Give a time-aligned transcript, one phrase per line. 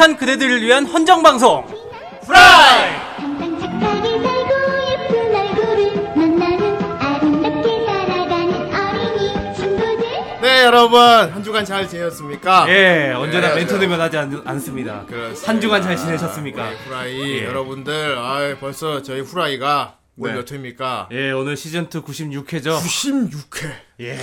[0.00, 1.62] 착한 그대들을 위한 헌정 방송.
[2.26, 2.90] 프라이.
[3.18, 11.86] 항상 착하게 살고 예쁜 얼굴을 만나는 아름답게 살아가는 어린이 친구들 네 여러분 한 주간 잘
[11.86, 12.64] 지내셨습니까?
[12.70, 15.04] 예, 언제나 네, 멘토되면 하지 않, 않습니다.
[15.04, 15.48] 그렇습니다.
[15.52, 16.70] 한 주간 잘 지내셨습니까?
[16.70, 17.44] 네, 후라이 예.
[17.44, 20.36] 여러분들 아 벌써 저희 후라이가 오늘 네.
[20.38, 21.08] 몇 회입니까?
[21.12, 22.78] 예, 오늘 시즌 2 96회죠.
[22.78, 23.70] 96회
[24.00, 24.18] 예.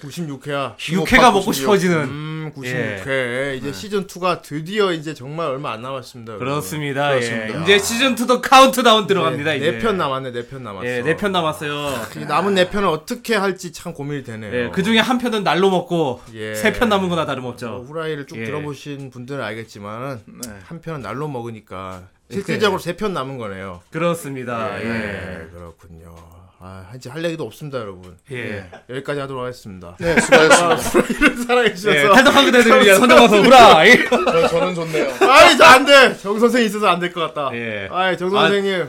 [0.00, 1.96] 96회야 6회가 먹고 싶어지는.
[2.04, 6.36] 음 96회 이제 시즌 2가 드디어 이제 정말 얼마 안 남았습니다.
[6.38, 7.08] 그렇습니다.
[7.10, 7.58] 그렇습니다.
[7.58, 7.62] 예.
[7.62, 9.52] 이제 시즌 2도 카운트다운 들어갑니다.
[9.54, 11.72] 네 편 남았네 네 편 남았어 예, 네편 남았어요.
[12.20, 15.70] 이 남은 네 편을 어떻게 할지 참 고민이 되네요 예, 그 중에 한 편은 날로
[15.70, 16.54] 먹고 예.
[16.54, 17.84] 세편 남은 거나 뭐 다름없죠.
[17.86, 18.44] 후라이를 쭉 예.
[18.44, 20.48] 들어보신 분들은 알겠지만 네.
[20.64, 24.80] 한 편은 날로 먹으니까 실질적으로 세 편 남은 거네요 그렇습니다.
[24.82, 25.48] 예, 예.
[25.52, 26.14] 그렇군요.
[26.62, 28.18] 아, 이제 할 얘기도 없습니다, 여러분.
[28.30, 28.66] 예.
[28.90, 29.96] 여기까지 하도록 하겠습니다.
[29.98, 31.42] 네, 수고하셨습니다.
[31.46, 32.12] 사랑해 예, 주셔서.
[32.12, 33.96] 탈덕한 그대들을 위한 헌정 방송 후라이.
[34.10, 35.10] 저, 저는 좋네요.
[35.26, 36.14] 아이, 저안 돼.
[36.18, 37.50] 정 선생 있어서 안 될 것 같다.
[37.56, 37.88] 예.
[37.90, 38.42] 아이, 정 아.
[38.42, 38.88] 선생님.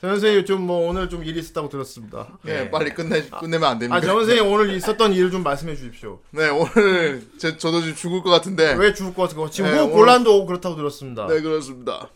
[0.00, 2.26] 정 선생님 좀 뭐 오늘 좀 일이 있었다고 들었습니다.
[2.42, 3.96] 네, 빨리 끝내 끝내면 안 됩니다.
[3.96, 6.20] 아, 정 선생님 오늘 있었던 일을 좀 말씀해 주십시오.
[6.30, 8.74] 네, 오늘 제, 저도 지금 죽을 것 같은데.
[8.74, 9.50] 왜 죽을 것 같은 거?
[9.50, 11.26] 지금 네, 호흡 오늘- 곤란도 오고 그렇다고 들었습니다.
[11.28, 12.08] 네, 그렇습니다.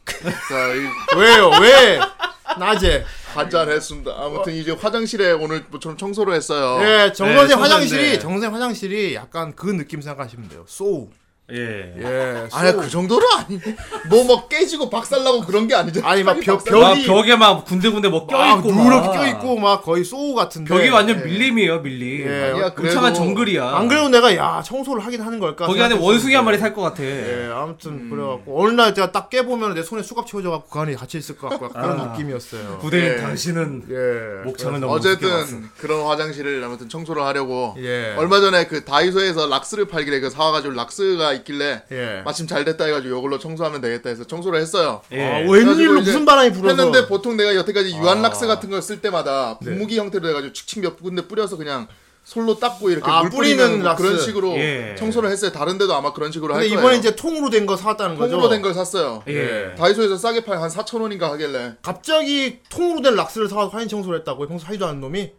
[0.49, 0.81] 자, 이
[1.19, 1.51] 왜요?
[1.61, 2.01] 왜?
[2.59, 3.05] 낮에.
[3.35, 4.13] 한잔 했습니다.
[4.17, 6.79] 아무튼 이제 화장실에 오늘 뭐처럼 청소를 했어요.
[6.83, 7.63] 예, 정 네, 선생 청소인데.
[7.75, 10.65] 화장실이 정 선생 화장실이 약간 그 느낌 생각하시면 돼요.
[10.67, 11.11] 소우.
[11.53, 11.95] 예.
[11.99, 12.49] 예.
[12.53, 12.81] 아니 소우.
[12.83, 13.61] 그 정도는 아니.
[14.11, 16.09] 뭐뭐 깨지고 박살나고 그런 게 아니잖아.
[16.09, 19.13] 아니, 막 벽- 박살- 막 벽이- 벽에 막 군데군데 뭐막 껴있고 누렇게 막.
[19.15, 22.27] 껴있고 막 거의 소우 같은데 벽이 완전 밀림이에요 밀림.
[22.27, 23.77] 예, 아니야, 그래도- 정글이야.
[23.77, 25.95] 안 그래도 내가 야 청소를 하긴 하는 걸까 거기 안에.
[25.97, 27.05] 원숭이 한 마리 살 것 같아.
[27.05, 31.17] 예 아무튼 그래갖고 어느 날 제가 딱 깨보면 내 손에 수갑 채워져갖고 그 안에 갇혀
[31.19, 32.05] 있을 것 같고 약간 그런 아.
[32.13, 33.17] 느낌이었어요 부대인 예.
[33.19, 34.93] 당신은 예 목청을 너무.
[34.95, 38.15] 어쨌든 그런 화장실을 아무튼 청소를 하려고 예.
[38.19, 42.23] 얼마 전에 그 다이소에서 락스를 팔길래 그 사와가지고 락스가 있길래 예.
[42.25, 45.03] 마침 잘 됐다 해가지고 이걸로 청소하면 되겠다 해서 청소를 했어요.
[45.13, 45.23] 예.
[45.25, 48.23] 아, 웬일로 무슨 바람이 불어서 했는데 보통 내가 여태까지 유한 아.
[48.29, 49.71] 락스 같은 걸 쓸 때마다 네.
[49.71, 51.87] 분무기 형태로 해가지고 칙칙 몇 군데 뿌려서 그냥
[52.25, 54.03] 솔로 닦고 이렇게 아, 물 뿌리는 락스.
[54.03, 54.97] 그런 식으로 예.
[54.99, 55.53] 청소를 했어요.
[55.53, 56.81] 다른 데도 아마 그런 식으로 할 근데 거예요.
[56.89, 59.23] 이번에 이제 통으로 된 거 사왔다는 거죠 통으로 된 걸 샀어요.
[59.29, 59.75] 예.
[59.79, 64.49] 다이소에서 싸게 팔 한 4천 원인가 하길래 갑자기 통으로 된 락스를 사와서 화인 청소를 했다고요
[64.49, 65.31] 평소 하지도 않은 놈이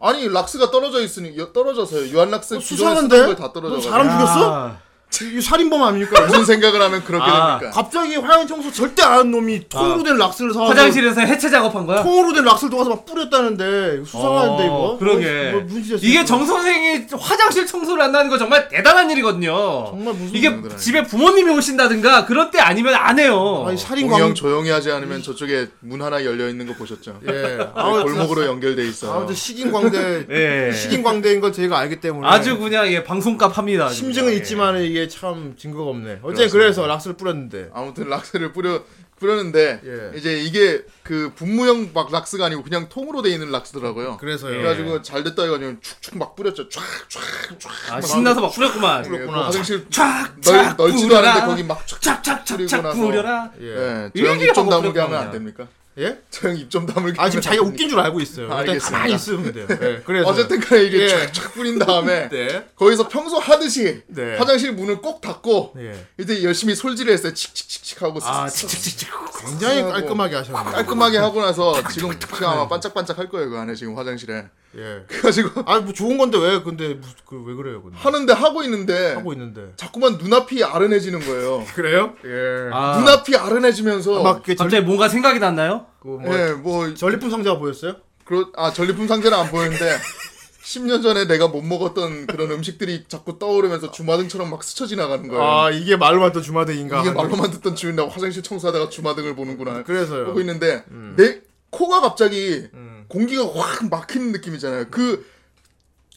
[0.00, 2.08] 아니 락스가 떨어져 있으니 여- 떨어져서요.
[2.08, 3.80] 유한 락스 어, 기존에 쓰던 수상한데 걸다 너 떨어져.
[3.88, 4.76] 사람 죽였어?
[5.22, 7.70] 아, 이 살인범 아닙니까 무슨 생각을 하면 그렇게 아, 됩니까?
[7.82, 12.02] 갑자기 화인 청소 절대 안 하는 놈이 통으로 된 락스를 사와서 화장실에서 해체 작업한 거야?
[12.02, 15.52] 통으로 된 락스를 녹아서 막 뿌렸다는데 수상한데 어, 이거 그러게.
[15.52, 16.24] 뭐, 짓이야, 이게.
[16.24, 19.86] 정 선생이 화장실 청소를 한다는 거 정말 대단한 일이거든요.
[19.90, 23.64] 정말 무슨 이게 일이더라, 집에 부모님이 오신다든가 그럴 때 아니면 안 해요.
[23.68, 27.20] 아니 살인 공영 광 조용히 하지 않으면 저쪽에 문 하나 열려 있는 거 보셨죠?
[27.28, 29.14] 예 아무튼 골목으로 연결돼 있어.
[29.14, 30.72] 아무튼 식인광대 예.
[30.72, 33.88] 식인광대인 걸 저희가 알기 때문에 아주 그냥 예, 방송값 합니다.
[33.88, 34.32] 심증은.
[34.34, 36.20] 있지만 이게 참 증거가 없네.
[36.22, 36.58] 어쨌든 그렇습니다.
[36.58, 38.82] 그래서 락스를 뿌렸는데 아무튼 락스를 뿌려
[39.18, 40.18] 뿌렸는데 예.
[40.18, 44.16] 이제 이게 그 분무형 막 락스가 아니고 그냥 통으로 돼 있는 락스더라고요.
[44.16, 44.50] 그래서요.
[44.50, 46.68] 그래가지고 잘 됐다 해가지고 축축 막 뿌렸죠.
[46.68, 49.02] 쫙쫙쫙 아, 신나서 막 뿌렸구만.
[49.02, 49.46] 뿌렸구나.
[49.46, 51.16] 화장실 쫙, 넓, 쫙 넓지도.
[51.16, 52.00] 않은데 거기 막 쫙.
[52.00, 53.00] 착착착착 뿌리고 나서.
[53.00, 53.50] 뿌려라.
[53.60, 54.10] 예.
[54.14, 55.18] 예, 저형 입좀 다물게 하면.
[55.20, 55.68] 안 됩니까?
[55.98, 56.18] 예?
[56.30, 57.20] 저형 입 좀 다물게.
[57.20, 58.48] 아 지금 자기가 안 웃긴 줄 알고 있어요.
[58.60, 58.78] 일단.
[58.78, 59.66] 가만히 있으면 돼요.
[59.70, 60.02] 예.
[60.06, 61.08] 그래서 어쨌든 간에 이게 예.
[61.08, 62.66] 쫙쫙 뿌린 다음에 네.
[62.74, 64.36] 거기서 평소 하듯이 네.
[64.36, 66.06] 화장실 문을 꼭 닫고 예.
[66.18, 67.32] 이제 열심히 솔질을 했어요.
[67.32, 69.08] 칙칙칙칙 하고 아, 칙칙칙칙.
[69.40, 69.82] 굉장히.
[69.82, 70.72] 깔끔하게 하셨네요.
[70.72, 74.46] 깔끔하게 하고 나서 지금 지금 아마 반짝반짝 할 거예요 그 안에 지금 화장실에
[74.76, 75.04] 예.
[75.06, 77.82] 그래가지고 아뭐 좋은 건데 왜 근데 그왜 그래요?
[77.82, 82.14] 근데 하는데 하고 있는데 하고 있는데 자꾸만 눈앞이 아른해지는 거예요 그래요?
[82.24, 82.70] 예.
[82.72, 85.86] 아, 눈앞이 아른해지면서 막 그게 전, 갑자기 뭔가 생각이 났나요?
[86.00, 87.96] 그 뭐 예, 뭐, 전리품 상자가 보였어요?
[88.24, 89.96] 그렇, 아, 전리품 상자는 안 보였는데,
[90.64, 95.42] 10년 전에 내가 못 먹었던 그런 음식들이 자꾸 떠오르면서 주마등처럼 막 스쳐 지나가는 거예요.
[95.42, 97.00] 아 이게 말로만 또 주마등인가?
[97.00, 99.82] 이게 말로만 듣던 주인 나 화장실 청소하다가 주마등을 보는구나.
[99.82, 100.26] 그래서요.
[100.26, 100.84] 보고 있는데,
[101.16, 101.40] 내
[101.70, 102.93] 코가 갑자기 음.
[103.08, 104.86] 공기가 확 막히는 느낌이잖아요.
[104.90, 105.26] 그,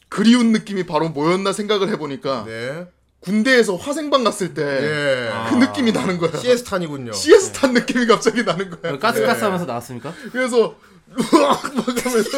[0.10, 2.88] 그리운 느낌이 바로 뭐였나 생각을 해보니까, 네.
[3.20, 5.50] 군대에서 화생방 갔을 때, 예.
[5.50, 6.32] 그 느낌이 나는 거야.
[6.38, 7.12] 시에스탄이군요.
[7.14, 8.98] CS 탄 느낌이 갑자기 나는 거야.
[9.00, 10.14] 가스가스 하면서 나왔습니까?
[10.32, 10.76] 그래서,
[11.08, 11.64] 막
[12.06, 12.30] 하면서,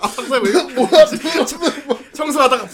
[0.00, 1.04] 항상 왜 뭐야,
[2.14, 2.68] 청소하다가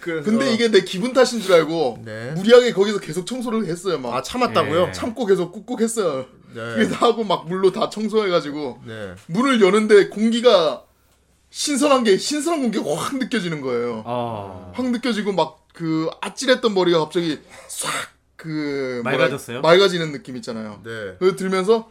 [0.00, 2.32] 그래서 근데 이게 내 기분 탓인 줄 알고 네.
[2.36, 3.98] 무리하게 거기서 계속 청소를 했어요.
[3.98, 4.88] 막 아 참았다고요?
[4.88, 4.92] 예.
[4.92, 6.26] 참고 계속 꾹꾹 했어요.
[6.54, 6.74] 네.
[6.74, 9.14] 그게 다 하고 막 물로 다 청소해가지고 네.
[9.26, 10.84] 문을 여는데 공기가
[11.50, 14.02] 신선한 게 신선한 공기가 확 느껴지는 거예요.
[14.06, 14.72] 어.
[14.74, 17.38] 확 느껴지고 막 그 아찔했던 머리가 갑자기
[17.68, 19.60] 싹그 맑아졌어요?
[19.60, 20.80] 맑아지는 느낌 있잖아요.
[20.84, 21.16] 네.
[21.18, 21.90] 그거 들면서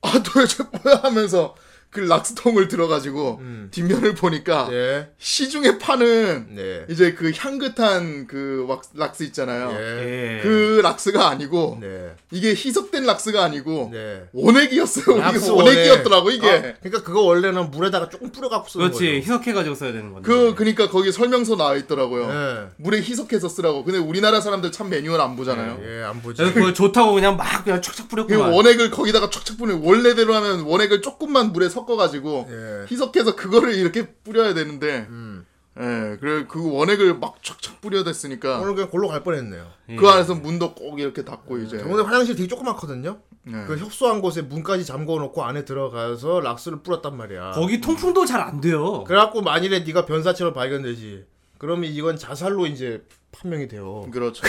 [0.00, 1.54] 아 도대체 뭐야 하면서
[1.90, 3.68] 그 락스통을 들어가지고 음.
[3.70, 5.08] 뒷면을 보니까 예.
[5.18, 6.84] 시중에 파는 네.
[6.90, 9.70] 이제 그 향긋한 그 왁- 락스 있잖아요.
[9.72, 10.36] 예.
[10.36, 10.40] 예.
[10.42, 12.14] 그 락스가 아니고 네.
[12.30, 14.22] 이게 희석된 락스가 아니고 네.
[14.34, 15.16] 원액이었어요.
[15.18, 16.46] 락스 이게 원액이었더라고 이게.
[16.50, 19.16] 아, 그러니까 그거 원래는 물에다가 조금 뿌려갖고 쓰는 그렇지 거죠.
[19.16, 20.26] 희석해가지고 써야 되는 건데.
[20.26, 22.28] 그 그러니까 거기 설명서 나와 있더라고요.
[22.30, 22.68] 예.
[22.76, 23.84] 물에 희석해서 쓰라고.
[23.84, 25.78] 근데 우리나라 사람들 참 매뉴얼 안 보잖아요.
[25.82, 26.36] 예, 안 보지.
[26.42, 28.52] 그래서 그걸 좋다고 그냥 막 그냥 촥촥 그 뿌렸구만.
[28.52, 32.86] 원액을 거기다가 촥촥 뿌리면 원래대로 하면 원액을 조금만 물에 섞어가지고 예.
[32.90, 35.46] 희석해서 그거를 이렇게 뿌려야 되는데 음.
[35.80, 39.66] 예 그래 그 원액을 막 촥촥 뿌려야 됐으니까 오늘 그냥 골로 갈 뻔했네요.
[39.90, 39.96] 예.
[39.96, 43.18] 그 안에서 문도 꼭 이렇게 닫고 이제 오늘 화장실 되게 조그맣거든요.
[43.44, 43.64] 네.
[43.66, 47.52] 그 협소한 곳에 문까지 잠궈 놓고 안에 들어가서 락스를 뿌렸단 말이야.
[47.52, 49.04] 거기 통풍도 잘 안 돼요.
[49.04, 51.24] 그래갖고 만일에 네가 변사체로 발견되지.
[51.58, 54.08] 그러면 이건 자살로 이제 판명이 돼요.
[54.12, 54.42] 그렇죠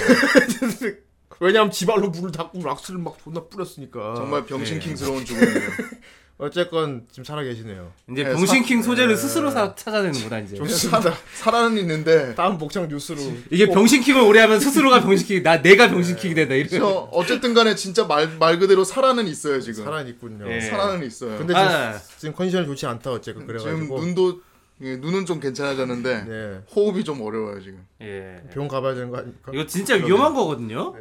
[1.39, 4.15] 왜냐면 지발로 물을 닦고 락스를 막 존나 뿌렸으니까.
[4.15, 5.69] 정말 병신킹스러운 죽음이에요
[6.41, 7.91] 어쨌건 지금 살아 계시네요.
[8.09, 10.55] 이제 예, 병신킹 소재를 스스로 사, 찾아내는구나 이제.
[10.55, 11.13] 좋습니다.
[11.35, 13.19] 살아는 있는데 다음 목장 뉴스로.
[13.51, 17.07] 이게 병신킹을 오래 하면 스스로가 병신킹, 나 내가 병신킹이 된다 저 이런.
[17.11, 20.49] 어쨌든 간에 진짜 말, 말 그대로 살아는 있어요 지금 살아 있군요.
[20.49, 20.61] 예.
[20.61, 21.99] 살아는 있어요 근데 지금, 아.
[22.17, 23.99] 지금 컨디션이 좋지 않다 어쨌건 지금 그래가지고.
[23.99, 24.41] 눈도
[24.81, 26.61] 예, 눈은 좀 괜찮아졌는데 네.
[26.73, 28.41] 호흡이 좀 어려워요 지금 예.
[28.53, 29.51] 병원 가봐야 되는 거 아닙니까?
[29.53, 30.95] 이거 진짜 위험한 거거든요.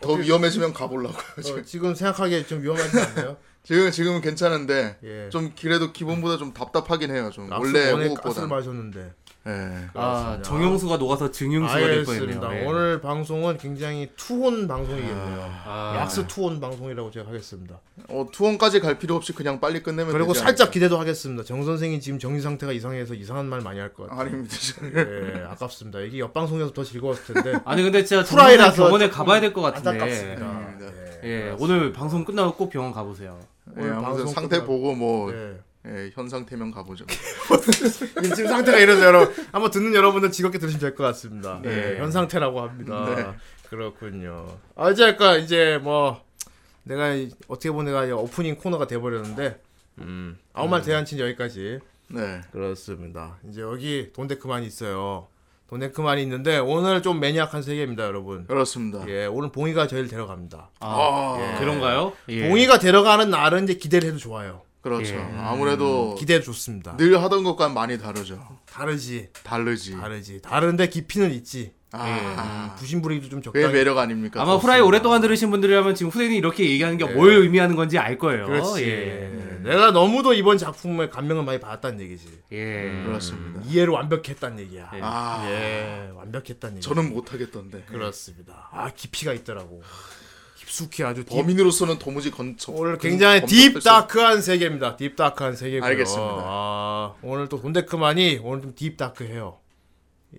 [0.00, 3.36] 더 위험해지면 가보려고요 지금 어, 지금 생각하기에 좀 위험하지 않나요?
[3.66, 5.28] 지금 지금은 괜찮은데 예.
[5.30, 9.12] 좀 그래도 기본보다 좀 답답하긴 해요 좀 원래 호흡보다 마셨는데.
[9.48, 9.88] 예.
[9.94, 12.04] 아 정영수가 녹아서 정영수가 될.
[12.04, 12.50] 뻔했네요.
[12.52, 12.64] 예.
[12.64, 15.50] 오늘 방송은 굉장히 투혼 방송이겠네요.
[15.64, 15.96] 아.
[16.00, 17.80] 락스 투혼 방송이라고 제가 하겠습니다.
[18.08, 20.72] 어 투혼까지 갈 필요 없이 그냥 빨리 끝내면 그리고 되지 살짝 않을까?
[20.72, 21.42] 기대도 하겠습니다.
[21.42, 24.20] 정 선생이 지금 정신 상태가 이상해서 이상한 말 많이 할 것 같아요.
[24.20, 24.54] 아닙니다
[24.96, 26.00] 예, 아깝습니다.
[26.00, 27.58] 이게 옆 방송에서 더 즐거웠을 텐데.
[27.66, 29.90] 아니 근데 진짜 후라이라서 병원에 가봐야 될 것 같은데.
[29.90, 30.70] 안타깝습니다.
[31.24, 31.28] 예.
[31.28, 33.38] 예, 오늘 방송 끝나고 꼭 병원 가보세요.
[33.78, 35.58] 예, 아무튼 상태 끝나고- 보고 뭐 예.
[35.86, 37.04] 예, 현 상태면 가보죠
[38.34, 41.60] 지금 상태가 이래서 여러분 한번 듣는 여러분들 즐겁게 들으시면 될 것 같습니다.
[41.62, 41.94] 네.
[41.94, 43.14] 예, 현 상태라고 합니다.
[43.14, 43.68] 네.
[43.68, 44.58] 그렇군요.
[44.74, 46.24] 아, 이제 할까 이제 뭐
[46.84, 49.60] 내가 이- 어떻게 보면 내가 이 오프닝 코너가 돼버렸는데
[49.98, 51.78] 음, 아무 말 대잔치는 여기까지.
[52.08, 53.38] 네 그렇습니다.
[53.48, 55.26] 이제 여기 돈데크만이 있어요.
[55.68, 58.46] 돈데크만이 있는데 오늘 좀 매니악한 세계입니다, 여러분.
[58.46, 60.70] 그렇습니다 예, 오늘 봉이가 저희를 데려갑니다.
[60.80, 62.12] 아, 아, 그런가요?
[62.28, 62.48] 예.
[62.48, 64.62] 봉이가 데려가는 날은 이제 기대를 해도 좋아요.
[64.80, 65.18] 그렇죠 예.
[65.38, 66.96] 아무래도 기대 좋습니다.
[66.96, 70.42] 늘 하던 것과는 많이 다르죠 다르지, 다르지 다르지.
[70.42, 71.72] 다른데 깊이는 있지.
[71.92, 73.72] 아 부심부리도 좀 그게 적당히.
[73.74, 78.18] 매력 아닙니까 아마 후라이 오랫동안 들으신 분들이라면 지금 후대인이 이렇게 얘기하는 게뭘 의미하는 건지 알
[78.18, 78.46] 거예요.
[78.46, 78.84] 그렇지.
[78.84, 79.60] 예.
[79.62, 82.26] 내가 너무도 이번 작품에 감명을 많이 받았다는 얘기지.
[82.52, 83.02] 예.
[83.06, 84.90] 그렇습니다 이해를 완벽했다는 얘기야.
[84.94, 85.00] 예.
[85.02, 86.86] 아 예, 완벽했다는 얘기.
[86.86, 88.68] 저는 못하겠던데 그렇습니다.
[88.72, 89.82] 아 깊이가 있더라고.
[90.56, 91.30] 깊숙이 아주 deep.
[91.36, 94.96] 범인으로서는 도무지 건처 오늘 굉장히 검- deep 검토할 수- dark한 세계입니다.
[94.96, 95.88] deep dark한 세계고요.
[95.88, 96.34] 알겠습니다.
[96.44, 99.58] 아, 오늘 또 돈데크만이 오늘 좀 deep dark해요.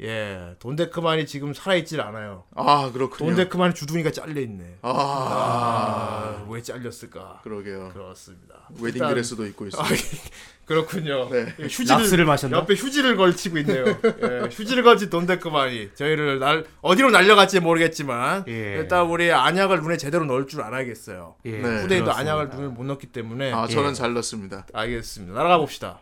[0.01, 2.43] 예, 돈데크만이 지금 살아있질 않아요.
[2.55, 4.77] 아 그렇군요 돈데크만이 주둥이가 잘려 있네.
[4.83, 7.39] 아, 아, 왜 잘렸을까?
[7.43, 8.55] 그러게요 그렇습니다.
[8.79, 9.87] 웨딩 일단- 드레스도 입고 있어요 아,
[10.65, 11.29] 그렇군요.
[11.29, 11.47] 네.
[11.59, 12.57] 예, 휴지를 락스를 마셨나?
[12.57, 13.85] 옆에 휴지를 걸치고 있네요.
[13.87, 18.75] 예, 휴지를 걸친 돈데크만이 저희를 날 어디로 날려갈지 모르겠지만 예.
[18.77, 21.35] 일단 우리 안약을 눈에 제대로 넣을 줄 알아야겠어요.
[21.45, 21.51] 예.
[21.51, 21.57] 네.
[21.81, 22.17] 후대인도 그렇습니다.
[22.19, 23.93] 안약을 눈에 못 넣기 때문에 아 저는 예.
[23.93, 25.33] 잘 넣습니다 알겠습니다.
[25.33, 26.01] 날아가 봅시다.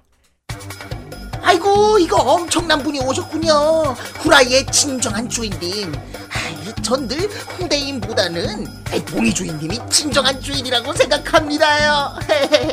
[1.41, 3.51] 아이고 이거 엄청난 분이 오셨군요.
[4.19, 5.93] 후라이의 진정한 주인님.
[5.93, 8.65] 아, 전늘 후대인보다는
[9.05, 12.17] 봉이 주인님이 진정한 주인이라고 생각합니다요.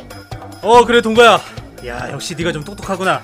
[0.63, 1.41] 어 그래 동거야.
[1.87, 3.23] 야 역시 네가 좀 똑똑하구나.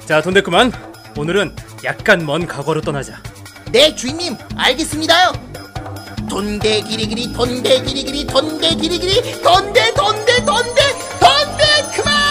[0.00, 0.72] 어자 돈데크만.
[1.16, 3.20] 오늘은 약간 먼 과거로 떠나자.
[3.70, 5.32] 네 주인님 알겠습니다요.
[6.28, 10.86] 돈대 기리기리 돈대 기리기리 돈대 기리기리 돈대 돈대 돈대
[11.20, 11.62] 돈대
[11.94, 12.21] 그만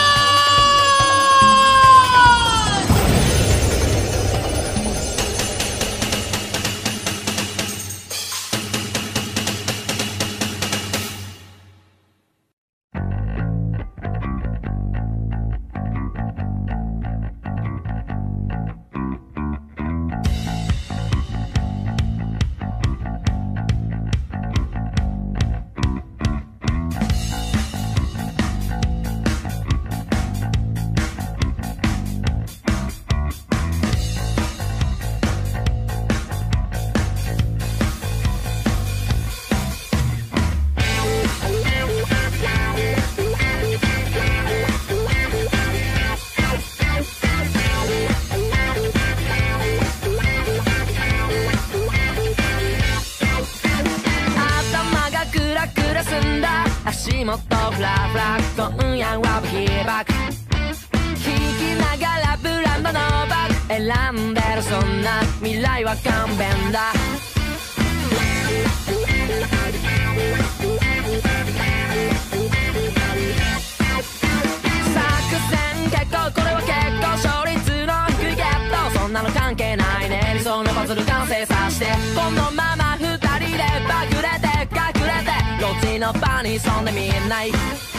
[86.13, 87.90] bunnies on the midnight.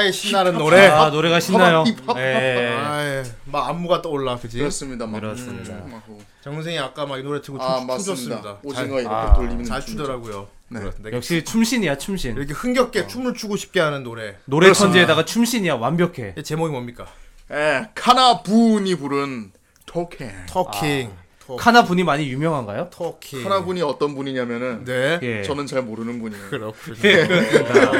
[0.00, 0.86] 아이 신나는 노래.
[0.86, 1.84] 아, 노래가 신나요.
[1.84, 2.74] 힙합, 예.
[2.74, 4.58] 아이, 막 안무가 떠올라 그지.
[4.58, 5.06] 그렇습니다.
[5.06, 5.72] 막 그렇습니다.
[5.74, 6.00] 음,
[6.42, 9.84] 정선생이 아까 막 이 노래 틀고 춤, 췄습니다 아, 오징어 잘, 이렇게 아, 돌리는 잘
[9.84, 10.48] 추더라고요.
[10.68, 10.80] 네.
[11.12, 12.34] 역시 춤신이야 춤신.
[12.36, 13.06] 이렇게 흥겹게 어.
[13.06, 14.36] 춤을 추고 싶게 하는 노래.
[14.46, 16.34] 노래 천재에다가 춤신이야 완벽해.
[16.42, 17.06] 제목이 뭡니까?
[17.52, 19.52] 예, 카나분이 부른
[19.84, 20.30] 토킹.
[20.46, 21.10] 터킹.
[21.56, 22.88] 카나분이 많이 유명한가요?
[22.90, 23.42] 터키.
[23.42, 25.18] 카나분이 어떤 분이냐면은 네.
[25.22, 25.42] 예.
[25.42, 26.42] 저는 잘 모르는 분이에요.
[26.50, 26.98] 그렇군요.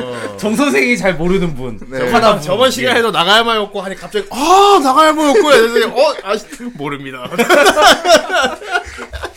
[0.05, 0.37] 어.
[0.37, 1.79] 정 선생이 잘 모르는 분.
[1.89, 2.11] 네.
[2.11, 3.13] 저번, 저번 시간에도 예.
[3.13, 7.29] 나가야마였고 하니 갑자기 아 나가야마였고 해서 어 아직 모릅니다.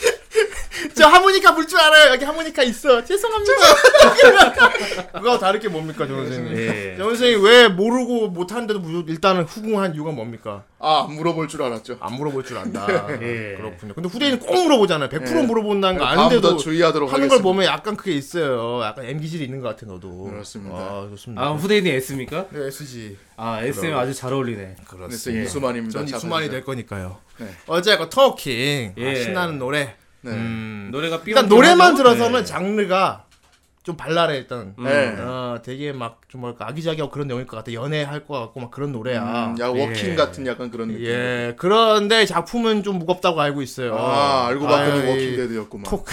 [1.04, 2.14] 저 하모니카 불 줄 알아요.
[2.14, 3.04] 여기 하모니카 있어.
[3.04, 3.52] 죄송합니다.
[5.12, 6.56] 그거 다를 게 뭡니까, 정 선생님?
[6.58, 6.96] 예.
[6.98, 10.64] 정 선생님 왜 모르고 못하는데도 무- 일단은 후궁한 이유가 뭡니까?
[10.80, 11.98] 아 물어볼 줄 알았죠.
[12.00, 12.88] 안 물어볼 줄 안다.
[13.22, 13.56] 예.
[13.58, 13.94] 그렇군요.
[13.96, 15.10] 근데 후대인은 꼭 물어보잖아요.
[15.10, 15.42] 100% 예.
[15.44, 17.36] 물어본다는 거 다음부터 아는데도 주의하도록 하는 하겠습니다.
[17.36, 18.82] 걸 보면 약간 그게 있어요.
[18.82, 20.24] 약간 M 기질이 있는 것 같아 너도.
[20.24, 20.78] 그렇습니다.
[20.78, 21.42] 아, 좋습니다.
[21.42, 22.46] 아 후대인이 S입니까?
[22.50, 23.18] 네, SG.
[23.36, 24.78] 아 SM 아주 잘 어울리네.
[24.88, 26.00] 그래서 이수만입니다.
[26.00, 26.50] 전 자, 이수만이.
[26.50, 27.18] 될 거니까요.
[27.40, 27.48] 네.
[27.68, 28.94] 어제가 talking.
[28.98, 29.12] 예.
[29.12, 29.96] 아, 신나는 노래.
[30.24, 30.32] 네.
[30.32, 31.98] 음, 음, 노래가 일단 노래만 네.
[31.98, 32.46] 들어서는 네.
[32.46, 33.26] 장르가
[33.84, 34.74] 좀 발랄해 일단.
[34.78, 34.84] 음.
[34.84, 35.16] 네.
[35.20, 37.72] 어, 되게 막 좀 뭐랄까 아기자기하고 그런 내용일 것 같아.
[37.74, 39.22] 연애할 것 같고 막 그런 노래야.
[39.22, 39.80] 음, 야 예.
[39.86, 40.16] walking 예.
[40.16, 41.06] 같은 약간 그런 느낌.
[41.06, 41.54] 예.
[41.60, 43.96] 그런데 작품은 좀 무겁다고 알고 있어요.
[43.96, 45.84] 아 알고 봤더니 walking dead였구만.
[45.88, 46.12] 토크.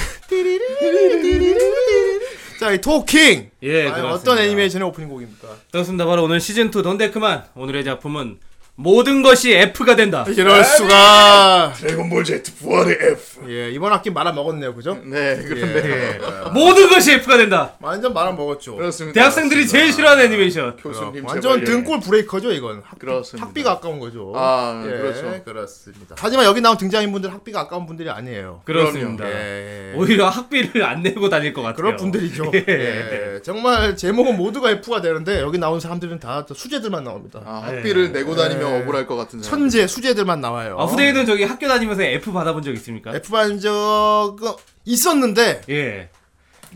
[2.60, 3.50] 자, 이 토킹.
[3.62, 3.88] 예.
[3.88, 5.48] 아니, 어떤 애니메이션의 오프닝 곡입니까?
[5.72, 6.04] 그렇습니다.
[6.04, 8.36] 바로 오늘 시즌 2 돈데크만 오늘의 작품은
[8.80, 10.24] 모든 것이 F가 된다.
[10.26, 11.74] 이럴 수가.
[11.76, 13.50] 드래곤볼 Z 부활의 F.
[13.50, 14.74] 예, 이번 학기 말아 먹었네요.
[14.74, 14.98] 그죠?
[15.04, 16.18] 네 그런데
[16.54, 17.74] 모든 것이 F가 된다.
[17.80, 18.76] 완전 말아 먹었죠.
[18.76, 19.20] 그렇습니다.
[19.20, 20.76] 대학생들이 제일 싫어하는 애니메이션.
[20.76, 21.64] 교수님 완전 제발, 예.
[21.64, 22.82] 등골 브레이커죠, 이건.
[22.82, 23.46] 학, 그렇습니다.
[23.46, 24.32] 학비가 아까운 거죠.
[24.34, 25.42] 아, 예, 그렇죠.
[25.44, 26.16] 그렇습니다.
[26.18, 28.62] 하지만 여기 나온 등장인분들 학비가 아까운 분들이 아니에요.
[28.64, 29.28] 그렇습니다.
[29.28, 29.92] 예.
[29.94, 31.76] 오히려 학비를 안 내고 다닐 것 같아요.
[31.76, 32.50] 그런 분들이죠.
[32.54, 32.64] 예.
[32.66, 33.40] 예.
[33.42, 37.42] 정말 제목은 모두가 F가 되는데 여기 나온 사람들은 다 수제들만 나옵니다.
[37.44, 38.82] 아 학비를 내고 다니면 예.
[38.82, 39.58] 억울할 것 같은 사람.
[39.60, 40.76] 천재 수제들만 나와요.
[40.78, 43.14] 아, 후대인은 저기 학교 다니면서 F 받아본 적 있습니까?
[43.14, 44.38] F 반적
[44.84, 46.08] 있었는데 예.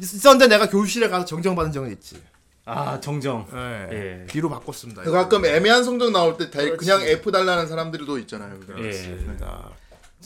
[0.01, 2.17] 있었는데 내가 교실에 가서 정정 받은 적은 있지.
[2.67, 3.47] 아 정정.
[3.55, 3.89] 예.
[3.93, 4.27] 예.
[4.27, 5.03] B로 바꿨습니다.
[5.03, 8.55] 그 가끔 애매한 성적 나올 때 다- 그냥 F 달라는 사람들도 있잖아요.
[8.79, 8.83] 예.
[8.83, 9.71] 그렇습니다.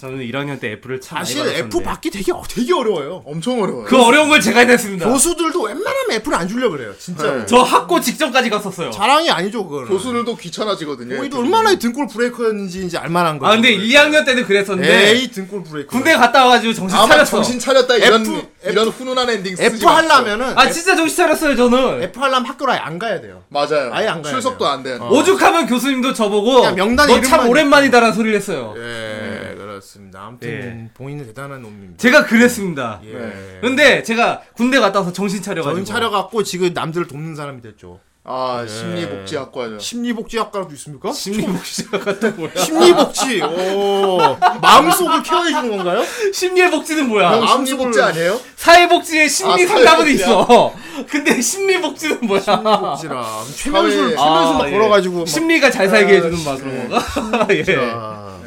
[0.01, 1.85] 저는 1학년 때 F를 참 사실 많이 F 받았었는데.
[1.85, 3.23] 받기 되게 어- 되게 어려워요.
[3.27, 3.85] 엄청 어려워요.
[3.85, 5.09] 그 어려운 걸 제가 해냈습니다.
[5.09, 6.93] 교수들도 웬만하면 F를 안 주려 그래요.
[6.99, 7.39] 진짜로.
[7.41, 7.47] 네.
[7.47, 8.91] 저 학고 직전까지 갔었어요.
[8.93, 9.89] 자랑이 아니죠, 그거는.
[9.89, 11.19] 교수들도 귀찮아지거든요.
[11.19, 13.51] 우리도 얼마나 이 등골 breaker였는지 이제 알만한 거죠.
[13.51, 15.91] 아 근데 2학년 때는 그랬었는데 에이 등골 breaker.
[15.91, 17.31] 군대 갔다 와가지고 정신 아마 차렸어.
[17.39, 19.87] 정신 차렸다 이런 F, 이런 훈훈한 엔딩 쓰지 F.
[19.87, 22.03] 하려면은 아 진짜 정신 차렸어요 저는.
[22.05, 23.43] F 하려면 학교를 아예 안 가야 돼요.
[23.49, 23.91] 맞아요.
[23.93, 24.69] 아예 안 가야 출석도 돼요.
[24.69, 24.93] 안 돼.
[25.01, 25.09] 어.
[25.11, 28.75] 오죽하면 교수님도 저보고 그냥 명단에 너참 이름만 오랜만이다라는 소리를 했어요.
[28.77, 30.25] 예, 그렇습니다.
[30.27, 30.91] 아무튼 예.
[30.95, 31.95] 본인은 대단한 놈입니다.
[31.99, 33.01] 제가 그랬습니다.
[33.05, 33.13] 예.
[33.13, 33.59] 네.
[33.61, 38.01] 근데 제가 군대 갔다 와서 정신 차려가지고 전 차려갖고 지금 남들을 돕는 사람이 됐죠.
[38.31, 39.79] 아 심리복지학과죠.
[39.79, 41.11] 심리복지학과도 있습니까?
[41.13, 42.51] 심리복지가 또 뭐야?
[42.57, 43.41] 심리복지.
[43.41, 44.19] 오,
[44.61, 46.03] 마음속을 케어해 주는 건가요?
[46.35, 47.33] 심리의 복지는 뭐야?
[47.33, 48.39] 형 마음 심리복지 아니에요?
[48.57, 50.15] 사회복지에 심리 아, 상담은 사회복지야?
[50.15, 50.75] 있어.
[51.09, 52.41] 근데 심리복지는 뭐야?
[52.43, 53.27] 심리복지라.
[53.57, 54.71] 최면술, 최면술 막 아, 예.
[54.73, 55.19] 걸어가지고.
[55.21, 57.47] 막 심리가 잘 살게 해주는 막 그런 건가?
[57.51, 58.38] 예.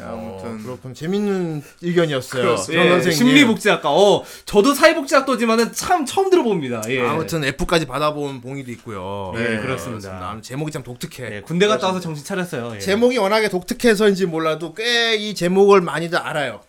[0.71, 0.93] 어, 그렇군.
[0.93, 2.41] 재밌는 의견이었어요.
[2.43, 2.83] 그렇습니다.
[2.83, 3.17] 정 예, 선생님.
[3.17, 3.89] 심리복지학과.
[3.91, 6.81] 어, 저도 사회복지학도지만은 참 처음 들어봅니다.
[6.89, 7.01] 예.
[7.01, 9.33] 아무튼 F까지 받아본 봉이도 있고요.
[9.35, 10.17] 네, 예, 그렇습니다.
[10.29, 11.35] 아무튼 제목이 참 독특해.
[11.35, 12.75] 예, 군대 갔다 와서 정신 차렸어요.
[12.75, 12.79] 예.
[12.79, 16.61] 제목이 워낙에 독특해서인지 몰라도 꽤 이 제목을 많이들 알아요.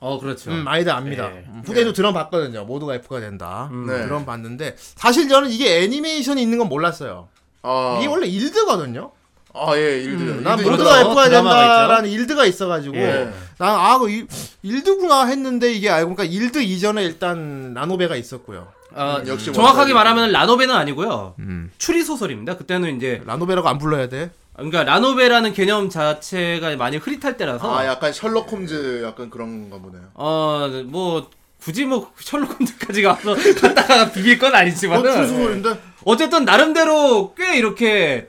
[0.00, 0.50] 어, 그렇죠.
[0.50, 1.30] 음, 많이들 압니다.
[1.34, 1.44] 예.
[1.46, 2.64] 음, 후대도 들어봤거든요.
[2.64, 3.70] 모두가 F가 된다.
[3.86, 4.02] 네.
[4.02, 7.28] 들어봤는데 사실 저는 이게 애니메이션이 있는 건 몰랐어요.
[7.62, 9.12] 아, 이게 원래 일드거든요.
[9.56, 10.26] 아 예, 일들.
[10.28, 11.10] 음, 난 모두가 그렇죠.
[11.10, 13.32] F가 드라마가 된다라는 일드가 있어가지고 예.
[13.58, 14.26] 난 아, 그 일-
[14.62, 18.68] 일드구나 했는데 이게 알고 보니까 일드 이전에 일단 나노베가 있었고요.
[18.96, 19.94] 아, 음, 역시 정확하게 원작이죠.
[19.94, 21.34] 말하면 라노베는 아니고요.
[21.38, 21.70] 음.
[21.78, 22.56] 추리 소설입니다.
[22.56, 24.30] 그때는 이제 라노베라고 안 불러야 돼.
[24.56, 30.02] 그러니까 라노베라는 개념 자체가 많이 흐릿할 때라서 아 약간 셜록 홈즈 약간 그런 건가 보네요.
[30.14, 35.76] 어뭐 굳이 뭐 셜록 홈즈까지 가서 갔다가 비빌 건 어, 아니지만은?
[36.04, 38.28] 어쨌든 나름대로 꽤 이렇게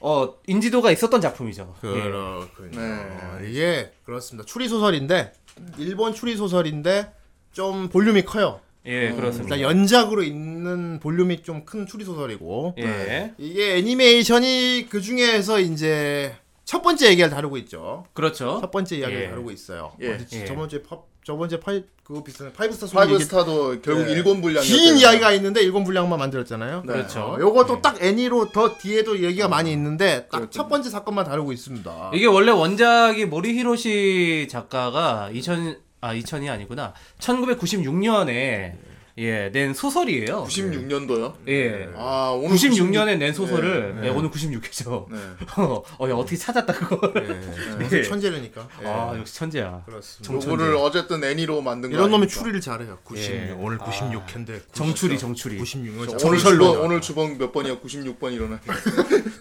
[0.00, 1.74] 어 인지도가 있었던 작품이죠.
[1.84, 1.88] 예.
[1.88, 2.80] 그렇군요.
[2.80, 2.86] 네.
[2.86, 4.46] 어, 이게 그렇습니다.
[4.46, 5.32] 추리 소설인데
[5.78, 7.12] 일본 추리 소설인데
[7.52, 8.60] 좀 볼륨이 커요.
[8.86, 9.56] 예, 그렇습니다.
[9.56, 16.34] 그러니까 연작으로 있는 볼륨이 좀 큰 추리 소설이고 예, 이게 애니메이션이 그 중에서 이제
[16.64, 18.06] 첫 번째 얘기를 다루고 있죠.
[18.12, 18.58] 그렇죠.
[18.60, 19.28] 첫 번째 이야기를 예.
[19.30, 19.92] 다루고 있어요.
[20.00, 20.14] 예.
[20.14, 20.44] 어디 예.
[20.44, 24.06] 저번 주에 파, 저번 주에 파이 그거 비슷한 Five Star Story Five 얘기 Star도 결국
[24.06, 24.12] 네.
[24.12, 24.62] 일본 분량.
[24.62, 26.84] 긴 이야기가 있는데 일본 분량만 만들었잖아요.
[26.86, 26.92] 네.
[26.94, 27.20] 그렇죠.
[27.20, 30.50] 어, 요것도 딱 애니로 더 뒤에도 얘기가 많이 있는데 딱.
[30.50, 32.12] 첫 번째 사건만 다루고 있습니다.
[32.14, 36.94] 이게 원래 원작이 모리히로시 작가가 2000, 아, 2000이 아니구나.
[37.18, 38.72] 1996년에
[39.18, 40.44] 예, 낸 소설이에요.
[40.44, 41.34] 96년도요.
[41.48, 41.88] 예.
[41.96, 44.06] 아 오늘 96년에 낸 소설을 네.
[44.06, 45.10] 예, 오늘 96회죠.
[45.10, 45.18] 네.
[45.58, 47.12] 어, 야, 어떻게 찾았다 그걸.
[47.16, 47.82] 예.
[47.82, 48.68] 무슨 천재라니까.
[48.82, 48.86] 예.
[48.86, 49.82] 아, 역시 천재야.
[49.86, 50.34] 그렇습니다.
[50.34, 51.96] 요거를 어쨌든 애니로 만든 거.
[51.96, 52.28] 이런 놈이?
[52.28, 52.98] 추리를 잘해요.
[53.02, 53.56] 96 예.
[53.58, 55.58] 오늘 96회인데 정추리, 정추리.
[55.58, 57.80] 96은 오늘 주번 오늘 주번 몇 번이야?
[57.80, 58.60] 96번 일어나.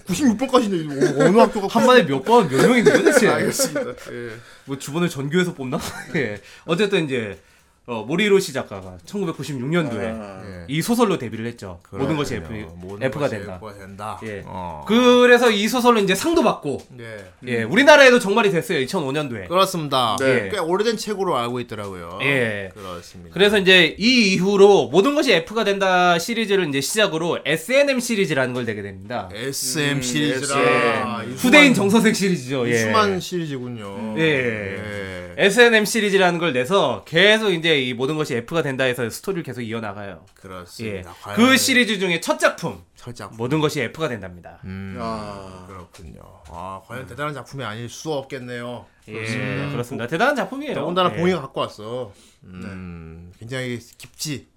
[0.08, 3.28] 96번까지인데 어느 학교가 한 번에 몇 번, 몇 명인데 도대체.
[3.30, 3.92] 알겠습니다.
[4.12, 4.32] 예.
[4.66, 5.80] 뭐 주번을 전교에서 뽑나?
[6.16, 6.42] 예.
[6.66, 7.40] 어쨌든 이제
[7.90, 10.66] 어, 모리히로시 작가가 1996년도에 아, 예.
[10.68, 11.80] 이 소설로 데뷔를 했죠.
[11.90, 12.52] 모든 것이 F.
[12.76, 13.56] 모든 F가 것이 된다.
[13.56, 14.20] F가 된다.
[14.26, 14.44] 예.
[14.46, 14.84] 어.
[14.86, 17.26] 그래서 이 소설로 이제 상도 받고 예.
[17.48, 18.80] 예, 우리나라에도 정발이 됐어요.
[18.80, 19.48] 2005년도에.
[19.48, 20.18] 그렇습니다.
[20.20, 20.50] 네.
[20.52, 22.20] 꽤 오래된 책으로 알고 있더라고요.
[22.24, 22.72] 예.
[22.74, 23.34] 그렇습니다.
[23.34, 28.82] 그래서 이제 이 이후로 모든 것이 F가 된다 시리즈를 이제 시작으로 SNM 시리즈라는 걸 내게
[28.82, 29.30] 됩니다.
[29.32, 31.32] SM 음, 시리즈라 예.
[31.36, 32.68] 후대인 정선생 시리즈죠.
[32.68, 32.80] 예.
[32.80, 34.16] 수만 시리즈군요.
[34.18, 34.24] 예.
[34.24, 35.18] 예.
[35.38, 40.26] S&M 시리즈라는 걸 내서 계속 이제 이 모든 것이 F가 된다 해서 스토리를 계속 이어나가요.
[40.28, 40.34] 예.
[40.34, 41.14] 그렇습니다.
[41.22, 43.38] 과연 그 시리즈 중에 첫 작품 첫 작품.
[43.38, 44.60] 모든 것이 F가 된답니다.
[44.66, 45.66] 음, 아.
[45.68, 46.22] 그렇군요.
[46.50, 48.86] 아, 과연 대단한 작품이 아닐 수 없겠네요.
[49.10, 50.08] 예, 그렇습니다.
[50.08, 50.74] 대단한 작품이에요.
[50.74, 51.18] 더군다나 예.
[51.18, 52.14] 봉이가 갖고 왔어.
[52.44, 54.48] 음, 굉장히 깊지.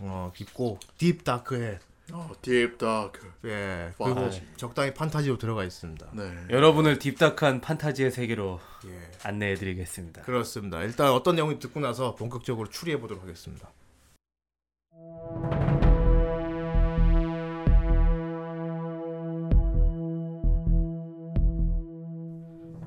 [0.00, 1.78] 어, 깊고 deep dark해.
[2.12, 3.32] 어, deep dark.
[3.46, 3.92] 예.
[3.98, 4.14] 와.
[4.14, 6.10] 그리고 적당히 판타지로 들어가 있습니다.
[6.12, 6.34] 네.
[6.50, 9.10] 여러분을 딥다크한 판타지의 세계로 예.
[9.22, 10.22] 안내해 드리겠습니다.
[10.22, 10.82] 그렇습니다.
[10.82, 13.70] 일단 어떤 내용이 듣고 나서 본격적으로 추리해 보도록 하겠습니다.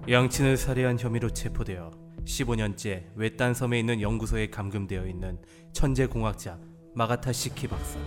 [0.10, 1.92] 양친을 살해한 혐의로 체포되어
[2.26, 5.38] 15년째 외딴 섬에 있는 연구소에 감금되어 있는
[5.74, 6.58] 천재 공학자
[6.96, 8.00] 마가타 시키 박사.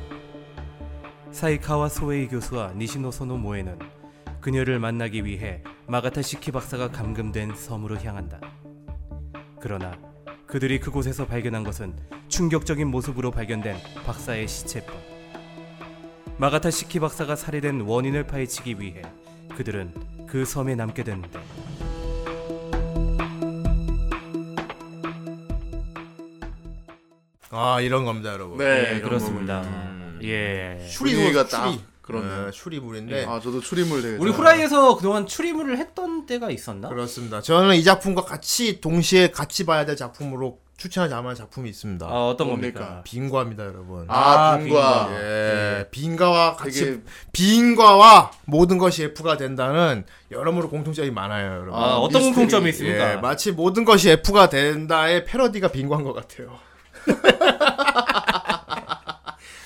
[1.33, 3.79] 사이카와 소에이 교수와 니시노 소노 모에는
[4.41, 8.41] 그녀를 만나기 위해 마가타 시키 박사가 감금된 섬으로 향한다.
[9.61, 9.97] 그러나
[10.47, 11.95] 그들이 그곳에서 발견한 것은
[12.29, 14.95] 충격적인 모습으로 발견된 박사의 시체뿐.
[16.39, 19.03] 마가타 시키 박사가 살해된 원인을 파헤치기 위해
[19.57, 19.95] 그들은
[20.27, 21.41] 그 섬에 남게 되는데
[27.53, 28.59] 아, 이런 겁니다, 여러분.
[28.59, 29.63] 네, 예, 그렇습니다.
[29.63, 30.00] 음.
[30.25, 30.87] 예.
[30.91, 31.81] 추리가 딱 추리.
[32.03, 32.45] 그렇네.
[32.47, 34.37] 네, 추리물인데 아, 저도 추리물 되게 우리 좋아해요.
[34.37, 36.89] 후라이에서 그동안 추리물을 했던 때가 있었나?
[36.89, 37.41] 그렇습니다.
[37.41, 42.07] 저는 이 작품과 같이 동시에 같이 봐야 될 작품으로 추천하지 않을 작품이 있습니다.
[42.07, 42.81] 아, 어떤 뭡니까?
[42.81, 43.03] 겁니까?
[43.05, 44.07] 빙과입니다, 여러분.
[44.09, 45.07] 아, 아, 빙과.
[45.09, 45.21] 빙과.
[45.23, 47.01] 예, 빙과와 같이 되게
[47.33, 51.75] 빙과와 모든 것이 F가 된다는 여러모로 공통점이 많아요, 여러분.
[51.75, 52.25] 아, 어떤 미스테리.
[52.35, 53.17] 공통점이 예, 있습니까?
[53.19, 56.59] 마치 모든 것이 F가 된다의 패러디가 빙과인 것 같아요.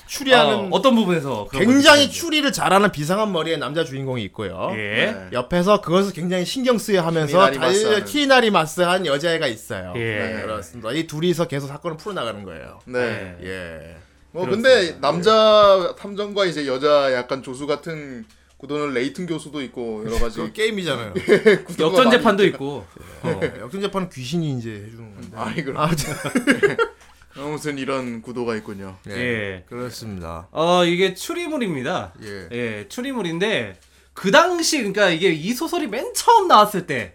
[0.07, 4.69] 추리하는 아, 어떤 부분에서 굉장히 걸 추리를 잘하는 비상한 머리의 남자 주인공이 있고요.
[4.73, 4.75] 예.
[4.75, 5.27] 네.
[5.33, 8.05] 옆에서 그것을 굉장히 신경 쓰여 하면서 마스하는.
[8.05, 9.93] 키리나리 마스한 여자애가 있어요.
[9.95, 9.99] 예.
[9.99, 10.91] 네, 그렇습니다.
[10.91, 12.79] 이 둘이서 계속 사건을 풀어나가는 거예요.
[12.85, 13.35] 네.
[13.43, 13.97] 예.
[14.31, 18.25] 뭐 근데 남자 탐정과 이제 여자 약간 조수 같은
[18.57, 21.13] 구도는 레이튼 교수도 있고 여러 가지 그 게임이잖아요.
[21.67, 22.85] 구도가 역전 재판도 있고.
[23.23, 23.39] 어.
[23.59, 25.29] 역전 재판은 귀신이 이제 해주는 건데.
[25.35, 26.11] 아이 그럼 아, 저-
[27.37, 28.97] 아무튼 이런 구도가 있군요.
[29.09, 29.11] 예.
[29.11, 29.63] 예.
[29.67, 30.47] 그렇습니다.
[30.51, 32.13] 어, 이게 추리물입니다.
[32.23, 32.47] 예.
[32.51, 33.77] 예, 추리물인데
[34.13, 37.13] 그 당시 그러니까 이게 이 소설이 맨 처음 나왔을 때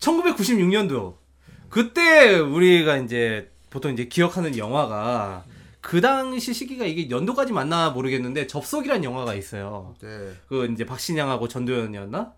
[0.00, 1.16] 1996년도
[1.70, 5.44] 그때 우리가 이제 보통 이제 기억하는 영화가
[5.80, 9.94] 그 당시 시기가 이게 연도까지 맞나 모르겠는데 접속이란 영화가 있어요.
[10.02, 10.32] 네.
[10.48, 12.32] 그 이제 박신양하고 전도연이었나?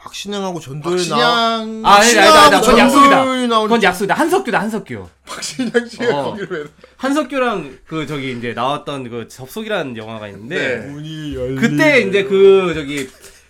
[0.00, 0.92] 박신양하고 전도연 나.
[0.92, 3.24] 박신양 아, 아니, 아니, 아니, 아니, 그건 약속이다.
[3.24, 4.14] 그건 약속이다.
[4.14, 5.08] 한석규다, 한석규.
[5.26, 6.22] 박신양 씨가 어.
[6.30, 6.64] 거기를 왜
[6.96, 10.86] 한석규랑 그 저기 이제 나왔던 그 접속이라는 영화가 있는데 네.
[10.86, 11.56] 문이 열리.
[11.56, 13.08] 그때 이제 그 저기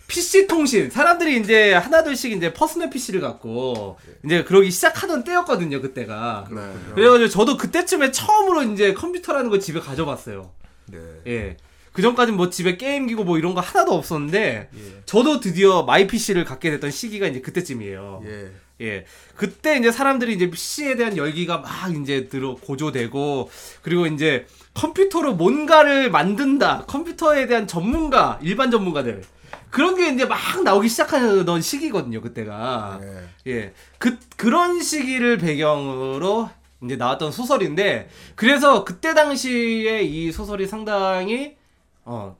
[0.08, 6.60] PC 통신 사람들이 이제 하나둘씩 이제 personal PC를 갖고 이제 그러기 시작하던 때였거든요 그때가 네.
[6.96, 10.50] 그래 가지고 저도 그때쯤에 처음으로 이제 컴퓨터라는 걸 집에 가져봤어요
[10.86, 10.98] 네.
[11.28, 11.56] 예.
[11.92, 14.70] 그 전까지는 뭐 집에 게임기고 뭐 이런 거 하나도 없었는데
[15.06, 18.22] 저도 드디어 my PC를 갖게 됐던 시기가 이제 그때쯤이에요.
[18.26, 18.50] 예.
[18.80, 19.04] 예.
[19.36, 23.50] 그때 이제 사람들이 이제 PC에 대한 열기가 막 이제 들어 고조되고
[23.82, 26.84] 그리고 이제 컴퓨터로 뭔가를 만든다.
[26.86, 29.22] 컴퓨터에 대한 전문가, 일반 전문가들.
[29.70, 33.00] 그런 게 이제 막 나오기 시작하던 시기거든요, 그때가.
[33.02, 33.52] 예.
[33.52, 33.72] 예.
[33.98, 36.50] 그, 그런 시기를 배경으로
[36.82, 41.56] 이제 나왔던 소설인데, 그래서 그때 당시에 이 소설이 상당히,
[42.10, 42.36] 어,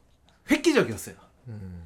[0.51, 1.15] 획기적이었어요.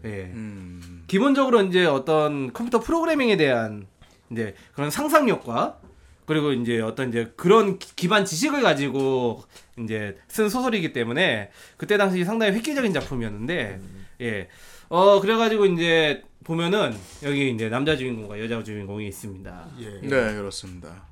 [0.07, 0.09] 예.
[0.33, 1.05] 음.
[1.07, 3.87] 기본적으로 이제 어떤 컴퓨터 프로그래밍에 대한
[4.31, 5.81] 이제 그런 상상력과
[6.25, 9.45] 그리고 이제 어떤 이제 그런 기- 기반 지식을 가지고
[9.79, 13.81] 이제 쓴 소설이기 때문에 그때 당시 상당히 획기적인 작품이었는데
[14.23, 14.49] 예.
[14.89, 19.69] 어 그래가지고 이제 보면은 여기 이제 남자 주인공과 여자 주인공이 있습니다.
[19.81, 19.91] 예.
[20.01, 21.05] 네, 그렇습니다.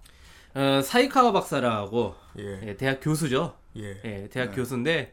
[0.55, 2.69] 어, 사이카와 박사라고 예.
[2.69, 3.57] 예, 대학 교수죠.
[3.77, 4.01] 예.
[4.05, 5.13] 예, 대학 교수인데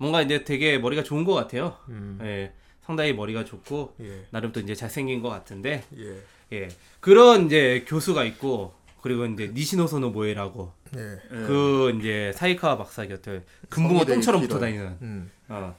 [0.00, 1.76] 뭔가 이제 되게 머리가 좋은 것 같아요.
[1.88, 2.18] 음.
[2.22, 2.52] 예,
[2.84, 4.24] 상당히 머리가 좋고 예.
[4.30, 6.22] 나름 또 이제 잘생긴 것 같은데 예.
[6.52, 6.68] 예
[7.00, 11.00] 그런 이제 교수가 있고 그리고 이제 니시노소노 모에라고 예.
[11.00, 11.18] 예.
[11.46, 14.58] 그 이제 사이카와 박사 곁을 금붕어 똥처럼 붙어.
[14.58, 15.30] 다니는 음.
[15.48, 15.74] 어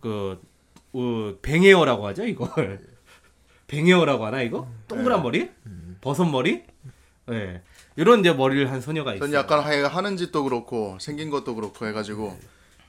[0.00, 0.40] 그
[0.92, 2.80] 어, 뱅에어라고 하죠 이걸
[3.68, 5.50] 뱅에어라고 하나 이거 동그란 머리
[6.00, 6.64] 버섯 머리
[7.30, 7.62] 예.
[7.96, 9.28] 이런 이제 머리를 한 소녀가 있어요.
[9.30, 12.46] 전 약간 하- 하는 짓도 그렇고 생긴 것도 그렇고 해가지고 그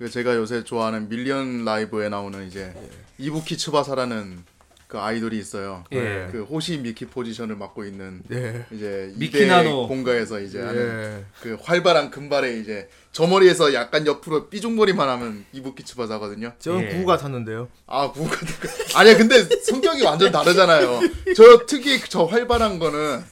[0.09, 2.73] 제가 요새 좋아하는 밀리언 라이브에 나오는 이제
[3.17, 4.43] 이부키 츠바사라는
[4.91, 5.85] 그 아이돌이 있어요.
[5.93, 6.27] 예.
[6.33, 8.65] 그 호시 미키 포지션을 맡고 있는 예.
[8.71, 9.69] 이제 미키나노.
[9.69, 11.25] 이대 공가에서 이제 하는 예.
[11.41, 16.51] 그 활발한 금발에 이제 저 머리에서 약간 옆으로 삐죽머리만 하면 이부키 츠바사거든요.
[16.59, 16.87] 저는 예.
[16.89, 17.69] 구구 같았는데요.
[17.87, 18.35] 아 구가
[18.95, 20.99] 아니야 근데 성격이 완전 다르잖아요.
[21.37, 23.23] 저 특히 저 활발한 거는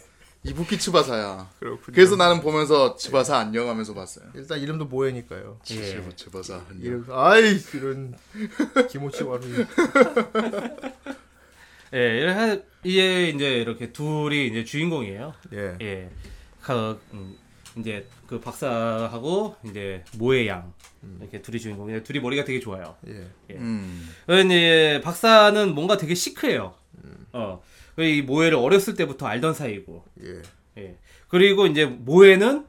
[0.44, 1.50] 이부키 츠바사야.
[1.60, 1.94] 그렇군요.
[1.94, 4.26] 그래서 나는 보면서 츠바사 안녕 하면서 봤어요.
[4.34, 5.60] 일단 이름도 모에니까요.
[5.72, 6.16] 예.
[6.16, 6.82] 츠바사 안녕.
[6.82, 8.16] 이름 아이 이런
[8.90, 9.44] 기모치 와루.
[11.94, 15.34] 예, 이렇게 이게 이제 이렇게 둘이 이제 주인공이에요.
[15.54, 15.76] 예.
[15.82, 16.10] 예.
[16.62, 17.36] 그 음,
[17.78, 20.74] 이제 그 박사하고 이제 모의 양
[21.20, 22.96] 이렇게 둘이 주인공인데 둘이 머리가 되게 좋아요.
[23.08, 23.28] 예.
[23.56, 24.10] 음.
[24.46, 26.74] 이제 박사는 뭔가 되게 시크해요.
[27.34, 27.62] 어.
[28.00, 30.06] 그리고 이 모해를 어렸을 때부터 알던 사이고.
[30.24, 30.42] 예.
[30.78, 30.96] 예.
[31.28, 32.66] 그리고 이제 모해는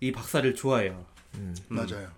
[0.00, 1.04] 이 박사를 좋아해요.
[1.66, 2.08] 맞아요.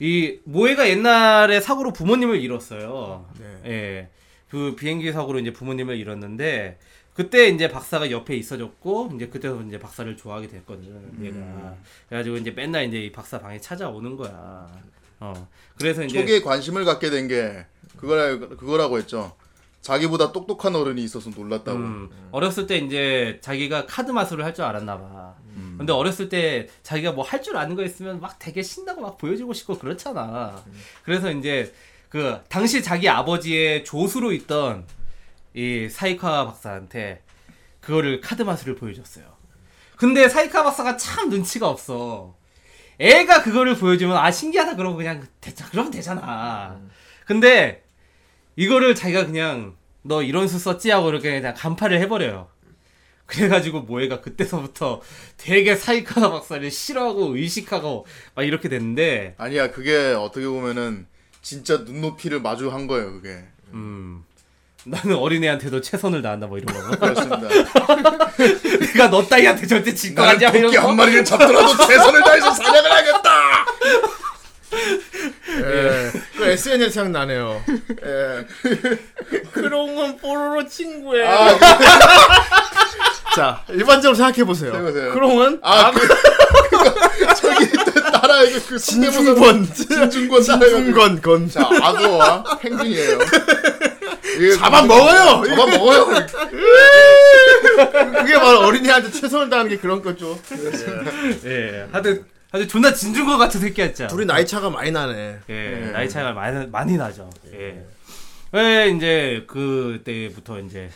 [0.00, 3.28] 이 모해가 옛날에 사고로 부모님을 잃었어요.
[3.38, 3.60] 네.
[3.66, 4.08] 예.
[4.50, 6.78] 그 비행기 사고로 이제 부모님을 잃었는데
[7.14, 11.24] 그때 이제 박사가 옆에 있어줬고 이제 그때부터 이제 박사를 좋아하게 됐거든.
[11.24, 11.76] 얘가.
[12.08, 14.68] 그래가지고 이제 맨날 이제 이 박사 방에 찾아오는 거야.
[15.20, 15.48] 어.
[15.78, 17.64] 그래서 이제 초기에 관심을 갖게 된 게
[17.96, 19.36] 그거라 그거라고 했죠.
[19.86, 21.78] 자기보다 똑똑한 어른이 있어서 놀랐다고.
[21.78, 25.34] 음, 어렸을 때 이제 자기가 카드 마술을 할 줄 알았나 봐.
[25.54, 25.76] 음.
[25.78, 29.52] 근데 어렸을 때 자기가 뭐 할 줄 아는 거 있으면 막 되게 신나고 막 보여주고
[29.52, 30.60] 싶고 그렇잖아.
[31.04, 31.72] 그래서 이제
[32.08, 34.84] 그 당시 자기 아버지의 조수로 있던
[35.54, 37.22] 이 사이카 박사한테
[37.80, 39.24] 그거를 카드 마술을 보여줬어요.
[39.96, 42.34] 근데 사이카 박사가 참 눈치가 없어.
[42.98, 46.80] 애가 그거를 보여주면 아 신기하다 그러고 그냥 대자 그러면 되잖아.
[47.24, 47.84] 근데
[48.56, 52.48] 이거를 자기가 그냥 너 이런 수 썼지 하고 이렇게 그냥 간파를 해버려요.
[53.26, 55.00] 그래가지고 모해가 그때서부터
[55.36, 61.06] 되게 사이카 박사를 싫어하고 의식하고 막 이렇게 됐는데 아니야 그게 어떻게 보면은
[61.42, 63.42] 진짜 눈높이를 마주한 거예요 그게.
[63.72, 64.24] 음
[64.84, 67.48] 나는 어린애한테도 최선을 다한다 뭐 이런 거 그렇습니다.
[68.94, 72.92] 내가 너 따위한테 절대 질 거 아니야 이런 토끼 거한 마리를 잡더라도 최선을 다해서 사냥을
[72.92, 73.30] 하겠다.
[75.26, 76.12] 예.
[76.36, 77.62] 그 SNL 생각나네요.
[78.04, 78.46] 예.
[79.52, 81.28] 크롱은 뽀로로 친구예요.
[81.28, 81.58] 아,
[83.34, 84.74] 자, 일반적으로 생각해 보세요.
[84.74, 85.12] 해보세요.
[85.12, 86.08] 크롱은 아, 그,
[87.36, 87.70] 저기
[88.12, 91.48] 따라 이거 그 진중권, 진중권 따라 진중권 건.
[91.50, 93.18] 자 악어와 펭귄이에요.
[94.36, 95.42] 이게 잡아 먹어요!
[95.46, 96.26] 잡아 먹어요.
[98.18, 100.38] 그게 바로 어린이한테 최선을 다하는 게 그런 거죠.
[101.44, 102.24] 예 하여튼
[102.56, 105.40] 아주 존나 진준 것 같은 새끼였죠 둘이 나이 차가 많이 나네.
[105.50, 107.28] 예, 나이 차이가 많이, 많이 나죠.
[107.52, 107.84] 예.
[108.54, 110.88] 예, 이제 그때부터 이제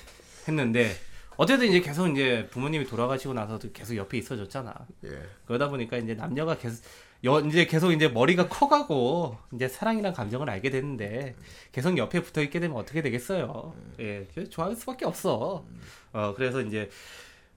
[0.48, 0.96] 했는데
[1.36, 4.74] 어쨌든 이제 계속 이제 부모님이 돌아가시고 나서도 계속 옆에 있어줬잖아.
[5.04, 5.10] 예.
[5.46, 6.82] 그러다 보니까 이제 남녀가 계속
[7.24, 11.34] 여, 이제 계속 이제 머리가 커가고 이제 사랑이란 감정을 알게 됐는데
[11.72, 13.74] 계속 옆에 붙어 있게 되면 어떻게 되겠어요?
[13.98, 15.66] 예, 그래서 좋아할 수밖에 없어.
[16.14, 16.88] 어, 그래서 이제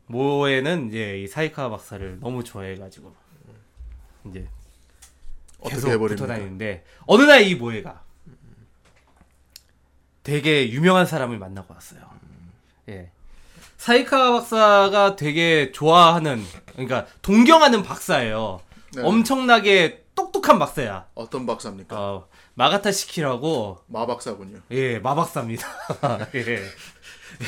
[0.08, 3.23] 모에는 이제 이 사이카 박사를 너무 좋아해가지고
[4.30, 4.48] 이제
[5.68, 6.08] 계속 해버립니까?
[6.16, 8.02] 붙어 다니는데 어느 날 이 모해가
[10.24, 12.02] 되게 유명한 사람을 만나고 왔어요.
[12.90, 13.12] 예.
[13.78, 18.62] 사이카 박사가 되게 좋아하는 그러니까 동경하는 박사예요.
[18.96, 19.02] 네.
[19.04, 21.08] 엄청나게 똑똑한 박사야.
[21.16, 22.00] 어떤 박사입니까?
[22.00, 24.60] 어, 마가타 시키라고 마박사군요.
[24.72, 25.68] 예, 마박사입니다.
[26.36, 26.64] 예.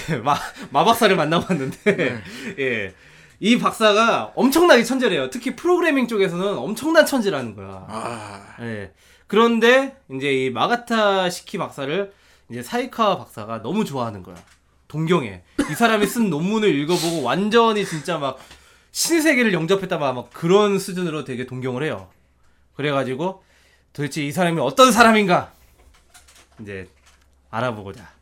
[0.10, 0.36] 예, 마,
[0.72, 2.24] 마박사를 만나봤는데,
[2.60, 2.94] 예.
[3.40, 5.30] 이 박사가 엄청나게 천재래요.
[5.30, 7.86] 특히 프로그래밍 쪽에서는 엄청난 천재라는 거야.
[7.90, 8.92] 아, 예.
[9.28, 12.14] 그런데, 이제 이 마가타 시키 박사를
[12.50, 14.36] 이제 사이카 박사가 너무 좋아하는 거야.
[14.88, 15.44] 동경해.
[15.70, 18.38] 이 사람이 쓴 논문을 읽어보고 완전히 진짜 막
[18.92, 22.10] 신세계를 영접했다 막 그런 수준으로 되게 동경을 해요.
[22.76, 23.44] 그래가지고
[23.92, 25.52] 도대체 이 사람이 어떤 사람인가
[26.62, 26.88] 이제
[27.50, 28.15] 알아보고자.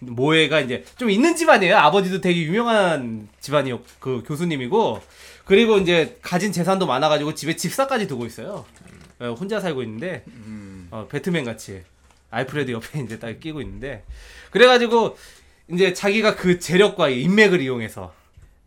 [0.00, 1.76] 모해가 이제 좀 있는 집안이에요.
[1.76, 3.80] 아버지도 되게 유명한 집안이요.
[3.98, 5.02] 그 교수님이고
[5.44, 8.64] 그리고 이제 가진 재산도 많아가지고 집에 집사까지 두고 있어요.
[9.20, 10.24] 어, 혼자 살고 있는데
[10.90, 11.82] 어, 배트맨 같이
[12.30, 14.04] 알프레드 옆에 이제 딱 끼고 있는데
[14.50, 15.16] 그래가지고
[15.70, 18.14] 이제 자기가 그 재력과 이 인맥을 이용해서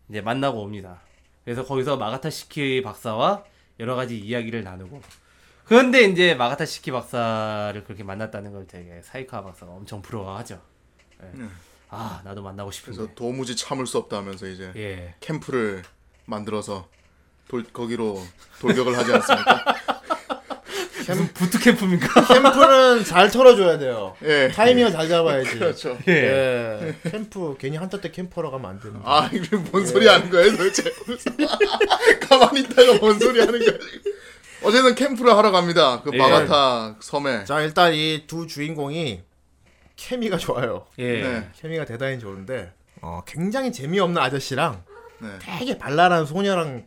[0.08, 1.00] 이제 만나고 옵니다.
[1.44, 3.44] 그래서 거기서 마가타 시키 박사와
[3.80, 5.00] 여러 가지 이야기를 나누고
[5.64, 10.60] 그런데 이제 마가타 시키 박사를 그렇게 만났다는 걸 되게 사이카 박사가 엄청 부러워하죠.
[11.22, 11.44] 예.
[11.90, 12.96] 아 나도 만나고 싶은데.
[12.96, 15.14] 그래서 도무지 참을 수 없다 하면서 이제 예.
[15.20, 15.82] 캠프를
[16.24, 16.88] 만들어서
[17.48, 18.24] 돌, 거기로
[18.60, 19.64] 돌격을 하지 않습니까?
[21.34, 22.24] boot camp입니까?
[22.32, 24.16] 캠프는 잘 털어줘야 돼요.
[24.22, 24.48] 예.
[24.54, 25.58] 타이밍을 잘 잡아야지.
[25.58, 25.98] 그렇죠.
[26.08, 26.94] 예.
[27.02, 29.00] 캠프 괜히 한타 때 캠프하러 가면 안 되는.
[29.04, 30.84] 아, 이게 뭔 소리 하는 거야, 도대체.
[32.28, 33.78] 가만히 있다가 뭔 소리 하는 거야.
[34.62, 36.00] 어제는 캠프를 하러 갑니다.
[36.02, 36.16] 그 예.
[36.18, 37.44] 마가타 섬에.
[37.44, 39.20] 자 일단 이 두 주인공이
[40.02, 40.86] 케미가 좋아요.
[40.98, 41.22] 예.
[41.22, 41.50] 네.
[41.56, 44.82] 케미가 대단히 좋은데 어, 굉장히 재미없는 아저씨랑
[45.20, 45.28] 네.
[45.40, 46.84] 되게 발랄한 소녀랑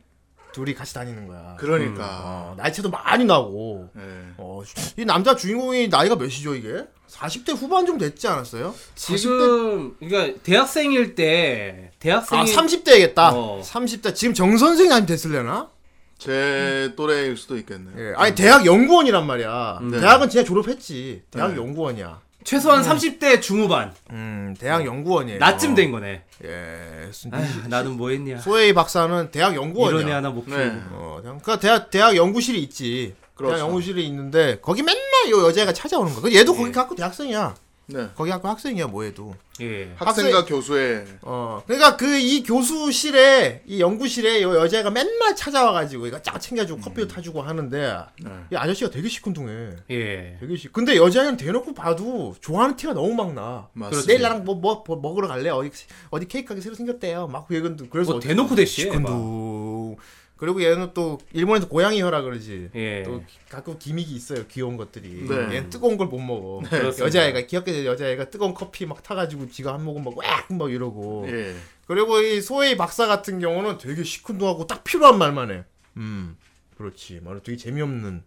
[0.52, 1.56] 둘이 같이 다니는 거야.
[1.60, 2.22] 그러니까.
[2.24, 3.90] 어, 나이차도 많이 나고.
[3.98, 4.02] 예.
[4.38, 4.62] 어,
[4.98, 6.86] 이 남자 주인공이 나이가 몇이죠 이게?
[7.10, 8.74] 40대 후반 정도 됐지 않았어요?
[8.96, 13.32] 지금 그러니까 대학생일 때 대학생이 아 30대겠다.
[13.34, 13.62] 어.
[13.64, 15.70] 30대 지금 정 선생이 아니 됐을려나?
[16.18, 17.94] 제 또래일 수도 있겠네요.
[17.98, 18.14] 예.
[18.16, 19.80] 아니 대학 연구원이란 말이야.
[19.92, 20.00] 네.
[20.00, 21.24] 대학은 진짜 졸업했지.
[21.32, 21.58] 대학 네.
[21.58, 22.25] 연구원이야.
[22.46, 25.40] 최소한 30대 중후반 음, 대학 연구원이에요.
[25.40, 26.22] 나쯤 된 거네.
[26.46, 27.10] 예.
[27.32, 28.38] 아휴, 나는 뭐 했냐.
[28.38, 30.00] 소혜이 박사는 대학 연구원이야.
[30.00, 30.58] 이런 애 하나 못 키우고.
[30.58, 30.82] 네.
[30.92, 33.16] 어, 대학, 그 대학 대학 연구실이 있지.
[33.34, 33.56] 그렇죠.
[33.56, 36.22] 대학 연구실이 있는데 거기 맨날 요 여자애가 찾아오는 거야.
[36.22, 36.58] 그 얘도 예.
[36.58, 37.56] 거기 학교 대학생이야.
[37.88, 38.10] 네.
[38.16, 39.36] 거기 학교 학생이야 뭐해도.
[39.62, 39.94] 예.
[39.96, 46.40] 학생과 교수의 어, 그러니까 그 이 교수실에 이 연구실에 요 여자애가 맨날 찾아와가지고 이거 쫙
[46.40, 48.30] 챙겨주고 커피도 타주고 하는데 네.
[48.52, 49.76] 이 아저씨가 되게 시큰둥해.
[49.92, 50.38] 예.
[50.40, 50.68] 되게 시.
[50.70, 53.70] 근데 여자애는 대놓고 봐도 좋아하는 티가 너무 막 나.
[53.74, 54.08] 맞습니다.
[54.08, 55.50] 내일 나랑 뭐, 뭐, 뭐 먹으러 갈래?
[55.50, 55.70] 어디
[56.10, 57.28] 어디 케이크 가게 새로 생겼대요.
[57.28, 58.88] 막 얘는 그래서 뭐 대놓고 대시해.
[58.88, 58.94] 막.
[59.10, 59.96] 시큰둥.
[60.38, 62.70] 그리고 얘는 또 일본에서 고양이 혀라 그러지.
[62.76, 63.04] 예.
[63.04, 64.46] 또 가끔 기믹이 있어요.
[64.48, 65.28] 귀여운 것들이.
[65.28, 65.36] 네.
[65.56, 66.62] 얘는 뜨거운 걸 못 먹어.
[66.70, 67.06] 그렇습니다.
[67.06, 70.22] 여자애가 귀엽게 여자애가 뜨거운 커피 막 타가지고 지가 한 모금 먹고
[70.56, 71.26] 막 이러고.
[71.30, 71.56] 예.
[71.88, 75.64] 그리고 이 소혜이 박사 같은 경우는 되게 시큰둥하고 딱 필요한 말만 해.
[75.98, 76.36] 음,
[76.78, 77.22] 그렇지.
[77.24, 78.24] 말은 되게 재미없는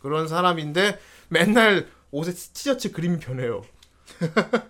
[0.00, 3.62] 그런 사람인데 맨날 옷에 티셔츠 그림이 변해요.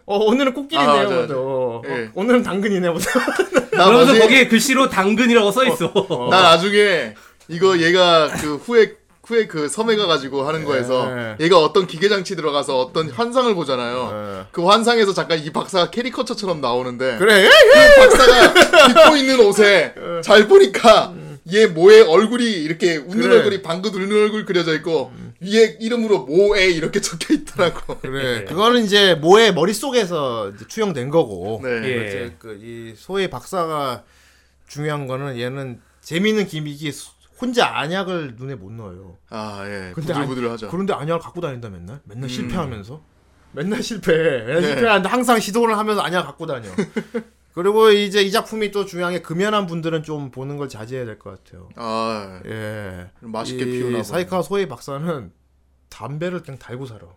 [0.06, 1.02] 어 오늘은 아, 꽃길이네요.
[1.04, 1.34] 맞아, 맞아.
[1.36, 1.90] 어, 예.
[2.04, 2.88] 어, 오늘은 당근이네.
[3.70, 4.18] 그러면서 뭐지?
[4.20, 5.92] 거기에 글씨로 당근이라고 써 있어.
[6.30, 7.14] 나 나중에
[7.48, 11.36] 이거 얘가 그 후에 후에 그 섬에 가가지고 하는 거에서 예.
[11.40, 14.10] 얘가 어떤 기계 장치 들어가서 어떤 환상을 보잖아요.
[14.40, 14.46] 예.
[14.52, 17.46] 그 환상에서 잠깐 이 박사가 캐리커처처럼 나오는데 그래.
[17.46, 21.12] 그 박사가 입고 있는 옷에 잘 보니까
[21.52, 23.36] 얘 모의 얼굴이 이렇게 웃는 그래.
[23.36, 27.98] 얼굴이 방긋 웃는 얼굴 그려져 있고 위에 이름으로 모에 이렇게 적혀 있더라고.
[28.00, 28.44] 그래.
[28.44, 31.60] 그거는 이제 모의 머릿속에서 이제 투영된 거고.
[31.62, 31.70] 네.
[31.84, 32.06] 예.
[32.06, 34.04] 이제 그이 소혜 박사가
[34.68, 39.16] 중요한 거는 얘는 재미있는 기믹이 수- 혼자 안약을 눈에 못 넣어요.
[39.30, 39.92] 아 예.
[39.94, 40.68] 근데 부들부들하죠.
[40.70, 42.00] 그런데 안약을 갖고 다닌다 맨날.
[42.04, 42.28] 맨날 음.
[42.28, 43.00] 실패하면서.
[43.52, 44.44] 맨날 실패해.
[44.44, 44.66] 맨날 네.
[44.68, 46.68] 실패하는데 항상 시도를 하면서 안약 갖고 다녀.
[47.58, 51.42] 그리고 이제 이 작품이 또 중요한 게 금연한 분들은 좀 보는 걸 자제해야 될 것
[51.42, 51.68] 같아요.
[51.74, 53.10] 아 예.
[53.18, 54.04] 맛있게 이 피우나.
[54.04, 55.32] 사이카 소혜 박사는
[55.88, 57.08] 담배를 그냥 달고 살아.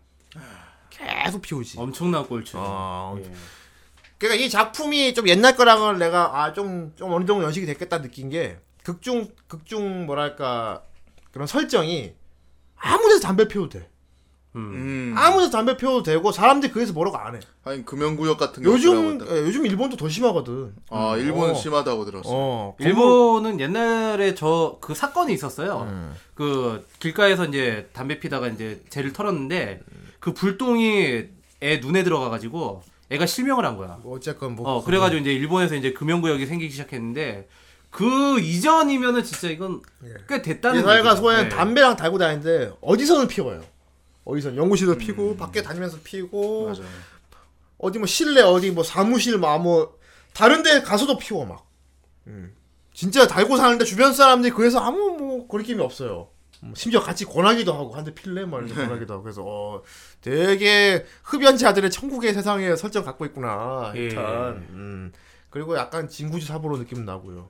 [0.90, 1.78] 계속 피우지.
[1.78, 2.58] 엄청난 꼴추.
[2.58, 3.32] 아, 예.
[4.18, 9.30] 그러니까 이 작품이 좀 옛날 거랑은 내가 아좀좀 어느 정도 연식이 됐겠다 느낀 게 극중
[9.48, 10.82] 극중 뭐랄까
[11.32, 12.16] 그런 설정이
[12.78, 13.91] 아무데서 담배 피워도 돼.
[14.56, 15.14] 음.
[15.18, 17.40] 아무데서 담배 피워도 되고 사람들이 거기서 뭐라고 안 해.
[17.64, 19.20] 아니 금연구역 같은 게 요즘.
[19.30, 20.74] 예, 요즘 일본도 더 심하거든.
[20.90, 21.54] 아 일본은 어.
[21.56, 22.30] 심하다고 들었어.
[22.32, 22.76] 어.
[22.80, 25.88] 일본은 옛날에 저 그 사건이 있었어요.
[25.90, 26.14] 음.
[26.36, 29.82] 그 길가에서 이제 담배 피다가 이제 쟤를 털었는데
[30.20, 31.24] 그 불똥이
[31.64, 34.00] 애 눈에 들어가가지고 애가 실명을 한 거야.
[34.04, 37.48] 뭐 어쨌건 뭐 어 그래가지고 이제 일본에서 이제 금연구역이 생기기 시작했는데
[37.90, 39.82] 그 이전이면은 진짜 이건
[40.28, 41.16] 꽤 됐다는 얘기죠.
[41.18, 41.50] 소에는 예.
[41.50, 43.62] 담배랑 달고 다니는데 어디서는 피워요.
[44.24, 46.86] 어디서 연구실에서 피고 밖에 다니면서 피고 맞아요.
[47.78, 49.98] 어디 뭐 실내 어디 뭐 사무실 뭐, 뭐
[50.34, 51.66] 다른 데 가서도 피워 막.
[52.28, 52.54] 음.
[52.94, 56.28] 진짜 달고 사는데 주변 사람들이 그래서 아무 뭐 거리낌이 없어요.
[56.64, 59.82] 음, 심지어 같이 권하기도 하고 한 대 필래 뭐 이렇게 권하기도 하고 그래서 어
[60.22, 64.00] 되게 흡연자들의 천국의 세상에 설정 갖고 있구나 예.
[64.02, 64.24] 일단
[64.70, 65.12] 음.
[65.50, 67.50] 그리고 약간 진구지 사부로 느낌 나고요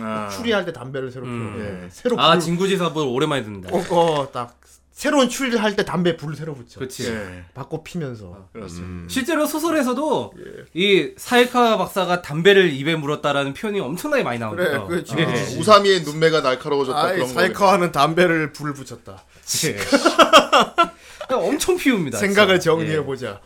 [0.00, 0.28] 아.
[0.28, 1.84] 추리할 때 담배를 새로 피워 음.
[1.84, 1.88] 예.
[1.90, 3.70] 새로 아 불- 진구지 사부 오랜만에 듣는다.
[3.74, 3.78] 어,
[4.20, 4.60] 어, 딱
[4.94, 7.10] 새로운 추리를 할때 담배 불을 새로 붙여 그렇지.
[7.10, 7.44] 예.
[7.52, 9.12] 바꿔 피면서 그렇습니다.
[9.12, 10.64] 실제로 소설에서도 예.
[10.72, 14.86] 이 사이카 박사가 담배를 입에 물었다는 표현이 엄청나게 많이 그래 나오는데요.
[14.86, 15.02] 그 예.
[15.04, 17.34] 진구지 우사미의 눈매가 날카로워졌다 아이 그런 거.
[17.34, 19.20] 사이카와는 담배를 불을 붙였다.
[19.66, 21.34] 예.
[21.34, 22.16] 엄청 피웁니다.
[22.18, 22.60] 생각을.
[22.60, 23.00] 정리해 예.
[23.00, 23.40] 보자.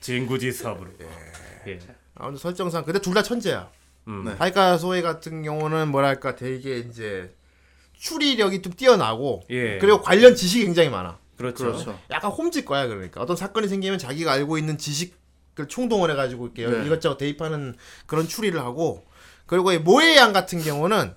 [0.00, 0.90] 진구지사부로.
[1.68, 1.78] 예.
[2.16, 3.68] 아무튼 설정상 근데 둘 다 천재야.
[4.08, 4.24] 음.
[4.26, 4.34] 네.
[4.36, 7.32] 사이카 소에 같은 경우는 뭐랄까 되게 이제
[8.02, 9.78] 추리력이 좀 뛰어나고 예.
[9.78, 11.18] 그리고 관련 지식이 굉장히 많아.
[11.36, 11.66] 그렇죠.
[11.66, 11.98] 그렇죠.
[12.10, 16.84] 약간 홈즈 거야 그러니까 어떤 사건이 생기면 자기가 알고 있는 지식을 총동원해 가지고 이렇게 네.
[16.84, 19.04] 이것저것 대입하는 그런 추리를 하고
[19.46, 21.14] 그리고 이 모에양 같은 경우는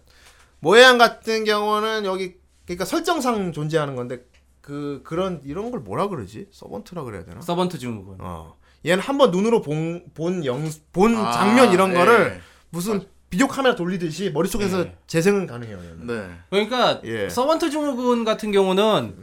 [0.60, 4.24] 모에양 같은 경우는 여기 그러니까 설정상 존재하는 건데
[4.62, 7.41] 그 그런 이런 걸 뭐라 그러지 savant라 그래야 되나?
[7.41, 8.17] savant 증후군.
[8.19, 11.95] 어 얘는 한번 눈으로 본 본영본 아, 장면 이런 예.
[11.95, 14.95] 거를 무슨 비디오 카메라 돌리듯이 머릿속에서 예.
[15.08, 15.78] 재생은 가능해요.
[15.78, 16.08] 얘는.
[16.08, 16.30] 네.
[16.50, 17.28] 그러니까 예.
[17.28, 19.13] savant 증후군 같은 경우는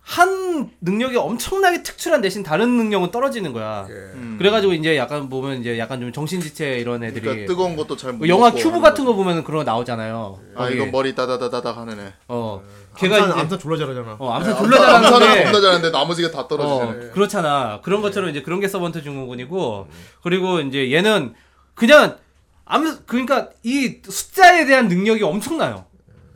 [0.00, 3.86] 한 능력이 엄청나게 특출한 대신 다른 능력은 떨어지는 거야.
[3.88, 4.34] 음.
[4.36, 8.18] 그래가지고 이제 약간 보면 이제 약간 좀 정신지체 이런 애들이 그러니까 뜨거운 것도 잘 못.
[8.18, 9.04] 뭐 영화 큐브 같은.
[9.04, 10.40] 거 보면 그런 거 나오잖아요.
[10.56, 10.74] 아 거기.
[10.74, 12.12] 이거 머리 따다다다닥 하는 애.
[12.26, 12.60] 어
[12.96, 14.16] 걔가 암산, 이제 암산 졸라 잘하잖아.
[14.18, 17.10] 어 암산 네, 졸라 잘하는데 겁나 잘하는데 나머지가 다 어, 떨어지네.
[17.10, 17.80] 그렇잖아.
[17.84, 19.86] 그런 것처럼 이제 그런 게 savant 증후군이고
[20.24, 21.34] 그리고 이제 얘는
[21.76, 22.16] 그냥
[22.64, 25.86] 암 그러니까 이 숫자에 대한 능력이 엄청나요.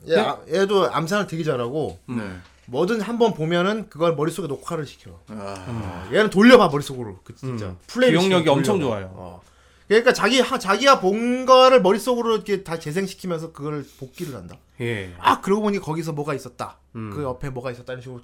[0.09, 2.21] 얘, 아, 얘도 암산을 되게 잘하고 네.
[2.67, 5.19] 뭐든 한번 보면은 그걸 머릿속에 녹화를 시켜.
[5.29, 7.19] 아, 어, 얘는 돌려봐 머릿속으로.
[7.23, 7.77] 그 진짜 음.
[7.87, 9.11] 플레이 기억력이 엄청 좋아요.
[9.13, 9.41] 어.
[9.87, 14.57] 그러니까 자기 하, 자기가 본 거를 머릿속으로 이렇게 다 재생시키면서 그걸 복기를 한다.
[14.81, 15.13] 예.
[15.17, 16.77] 아 그러고 보니 거기서 뭐가 있었다.
[16.95, 17.11] 음.
[17.13, 18.21] 그 옆에 뭐가 있었다 이런 식으로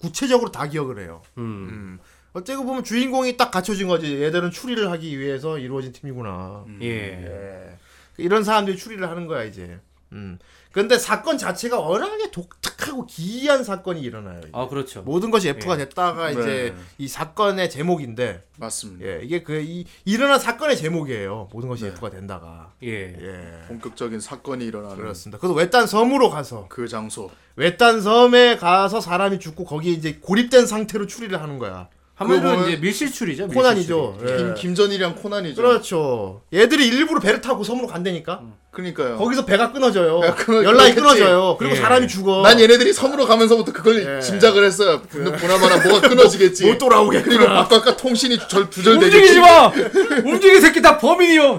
[0.00, 1.22] 구체적으로 다 기억을 해요.
[1.38, 2.00] 음.
[2.34, 2.38] 음.
[2.40, 4.22] 어째고 보면 주인공이 딱 갖춰진 거지.
[4.22, 6.64] 얘들은 추리를 하기 위해서 이루어진 팀이구나.
[6.82, 6.86] 예.
[6.88, 7.76] 예.
[8.16, 9.78] 이런 사람들이 추리를 하는 거야 이제.
[10.12, 10.38] 음.
[10.70, 14.40] 근데 사건 자체가 워낙에 독특하고 기이한 사건이 일어나요.
[14.40, 14.50] 이게.
[14.52, 15.02] 아 그렇죠.
[15.02, 15.78] 모든 것이 F가 예.
[15.78, 16.82] 됐다가 이제 네.
[16.98, 19.06] 이 사건의 제목인데 맞습니다.
[19.06, 21.48] 예, 이게 그 이 일어난 사건의 제목이에요.
[21.52, 21.90] 모든 것이 네.
[21.90, 22.72] F가 된다가.
[22.82, 22.88] 예.
[22.88, 23.66] 예.
[23.68, 25.38] 본격적인 사건이 일어나는 그렇습니다.
[25.38, 27.30] 그래서 외딴 섬으로 가서 그 장소.
[27.56, 31.88] 외딴 섬에 가서 사람이 죽고 거기에 이제 고립된 상태로 추리를 하는 거야.
[32.16, 33.48] 한마디로 이제 밀실출이죠.
[33.48, 34.18] 코난이죠.
[34.20, 34.32] 밀실출이.
[34.32, 34.36] 예.
[34.36, 35.60] 김 김전이랑 코난이죠.
[35.60, 36.42] 그렇죠.
[36.52, 38.40] 얘들이 일부러 배를 타고 섬으로 간다니까.
[38.70, 39.16] 그러니까요.
[39.16, 40.20] 거기서 배가 끊어져요.
[40.24, 41.20] 야, 끊어- 연락이 그렇겠지.
[41.20, 41.56] 끊어져요.
[41.58, 41.80] 그리고 예.
[41.80, 42.42] 사람이 죽어.
[42.42, 44.20] 난 얘네들이 섬으로 가면서부터 그걸 예.
[44.20, 45.02] 짐작을 했어요.
[45.10, 46.66] 근데 보나마나 뭐가 끊어지겠지.
[46.66, 47.36] 못 돌아오겠구나.
[47.36, 49.40] 그리고 바깥과 통신이 절 움직이지 두절되겠지.
[49.40, 49.72] 마.
[50.24, 51.58] 움직이 새끼 다 범인이요.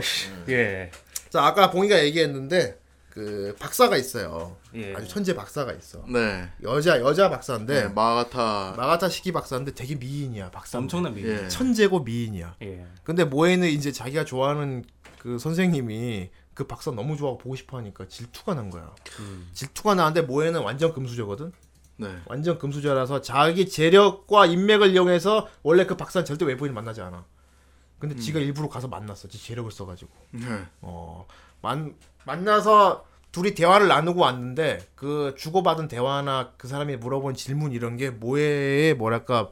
[0.50, 0.90] 예.
[1.30, 2.78] 자 아까 봉이가 얘기했는데
[3.16, 4.58] 그 박사가 있어요.
[4.74, 4.94] 예.
[4.94, 6.04] 아주 천재 박사가 있어.
[6.10, 6.50] 네.
[6.64, 7.88] 여자 여자 박사인데 네.
[7.88, 8.74] 마가타.
[8.76, 10.78] 마가타 시키 박사인데 되게 미인이야 박사.
[10.78, 11.30] 엄청난 미인.
[11.30, 11.48] 예.
[11.48, 12.58] 천재고 미인이야.
[12.64, 12.86] 예.
[13.06, 14.84] 근데 모에는 이제 자기가 좋아하는
[15.18, 18.94] 그 선생님이 그 박사 너무 좋아하고 보고 싶어 하니까 질투가 난 거야.
[19.22, 19.48] 음.
[19.54, 21.54] 질투가 나는데 모에는 완전 금수저거든.
[21.96, 22.14] 네.
[22.26, 27.24] 완전 금수저라서 자기 재력과 인맥을 이용해서 원래 그 박사는 절대 외부인 만나지 않아.
[27.98, 29.30] 근데 지가 일부러 가서 만났어.
[29.30, 30.12] 지 재력을 써가지고.
[30.32, 30.66] 네.
[30.82, 31.26] 어,
[31.62, 31.96] 만,
[32.26, 38.94] 만나서 둘이 대화를 나누고 왔는데 그 주고받은 대화나 그 사람이 물어본 질문 이런 게 모에의
[38.94, 39.50] 뭐랄까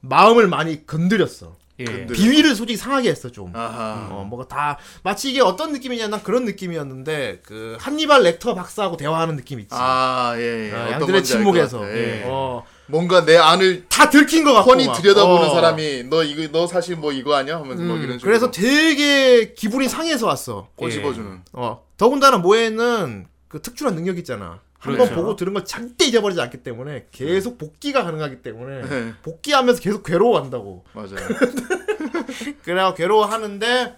[0.00, 1.56] 마음을 많이 건드렸어.
[1.80, 2.06] 예.
[2.06, 3.54] 비위를 솔직히 상하게 했어 좀.
[3.54, 4.08] 아하.
[4.10, 9.36] 어, 뭐가 다 마치 이게 어떤 느낌이냐 난 그런 느낌이었는데 그 한니발 렉터 박사하고 대화하는
[9.36, 9.70] 느낌 있지.
[9.72, 10.72] 아, 예, 예.
[10.72, 11.88] 어, 어떤 양들의 침묵에서.
[11.96, 12.24] 예.
[12.26, 14.74] 어, 뭔가 내 안을 다 들킨 것 같고.
[14.76, 14.92] 막.
[15.00, 15.54] 들여다보는 어.
[15.54, 19.54] 사람이 너 이거 너 사실 뭐 이거 아니야 하면서 뭐 음, 이런 식으로 그래서 되게
[19.54, 20.68] 기분이 상해서 왔어.
[20.76, 21.42] 꼬집어주는.
[21.52, 24.60] 어, 더군다나 모에는 그 특출한 능력 있잖아.
[24.78, 25.14] 한번 그렇죠.
[25.20, 29.12] 보고 들은 걸 절대 잊어버리지 않기 때문에 계속 복귀가 가능하기 때문에 네.
[29.22, 30.84] 복귀하면서 계속 괴로워한다고.
[30.94, 31.16] 맞아요.
[32.64, 33.96] 그래가 괴로워하는데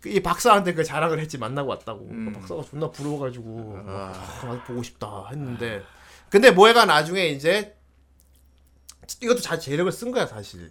[0.00, 2.08] 그이 박사한테 그 자랑을 했지 만나고 왔다고.
[2.10, 2.32] 음.
[2.32, 4.12] 그 박사가 존나 부러워가지고 아.
[4.42, 5.82] 아, 나도 보고 싶다 했는데
[6.28, 7.74] 근데 모에가 나중에 이제
[9.20, 10.70] 이것도 자 재력을 쓴 거야 사실.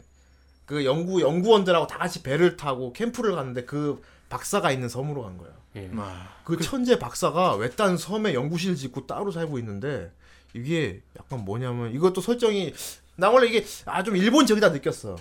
[0.65, 5.49] 그 연구 연구원들하고 다 같이 배를 타고 캠프를 갔는데 그 박사가 있는 섬으로 간 거야.
[5.75, 5.89] 예.
[5.97, 10.11] 아, 그 천재 박사가 외딴 섬에 연구실 짓고 따로 살고 있는데
[10.53, 12.73] 이게 약간 뭐냐면 이것도 설정이
[13.15, 15.15] 나 원래 이게 아 좀 일본적이다 느꼈어.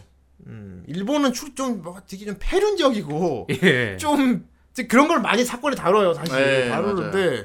[0.47, 3.97] 음 일본은 출좀 뭐 되게 좀 패륜적이고 예.
[3.97, 4.47] 좀
[4.89, 7.45] 그런 걸 많이 사건에 다뤄요 사실 네, 다루는데 이,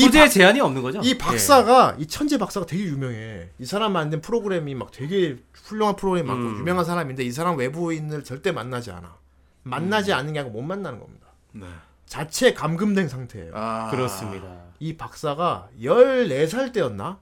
[0.00, 1.00] 소재 박- 제한이 없는 거죠?
[1.02, 6.26] 이 박사가 이 천재 박사가 되게 유명해 이 사람 만든 프로그램이 막 되게 훌륭한 프로그램이
[6.26, 6.58] 많고 음.
[6.58, 9.16] 유명한 사람인데 이 사람 외부인을 절대 만나지 않아
[9.64, 11.66] 만나지 않는 게 아니고 못 만나는 겁니다 네.
[12.06, 13.96] 자체 감금된 상태예요 아, 예.
[13.96, 14.46] 그렇습니다.
[14.80, 17.18] 이 박사가 14살 때였나?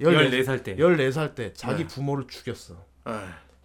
[0.00, 0.76] 14 살 때.
[0.76, 1.86] 14살 때 자기 네.
[1.86, 2.74] 부모를 죽였어.
[3.06, 3.12] 네.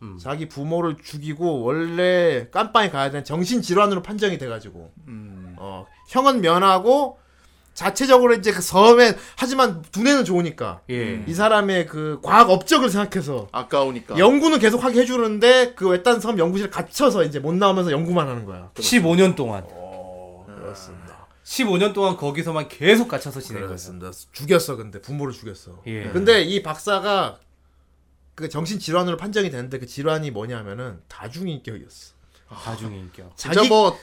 [0.01, 0.17] 음.
[0.19, 5.55] 자기 부모를 죽이고 원래 깜빵에 가야 되는 정신 질환으로 판정이 돼 가지고 음.
[5.57, 7.19] 어, 형은 면하고
[7.73, 11.23] 자체적으로 이제 그 섬에 하지만 두뇌는 좋으니까 예.
[11.25, 14.17] 이 사람의 그 과학 업적을 생각해서 아까우니까.
[14.17, 18.71] 연구는 계속 하게 해주는데 그 외딴 섬 연구실 갇혀서 이제 못 나오면서 연구만 하는 거야.
[18.75, 19.65] 15년 동안.
[20.45, 21.27] 그렇습니다.
[21.43, 23.39] 15년 동안 거기서만 계속 갇혀서.
[23.39, 24.11] 그렇습니다.
[24.31, 25.81] 죽였어 근데 부모를 죽였어.
[25.87, 26.09] 예.
[26.09, 27.39] 근데 이 박사가
[28.35, 32.13] 그 정신 질환으로 판정이 되는데 그 질환이 뭐냐면은 다중인격이었어.
[32.49, 33.35] 다중의 인격.
[33.35, 33.97] 진짜 자기 뭐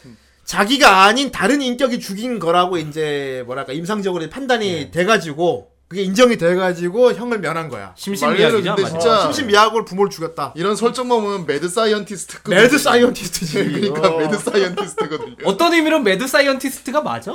[0.46, 7.38] 자기가 아닌 다른 인격이 죽인 거라고 이제 뭐랄까 임상적으로 판단이 돼가지고 그게 인정이 돼가지고 형을
[7.38, 7.92] 면한 거야.
[7.96, 8.74] 심신미약이죠.
[8.74, 8.84] 근데?
[8.90, 10.52] 진짜- 심신미약으로 부모를 죽였다.
[10.56, 12.38] 이런 설정만 보면 mad scientist.
[12.50, 13.52] mad scientist지.
[13.92, 14.18] 그러니까 어.
[14.18, 15.36] mad scientist거든요.
[15.44, 17.32] 어떤 의미로 mad scientist가 맞아.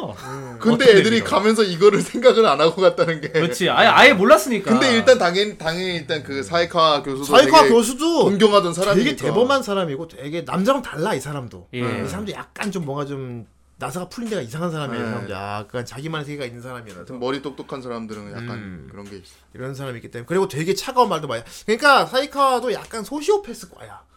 [0.59, 1.25] 근데 어떤 애들이 의미로?
[1.25, 3.29] 가면서 이거를 생각을 안 하고 갔다는 게.
[3.29, 3.69] 그렇지.
[3.69, 4.69] 아예 아예 몰랐으니까.
[4.69, 9.09] 근데 일단 당연히 당연히 일단 그 사이카 교수도 사이카 되게 교수도 존경하던 사람이니까.
[9.11, 11.69] 되게 대범한 사람이고 되게 남자랑 달라 이 사람도.
[11.73, 12.03] 예.
[12.03, 13.45] 이 사람도 약간 좀 뭔가 좀
[13.81, 15.03] 나사가 풀린 데가 이상한 사람이에요.
[15.03, 15.11] 네.
[15.11, 15.29] 사람.
[15.31, 18.87] 약간 자기만의 세계가 있는 사람이라서 머리 똑똑한 사람들은 약간 음.
[18.91, 19.33] 그런 게 있어.
[19.55, 21.43] 이런 사람이 있기 때문에 그리고 되게 차가운 말도 많이.
[21.65, 24.10] 그러니까 사이카와도 약간 소시오패스과야.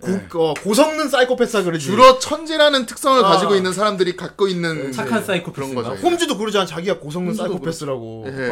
[0.00, 1.84] 고, 어, 고성능 사이코패스가 그러지.
[1.84, 3.28] 주로 천재라는 특성을 아.
[3.28, 5.82] 가지고 있는 사람들이 갖고 있는 착한 네, 사이코패스인가?
[5.82, 6.06] 그런 거죠.
[6.08, 6.64] 홈즈도 그러잖아.
[6.66, 8.24] 자기가 고성능 사이코패스라고.
[8.28, 8.50] 예.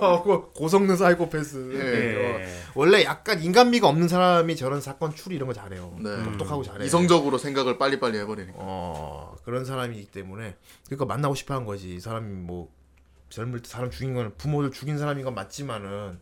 [0.00, 1.70] 어, 그 고성능 사이코패스.
[1.74, 2.44] 예.
[2.44, 5.96] 어, 원래 약간 인간미가 없는 사람이 저런 사건 추리 이런 거 잘해요.
[6.00, 6.22] 네.
[6.24, 6.84] 똑똑하고 잘해.
[6.84, 8.54] 이성적으로 생각을 빨리빨리 해버리니까.
[8.58, 10.56] 어 그런 사람이기 때문에
[10.86, 11.94] 그러니까 만나고 싶어한 거지.
[11.94, 12.68] 이 사람이 뭐
[13.30, 16.18] 젊을 때 사람 죽인 건 부모를 죽인 사람인 건 맞지만은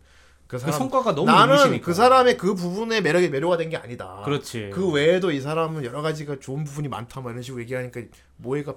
[0.46, 1.84] 그 사람 성과가 너무 나는 눈부시니까.
[1.84, 4.22] 그 사람의 그 부분에 매력이 매료가 된 게 아니다.
[4.24, 4.70] 그렇지.
[4.72, 8.00] 그 외에도 이 사람은 여러 가지가 좋은 부분이 많다 막 이런 식으로 얘기하니까
[8.36, 8.74] 모해가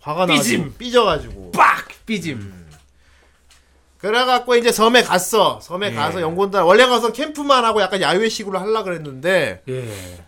[0.00, 0.58] 화가 삐짐.
[0.58, 2.38] 나가지고 삐져가지고 빡 삐짐.
[2.38, 2.66] 음.
[3.98, 5.58] 그래갖고 이제 섬에 갔어.
[5.60, 5.94] 섬에 예.
[5.94, 10.24] 가서 연구원들 원래 가서 캠프만 하고 약간 야외식으로 하려 그랬는데 예.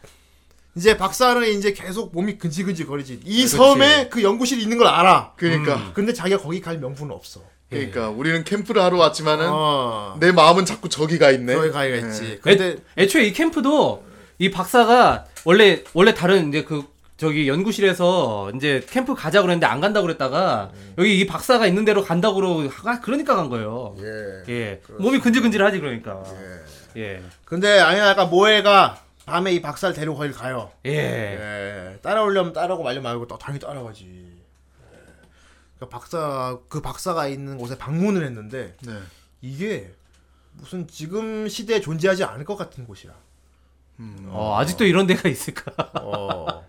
[0.74, 3.20] 이제 박사는 이제 계속 몸이 근질근질 거리지.
[3.24, 3.48] 이 그렇지.
[3.48, 5.34] 섬에 그 연구실이 있는 걸 알아.
[5.36, 7.40] 그러니까 근데 자기가 거기 갈 명분은 없어.
[7.70, 10.16] 그러니까 우리는 캠프를 하러 왔지만은 어.
[10.20, 11.54] 내 마음은 자꾸 저기 가 있네.
[11.54, 12.32] 거기 가기가 있지.
[12.46, 14.04] 애, 근데 애 초에 이 캠프도
[14.38, 16.84] 이 박사가 원래 원래 다른 이제 그
[17.18, 22.36] 저기 연구실에서 이제 캠프 가자 그랬는데 안 간다고 그랬다가 여기 이 박사가 있는 대로 간다고
[22.36, 23.96] 그러고 아, 그러니까 간 거예요.
[23.98, 24.52] 예.
[24.52, 24.80] 예.
[24.98, 26.22] 몸이 근질근질하지 그러니까.
[26.96, 27.20] 예.
[27.44, 30.70] 근데 아니야 약간 모해가 밤에 이 박사를 데리고 거길 가요.
[30.86, 30.92] 예.
[30.92, 31.98] 예.
[32.02, 34.27] 따라오려면 따라오고 말려 말고 또 당연히 따라가지.
[35.78, 35.84] 예.
[35.84, 38.98] 그 박사 그 박사가 있는 곳에 방문을 했는데 네.
[39.40, 39.92] 이게
[40.52, 43.14] 무슨 지금 시대에 존재하지 않을 것 같은 곳이라.
[44.28, 45.72] 어, 아직도 이런 데가 있을까?
[46.02, 46.64] 어.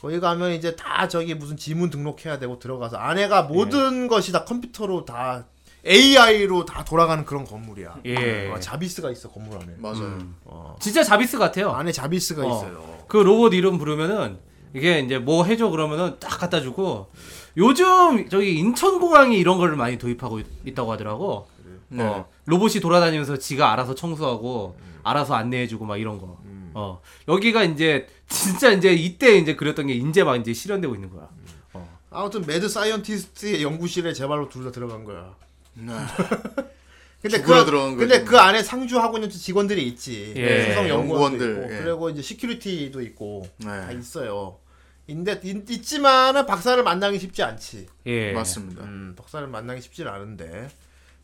[0.00, 5.06] 거기 가면 이제 다 저기 무슨 지문 등록해야 되고 들어가서 안에가 모든 것이 다 컴퓨터로
[5.06, 5.46] 다
[5.86, 8.00] AI로 다 돌아가는 그런 건물이야.
[8.04, 8.50] 예.
[8.50, 9.74] 어, 자비스가 있어 건물 안에.
[9.78, 10.18] 맞아요.
[10.80, 11.70] 진짜 자비스 같아요.
[11.72, 12.56] 안에 자비스가 어.
[12.56, 13.04] 있어요.
[13.08, 14.38] 그 로봇 이름 부르면은
[14.74, 17.10] 이게 이제 뭐 해줘 그러면은 딱 갖다 주고
[17.56, 21.48] 요즘 저기 인천공항이 이런 걸 많이 도입하고 있- 있다고 하더라고.
[21.88, 22.02] 네.
[22.02, 26.38] 어, 로봇이 돌아다니면서 지가 알아서 청소하고 알아서 안내해주고 막 이런 거.
[26.76, 31.28] 어 여기가 이제 진짜 이제 이때 이제 그렸던 게 이제 막 이제 실현되고 있는 거야.
[32.10, 35.34] 아무튼 mad scientist의 연구실에 제 발로 둘 다 들어간 거야.
[35.74, 35.92] 네.
[37.22, 38.24] 근데 그 들어간 근데 거지.
[38.30, 40.34] 그 안에 상주하고 있는 직원들이 있지.
[40.36, 40.68] 예.
[40.68, 41.82] 수석 연구원도 연구원들, 예.
[41.84, 43.66] 그리고 이제 security도 있고 네.
[43.66, 44.58] 다 있어요.
[45.06, 47.86] 인데 있, 있지만은 박사를 만나기 쉽지 않지.
[48.06, 48.84] 예, 맞습니다.
[48.84, 50.68] 음, 박사를 만나기 쉽지 않은데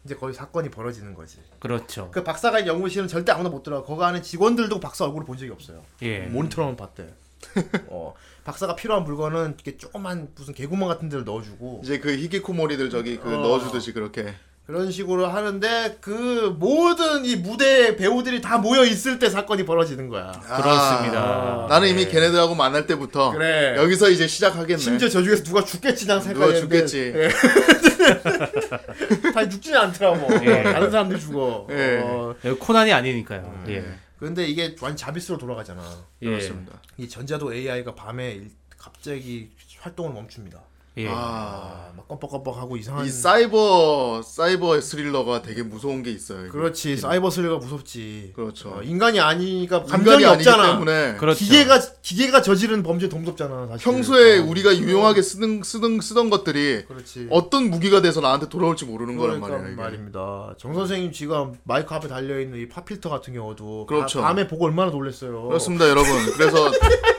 [0.04, 1.38] 이제 거기 사건이 벌어지는 거지.
[1.58, 2.10] 그렇죠.
[2.10, 3.86] 그 박사가 있는 연구실은 절대 아무나 못 들어가.
[3.86, 5.82] 거기 안에 직원들도 박사 얼굴을 본 적이 없어요.
[6.02, 6.20] 예.
[6.20, 7.08] 모니터로만 봤대.
[7.88, 8.14] 어,
[8.44, 13.28] 박사가 필요한 물건은 이렇게 조그만 무슨 개구멍 같은 데를 넣어주고 이제 그 히키코모리들 저기 그
[13.34, 13.40] 어.
[13.40, 14.34] 넣어주듯이 그렇게.
[14.70, 20.30] 그런 식으로 하는데 그 모든 이 무대 배우들이 다 모여 있을 때 사건이 벌어지는 거야.
[20.30, 21.64] 그렇습니다.
[21.64, 23.74] 아, 나는 이미 걔네들하고 만날 때부터 그래.
[23.76, 24.80] 여기서 이제 시작하겠네.
[24.80, 27.12] 심지어 저 중에서 누가 죽겠지 난 누가 생각했는데 죽겠지.
[29.34, 30.46] 다 죽지는 않더라고.
[30.46, 30.62] 예.
[30.62, 31.66] 다른 사람들 죽어.
[31.70, 32.00] 예.
[32.04, 33.64] 어, 여기 코난이 아니니까요.
[33.70, 33.84] 예.
[34.20, 35.82] 근데 이게 완전 자비스로 돌아가잖아.
[36.22, 36.26] 예.
[36.26, 36.74] 그렇습니다.
[36.96, 39.50] 이 전자도 AI가 밤에 일- 갑자기
[39.80, 40.60] 활동을 멈춥니다.
[40.96, 41.06] 예.
[41.08, 43.06] 아, 아, 막 껌뻑껌뻑하고 이상한.
[43.06, 46.40] 이 사이버 사이버 스릴러가 되게 무서운 게 있어요.
[46.40, 46.48] 이게.
[46.50, 48.32] 그렇지 사이버 슬리가 무섭지.
[48.34, 48.70] 그렇죠.
[48.70, 50.72] 어, 인간이 아니니까 감정이 인간이 아니기 없잖아.
[50.72, 51.38] 때문에 그렇죠.
[51.38, 53.68] 기계가 기계가 저지른 범죄 더 무섭잖아.
[53.68, 53.84] 사실.
[53.84, 54.44] 평소에 어.
[54.46, 57.28] 우리가 유용하게 쓰던 쓰던 쓰던 것들이 그렇지.
[57.30, 59.72] 어떤 무기가 돼서 나한테 돌아올지 모르는 거란 그러니까 말이에요.
[59.74, 59.80] 이게.
[59.82, 60.54] 말입니다.
[60.58, 64.20] 정 선생님 지금 마이크 앞에 달려 있는 이 팝필터 같은 경우도 그렇죠.
[64.20, 65.44] 바- 밤에 보고 얼마나 놀랐어요.
[65.46, 66.10] 그렇습니다, 여러분.
[66.36, 66.70] 그래서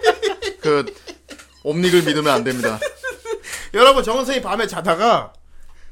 [0.60, 0.86] 그
[1.64, 2.78] 옴닉을 믿으면 안 됩니다.
[3.74, 5.34] 여러분 정 선생님 밤에 자다가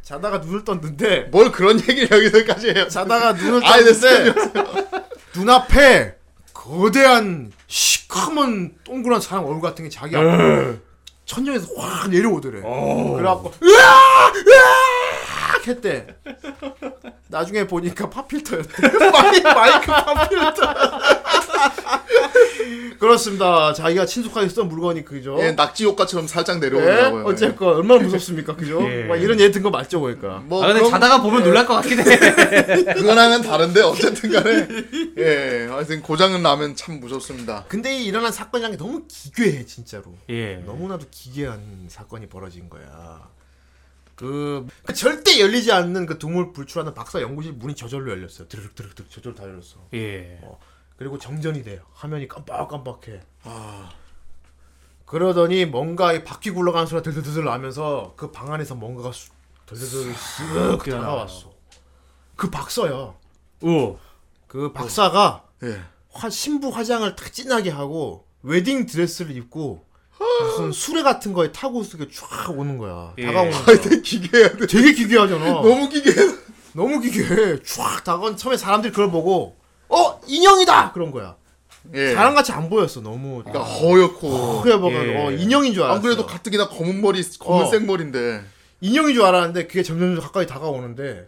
[0.02, 2.88] 자다가 눈을 떴는데 뭘 그런 얘기를 여기서까지 해요.
[2.88, 4.34] 자다가 눈을 떴는데
[5.36, 6.16] 눈앞에
[6.54, 10.78] 거대한 시커먼 동그란 사람 얼굴 같은 게 자기 앞에
[11.26, 12.62] 천정에서 확 내려오더래.
[12.62, 14.32] 그래갖고 으아!
[14.34, 14.90] 으아!
[15.68, 16.08] 했대.
[17.28, 18.88] 나중에 보니까 pop filter였대.
[19.12, 20.74] 마이, 마이크 팝필터.
[22.98, 23.74] 그렇습니다.
[23.74, 25.38] 자기가 친숙하게 쓰던 물건이 그죠?
[25.40, 26.60] 예, 낙지 효과처럼 살짝 예?
[26.62, 27.26] 내려오더라고요.
[27.26, 28.82] 어쨌건 얼마나 무섭습니까, 그죠?
[28.90, 29.04] 예.
[29.04, 30.40] 막 이런 예 든거 맞죠, 그러니까.
[30.46, 32.04] 뭐 아 근데 그런- 자다가 보면 놀랄 것 같긴 해.
[32.96, 34.68] 그거랑은 다른데 어쨌든 간에
[35.18, 37.66] 예, 하여튼 고장은 나면 참 무섭습니다.
[37.68, 40.16] 근데 이 일어난 사건이란 게 너무 기괴해, 진짜로.
[40.30, 40.56] 예.
[40.66, 43.30] 너무나도 기괴한 사건이 벌어진 거야.
[44.16, 48.50] 그, 그 절대 열리지 않는 그 dum을 불출하는 박사 연구실 문이 저절로 열렸어요.
[48.50, 49.78] 드르륵 드르륵 드르륵 저절로 다 열렸어.
[49.94, 50.40] 예.
[51.00, 51.80] 그리고 정전이 돼요.
[51.94, 53.22] 화면이 깜빡깜빡해.
[55.06, 59.30] 그러더니 뭔가 이 바퀴 굴러가는 소리가 들들들 나면서 그 방 안에서 뭔가가 수-
[59.66, 61.52] 들들들 쓱 다가왔어.
[62.36, 63.14] 그 박사야.
[63.64, 63.98] 오.
[64.48, 65.82] 그 박사가 예.
[66.12, 69.86] 화, 신부 화장을 탁 진하게 하고 웨딩 드레스를 입고
[70.42, 73.14] 무슨 수레 같은 거에 타고 이렇게 쫙 오는 거야.
[73.20, 73.26] 예.
[73.26, 73.80] 다가오는 거야.
[73.80, 74.68] 되게 기괴해야 돼.
[74.68, 75.46] 되게 기괴하잖아.
[75.64, 76.16] 너무 기괴해.
[76.74, 77.64] 너무 기괴해.
[77.64, 79.58] 쫙 다가온 처음에 사람들이 그걸 보고
[79.90, 81.36] 어 인형이다 그런 거야.
[81.94, 82.14] 예.
[82.14, 83.02] 사람 같이 안 보였어.
[83.02, 84.62] 너무 그러니까 허옇고.
[84.64, 85.26] 보가 예.
[85.26, 85.96] 어, 인형인 줄 알았어.
[85.96, 88.44] 안 그래도 가뜩이나 검은 머리, 검은색 머리인데.
[88.82, 91.28] 인형인 줄 알았는데 그게 점점 가까이 다가오는데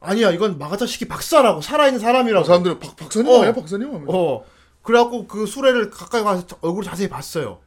[0.00, 2.44] 아니야 이건 마가타시키 박사라고 살아있는 사람이라고.
[2.44, 3.38] 사람들은 박, 박사님 어.
[3.40, 4.12] 아니야 박사님 하면서.
[4.12, 4.44] 어.
[4.82, 7.58] 그래갖고 그 수레를 가까이 가서 얼굴 자세히 봤어요.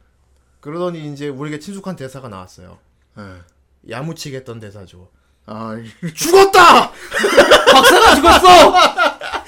[0.60, 2.78] 그러더니 이제 우리에게 친숙한 대사가 나왔어요.
[3.18, 3.90] 예.
[3.90, 5.08] 야무치게 했던 대사죠.
[5.46, 6.90] 아, 이- 죽었다!
[7.72, 8.72] 박사가 죽었어!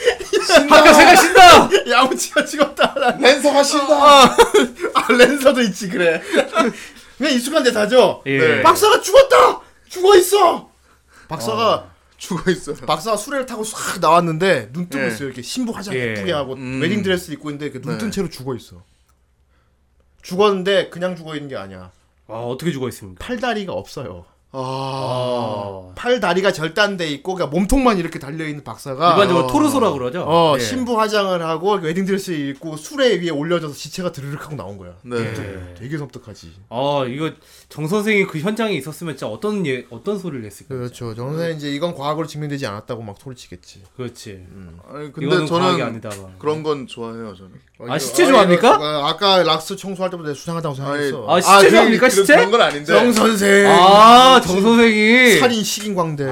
[0.69, 1.69] 박사가 신다!
[1.91, 2.95] 야무치가 죽었다!
[3.19, 4.25] 랜서가 신다.
[4.25, 6.21] 아, 랜서도 있지, 그래.
[7.19, 8.23] 그냥 익숙한 대사죠?
[8.27, 8.39] 예.
[8.39, 8.63] 네.
[8.63, 9.61] 박사가 죽었다!
[9.89, 10.71] 죽어 있어!
[11.29, 12.77] 박사가, 죽어 있어요.
[12.87, 15.09] 박사가 수레를 타고 싹 나왔는데, 눈 뜨고 예.
[15.09, 15.29] 있어요.
[15.29, 16.11] 이렇게 신부 화장 예.
[16.11, 16.81] 예쁘게 하고, 음.
[16.81, 18.15] 웨딩 드레스 입고 있는데, 이렇게 눈뜬 네.
[18.15, 18.83] 채로 죽어 있어.
[20.23, 21.91] 죽었는데, 그냥 죽어 있는 게 아니야.
[22.29, 23.25] 아, 어떻게 죽어 있습니까?
[23.25, 24.25] 팔다리가 없어요.
[24.55, 25.93] 아, 아.
[25.95, 30.25] 팔다리가 절단돼 있고, 그러니까 몸통만 이렇게 달려 있는 박사가, 일반적으로 토르소라 그러죠?
[30.27, 30.61] 어, 예.
[30.63, 34.93] 신부 화장을 하고 웨딩 드레스 입고 수레 위에 올려져서 지체가 드르륵 하고 나온 거야.
[35.03, 35.17] 네.
[35.19, 35.75] 예.
[35.79, 36.53] 되게 섬뜩하지.
[36.69, 37.31] 아, 이거
[37.69, 40.75] 정 선생이 그 현장에 있었으면 진짜 어떤 예, 어떤 소리를 냈을까?
[40.75, 41.15] 그렇죠.
[41.15, 43.83] 정 선생 이제 이건 과학으로 증명되지 않았다고 막 소리치겠지.
[43.97, 44.45] 그렇지.
[44.93, 46.11] 아니 이거는 근데 저는 아니다.
[46.11, 46.39] 막.
[46.39, 47.53] 그런 건 좋아해요 저는.
[47.89, 48.75] 아, 시체 좋아합니까?
[48.81, 51.27] 아, 아까 락스 청소할 때보다 내가 수상하다고 생각했어.
[51.29, 52.37] 아, 시체 좋아합니까, 그- 시체?
[52.37, 52.85] 그런 건 아닌데.
[52.85, 53.67] 정 선생.
[53.71, 56.25] 아, 정 선생이 살인 식인광대.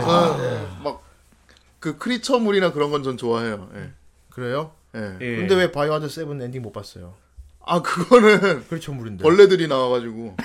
[0.82, 3.68] 막 그 creature물이나 그런 건 전 좋아해요.
[3.76, 3.90] 예.
[4.30, 4.72] 그래요?
[4.94, 5.16] 예.
[5.20, 5.36] 예.
[5.36, 7.14] 근데 왜 바이오하자드 Seven 엔딩 못 봤어요?
[7.64, 9.22] 아 그거는 creature물인데.
[9.22, 10.36] 벌레들이 나와가지고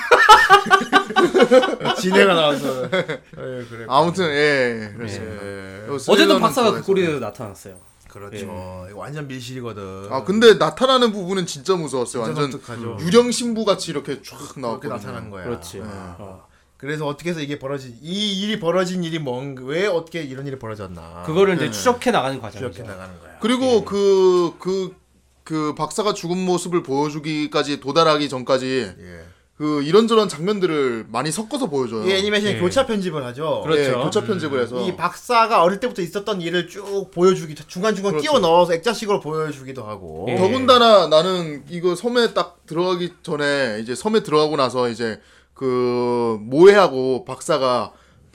[1.99, 2.83] 지네가 나와서.
[2.85, 2.89] 예,
[3.69, 3.85] 그래.
[3.87, 5.29] 아무튼 예 그랬어요.
[5.41, 5.87] 예.
[6.07, 7.77] 어쨌든 박사가 그 꼴에 나타났어요.
[8.09, 8.37] 그렇죠.
[8.37, 10.07] 이거 완전 밀실이거든.
[10.09, 12.23] 아 근데 나타나는 부분은 진짜 무서웠어요.
[12.25, 12.97] 진짜 완전 섬뜩하죠.
[13.05, 14.93] 유령 신부 같이 이렇게 쫙 그렇게 나왔거든요.
[14.93, 15.43] 나타난 거야.
[15.45, 15.79] 그렇지.
[15.79, 15.81] 예.
[15.83, 16.47] 어.
[16.85, 21.23] 그래서 어떻게 해서 이게 벌어진 이 일이 벌어진 일이 뭔왜 어떻게 이런 일이 벌어졌나?
[21.25, 21.71] 그거를 이제 네.
[21.71, 22.71] 추적해 나가는 과정이죠.
[22.71, 23.39] 추적해 나가는 거야.
[23.39, 24.95] 그리고 그그
[25.43, 29.25] 그 박사가 죽은 모습을 보여주기까지 도달하기 전까지 예.
[29.57, 32.05] 그 이런저런 장면들을 많이 섞어서 보여줘요.
[32.05, 32.59] 이 애니메이션이 예.
[32.59, 33.61] 교차 편집을 하죠.
[33.63, 33.81] 그렇죠.
[33.81, 38.21] 예, 교차 편집을 해서 이 박사가 어릴 때부터 있었던 일을 쭉 보여주기 중간 중간 그렇죠.
[38.21, 40.27] 끼워 넣어서 액자식으로 보여주기도 하고.
[40.29, 40.35] 예.
[40.35, 45.19] 더군다나 나는 이거 섬에 딱 들어가기 전에 이제 섬에 들어가고 나서 이제
[45.55, 47.93] 그 모해하고 박사가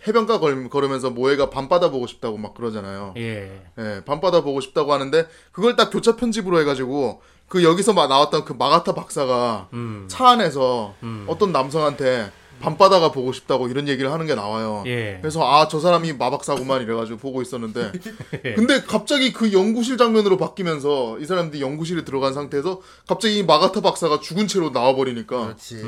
[0.09, 3.15] 해변가 걸, 걸으면서 모해가 밤바다 보고 싶다고 막 그러잖아요.
[3.19, 3.63] 예.
[3.79, 8.55] 예, 밤바다 보고 싶다고 하는데 그걸 딱 교차 편집으로 해가지고 그 여기서 막 나왔던 그
[8.55, 10.07] 마가타 박사가 음.
[10.09, 10.95] 차 안에서
[11.27, 14.85] 어떤 남성한테 밤바다가 보고 싶다고 이런 얘기를 하는 게 나와요.
[14.87, 15.19] 예.
[15.21, 17.93] 그래서 아 저 사람이 마박사구만 이래가지고 보고 있었는데
[18.57, 24.21] 근데 갑자기 그 연구실 장면으로 바뀌면서 이 사람들이 연구실에 들어간 상태에서 갑자기 이 마가타 박사가
[24.21, 25.83] 죽은 채로 나와버리니까 그렇지.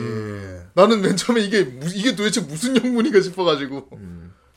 [0.74, 3.88] 나는 맨 처음에 이게 무- 이게 도대체 무슨 영문인가 싶어가지고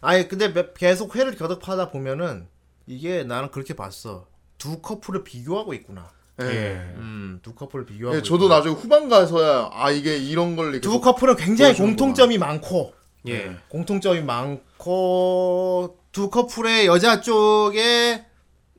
[0.02, 2.48] 아니 근데 매- 계속 회를 거듭하다 보면은
[2.88, 4.28] 이게 나는 그렇게 봤어.
[4.58, 6.10] 두 커플을 비교하고 있구나.
[6.42, 6.46] 예.
[6.46, 6.72] 예.
[6.98, 8.18] 음, 두 커플을 비교하고.
[8.18, 8.56] 예, 저도 있구나.
[8.58, 11.96] 나중에 후반 가서야 아 이게 이런 걸두 커플은 굉장히 보여주는구나.
[11.96, 12.94] 공통점이 많고
[13.28, 13.56] 예.
[13.70, 18.26] 공통점이 많고 두 커플의 여자 쪽에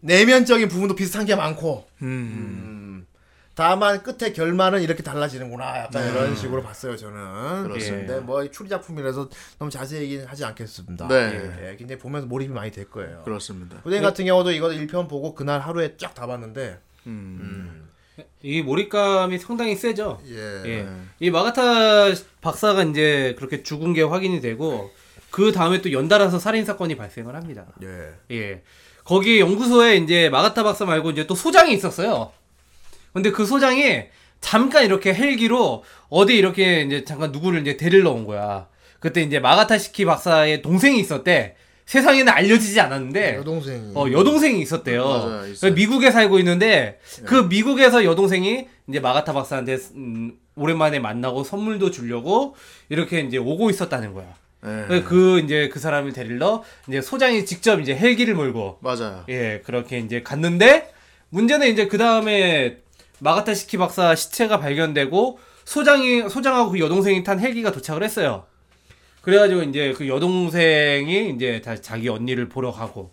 [0.01, 2.07] 내면적인 부분도 비슷한 게 많고 음.
[2.07, 3.07] 음,
[3.55, 6.11] 다만 끝에 결말은 이렇게 달라지는구나 약간 네.
[6.11, 8.07] 이런 식으로 봤어요 저는 그렇습니다.
[8.15, 9.29] 근데 뭐 추리 작품이라서
[9.59, 11.51] 너무 자세히 얘기는 하지 않겠습니다 네.
[11.73, 13.79] 예, 근데 보면서 몰입이 많이 될 거예요 그렇습니다.
[13.83, 17.89] 후대인 같은 경우도 이거 1편 보고 그날 하루에 쫙 다 봤는데 음.
[18.43, 20.21] 이 몰입감이 상당히 세죠.
[20.29, 20.87] 예, 예.
[21.21, 24.91] 이 마가타 박사가 이제 그렇게 죽은 게 확인이 되고
[25.31, 27.67] 그 다음에 또 연달아서 살인 사건이 발생을 합니다.
[27.83, 28.15] 예.
[28.35, 28.63] 예.
[29.05, 32.33] 거기 연구소에 이제 마가타 박사 말고 이제 또 소장이 있었어요.
[33.13, 34.05] 근데 그 소장이
[34.41, 38.69] 잠깐 이렇게 헬기로 어디 이렇게 이제 잠깐 누구를 이제 데리러 온 거야.
[39.01, 41.57] 그때 이제 마가타 시키 박사의 동생이 있었대.
[41.87, 45.05] 세상에는 알려지지 않았는데 여동생이 어, 여동생이 있었대요.
[45.05, 45.73] 맞아요, 있어요.
[45.73, 52.57] 미국에 살고 있는데 그 미국에서 여동생이 이제 마가타 박사한테 음, 오랜만에 만나고 선물도 주려고
[52.89, 54.27] 이렇게 이제 오고 있었다는 거야.
[54.65, 55.03] 예.
[55.03, 59.25] 그 이제 그 사람을 데리러 이제 소장이 직접 이제 헬기를 몰고 맞아요.
[59.29, 60.93] 예 그렇게 이제 갔는데
[61.29, 62.79] 문제는 이제 그 다음에
[63.21, 68.45] 마가타 시키 박사 시체가 발견되고 소장이 소장하고 그 여동생이 탄 헬기가 도착을 했어요.
[69.27, 73.11] 그래가지고 이제 그 여동생이 이제 다 자기 언니를 보러 가고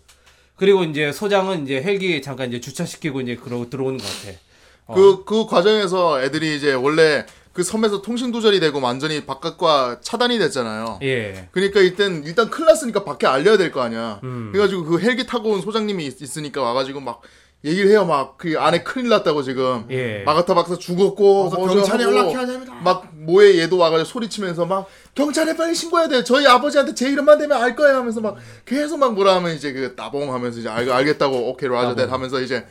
[0.54, 4.38] 그리고 이제 소장은 이제 헬기 잠깐 이제 주차시키고 이제 그러고 들어오는 것 같아.
[4.86, 4.94] 어.
[4.94, 11.00] 그, 그 과정에서 애들이 이제 원래 그 섬에서 통신 두절이 되고 완전히 바깥과 차단이 됐잖아요.
[11.02, 11.48] 예.
[11.50, 14.20] 그러니까 일단 일단 큰일 났으니까 밖에 알려야 될 거 아니야.
[14.22, 14.50] 음.
[14.52, 17.22] 그래가지고 그 헬기 타고 온 소장님이 있, 있으니까 와가지고 막
[17.64, 18.04] 얘기를 해요.
[18.04, 19.86] 막 그 안에 큰일 났다고 지금.
[19.90, 20.22] 예.
[20.24, 22.74] 마가타 박사 죽었고 그래서 뭐 경찰에 연락해야 됩니다.
[22.84, 26.24] 막 모에 얘도 와가지고 소리치면서 막 경찰에 빨리 신고해야 돼.
[26.24, 28.36] 저희 아버지한테 제 이름만 대면 알 거예요 하면서 막
[28.66, 32.40] 계속 막 뭐라 하면 이제 그 따봉 하면서 이제 알, 알겠다고 오케이 라저 대 하면서
[32.40, 32.66] 이제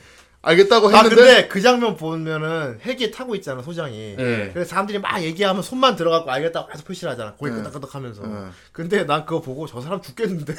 [0.46, 4.16] 알겠다고 아 했는데 근데 그 장면 보면은 헬기에 타고 있잖아 소장이.
[4.20, 4.50] 예.
[4.54, 7.34] 그래서 사람들이 막 얘기하면 손만 들어가고 알겠다고 계속 표시를 하잖아.
[7.34, 7.58] 고개 네.
[7.58, 8.22] 끄덕끄덕 하면서.
[8.24, 8.36] 네.
[8.74, 10.54] 근데 난 그거 보고 저 사람 죽겠는데.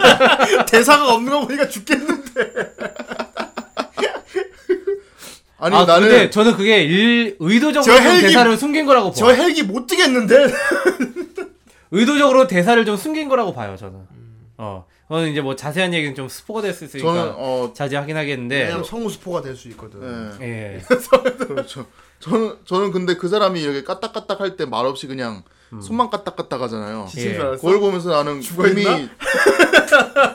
[0.70, 2.52] 대사가 없는 거 보니까 죽겠는데.
[5.58, 9.36] 아니 아 나는 근데 저는 그게 일, 의도적으로 저좀 헬기- 대사를 숨긴 거라고 저 봐요.
[9.36, 10.46] 헬기 못 뜨겠는데.
[11.90, 13.98] 의도적으로 대사를 좀 숨긴 거라고 봐요 저는.
[14.58, 18.62] 어, 그거는 이제 뭐 자세한 얘기는 좀 스포가 될 수 있으니까 저는 어 자제하긴 하겠는데.
[18.64, 20.30] 왜냐면 성우 스포가 될 수 있거든.
[20.40, 20.76] 예.
[20.76, 20.82] 예.
[21.46, 21.86] 그렇죠.
[22.20, 25.42] 저는 저는 근데 그 사람이 이렇게 까딱까딱 할 때 말없이 그냥
[25.82, 27.08] 손만 까딱까딱 하잖아요.
[27.16, 27.34] 예.
[27.38, 28.42] 그걸 보면서 나는?
[28.42, 29.08] 이미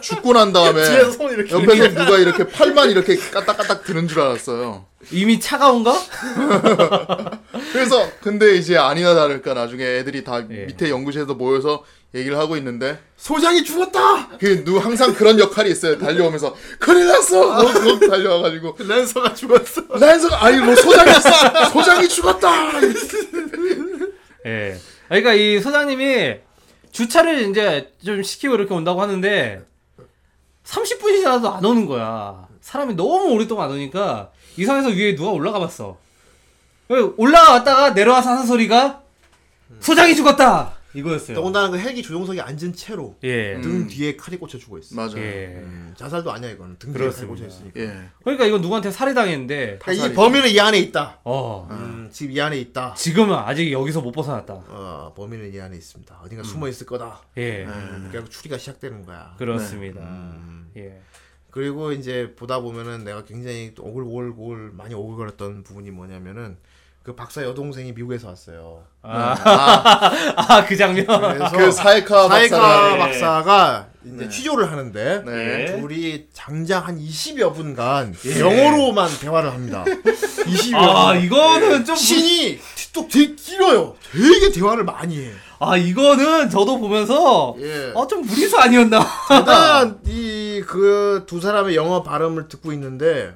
[0.02, 0.82] 죽고 난 다음에.
[1.52, 4.86] 옆에서 누가 이렇게 팔만 이렇게 까딱까딱 드는 줄 알았어요.
[5.12, 5.94] 이미 차가운가?
[7.72, 10.66] 그래서 근데 이제 아니나 다를까 나중에 애들이 다 예.
[10.66, 11.84] 밑에 연구실에서 모여서
[12.16, 14.30] 얘기를 하고 있는데 소장이 죽었다.
[14.38, 15.98] 그누 항상 그런 역할이 있어요.
[15.98, 17.64] 달려오면서 큰일 났어.
[17.64, 19.82] 뭐, 뭐 달려와가지고 랜서가 죽었어.
[19.90, 21.12] 란서가 아니 뭐 소장이
[21.74, 22.72] 소장이 죽었다.
[24.46, 24.78] 예.
[25.08, 26.36] 그러니까 이 소장님이
[26.92, 29.64] 주차를 이제 좀 시키고 이렇게 온다고 하는데
[30.66, 32.48] 30분이 지나도 안 오는 거야.
[32.62, 35.98] 사람이 너무 오랫동안 안 오니까 이상해서 위에 누가 올라가 봤어.
[37.18, 39.02] 올라갔다가 내려와서 하는 소리가
[39.80, 41.36] 소장이 죽었다 이거였어요.
[41.36, 43.60] 더군다나 그 헬기 조종석에 앉은 채로 예.
[43.62, 44.96] 등 뒤에 칼이 꽂혀 죽어 있어.
[44.96, 45.18] 맞아요.
[45.18, 45.46] 예.
[45.64, 47.34] 음, 자살도 아니야 이거는 등 뒤에 칼이 그렇습니다.
[47.34, 47.80] 꽂혀 있으니까.
[47.80, 48.10] 예.
[48.24, 51.20] 그러니까 이건 누구한테 살해당했는데 그러니까 이 범인은 이 안에 있다.
[51.24, 52.94] 어 음, 지금 이 안에 있다.
[52.94, 54.54] 지금은 아직 여기서 못 벗어났다.
[54.54, 56.20] 어, 범인은 이 안에 있습니다.
[56.24, 57.22] 어딘가 숨어 있을 거다.
[57.38, 57.64] 예.
[57.66, 59.34] 음, 결국 추리가 시작되는 거야.
[59.40, 60.00] 그렇습니다.
[60.02, 60.70] 음.
[60.78, 61.02] 예.
[61.54, 66.58] 그리고 이제 보다 보면은 내가 굉장히 또 오글오글 많이 오글거렸던 부분이 뭐냐면은
[67.04, 68.86] 그 박사 여동생이 미국에서 왔어요.
[69.04, 71.06] 아 그 장면.
[71.06, 74.30] 그래서 그 사이카 사이카 박사가 박사가 이제 네.
[74.30, 75.80] 취조를 하는데 네.
[75.80, 79.86] 둘이 장장 한 20여 분간 영어로만 대화를 합니다.
[80.48, 81.22] 20여 아 분.
[81.22, 82.60] 이거는 좀 신이
[82.94, 83.96] 또 되게 길어요.
[84.12, 85.32] 되게 대화를 많이 해.
[85.60, 87.92] 아 이거는 저도 보면서 예.
[87.96, 89.00] 어좀 무리수 아니었나.
[89.30, 93.34] 대단한 이그 두 사람의 영어 발음을 듣고 있는데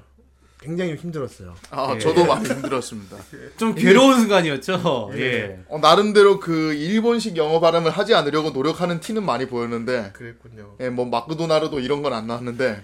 [0.60, 1.56] 굉장히 힘들었어요.
[1.72, 2.00] 아 예.
[2.00, 3.18] 저도 많이 힘들었습니다.
[3.58, 5.12] 좀 괴로운 순간이었죠.
[5.16, 5.60] 예.
[5.70, 10.76] 어, 나름대로 그 일본식 영어 발음을 하지 않으려고 노력하는 티는 많이 보였는데 그랬군요.
[10.82, 12.84] 예, 뭐 마크도나르도 이런 건 안 나왔는데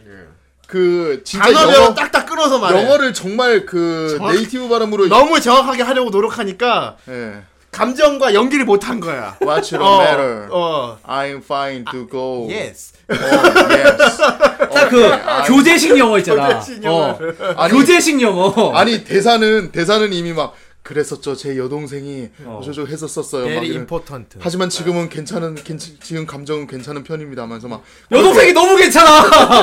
[0.73, 2.81] 그 진짜 영어 딱딱 끊어서 말해.
[2.81, 7.33] 영어를 정말 그 정확- 네이티브 발음으로 너무 정확하게 하려고 노력하니까 예.
[7.69, 9.37] 감정과 연기를 못한 거야.
[9.39, 10.47] What should 어, matter?
[10.51, 10.97] 어.
[11.07, 12.47] I'm fine to go.
[12.49, 12.93] Yes.
[13.07, 14.17] Oh, yes.
[14.73, 16.57] 딱그 교재식 영어 있잖아.
[16.57, 17.19] 교재식 어.
[17.55, 18.71] 아니, 교재식 영어.
[18.73, 21.35] 아니 대사는 대사는 이미 막 그랬었죠.
[21.35, 22.59] 제 여동생이 어.
[22.61, 23.45] 어쩌고 했었었어요.
[23.47, 24.37] 이런- important.
[24.41, 29.21] 하지만 지금은 괜찮은 괜 지금 감정은 괜찮은 편입니다면서 막 여동생이 너무 괜찮아.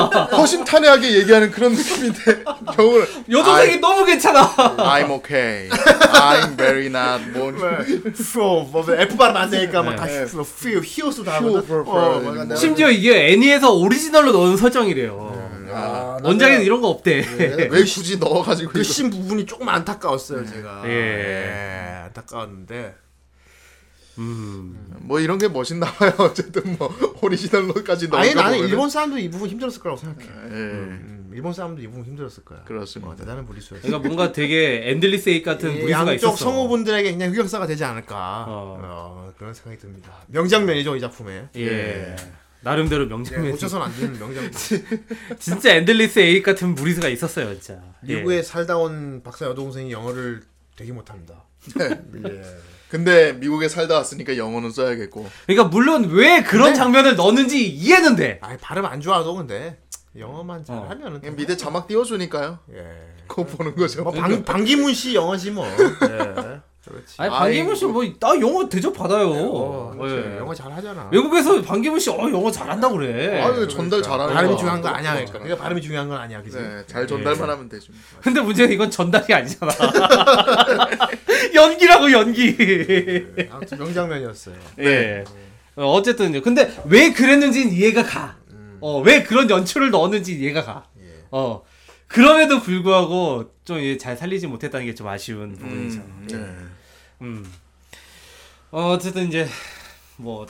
[0.35, 2.43] 허심탄회하게 얘기하는 그런 느낌인데
[2.75, 4.41] 겨울 여동생이 너무 괜찮아.
[4.77, 5.69] I'm okay.
[5.69, 9.95] I'm very not 뭐 표, 뭐 F 발음 안 되니까 막 네.
[9.97, 11.67] 다시 표, 퓨, 히오스 다 퓨, 하거든.
[11.85, 12.55] 퓨, 어, 뭐.
[12.55, 15.51] 심지어 이게 애니에서 오리지널로 넣은 설정이래요.
[15.73, 17.25] 아, 나 원작에는 이런 거 없대.
[17.37, 18.83] 왜 굳이 넣어가지고 그 이거.
[18.91, 20.83] 씬 부분이 조금 안타까웠어요, 제가.
[20.85, 21.10] 예.
[21.11, 22.95] 예, 안타까웠는데.
[24.99, 26.13] 뭐 이런 게 멋있나 봐요.
[26.19, 28.69] 어쨌든 뭐 오리지널로까지 넣은 아니 거 나는 보면은.
[28.69, 30.25] 일본 사람도 이 부분 힘들었을 거라고 생각해.
[30.25, 30.51] 예.
[30.51, 32.63] 음, 일본 사람도 이 부분 힘들었을 거야.
[32.63, 33.13] 그렇습니다.
[33.13, 33.81] 어, 대단한 무리수였어.
[33.87, 36.35] 그러니까 뭔가 되게 Endless 에잇 같은 이 무리수가 양쪽 있었어.
[36.35, 38.45] 성우분들에게 그냥 흑역사가 되지 않을까.
[38.47, 38.77] 어.
[38.81, 40.11] 어, 그런 생각이 듭니다.
[40.27, 41.49] 명장면이죠 이 작품에.
[41.55, 42.15] 예.
[42.63, 43.51] 나름대로 예, 명장면.
[43.51, 44.51] 놓쳐선 안 되는 명장면.
[45.39, 47.81] 진짜 Endless Eight 같은 무리수가 있었어요, 진짜.
[48.07, 48.15] 예.
[48.17, 50.43] 미국에 살다 온 박사 여동생이 영어를
[50.75, 51.45] 되게 못합니다.
[51.79, 52.41] 예.
[52.89, 55.29] 근데 미국에 살다 왔으니까 영어는 써야겠고.
[55.45, 56.75] 그러니까 물론 왜 그런 네.
[56.75, 58.39] 장면을 넣는지 이해는 돼.
[58.41, 59.79] 아니 발음 안 좋아도 근데
[60.17, 62.59] 영어만 잘하면은 그냥 밑에 자막 띄워주니까요.
[62.73, 63.11] 예.
[63.27, 64.03] 그거 보는 거죠.
[64.03, 65.65] 뭐 방, 방기문 씨 영어지 뭐.
[66.09, 66.50] 예.
[66.91, 67.15] 그렇지.
[67.17, 69.29] 아니 방기문 씨뭐나 영어 대접 받아요.
[69.31, 69.93] 어.
[70.07, 70.37] 예.
[70.37, 71.09] 영어 잘 하잖아.
[71.11, 73.41] 외국에서 방기문 씨 어, 영어 잘한다 그래.
[73.41, 74.57] 아유 전달 잘하는 발음이 거.
[74.59, 75.11] 중요한 거 아니야.
[75.13, 75.31] 그러니까.
[75.31, 75.43] 그렇죠.
[75.43, 76.57] 그러니까 발음이 중요한 건 아니야, 그지?
[76.57, 77.93] 네, 잘 전달만 하면 되죠.
[78.21, 79.71] 근데 문제는 이건 전달이 아니잖아.
[81.55, 82.55] 연기라고 연기.
[83.51, 84.55] 아무튼 명장면이었어요.
[84.79, 85.23] 예.
[85.75, 88.37] 어, 어쨌든 근데 왜 그랬는지는 이해가 가.
[88.81, 90.83] 어, 왜 그런 연출을 넣었는지 이해가 가.
[91.31, 91.61] 어.
[92.07, 95.99] 그럼에도 불구하고 좀 잘 살리지 못했다는 게 좀 아쉬운 부분이죠.
[95.99, 96.37] 음, 네.
[97.21, 97.45] 음.
[98.71, 99.47] 어, 어쨌든 이제
[100.17, 100.45] 뭐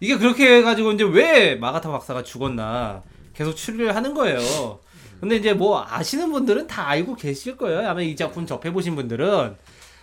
[0.00, 3.02] 이게 그렇게 해가지고 이제 왜 마가타 박사가 죽었나
[3.34, 4.78] 계속 추리를 하는 거예요.
[5.20, 7.86] 근데 이제 뭐 아시는 분들은 다 알고 계실 거예요.
[7.88, 9.56] 아마 이 작품 접해보신 분들은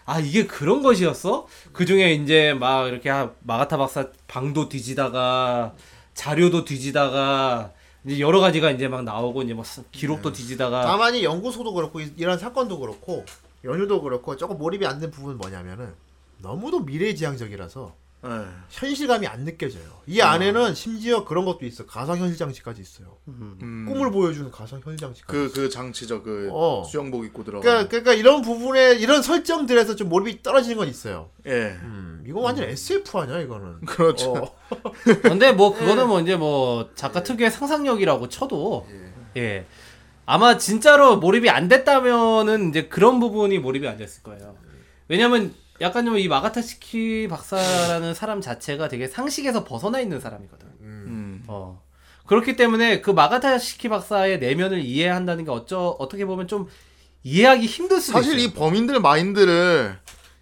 [0.06, 1.48] 아 이게 그런 것이었어?
[1.74, 5.74] 그 중에 이제 막 이렇게 하- 마가타 박사 방도 뒤지다가
[6.14, 7.74] 자료도 뒤지다가
[8.06, 12.14] 이제 여러 가지가 이제 막 나오고 이제 막 기록도 뒤지다가 다만 이 연구소도 그렇고 이-
[12.18, 13.26] 이런 사건도 그렇고
[13.68, 15.94] 연유도 그렇고 조금 몰입이 안 된 부분은 뭐냐면은
[16.40, 17.94] 너무도 미래지향적이라서
[18.26, 18.30] 예.
[18.70, 19.84] 현실감이 안 느껴져요.
[20.08, 21.86] 이 안에는 심지어 그런 것도 있어.
[21.86, 23.18] 가상 현실 장치까지 있어요.
[23.28, 23.86] 음.
[23.88, 25.38] 꿈을 보여주는 가상 현실 장치까지.
[25.38, 26.24] 그, 그 장치죠.
[26.24, 26.84] 그 어.
[26.84, 27.62] 수영복 입고 들어가.
[27.62, 31.30] 그러니까, 그러니까 이런 부분에 이런 설정들에서 좀 몰입이 떨어지는 건 있어요.
[31.46, 31.78] 예.
[31.84, 33.82] 음, 이거 완전 SF 아니야 이거는.
[33.86, 34.34] 그렇죠.
[34.34, 34.56] 어.
[35.22, 38.88] 근데 뭐 그거는 뭐 이제 뭐 작가 특유의 상상력이라고 쳐도
[39.38, 39.66] 예.
[40.28, 44.56] 아마 진짜로 몰입이 안 됐다면은 이제 그런 부분이 몰입이 안 됐을 거예요.
[45.08, 50.68] 왜냐면 약간 좀 이 마가타시키 박사라는 사람 자체가 되게 상식에서 벗어나 있는 사람이거든.
[50.82, 51.44] 음.
[51.48, 51.82] 어.
[52.26, 56.68] 그렇기 때문에 그 마가타시키 박사의 내면을 이해한다는 게 어쩌 어떻게 보면 좀
[57.24, 58.50] 이해하기 힘들 수도 사실 있어요.
[58.50, 59.98] 이 범인들 마인드를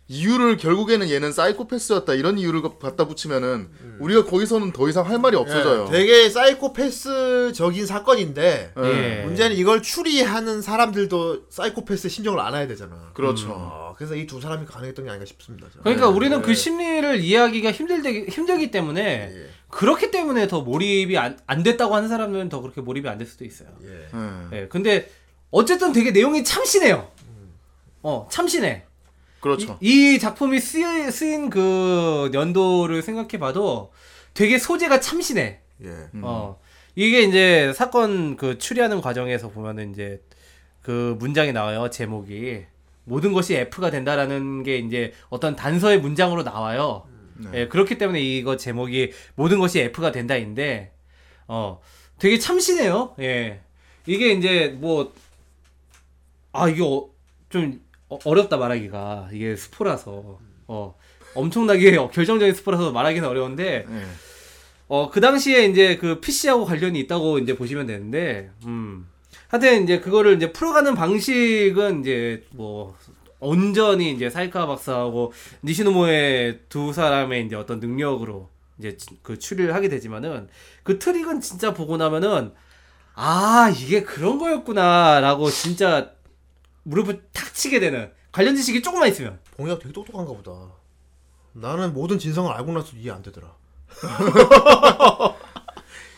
[0.08, 5.88] 이유를 결국에는 얘는 사이코패스였다 이런 이유를 갖다 붙이면은 우리가 거기서는 더 이상 할 말이 없어져요.
[5.88, 8.84] 예, 되게 사이코패스적인 사건인데 예.
[9.22, 9.24] 예.
[9.26, 13.10] 문제는 이걸 추리하는 사람들도 사이코패스의 심정을 알아야 되잖아.
[13.16, 13.47] 그렇죠.
[13.49, 15.68] 어, 그래서 이 두 사람이 가능했던 게 아닌가 싶습니다.
[15.70, 15.84] 저는.
[15.84, 16.41] 그러니까 우리는 예.
[16.41, 19.49] 그 심리를 이해하기가 힘들기, 힘들기 때문에 예.
[19.70, 23.43] 그렇기 때문에 더 몰입이 안, 안 됐다고 하는 사람들은 더 그렇게 몰입이 안 될 수도
[23.43, 23.70] 있어요.
[23.84, 23.89] 예.
[24.53, 24.58] 예.
[24.62, 24.68] 예.
[24.68, 25.10] 근데
[25.49, 27.10] 어쨌든 되게 내용이 참신해요.
[28.03, 28.86] 어, 참신해.
[29.46, 29.78] 그렇죠.
[29.80, 33.91] 이, 이 작품이 쓰인, 쓰인 그 연도를 생각해 봐도
[34.34, 35.60] 되게 소재가 참신해.
[35.84, 35.88] 예.
[35.88, 36.22] 음.
[36.24, 36.58] 어.
[36.96, 40.20] 이게 이제 사건 그 추리하는 과정에서 보면은 이제
[40.82, 41.91] 그 문장이 나와요.
[41.91, 42.66] 제목이.
[43.04, 47.06] 모든 것이 F가 된다라는 게 이제 어떤 단서의 문장으로 나와요.
[47.36, 47.50] 네.
[47.54, 50.91] 예, 그렇기 때문에 이거 제목이 모든 것이 F가 된다인데,
[51.48, 51.80] 어,
[52.18, 53.14] 되게 참신해요.
[53.20, 53.60] 예.
[54.08, 55.14] 이게 이제 뭐,
[56.52, 57.10] 아, 이게 어,
[57.50, 57.85] 좀
[58.16, 59.30] 어- 어렵다 말하기가.
[59.32, 60.39] 이게 스포라서.
[60.68, 60.95] 어,
[61.36, 64.05] 엄청나게 결정적인 스포라서 말하기는 어려운데, 예.
[64.88, 69.07] 어, 그 당시에 이제 그 PC하고 관련이 있다고 이제 보시면 되는데, 음.
[69.47, 72.95] 하여튼 이제 그거를 이제 풀어가는 방식은 이제 뭐,
[73.39, 78.49] 온전히 이제 사이카 박사하고 니시노모의 두 사람의 이제 어떤 능력으로
[78.80, 80.47] 이제 그 추리를 하게 되지만은
[80.84, 82.53] 그 트릭은 진짜 보고 나면은
[83.13, 86.11] 아, 이게 그런 거였구나라고 진짜
[86.86, 89.40] 무릎을 탁 치게 되는 관련 지식이 조금만 있으면.
[89.58, 90.52] 봉이가 되게 똑똑한가 보다.
[91.54, 93.48] 나는 모든 진상을 알고 나서 이해 안 되더라.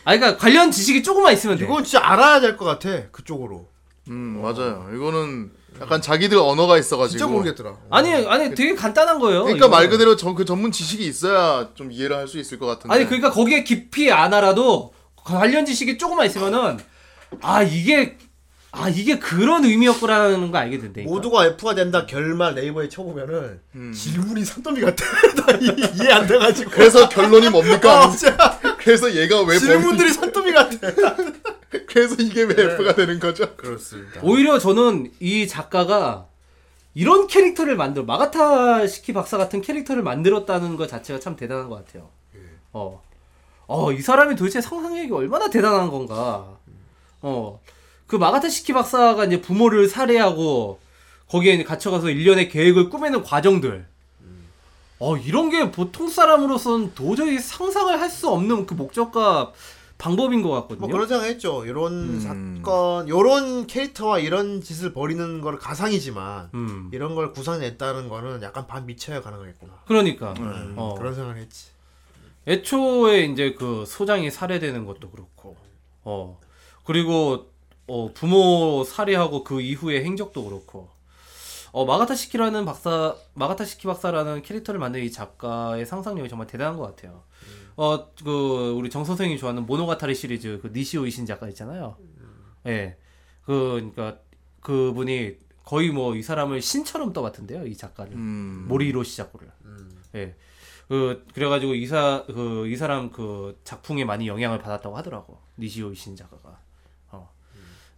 [0.04, 1.64] 아, 그러니까 관련 지식이 조금만 있으면 돼.
[1.64, 3.08] 이건 진짜 알아야 될 것 같아.
[3.10, 3.68] 그쪽으로.
[4.08, 4.88] 음, 맞아요.
[4.94, 7.18] 이거는 약간 자기들 언어가 있어가지고.
[7.18, 7.76] 진짜 모르겠더라.
[7.90, 9.44] 아니, 아니, 되게 간단한 거예요.
[9.44, 9.90] 그러니까 말 이거는.
[9.90, 12.94] 그대로 전, 그 전문 지식이 있어야 좀 이해를 할 수 있을 것 같은데.
[12.94, 16.78] 아니 그러니까 거기에 깊이 안 알아도 관련 지식이 조금만 있으면은
[17.42, 18.16] 아 이게
[18.70, 21.10] 아 이게 그런 의미였구나라는 거 알게 된다니까.
[21.10, 23.92] 모두가 F가 된다 결말 네이버에 쳐보면은 음.
[23.92, 25.04] 질문이 산더미 같아.
[25.46, 26.70] 나 이- 이해 안 돼가지고.
[26.70, 28.04] 그래서 결론이 뭡니까?
[28.06, 28.36] 어, 진짜
[28.78, 30.92] 그래서 얘가 왜 질문들이 산더미 같아.
[31.88, 33.56] 그래서 이게 왜 F가 되는 거죠?
[33.56, 34.20] 그렇습니다.
[34.22, 36.26] 오히려 저는 이 작가가
[36.94, 42.10] 이런 캐릭터를 만들 마가타 시키 박사 같은 캐릭터를 만들었다는 것 자체가 참 대단한 것 같아요.
[42.72, 43.02] 어,
[43.66, 46.58] 어, 이 사람이 도대체 상상력이 얼마나 대단한 건가.
[47.22, 47.60] 어,
[48.08, 50.80] 그 마가타 시키 박사가 이제 부모를 살해하고
[51.28, 53.86] 거기에 갇혀가서 일련의 계획을 꾸미는 과정들.
[54.98, 59.52] 어, 이런 게 보통 사람으로서는 도저히 상상을 할 수 없는 그 목적과
[59.98, 60.80] 방법인 것 같거든요.
[60.80, 61.66] 뭐 그런 생각했죠.
[61.66, 62.20] 이런 음.
[62.20, 66.88] 사건, 이런 캐릭터와 이런 짓을 벌이는 걸 가상이지만 음.
[66.92, 69.72] 이런 걸 구상했다는 거는 약간 반 미쳐야 가능하겠구나.
[69.86, 70.34] 그러니까.
[70.38, 70.94] 음, 어.
[70.96, 71.66] 그런 생각을 했지.
[72.46, 75.56] 애초에 이제 그 소장이 살해되는 것도 그렇고,
[76.04, 76.40] 어
[76.84, 77.50] 그리고
[77.88, 80.88] 어 부모 살해하고 그 이후의 행적도 그렇고,
[81.72, 86.84] 어 마가타 시키라는 박사 마가타 시키 박사라는 캐릭터를 만든 이 작가의 상상력이 정말 대단한 것
[86.84, 87.24] 같아요.
[87.76, 91.96] 어그 우리 정 선생이 좋아하는 모노가타리 시리즈 그 니시오 이신 작가 있잖아요.
[92.66, 92.96] 예,
[93.44, 94.20] 그 그러니까
[94.60, 98.12] 그분이 거의 뭐 이 사람을 신처럼 떠같은데요, 이 작가를.
[98.14, 98.64] 음.
[98.68, 99.50] 모리히로 시작고를.
[100.14, 100.34] 예.
[100.88, 106.57] 그 그래가지고 이사 그 이 사람 그 작품에 많이 영향을 받았다고 하더라고 니시오 이신 작가가.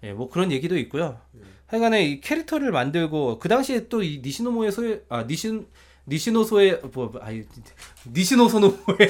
[0.03, 0.07] 어.
[0.07, 1.19] 예, 뭐 그런 얘기도 있고요.
[1.67, 5.67] 하여간에 이 캐릭터를 만들고 그 당시에 또 이 니시노모의 소에 아 니신
[6.09, 7.45] 니시노소의 뭐 아니
[8.13, 8.99] 니시노 소노모의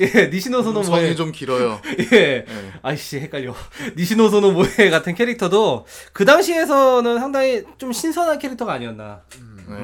[0.00, 1.80] 예 니시노 성이 소노모의 좀 길어요.
[2.12, 2.44] 예
[2.82, 3.54] 아이씨 헷갈려
[3.96, 9.22] 니시노 소노모의 같은 캐릭터도 그 당시에서는 상당히 좀 신선한 캐릭터가 아니었나
[9.68, 9.74] 네.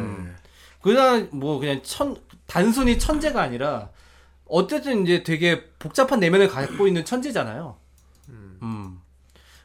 [0.83, 3.91] 그냥 뭐 그냥 천 단순히 천재가 아니라
[4.47, 7.77] 어쨌든 이제 되게 복잡한 내면을 갖고 있는 천재잖아요.
[8.63, 8.94] 음.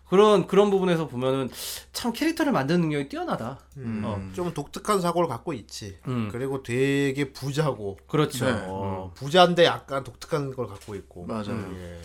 [0.09, 1.49] 그런 그런 부분에서 보면은
[1.93, 3.59] 참 캐릭터를 만드는 능력이 뛰어나다.
[3.77, 4.01] 음.
[4.03, 4.19] 어.
[4.33, 5.97] 좀 독특한 사고를 갖고 있지.
[6.07, 6.29] 음.
[6.31, 7.97] 그리고 되게 부자고.
[8.07, 8.45] 그렇죠.
[8.45, 8.51] 네.
[8.67, 11.25] 어, 부자인데 약간 독특한 걸 갖고 있고.
[11.25, 11.71] 맞아요.
[11.75, 11.99] 예.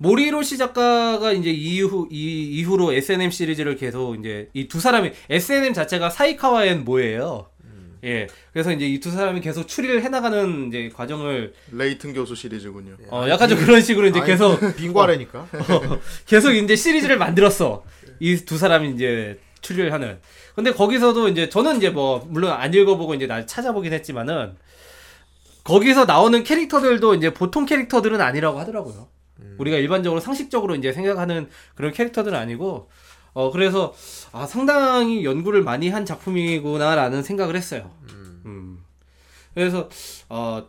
[0.00, 6.10] 모리로시 작가가 이제 이후 이 이후로 S&M 시리즈를 계속 이제 이 두 사람이 S&M 자체가
[6.10, 7.48] 사이카와엔 모예요.
[8.04, 8.26] 예.
[8.52, 12.96] 그래서 이제 이 두 사람이 계속 추리를 해나가는 이제 과정을 레이튼 교수 시리즈군요.
[13.10, 15.48] 어 약간 좀 그런 식으로 이제 아니, 계속 빙과래니까.
[16.26, 17.84] 계속 이제 시리즈를 만들었어.
[18.20, 20.18] 이 두 사람이 이제 추리를 하는.
[20.54, 24.56] 근데 거기서도 이제 저는 이제 뭐 물론 안 읽어보고 이제 날 찾아보긴 했지만은
[25.64, 29.08] 거기서 나오는 캐릭터들도 이제 보통 캐릭터들은 아니라고 하더라고요.
[29.58, 32.88] 우리가 일반적으로 상식적으로 이제 생각하는 그런 캐릭터들은 아니고
[33.32, 33.94] 어 그래서
[34.32, 37.90] 아 상당히 연구를 많이 한 작품이구나라는 생각을 했어요.
[38.46, 38.84] 음.
[39.54, 39.88] 그래서
[40.28, 40.66] 어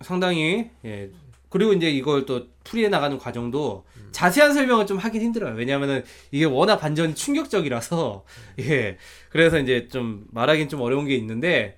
[0.00, 1.10] 상당히 예
[1.48, 5.54] 그리고 이제 이걸 또 풀이해 나가는 과정도 자세한 설명은 좀 하긴 힘들어요.
[5.54, 8.24] 왜냐하면은 이게 워낙 반전이 충격적이라서
[8.60, 8.98] 예
[9.30, 11.76] 그래서 이제 좀 말하긴 좀 어려운 게 있는데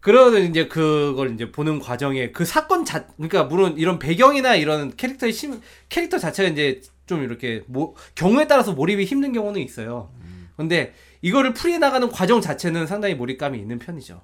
[0.00, 5.32] 그러다 이제 그걸 이제 보는 과정에 그 사건 자 그러니까 물론 이런 배경이나 이런 캐릭터의
[5.32, 10.10] 심 캐릭터 자체가 이제 좀 이렇게 뭐 경우에 따라서 몰입이 힘든 경우는 있어요.
[10.56, 10.92] 근데
[11.22, 14.20] 이거를 풀이해 나가는 과정 자체는 상당히 몰입감이 있는 편이죠.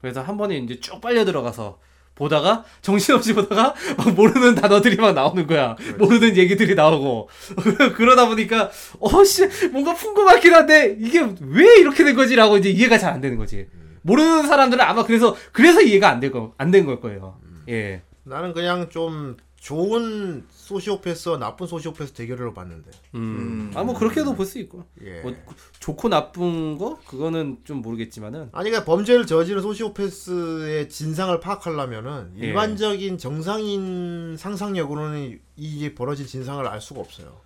[0.00, 1.78] 그래서 한 번에 이제 쭉 빨려 들어가서
[2.14, 5.76] 보다가 정신없이 보다가 막 모르는 단어들이 막 나오는 거야.
[5.98, 7.28] 모르는 얘기들이 나오고
[7.96, 8.70] 그러다 보니까
[9.00, 13.66] 어씨 뭔가 풍부하긴 한데 이게 왜 이렇게 된 거지라고 이제 이해가 잘 안 되는 거지.
[14.02, 17.38] 모르는 사람들은 아마 그래서 그래서 이해가 안 될 거 안 된 걸 거예요.
[17.68, 18.02] 예.
[18.24, 22.90] 나는 그냥 좀 좋은 소시오패스와 나쁜 소시오패스 대결을 봤는데.
[23.14, 23.70] 음.
[23.74, 24.84] 아뭐 그렇게도 볼 수 있고.
[25.04, 25.20] 예.
[25.20, 25.34] 뭐
[25.78, 32.46] 좋고 나쁜 거 그거는 좀 모르겠지만은 아니 그러니까 범죄를 저지른 소시오패스의 진상을 파악하려면은 예.
[32.46, 37.38] 일반적인 정상인 상상력으로는 이게 벌어진 진상을 알 수가 없어요.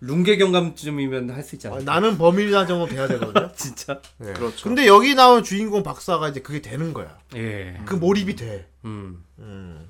[0.00, 1.78] 룽계 경감쯤이면 할수 아, 있잖아.
[1.80, 3.50] 나는 범인이다 정도 돼야 되거든요.
[3.56, 4.02] 진짜.
[4.22, 4.34] 예.
[4.34, 4.64] 그렇죠.
[4.64, 7.16] 근데 여기 나온 주인공 박사가 이제 그게 되는 거야.
[7.36, 7.80] 예.
[7.86, 8.68] 그 몰입이 돼.
[8.84, 9.24] 음.
[9.38, 9.88] 음.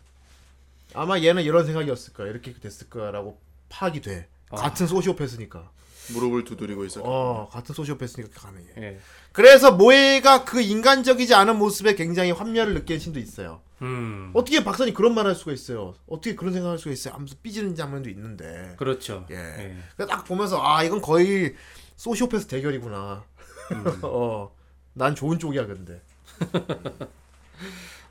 [0.95, 2.29] 아마 얘는 이런 생각이었을 거야.
[2.29, 4.29] 이렇게 됐을 거야라고 파악이 돼.
[4.51, 4.57] 아.
[4.57, 5.71] 같은 소시오패스니까.
[6.13, 7.01] 무릎을 두드리고 있어.
[7.03, 8.69] 어, 같은 소시오패스니까 가능해.
[8.79, 8.99] 예.
[9.33, 13.63] 그래서 모에가 그 인간적이지 않은 모습에 굉장히 환멸을 느끼는 신도 있어요.
[13.81, 14.31] 음.
[14.35, 15.95] 어떻게 박사님 그런 말 할 수가 있어요?
[16.07, 17.15] 어떻게 그런 생각할 수가 있어요?
[17.15, 18.75] 하면서 삐지는 장면도 있는데.
[18.77, 19.27] 그렇죠.
[19.31, 19.35] 예.
[19.37, 19.77] 예.
[19.97, 21.55] 그래서 딱 보면서 아 이건 거의
[21.97, 23.25] 소시오패스 대결이구나.
[24.03, 24.55] 어,
[24.93, 26.03] 난 좋은 쪽이야 근데.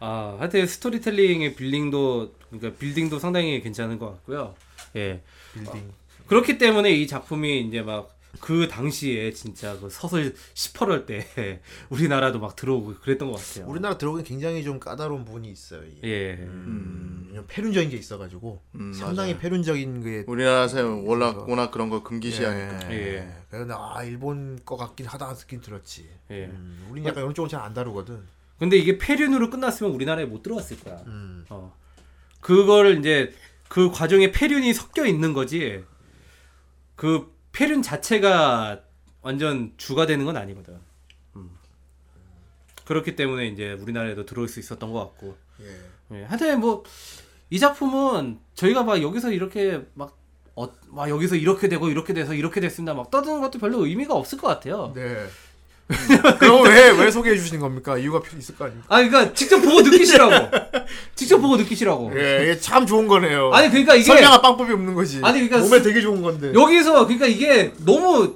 [0.04, 4.56] 아, 하여튼 스토리텔링의 빌딩도 그러니까 빌딩도 상당히 괜찮은 것 같고요.
[4.96, 5.22] 예.
[5.54, 5.92] 빌딩.
[6.28, 11.26] 그렇기 때문에 이 작품이 이제 막 그 당시에 진짜 그 서슬 18월 때
[11.90, 13.70] 우리나라도 막 들어오고 그랬던 것 같아요.
[13.70, 15.84] 우리나라 들어오긴 굉장히 좀 까다로운 부분이 있어요.
[15.84, 16.08] 이게.
[16.08, 16.34] 예.
[16.40, 19.42] 음, 왜냐면 패륜적인 게 있어가지고 음, 상당히 맞아요.
[19.42, 22.92] 패륜적인 게 우리나라에서 워낙 워낙 그런 거 금기시하니까.
[22.92, 22.98] 예.
[22.98, 23.36] 예.
[23.50, 26.10] 그래서 아 일본 거 같긴 하다 느낌 들었지.
[26.32, 26.46] 예.
[26.46, 28.24] 음, 우리 약간 이런 쪽은 잘 안 다루거든.
[28.64, 31.04] 근데 이게 폐륜으로 끝났으면 우리나라에 못 들어갔을 거야.
[31.08, 31.46] 음.
[31.50, 31.76] 어.
[32.40, 33.34] 그거를 이제
[33.68, 35.84] 그 과정에 폐륜이 섞여 있는 거지.
[36.96, 38.82] 그 폐륜 자체가
[39.22, 40.78] 완전 주가 되는 건 아니거든.
[41.36, 41.52] 음.
[42.86, 45.38] 그렇기 때문에 이제 우리나라에도 들어올 수 있었던 것 같고.
[45.62, 46.20] 예.
[46.20, 46.24] 예.
[46.24, 46.84] 하여튼 뭐
[47.54, 50.18] 이 작품은 저희가 막 여기서 이렇게 막
[50.56, 52.96] 어, 막 여기서 이렇게 되고 이렇게 돼서 이렇게 됐습니다.
[52.96, 54.92] 막 떠드는 것도 별로 의미가 없을 것 같아요.
[54.96, 55.28] 네.
[56.40, 57.98] 그럼 왜 왜 소개해 주시는 겁니까?
[57.98, 58.88] 이유가 필요 있을 거 아닙니까?
[58.90, 60.50] 아, 그러니까 직접 보고 느끼시라고.
[61.16, 62.12] 직접 보고 느끼시라고.
[62.16, 63.52] 예, 이게 참 좋은 거네요.
[63.54, 65.20] 아니 그러니까 이게 설명할 방법이 없는 거지.
[65.24, 66.54] 아니, 그러니까 몸에 스- 되게 좋은 건데.
[66.54, 68.36] 여기서 그러니까 이게 너무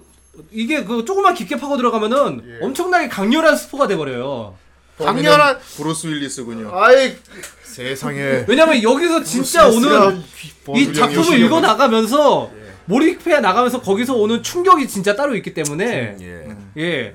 [0.51, 2.65] 이게 그 조금만 깊게 파고 들어가면은 예.
[2.65, 4.55] 엄청나게 강렬한 스포가 돼 버려요.
[4.99, 6.71] 강렬한 브루스 윌리스군요.
[6.73, 7.15] 아이
[7.63, 10.23] 세상에 왜냐면 여기서 진짜 오는
[10.67, 11.39] 이뭐 작품을.
[11.39, 12.51] 읽어 나가면서
[12.85, 16.47] 몰입해 나가면서 거기서 오는 충격이 진짜 따로 있기 때문에 예.
[16.77, 17.13] 예.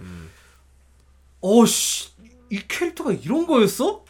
[1.42, 2.10] 어씨
[2.50, 4.04] 이 캐릭터가 이런 거였어?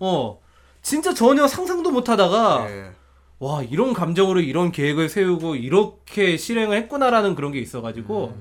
[0.00, 0.40] 어.
[0.82, 2.90] 진짜 전혀 상상도 못 하다가 예.
[3.38, 8.36] 와 이런 감정으로 이런 계획을 세우고 이렇게 실행을 했구나라는 그런 게 있어가지고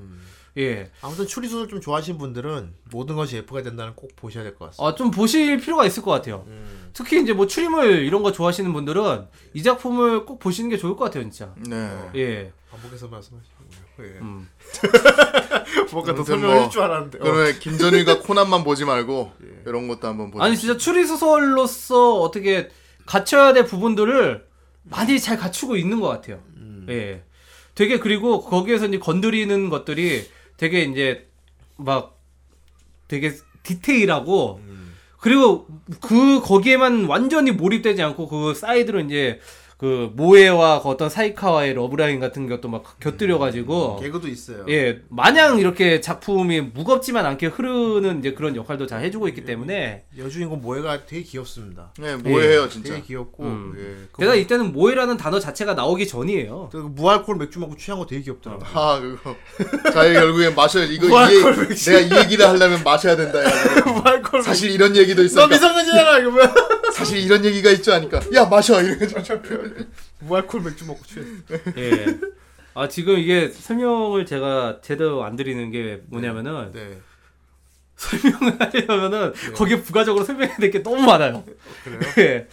[0.58, 0.92] 예.
[1.02, 4.88] 아무튼 추리소설 좀 좋아하시는 분들은 모든 것이 F가 된다는 꼭 보셔야 될 것 같습니다.
[4.88, 6.44] 아, 좀 보실 필요가 있을 것 같아요.
[6.48, 6.90] 음.
[6.94, 11.06] 특히 이제 뭐 추리물 이런 거 좋아하시는 분들은 이 작품을 꼭 보시는 게 좋을 것
[11.06, 11.54] 같아요, 진짜.
[11.58, 12.10] 네.
[12.16, 12.52] 예.
[12.70, 13.53] 반복해서 말씀하시고요.
[14.00, 14.04] 예.
[14.04, 14.50] 음.
[15.92, 17.20] 뭔가 더 설명해 뭐, 줄 알았는데.
[17.20, 17.22] 어.
[17.22, 19.34] 그러면 김전일과 코난만 보지 말고
[19.66, 20.44] 이런 것도 한번 보세요.
[20.44, 22.70] 아니 진짜 추리 소설로서 어떻게
[23.06, 24.46] 갖춰야 될 부분들을
[24.84, 26.42] 많이 잘 갖추고 있는 것 같아요.
[26.90, 27.24] 예.
[27.76, 30.28] 되게 그리고 거기에서 이제 건드리는 것들이
[30.58, 31.28] 되게 이제
[31.78, 32.20] 막
[33.08, 33.34] 되게
[33.64, 34.62] 디테일하고
[35.24, 35.68] 그리고
[36.02, 39.40] 그 거기에만 완전히 몰입되지 않고 그 사이드로 이제
[39.84, 44.64] 그그 모에와 그 어떤 사이카와의 러브라인 같은 것도 막 곁들여가지고 개그도 있어요.
[44.70, 50.62] 예 마냥 이렇게 작품이 무겁지만 않게 흐르는 이제 그런 역할도 잘 해주고 있기 때문에 여주인공
[50.62, 51.92] 모에가 되게 귀엽습니다.
[52.00, 52.94] 네, 뭐예요 진짜.
[52.94, 53.74] 되게 귀엽고 음.
[53.78, 54.08] 예.
[54.14, 56.70] 그 게다가 이때는 모에라는 단어 자체가 나오기 전이에요.
[56.72, 58.64] 그 무알콜 맥주 먹고 취한 거 되게 귀엽더라고.
[58.66, 59.36] 아 그거.
[59.92, 61.44] 자기 결국에 마셔 이거 이.
[61.76, 63.40] 내가 이 얘기를 하려면 마셔야 된다.
[63.84, 66.54] 무알콜 사실 이런 얘기도 너 있으니까 미성년자잖아 이거 뭐야?
[66.94, 69.42] 사실 이런 얘기가 있죠 하니까 야 마셔 이래가지고
[70.20, 71.32] 무알콜 맥주 먹고 취했어.
[71.78, 72.20] 예.
[72.76, 76.98] 아 지금 이게 설명을 제가 제대로 안 드리는 게 뭐냐면은 네.
[77.96, 81.44] 설명을 하려면은 거기에 부가적으로 설명해야 될 게 너무 많아요.
[81.84, 82.00] 그래요?
[82.18, 82.48] 예.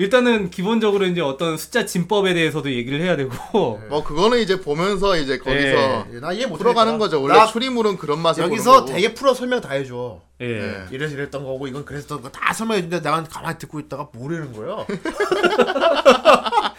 [0.00, 3.30] 일단은 기본적으로 이제 어떤 숫자 진법에 대해서도 얘기를 해야 되고
[3.90, 7.20] 뭐 그거는 이제 보면서 이제 거기서 예, 나 이해 못 풀어가는 거죠.
[7.20, 8.86] 원래 나 추리물은 그런 맛에 여기서.
[8.86, 10.22] 되게 풀어 설명 다 해줘.
[10.40, 10.46] 예.
[10.46, 10.86] 네.
[10.90, 14.86] 이래서 이랬던 거고 이건 그랬던 거다 설명해 주는데 나는 가만히 듣고 있다가 모르는 거야.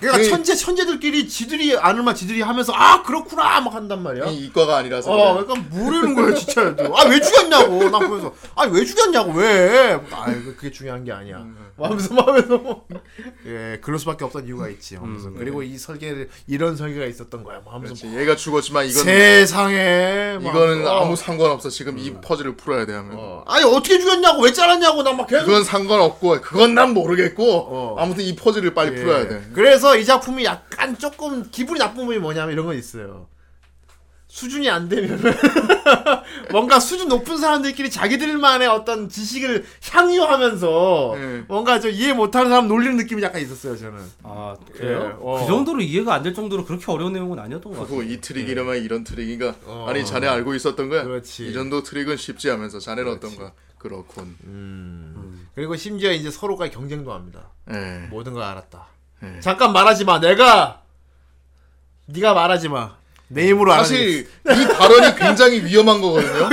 [0.00, 4.26] 그러니까 그- 천재 천재들끼리 지들이 아는 말 지들이 하면서 아 그렇구나 막 한단 말이야.
[4.26, 5.46] 이 이과가 아니라서 어, 그래.
[5.46, 6.74] 그러니까 모르는 거야 진짜.
[6.94, 7.90] 아왜 죽였냐고.
[7.90, 9.98] 나 보면서 아 왜 죽였냐고 왜?
[10.10, 11.38] 아 그게 중요한 게 아니야.
[11.38, 11.56] 음.
[11.76, 12.86] 뭐 하면서 뭐 하면서 뭐.
[13.46, 14.96] 예 그럴 수밖에 없던 이유가 있지.
[14.96, 17.60] 하면서 그리고 이 설계 이런 설계가 있었던 거야.
[17.64, 18.16] 뭐 하면서 그렇지.
[18.18, 21.68] 얘가 죽었지만 이건 세상에 막 이거는 하면서, 아무 상관 없어.
[21.70, 23.12] 지금 이 퍼즐을 풀어야 돼 하면.
[23.16, 23.44] 어.
[23.46, 27.96] 아니 어떻게 죽였냐고 왜 잘랐냐고 나 막 계속 그건 상관 없고 그건 난 모르겠고 어.
[27.98, 29.00] 아무튼 이 퍼즐을 빨리 예.
[29.02, 29.42] 풀어야 돼.
[29.52, 33.28] 그래서 이 작품이 약간 조금 기분이 나쁜 부분이 뭐냐면 이런 건 있어요.
[34.28, 35.20] 수준이 안 되면
[36.50, 41.44] 뭔가 수준 높은 사람들끼리 자기들만의 어떤 지식을 향유하면서 예.
[41.46, 44.02] 뭔가 좀 이해 못하는 사람 놀리는 느낌이 약간 있었어요 저는.
[44.24, 45.18] 아 예, 그래요?
[45.20, 45.38] 어.
[45.40, 48.02] 그 정도로 이해가 안 될 정도로 그렇게 어려운 내용은 아니었던 것 같아요.
[48.02, 49.54] 이 트릭 이러면 이런 트릭인가?
[49.66, 49.86] 어.
[49.88, 51.04] 아니 자네 알고 있었던 거야?
[51.04, 51.46] 그렇지.
[51.50, 53.52] 이 정도 트릭은 쉽지 하면서 자네는 어떤가?
[53.78, 54.34] 그렇군.
[55.54, 57.50] 그리고 심지어 이제 서로가 경쟁도 합니다.
[57.70, 58.08] 예.
[58.10, 58.88] 모든 걸 알았다.
[59.36, 59.40] 예.
[59.40, 60.20] 잠깐 말하지 마.
[60.20, 60.80] 내가
[62.06, 62.92] 네가 말하지 마.
[63.28, 66.48] 내 힘으로 사실 이 발언이 굉장히 위험한 거거든요.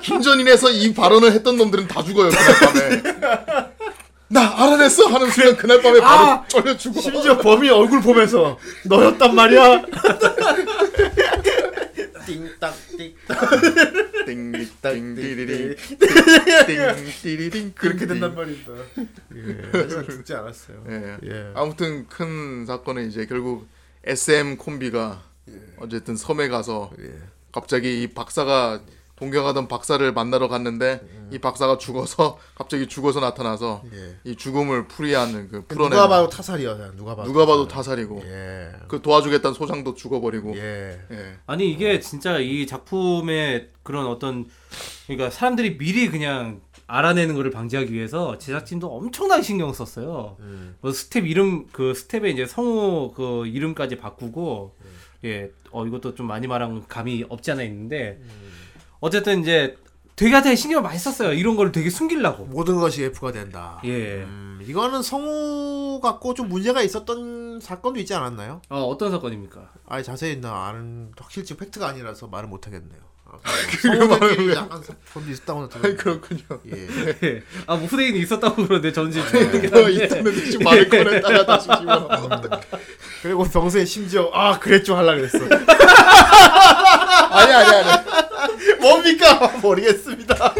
[0.00, 3.02] 김전인에서 이 발언을 했던 놈들은 다 죽어요 그날 밤에.
[4.28, 6.44] 나 알아냈어 하는 순간 그날 밤에 바로 아!
[6.48, 7.00] 쫄려 죽어.
[7.00, 9.82] 심지어 범인 얼굴 보면서 너였단 말이야.
[12.26, 13.50] 띵딱 띵딱
[14.26, 15.76] 띵띵디리링
[16.66, 18.72] 띵디리링 그렇게 된단 말입니다.
[19.34, 20.84] 예, 죽지 않았어요.
[20.88, 21.16] 예.
[21.24, 21.52] 예.
[21.54, 23.68] 아무튼 큰 사건은 이제 결국
[24.04, 25.22] SM 콤비가
[25.78, 26.90] 어쨌든 섬에 가서
[27.52, 28.80] 갑자기 이 박사가
[29.16, 31.00] 동경하던 박사를 만나러 갔는데
[31.30, 34.16] 이 박사가 죽어서 갑자기 죽어서 나타나서 예.
[34.24, 36.92] 이 죽음을 풀이하는 그 풀어내는 누가 봐도 타살이야.
[36.96, 37.28] 누가 봐도.
[37.28, 38.72] 누가 봐도 타살이고 예.
[38.88, 41.00] 그 도와주겠다는 소장도 죽어버리고 예.
[41.10, 41.38] 예.
[41.46, 44.46] 아니 이게 진짜 이 작품의 그런 어떤
[45.06, 50.36] 그러니까 사람들이 미리 그냥 알아내는 거를 방지하기 위해서 제작진도 엄청나게 신경 썼어요.
[50.80, 54.74] 뭐 스텝 이름 그 스텝에 이제 성우 그 이름까지 바꾸고
[55.24, 58.20] 예, 어 이것도 좀 많이 말한 감이 없지 않아 있는데
[59.04, 59.76] 어쨌든 이제
[60.16, 61.34] 되게 되게 신경을 많이 썼어요.
[61.34, 62.46] 이런 걸 되게 숨기려고.
[62.46, 63.78] 모든 것이 F가 된다.
[63.84, 64.22] 예.
[64.22, 68.62] 음, 이거는 성우 갖고 좀 문제가 있었던 사건도 있지 않았나요?
[68.70, 69.60] 어 어떤 사건입니까?
[69.86, 73.00] 아니 자세히 나 아는 확실치 팩트가 아니라서 말을 못 하겠네요.
[73.26, 73.36] 아,
[73.82, 76.02] 성우들끼리 약간 사건도 있었다고 들었는데.
[76.02, 76.42] 그렇군요.
[76.72, 77.42] 예.
[77.66, 79.26] 아, 뭐 후대인이 있었다고 그러는데 저는 지금
[79.74, 82.08] 어, 인터넷에 지금 말을 꺼냈다가 다시 집어.
[83.22, 85.36] 그리고 평소에 심지어 아 그랬죠 할라 그랬어.
[87.34, 88.03] 아니 아니 아니.
[88.88, 90.34] 뭡니까 모르겠습니다.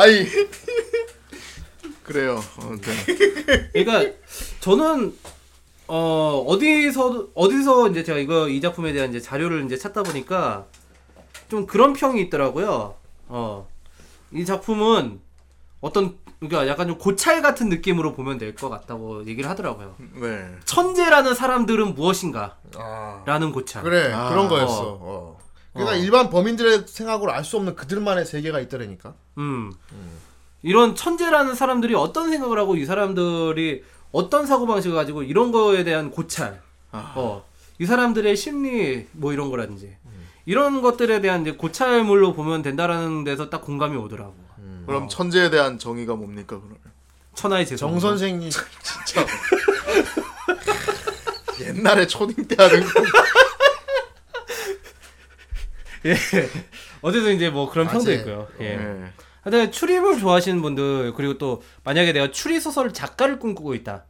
[0.00, 0.26] 아니
[2.02, 2.42] 그래요.
[2.58, 3.84] 어, 네.
[3.84, 4.16] 그러니까
[4.60, 5.14] 저는
[5.86, 10.66] 어 어디서 어디서 이제 제가 이거 이 작품에 대한 이제 자료를 이제 찾다 보니까
[11.48, 12.94] 좀 그런 평이 있더라고요.
[13.28, 13.66] 어
[14.30, 15.20] 이 작품은
[15.80, 19.94] 어떤 그러니까 약간 좀 고찰 같은 느낌으로 보면 될 것 같다고 얘기를 하더라고요.
[20.20, 20.46] 네.
[20.66, 23.82] 천재라는 사람들은 무엇인가라는 아, 고찰.
[23.82, 24.28] 그래 아.
[24.28, 24.98] 그런 거였어.
[25.00, 25.37] 어.
[25.78, 26.00] 그러니까 어.
[26.02, 29.14] 일반 범인들의 생각으로 알 수 없는 그들만의 세계가 있더라니까.
[29.38, 29.72] 음.
[30.62, 36.10] 이런 천재라는 사람들이 어떤 생각을 하고 이 사람들이 어떤 사고 방식을 가지고 이런 거에 대한
[36.10, 36.60] 고찰,
[36.92, 37.44] 어,
[37.78, 39.96] 이 사람들의 심리 뭐 이런 거라든지
[40.46, 44.34] 이런 것들에 대한 이제 고찰물로 보면 된다라는 데서 딱 공감이 오더라고.
[44.86, 46.78] 그럼 천재에 대한 정의가 뭡니까 그러면?
[47.34, 47.90] 천하의 재성.
[47.90, 48.50] 정 선생님
[51.60, 52.88] 옛날에 초딩 때 하는 거.
[56.06, 56.14] 예.
[57.02, 58.18] 어쨌든 이제 뭐 그런 평도 맞아요.
[58.18, 58.48] 있고요.
[58.60, 58.76] 예.
[58.76, 59.12] 네.
[59.42, 64.04] 하여튼 추리물 좋아하시는 분들 그리고 또 만약에 내가 추리 소설 작가를 꿈꾸고 있다.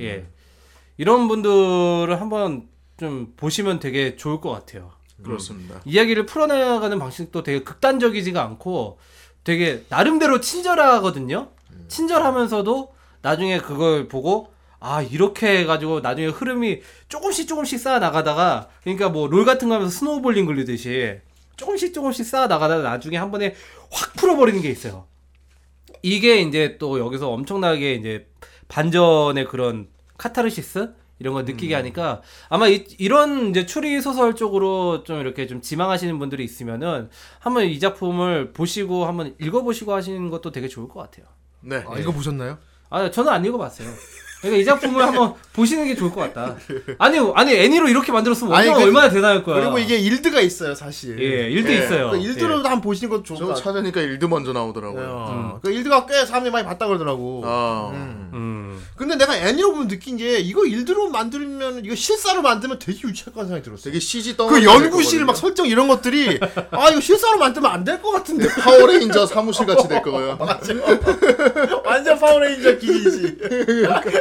[0.00, 0.26] 예.
[0.96, 4.92] 이런 분들을 한번 좀 보시면 되게 좋을 것 같아요.
[5.22, 5.80] 그렇습니다.
[5.84, 8.98] 이야기를 풀어나가는 방식도 되게 극단적이지가 않고
[9.44, 11.48] 되게 나름대로 친절하거든요.
[11.88, 19.26] 친절하면서도 나중에 그걸 보고 아 이렇게 해가지고 나중에 흐름이 조금씩 조금씩 쌓아 나가다가 그러니까 뭐
[19.28, 21.18] 롤 같은 거 하면서 snowballing 굴리듯이
[21.56, 23.54] 조금씩 조금씩 쌓아 나가다가 나중에 한 번에
[23.90, 25.06] 확 풀어버리는 게 있어요.
[26.02, 28.26] 이게 이제 또 여기서 엄청나게 이제
[28.68, 35.20] 반전의 그런 카타르시스 이런 거 느끼게 하니까 아마 이, 이런 이제 추리 소설 쪽으로 좀
[35.20, 40.88] 이렇게 좀 지망하시는 분들이 있으면은 한번 이 작품을 보시고 한번 읽어보시고 하시는 것도 되게 좋을
[40.88, 41.26] 것 같아요.
[41.60, 41.84] 네.
[41.86, 42.56] 아, 이거 보셨나요?
[42.88, 43.86] 아 저는 안 읽어봤어요.
[44.40, 46.56] 그러니까 이 작품을 한번 보시는 게 좋을 것 같다.
[46.98, 49.60] 아니 아니 애니로 이렇게 만들었으면 아니, 원작 그- 얼마나 대단할 거야.
[49.60, 51.18] 그리고 이게 일드가 있어요, 사실.
[51.20, 51.78] 예 일도 예.
[51.78, 52.10] 있어요.
[52.10, 53.64] 그 일드로도 한번 보시는 것도 좋을 것저 같아요.
[53.64, 55.06] 찾으니까 일드 먼저 나오더라고요.
[55.08, 55.60] 어.
[55.62, 57.42] 그 일드가 꽤 사람들이 많이 봤다 그러더라고.
[57.44, 57.90] 아.
[57.92, 58.30] 음.
[58.32, 58.82] 음.
[58.96, 63.40] 근데 내가 애니로 보면 느낀 게 이거 일드로 만들면 이거 실사로 만들면 되게 유치할 것
[63.40, 63.82] 같은 생각이 들었어.
[63.84, 64.62] 되게 CG 그 떠.
[64.62, 66.38] 연구실 막 설정 이런 것들이
[66.70, 68.46] 아 이거 실사로 만들면 안 될 것 같은데.
[68.48, 70.38] 파워레인저 사무실 같이 될 거예요.
[71.84, 73.36] 완전 파워레인저 기지.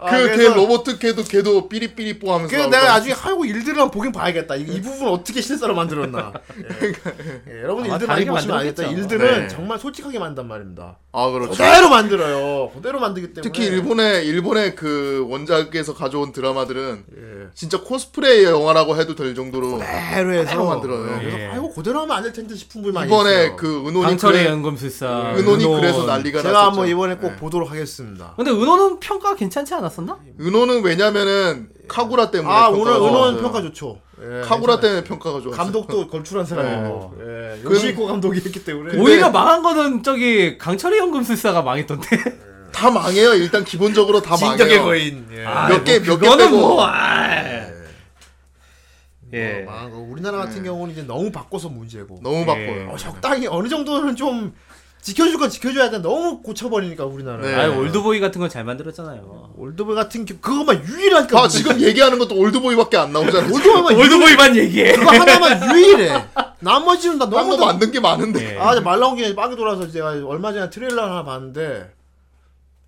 [0.00, 2.50] 아, 그걔 그래서- 로봇 걔도 걔도 삐리삐리 뽀 하면서.
[2.50, 2.68] 그래서.
[2.70, 4.56] 내가 나중에 하고 일드를 한번 보긴 봐야겠다.
[4.56, 6.32] 이, 이 부분 어떻게 실사로 만들었나.
[6.56, 6.92] 예.
[7.58, 8.84] 예, 여러분 일들 많이 보시면 알겠다.
[8.84, 9.48] 일들은 네.
[9.48, 10.98] 정말 솔직하게 만든단 말입니다.
[11.12, 11.50] 아 그렇죠.
[11.50, 12.70] 그대로 만들어요.
[12.74, 13.42] 그대로 만들기 때문에.
[13.42, 17.48] 특히 일본의 일본의 그 원작에서 가져온 드라마들은 예.
[17.54, 21.14] 진짜 코스프레 영화라고 해도 될 정도로 그대로 해서 그대로 만들어요.
[21.14, 21.46] 예, 그래서 예.
[21.46, 23.56] 아이고 그대로 하면 안 될 텐데 싶은 분이 많이 이번에 있어요.
[23.56, 25.34] 그 은혼이 강철의 그래, 연금술사.
[25.36, 25.80] 은혼이 은혼.
[25.80, 26.66] 그래서 난리가 제가 났었죠.
[26.70, 27.36] 한번 이번에 꼭 네.
[27.36, 28.34] 보도록 하겠습니다.
[28.36, 30.18] 근데 은호는 평가 괜찮지 않 았었나?
[30.40, 33.40] 은혼은 왜냐면은 카구라 때문에 아 평가가 오늘 좋았어요.
[33.42, 34.00] 평가 좋죠.
[34.20, 34.80] 예, 카구라 괜찮아요.
[34.80, 35.56] 때문에 평가가 좋았어요.
[35.56, 42.08] 감독도 걸출한 사람이고 예, 요시코 감독이 했기 때문에 오히려 망한 거는 저기 강철의 연금술사가 망했던데.
[42.70, 43.34] 다 망해요.
[43.34, 44.84] 일단 기본적으로 다 진격의 망해요.
[44.84, 45.44] 거인 예.
[45.44, 46.56] 아, 몇 개, 몇개 그거는 빼고.
[46.58, 46.84] 뭐.
[46.84, 47.68] 아.
[49.32, 49.62] 예.
[49.64, 49.98] 뭐 망한 거.
[49.98, 52.46] 우리나라 같은 경우는 이제 너무 바꿔서 문제고 너무 예.
[52.46, 52.90] 바빠요.
[52.90, 54.54] 어, 적당히 어느 정도는 좀
[55.08, 55.98] 지켜줄 건 지켜줘야 돼.
[55.98, 57.40] 너무 고쳐버리니까 우리나라.
[57.40, 57.54] 네.
[57.54, 59.54] 아 올드보이 같은 건 잘 만들었잖아요.
[59.56, 61.40] 올드보이 같은 경 그것만 유일하니까.
[61.40, 63.52] 아 지금 얘기하는 것도 올드보이밖에 안 나오잖아요.
[63.52, 64.92] 올드보이만 유- 올드보이만 얘기해.
[64.92, 66.24] 그거 하나만 유일해.
[66.60, 68.54] 나머지는 나 너무 다- 만든 게 많은데.
[68.54, 68.58] 예.
[68.58, 71.90] 아, 이제 말 나온 김에 빵이 돌아서 제가 얼마 전에 트레일러 하나 봤는데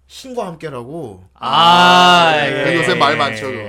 [0.07, 2.77] 신과 함께라고 아, 예.
[2.77, 3.63] 요새 말 많죠, 그거.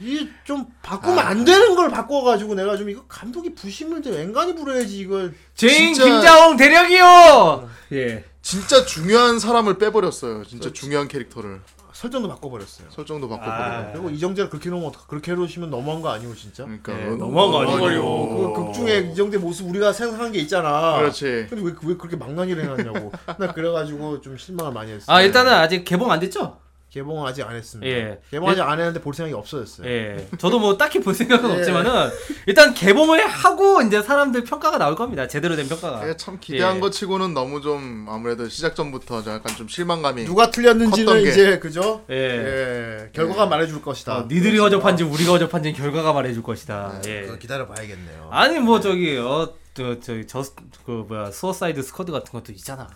[0.00, 4.98] 이 좀 바꾸면 안 되는 걸 바꿔가지고 내가 좀 이거 감독이 부심을 좀 앵간히 부려야지
[4.98, 7.68] 이걸 죄인 진짜- 김자홍 대령이요.
[7.92, 8.24] 예.
[8.42, 10.44] 진짜 중요한 사람을 빼버렸어요.
[10.44, 11.60] 진짜 중요한 캐릭터를
[11.92, 12.88] 설정도 바꿔버렸어요.
[12.90, 13.54] 설정도 바꿔버려.
[13.54, 13.90] 아.
[13.92, 16.64] 그리고 이정재를 그렇게 놓으면 어떡- 그렇게 해놓으시면 너무한 거 아니고 진짜?
[16.64, 18.04] 그러니까 예, 어, 너무한 거 어, 아니에요.
[18.04, 20.98] 어, 그극 중에 이정재 모습 우리가 생각한 게 있잖아.
[20.98, 21.46] 그렇지.
[21.48, 23.12] 근데 왜, 왜 그렇게 망나니를 해놨냐고.
[23.38, 25.10] 나 그래가지고 좀 실망을 많이 했어.
[25.10, 26.58] 아 일단은 아직 개봉 안 됐죠?
[26.90, 27.90] 개봉은 아직 안 했습니다.
[27.90, 28.18] 예.
[28.30, 29.86] 개봉 아직 안 했는데 볼 생각이 없어졌어요.
[29.86, 30.28] 예.
[30.38, 31.58] 저도 뭐 딱히 볼 생각은 예.
[31.58, 32.10] 없지만은
[32.46, 35.26] 일단 개봉을 하고 이제 사람들 평가가 나올 겁니다.
[35.28, 36.08] 제대로 된 평가가.
[36.08, 36.80] 예, 참 기대한 예.
[36.80, 41.22] 것 치고는 너무 좀 아무래도 시작 전부터 좀 약간 좀 실망감이 누가 틀렸는지는.
[41.22, 42.04] 이제 그죠?
[42.10, 42.14] 예.
[42.14, 43.10] 예.
[43.12, 44.18] 결과가 말해 줄 것이다.
[44.18, 47.02] 어, 니들이 허접한지 우리가 허접한지 결과가 말해 줄 것이다.
[47.06, 47.22] 예.
[47.22, 48.28] 그거 기다려 봐야겠네요.
[48.30, 52.88] 아니 뭐 저기 어 저 저기 저그 뭐야 수어사이드 스쿼드 같은 것도 있잖아.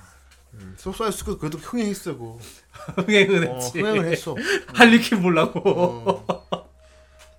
[0.76, 2.12] 소사이스크 그래도 흥행했어.
[2.12, 2.38] 그거.
[2.96, 3.78] 흥행은 어, 했지.
[3.80, 4.34] 흥행을 했어.
[4.74, 5.60] 할리퀸 보려고.
[5.64, 6.46] 어.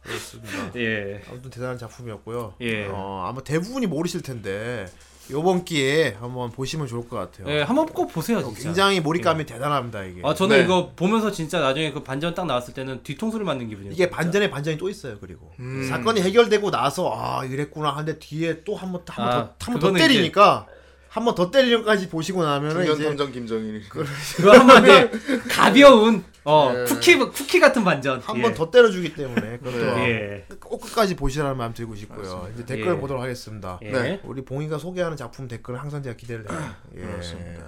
[0.01, 0.71] 그렇습니다.
[0.77, 1.21] 예.
[1.29, 2.55] 아무튼 대단한 작품이었고요.
[2.61, 2.87] 예.
[2.87, 4.85] 어, 아마 대부분이 모르실 텐데
[5.29, 7.47] 요번 기회에 한번 보시면 좋을 것 같아요.
[7.55, 8.63] 예, 한번 꼭 보세요, 진짜.
[8.63, 10.21] 굉장히 몰입감이 대단합니다 이게.
[10.25, 10.63] 아, 저는 네.
[10.63, 13.93] 이거 보면서 진짜 나중에 그 반전 딱 나왔을 때는 뒤통수를 맞는 기분이었어요.
[13.93, 15.17] 이게 반전에 반전이 또 있어요.
[15.21, 15.85] 그리고 음.
[15.87, 20.65] 사건이 해결되고 나서 아 이랬구나 하는데 뒤에 또 한 번 한번 아, 더한번더 그거는 때리니까
[21.11, 25.11] 한 번 더 때리는까지 보시고 나면은 중년 이제 탐정 김정일이 그거 한번 이제
[25.51, 26.85] 가벼운 어 예.
[26.85, 28.21] 쿠키 쿠키 같은 반전.
[28.21, 28.41] 한 예.
[28.41, 29.77] 번더 때려주기 때문에 그것도
[30.07, 30.45] 예.
[30.61, 32.49] 꼭 끝까지 보시라는 마음 들고 싶고요.
[32.55, 32.97] 이제 댓글 예.
[32.97, 33.77] 보도록 하겠습니다.
[33.83, 33.91] 예.
[33.91, 34.21] 네.
[34.23, 36.59] 우리 봉이가 소개하는 작품 댓글은 항상 제가 기대를 해요.
[36.95, 37.01] 예.
[37.01, 37.63] 그렇습니다.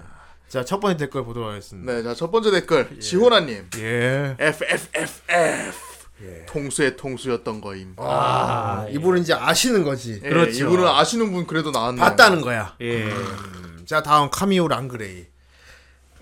[0.48, 1.91] 자, 첫 번째 댓글 보도록 하겠습니다.
[1.94, 4.36] 네, 자 첫 번째 댓글 지호나님 예.
[4.40, 5.93] FFFF
[6.48, 7.94] 통수의 통수였던 거임.
[7.98, 10.20] 아, 이분은 이제 아시는 거지.
[10.24, 10.66] 예, 그렇죠.
[10.66, 12.00] 이분은 아시는 분 그래도 나왔네.
[12.00, 12.76] 봤다는 거야.
[12.82, 13.04] 예.
[13.06, 15.26] 음, 자, 다음 카미오 랑그레이.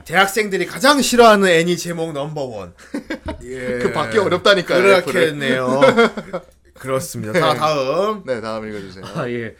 [0.05, 2.73] 대학생들이 가장 싫어하는 애니 제목 넘버 원.
[3.43, 3.79] 예.
[3.79, 5.03] 그 받기 어렵다니까요.
[5.03, 5.81] 그렇겠네요.
[6.73, 7.33] 그렇습니다.
[7.33, 8.23] 자, 다음.
[8.25, 9.05] 네, 다음 읽어주세요.
[9.15, 9.55] 아 예.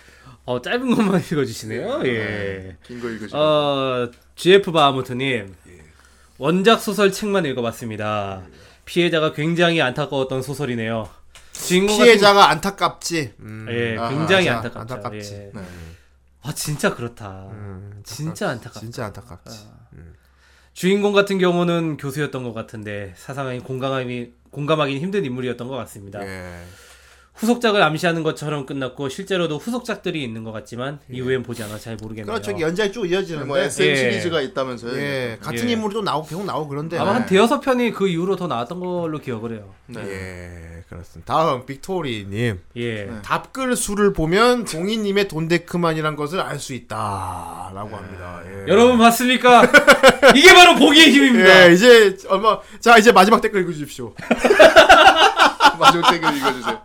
[0.46, 2.02] 어 짧은 것만 읽어주시네요.
[2.06, 2.76] 예.
[2.84, 3.38] 긴 거 읽으시고.
[3.38, 5.54] 어 GF 바하무트님
[6.40, 8.42] 원작 소설 책만 읽어봤습니다.
[8.86, 11.10] 피해자가 굉장히 안타까웠던 소설이네요.
[11.54, 13.34] 주인공 같은 피해자가 안타깝지.
[13.40, 13.68] 음.
[13.70, 14.58] 예, 아하, 굉장히 맞아.
[14.58, 14.80] 안타깝죠.
[14.96, 15.34] 안타깝지.
[15.34, 15.52] 예.
[15.54, 15.62] 네.
[16.44, 17.48] 아 진짜 그렇다.
[17.52, 18.80] 음, 진짜 안타깝다.
[18.80, 19.68] 진짜 안타깝지.
[20.74, 26.26] 주인공 같은 경우는 교수였던 것 같은데 사상이 공감하기 공감하기 힘든 인물이었던 것 같습니다.
[26.26, 26.64] 예.
[27.42, 32.32] 후속작을 암시하는 것처럼 끝났고 실제로도 후속작들이 있는 것 같지만 이후엔 보지 않아 잘 모르겠네요.
[32.32, 32.60] 그렇죠.
[32.60, 33.48] 연작이 쭉 이어지는데.
[33.48, 33.96] 뭐 SM 예.
[33.96, 34.96] 시리즈가 있다면서요?
[34.96, 35.74] 예, 같은 예.
[35.74, 37.00] 인물이 또 나오고 계속 나오고 그런데.
[37.00, 37.28] 아마 한 네.
[37.30, 39.74] 대여섯 편이 그 이후로 더 나왔던 걸로 기억을 해요.
[39.88, 40.02] 네.
[40.06, 41.34] 예, 그렇습니다.
[41.34, 42.60] 다음 빅토리 님.
[42.76, 43.06] 예.
[43.06, 43.12] 네.
[43.24, 48.40] 답글 수를 보면 동희님의 돈데크만이란 것을 알 수 있다라고 합니다.
[48.46, 48.72] 예.
[48.72, 49.64] 여러분 봤습니까?
[50.36, 51.70] 이게 바로 보기의 힘입니다.
[51.70, 54.14] 예, 이제 얼마 자 이제 마지막 댓글 읽어 주십시오.
[55.80, 56.80] 마지막 댓글 읽어 주세요.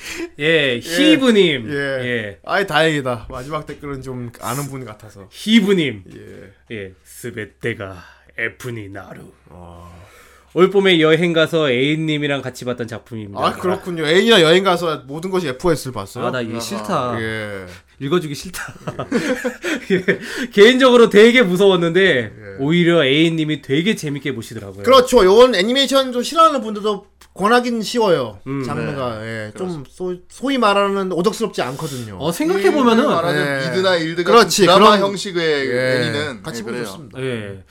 [0.38, 1.70] 예, 히브님.
[1.70, 1.74] 예.
[1.76, 2.38] 예.
[2.44, 3.26] 아이 다행이다.
[3.30, 5.28] 마지막 댓글은 좀 아는 분 같아서.
[5.30, 6.04] 히브님.
[6.14, 6.74] 예.
[6.76, 8.02] 예, 스베테가
[8.38, 9.32] 에프니 나루.
[10.54, 13.40] 올 봄에 여행 가서 애인님이랑 같이 봤던 작품입니다.
[13.40, 14.06] 아 그렇군요.
[14.06, 16.26] 애인이랑 여행 가서 모든 것이 FOS를 봤어요.
[16.26, 17.16] 아, 나 이게 싫다.
[17.20, 17.66] 예.
[18.00, 18.74] 읽어주기 싫다.
[19.92, 20.48] 예.
[20.52, 24.82] 개인적으로 되게 무서웠는데 오히려 애인님이 되게 재밌게 보시더라고요.
[24.82, 25.24] 그렇죠.
[25.24, 28.40] 요건 애니메이션 좀 싫어하는 분들도 권하기는 쉬워요.
[28.46, 29.52] 음, 장르가 예.
[29.56, 32.16] 좀 소, 소위 말하는 오덕스럽지 않거든요.
[32.18, 33.68] 어 생각해 보면은 말하는 예.
[33.68, 36.00] 미드나 일드 같은 그렇지, 드라마 그런- 형식의 예.
[36.00, 36.86] 애니는 같이 예, 보고 그래요.
[36.86, 37.20] 싶습니다.
[37.20, 37.62] 예.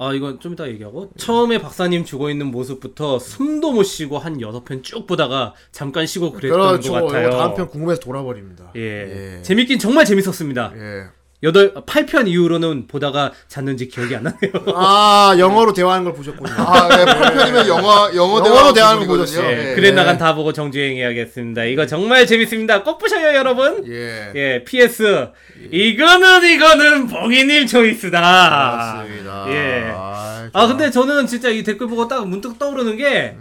[0.00, 4.64] 아 이건 좀 이따 얘기하고 처음에 박사님 죽어 있는 모습부터 숨도 못 쉬고 한 여섯
[4.64, 6.92] 편 쭉 보다가 잠깐 쉬고 그랬던 그렇죠.
[6.92, 7.30] 것 같아요.
[7.30, 8.70] 다음 편 궁금해서 돌아버립니다.
[8.76, 9.38] 예.
[9.38, 9.42] 예.
[9.42, 10.72] 재밌긴 정말 재밌었습니다.
[10.76, 11.06] 예.
[11.44, 14.52] 여덟 8편 이후로는 보다가 잤는지 기억이 안 나네요.
[14.74, 16.52] 아 영어로 대화하는 걸 보셨군요.
[16.52, 19.16] 아, 네, 8편이면 영화 영어 영어로 대화 대화하는 거 부분이거든요.
[19.18, 19.46] 보셨어요.
[19.46, 19.74] 예, 예.
[19.76, 21.64] 그래 나간 다 보고 정주행 해야겠습니다.
[21.64, 22.82] 이거 정말 재밌습니다.
[22.82, 23.84] 꼭 보셔요, 여러분.
[23.86, 24.32] 예.
[24.34, 25.28] 예, PS.
[25.70, 28.20] 이거는 이거는 봉이님 초이스다.
[28.20, 29.44] 맞습니다.
[29.48, 29.92] 예.
[29.94, 33.36] 아, 아 근데 저는 진짜 이 댓글 보고 딱 문득 떠오르는 게.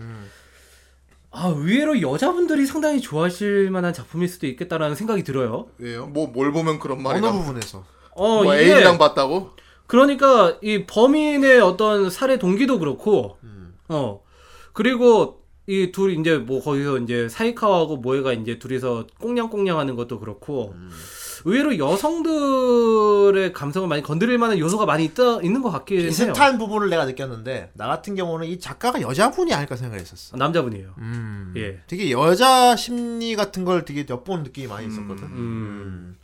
[1.40, 5.68] 아 의외로 여자분들이 상당히 좋아하실 만한 작품일 수도 있겠다라는 생각이 들어요.
[5.78, 6.08] 왜요?
[6.08, 7.32] 뭐 뭘 보면 그런 말이 어느 나.
[7.32, 7.84] 부분에서?
[8.16, 9.52] 어 뭐 이게 애인이랑 봤다고?
[9.86, 13.38] 그러니까 이 범인의 어떤 살해 동기도 그렇고,
[13.88, 14.22] 어
[14.74, 20.74] 그리고 이 둘 이제 뭐 거기서 이제 사이카와하고 모에가 이제 둘이서 꽁냥꽁냥하는 것도 그렇고
[21.48, 26.08] 의외로 여성들의 감성을 많이 건드릴 만한 요소가 많이 있다 있는 것 같긴 해요.
[26.10, 30.36] 비슷한 부분을 내가 느꼈는데 나 같은 경우는 이 작가가 여자분이 아닐까 생각했었어.
[30.36, 30.90] 아, 남자분이에요.
[30.98, 31.54] 음.
[31.56, 31.80] 예.
[31.88, 35.24] 되게 여자 심리 같은 걸 되게 엿본 느낌이 많이 있었거든.
[35.24, 36.18] 음.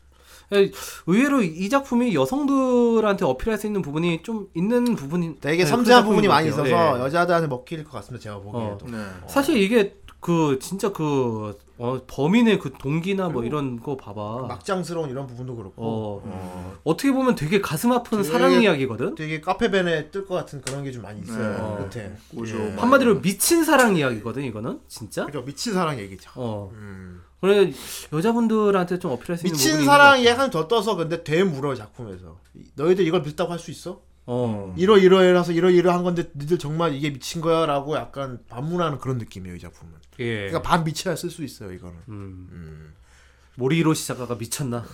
[0.51, 0.69] 예,
[1.07, 6.15] 의외로 이 작품이 여성들한테 어필할 수 있는 부분이 좀 있는 부분이 되게 네, 섬세한 그런
[6.15, 6.67] 부분이 많이 있어서.
[6.67, 6.73] 예.
[6.73, 8.21] 여자들한테 먹힐 것 같습니다.
[8.21, 8.87] 제가 보기에도.
[8.91, 8.97] 네.
[9.27, 14.45] 사실 이게 그 진짜 그 어, 범인의 그 동기나 뭐 이런 거 봐봐.
[14.47, 15.73] 막장스러운 이런 부분도 그렇고.
[15.83, 16.73] 어, 어.
[16.85, 19.15] 어떻게 보면 되게 가슴 아픈 되게- 사랑 이야기거든.
[19.15, 21.77] 되게 카페벤에 뜰 것 같은 그런 게 좀 많이 있어요.
[21.79, 21.89] 네.
[21.89, 22.15] 끝에.
[22.33, 22.63] 고조 예.
[22.69, 25.25] 많이 한마디로 미친 사랑 이야기거든 이거는 진짜.
[25.25, 26.31] 그죠 미친 사랑 얘기죠.
[26.35, 26.71] 어.
[26.73, 27.21] 음.
[27.41, 27.73] 그래
[28.13, 33.05] 여자분들한테 좀 어필할 수 있는 미친 사랑 약간 더 떠서 근데 되물어 작품에서 이- 너희들
[33.05, 33.99] 이걸 믿다고 할 수 있어?
[34.25, 34.73] 어.
[34.77, 39.59] 이러 이러해라서 이러 이러한 건데 니들 정말 이게 미친 거야라고 약간 반문하는 그런 느낌이에요 이
[39.59, 39.93] 작품은.
[40.19, 40.35] 예.
[40.47, 41.95] 그러니까 반 미쳐야 쓸 수 있어요 이거는.
[42.09, 42.93] 음.
[43.55, 44.85] 모리로 시 작가가 미쳤나?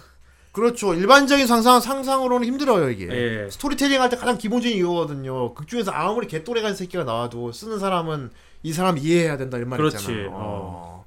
[0.51, 0.93] 그렇죠.
[0.95, 3.07] 일반적인 상상 상상으로는 힘들어요 이게.
[3.45, 3.49] 예.
[3.51, 5.53] 스토리텔링 할 때 가장 기본적인 이거거든요.
[5.53, 8.31] 극 중에서 아무리 개또래 간 새끼가 나와도 쓰는 사람은
[8.64, 9.97] 이 사람 이해해야 된다 이런 말 그렇지.
[9.97, 10.30] 있잖아요.
[10.34, 11.06] 어.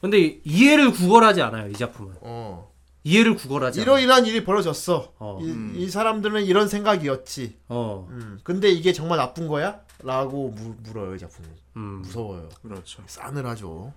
[0.00, 2.14] 근데 이해를 구걸하지 않아요 이 작품은.
[2.22, 2.72] 어.
[3.08, 3.80] 이해를 구걸하지.
[3.80, 5.12] 이러이러한 일이 벌어졌어.
[5.18, 5.38] 어.
[5.40, 7.56] 이, 이 사람들은 이런 생각이었지.
[7.68, 8.06] 어.
[8.10, 8.38] 음.
[8.42, 9.80] 근데 이게 정말 나쁜 거야?
[10.02, 11.50] 라고 무, 물어요 이 작품은.
[11.76, 12.02] 음.
[12.02, 12.48] 무서워요.
[12.62, 13.02] 그렇죠.
[13.06, 13.92] 싸늘하죠.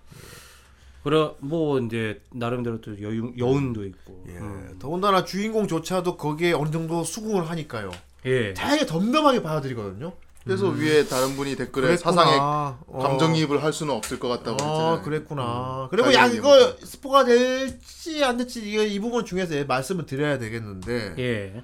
[1.04, 4.24] 그래 뭐 이제 나름대로 또 여유, 여운도 있고.
[4.30, 4.34] 예.
[4.34, 4.76] 음.
[4.80, 7.92] 더군다나 주인공조차도 거기에 어느 정도 수긍을 하니까 요.
[8.26, 8.54] 예.
[8.54, 10.14] 되게 덤덤하게 받아들이거든요.
[10.44, 11.98] 그래서 위에 다른 분이 댓글에 그랬구나.
[12.16, 13.00] 사상에 어.
[13.00, 15.02] 감정이입을 할 수는 없을 것 같다고 아, 했잖아요.
[15.04, 15.84] 그랬구나.
[15.84, 15.88] 음.
[15.92, 16.86] 그리고 야 이거 얘기부터.
[16.86, 21.64] 스포가 될지 안 될지 이게 이 부분 중에서 말씀을 드려야 되겠는데 예.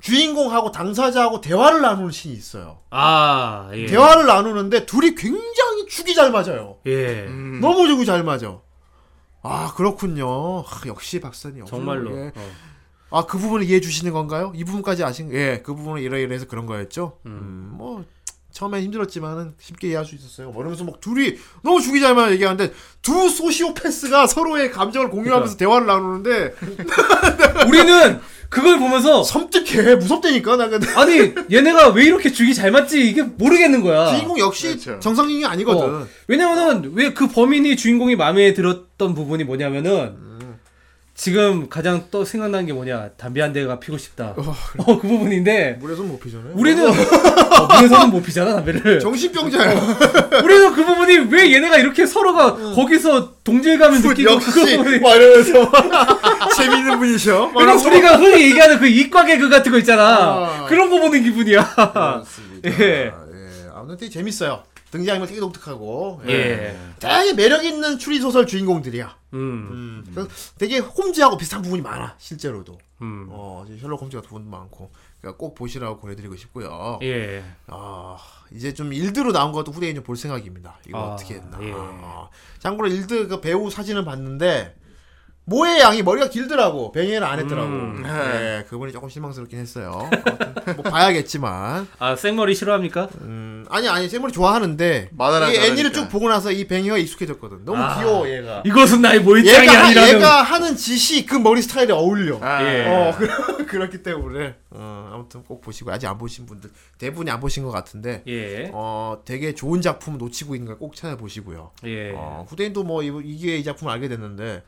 [0.00, 2.78] 주인공하고 당사자하고 대화를 나누는 신이 있어요.
[2.90, 3.86] 아, 예.
[3.86, 6.78] 대화를 나누는데 둘이 굉장히 죽이 잘 맞아요.
[6.86, 7.26] 예.
[7.26, 7.58] 음.
[7.60, 8.58] 너무 죽이 잘 맞아.
[9.42, 10.60] 아 그렇군요.
[10.60, 11.66] 아, 역시 박사님.
[11.66, 12.16] 정말로.
[12.16, 12.32] 예.
[12.34, 12.50] 어.
[13.10, 14.52] 아 그 부분을 이해해 주시는 건가요?
[14.54, 15.32] 이 부분까지 아신?
[15.32, 17.18] 예, 그 부분은 이러이러해서 그런 거였죠.
[17.26, 18.04] 음, 뭐
[18.52, 20.50] 처음엔 힘들었지만은 쉽게 이해할 수 있었어요.
[20.50, 22.72] 뭐 이러면서 막 둘이 너무 죽이 잘만 얘기하는데
[23.02, 26.54] 두 소시오패스가 서로의 감정을 공유하면서 대화를 나누는데
[27.68, 33.22] 우리는 그걸 보면서 섬뜩해 무섭다니까 나 근데 아니 얘네가 왜 이렇게 죽이 잘 맞지 이게
[33.22, 34.06] 모르겠는 거야.
[34.10, 34.98] 주인공 역시 그렇죠.
[35.00, 35.82] 정상인이 아니거든.
[36.02, 36.06] 어.
[36.26, 40.27] 왜냐면은 왜 그 범인이 주인공이 마음에 들었던 부분이 뭐냐면은
[41.18, 44.34] 지금 가장 또 생각나는 게 뭐냐 담배 한 대가 피고 싶다.
[44.36, 44.54] 어
[45.00, 46.52] 그 부분인데 물에서 못 피잖아요.
[46.54, 46.92] 우리는 어,
[47.74, 49.00] 물에서는 못 피잖아 담배를.
[49.02, 49.80] 정신병자야.
[50.44, 55.72] 우리는 그 부분이 왜 얘네가 이렇게 서로가 거기서 동질감을 느끼고 그 역시 막 이러면서
[56.56, 57.50] 재밌는 분이셔.
[57.50, 60.04] 이러면서 우리가 흔히 얘기하는 그 이과 개그 같은 거 있잖아.
[60.04, 60.66] 아.
[60.68, 61.74] 그런 거 보는 기분이야.
[61.74, 62.70] 그렇습니다.
[62.70, 62.84] 예.
[62.84, 63.12] 예.
[63.74, 64.62] 아무튼 되게 재밌어요.
[64.90, 66.32] 등장인물 되게 독특하고 예.
[66.32, 66.78] 예.
[66.98, 69.16] 되게 매력 있는 추리 소설 주인공들이야.
[69.34, 70.04] 음.
[70.16, 70.28] 음.
[70.58, 72.78] 되게 홈즈하고 비슷한 부분이 많아 실제로도.
[73.02, 73.28] 음.
[73.30, 74.90] 어 셜록 홈즈 같은 부분도 많고
[75.20, 76.98] 그러니까 꼭 보시라고 보내드리고 싶고요.
[77.02, 77.44] 예.
[77.66, 78.16] 아
[78.50, 80.78] 이제 좀 일드로 나온 것도 후대인 좀 볼 생각입니다.
[80.86, 81.58] 이거 아, 어떻게 했나.
[81.62, 81.72] 예.
[81.74, 82.28] 아,
[82.58, 84.74] 참고로 일드 그 배우 사진을 봤는데
[85.48, 87.68] 모의 양이 머리가 길더라고 뱅이를 안 했더라고.
[87.68, 88.02] 음.
[88.02, 90.10] 네, 그분이 조금 실망스럽긴 했어요.
[90.76, 93.08] 뭐 봐야겠지만 아 생머리 싫어합니까?
[93.22, 95.10] 음, 아니 아니 샘물이 좋아하는데
[95.52, 95.92] 이 애니를.
[95.92, 97.64] 쭉 보고 나서 이 뱅이가 익숙해졌거든.
[97.64, 97.98] 너무 아.
[97.98, 98.62] 귀여워 얘가.
[98.66, 100.14] 이것은 나의 모의장이 얘가 아니라는.
[100.16, 102.38] 얘가 하는 짓이 그 머리 스타일에 어울려.
[102.42, 102.86] 아, 예.
[102.86, 107.64] 어 그, 그렇기 때문에 어, 아무튼 꼭 보시고 아직 안 보신 분들 대부분이 안 보신
[107.64, 108.70] 것 같은데 예.
[108.74, 111.70] 어 되게 좋은 작품 놓치고 있는 걸 꼭 찾아보시고요.
[111.86, 112.12] 예.
[112.14, 114.62] 어, 후대인도 뭐 이, 이게 이 작품을 알게 됐는데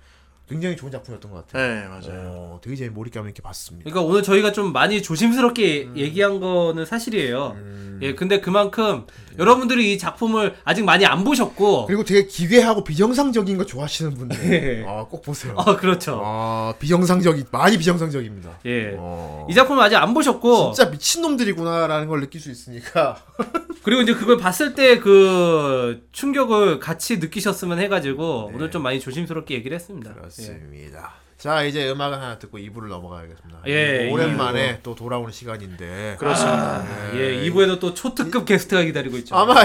[0.50, 1.66] 굉장히 좋은 작품이었던 것 같아요.
[1.74, 2.30] 네, 맞아요.
[2.34, 3.88] 어, 되게 재미 몰입감 있게 봤습니다.
[3.88, 5.96] 그러니까 오늘 저희가 좀 많이 조심스럽게 음.
[5.96, 7.56] 얘기한 거는 사실이에요.
[8.02, 9.04] 예, 근데 그만큼
[9.38, 14.84] 여러분들이 이 작품을 아직 많이 안 보셨고, 그리고 되게 기괴하고 비정상적인 거 좋아하시는 분들 예.
[14.86, 15.52] 어, 꼭 보세요.
[15.54, 16.20] 어, 그렇죠.
[16.24, 18.58] 아 비정상적이 많이 비정상적입니다.
[18.66, 18.94] 예.
[18.98, 19.46] 어.
[19.50, 23.22] 이 작품을 아직 안 보셨고, 진짜 미친 놈들이구나라는 걸 느낄 수 있으니까.
[23.84, 29.74] 그리고 이제 그걸 봤을 때 그 충격을 같이 느끼셨으면 해가지고, 오늘 좀 많이 조심스럽게 얘기를
[29.74, 30.10] 했습니다.
[30.14, 30.39] 네.
[30.46, 31.12] 그렇습니다.
[31.38, 33.62] 자 이제 음악을 하나 듣고 2부를 넘어가야겠습니다.
[33.66, 36.84] 예, 오랜만에 또 돌아오는 시간인데 그렇습니다.
[37.16, 39.34] 예, 2부에도 또 초특급 게스트가 기다리고 있죠.
[39.36, 39.64] 아마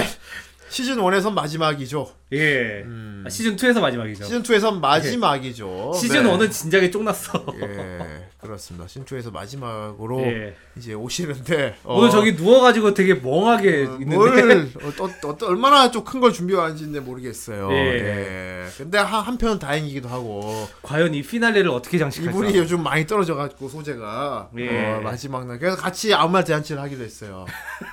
[0.68, 2.10] 시즌 1에선 마지막이죠.
[2.32, 2.84] 예.
[3.24, 4.24] 아, 시즌 2에서 마지막이죠.
[4.24, 5.92] 시즌 2에선 마지막이죠.
[5.94, 6.30] 시즌 네.
[6.30, 7.44] 1은 진작에 쪽났어.
[7.62, 8.86] 예, 그렇습니다.
[8.88, 10.54] 시즌 2에서 마지막으로 예.
[10.76, 14.16] 이제 오시는데 어, 오늘 저기 누워 가지고 되게 멍하게 있는데.
[14.16, 17.68] 뭘 어, 어, 어, 얼마나 좀 큰 걸 준비해왔는지 모르겠어요.
[17.72, 17.76] 예.
[17.76, 18.66] 예.
[18.76, 22.30] 근데 한, 한편은 다행이기도 하고 과연 이 피날레를 어떻게 장식할까?
[22.38, 24.94] 이분이 요즘 많이 떨어져 가지고 소재가 예.
[24.94, 27.44] 어, 마지막 날 그래서 같이 아무 말 대잔치를 하기로 했어요.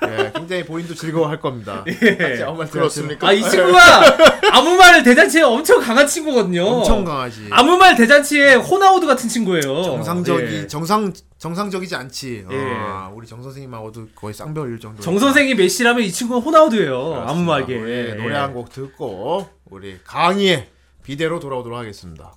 [0.08, 1.84] 예, 굉장히 본인도 즐거워할 겁니다.
[2.02, 2.16] 예.
[2.16, 3.28] 같이 아무 말 대잔치를 그렇습니까?
[3.28, 3.80] 아, 이 친구가
[4.52, 6.64] 아무 말 대잔치에 엄청 강한 친구거든요.
[6.64, 7.48] 엄청 강하지.
[7.50, 9.82] 아무 말 대잔치에 호나우드 같은 친구예요.
[9.82, 10.66] 정상적이 예.
[10.66, 12.46] 정상 정상적이지 않지.
[12.50, 12.56] 예.
[12.56, 15.02] 어, 우리 정 선생님하고도 거의 쌍벽일 정도.
[15.02, 17.24] 정 선생이 메시라면 이 친구는 호나우드예요.
[17.26, 18.14] 아무 말게.
[18.18, 20.68] 노래 한 곡 듣고 우리 강의의
[21.02, 22.32] 비대로 돌아오도록 하겠습니다.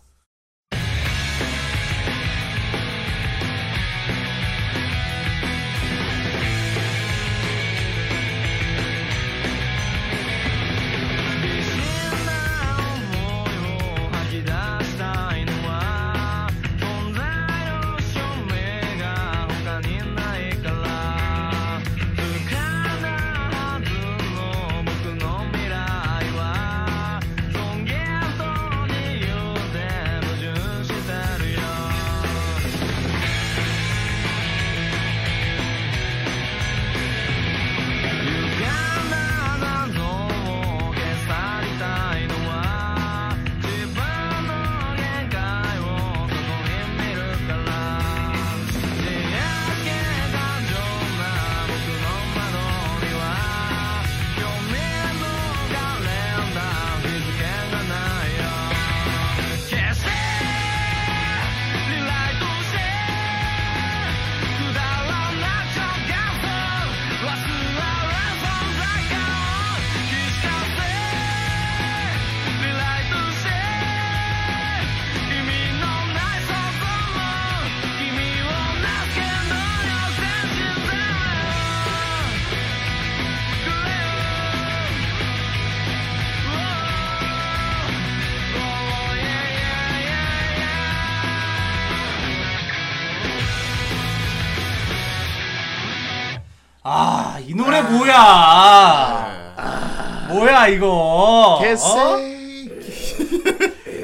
[100.70, 101.60] 이거?
[101.60, 101.62] 어?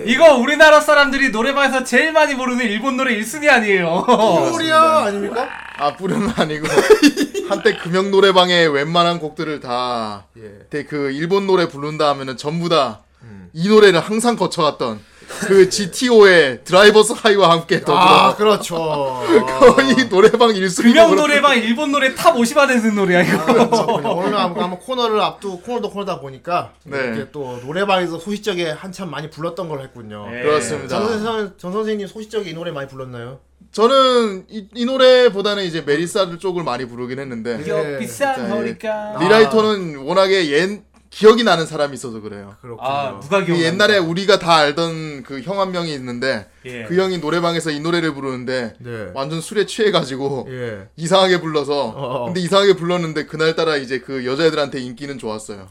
[0.05, 4.05] 이거 우리나라 사람들이 노래방에서 제일 많이 부르는 일본 노래 1순위 아니에요.
[4.51, 5.47] 소리야 아닙니까?
[5.77, 6.67] 아 뿌려는 아니고
[7.49, 10.83] 한때 금영 노래방에 웬만한 곡들을 다 예.
[10.83, 14.99] 그 일본 노래 부른다 하면은 전부 다이 노래를 항상 거쳐갔던
[15.41, 18.75] 그 GTO의 Driver's High와 함께 아 더불어 그렇죠.
[19.59, 23.45] 거의 노래방 1순위 금영 노래방 일본 노래 top 50 안에 드는 노래야 이거.
[23.45, 24.09] 그렇군요.
[24.15, 26.97] 오늘 한번 한번 코너를 앞두고 코너도 코너다 보니까 네.
[26.97, 30.27] 이렇게 또 노래방에서 소시적에 한참 많이 불렀던 걸 했군요.
[30.29, 30.43] 네.
[30.43, 30.99] 그렇습니다.
[30.99, 33.39] 정, 선생, 정 선생님 소시적에 이 노래 많이 불렀나요?
[33.71, 37.97] 저는 이, 이 노래보다는 이제 메리사 쪽을 많이 부르긴 했는데 예.
[37.97, 39.17] 비싼 진짜, 거니까.
[39.19, 40.81] 리라이터는 워낙에 옛
[41.13, 42.55] 기억이 나는 사람이 있어서 그래요.
[42.61, 42.87] 그렇군요.
[42.89, 43.59] 아 누가 그 기억?
[43.59, 46.83] 옛날에 우리가 다 알던 그 형 한 명이 있는데 예.
[46.85, 49.11] 그 형이 노래방에서 이 노래를 부르는데 네.
[49.13, 50.87] 완전 술에 취해가지고 예.
[50.95, 52.25] 이상하게 불러서 어.
[52.25, 55.67] 근데 이상하게 불렀는데 그날따라 이제 그 여자애들한테 인기는 좋았어요.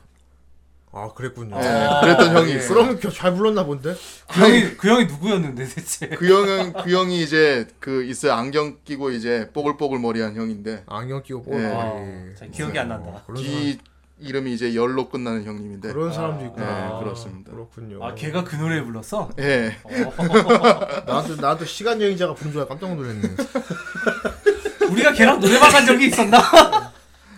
[0.95, 1.57] 아 그랬군요.
[1.57, 2.75] 예, 그랬던 형이 예, 있어요.
[2.75, 3.97] 그럼 겨- 잘 불렀나 본데?
[4.31, 6.07] 그 형이 그 형이 누구였는데 대체?
[6.09, 11.45] 그 형은 그 형이 이제 그 있어요 안경 끼고 이제 뽀글뽀글 머리한 형인데 안경 끼고
[11.49, 11.69] 예.
[11.71, 11.95] 뽀 아,
[12.39, 13.23] 자, 기억이 안 난다.
[13.27, 13.79] 그런 사람, 뒤
[14.23, 16.99] 이름이 이제 열로 끝나는 형님인데 그런 사람도 예, 있구나.
[17.01, 17.53] 그렇습니다.
[17.53, 18.05] 그렇군요.
[18.05, 19.31] 아 걔가 그 노래 불렀어?
[19.39, 19.77] 예.
[21.07, 23.21] 나도 나도 시간 여행자가 부른 줄 알고 깜짝 놀랐네.
[24.91, 26.39] 우리가 걔랑 노래방 간 적이 있었나?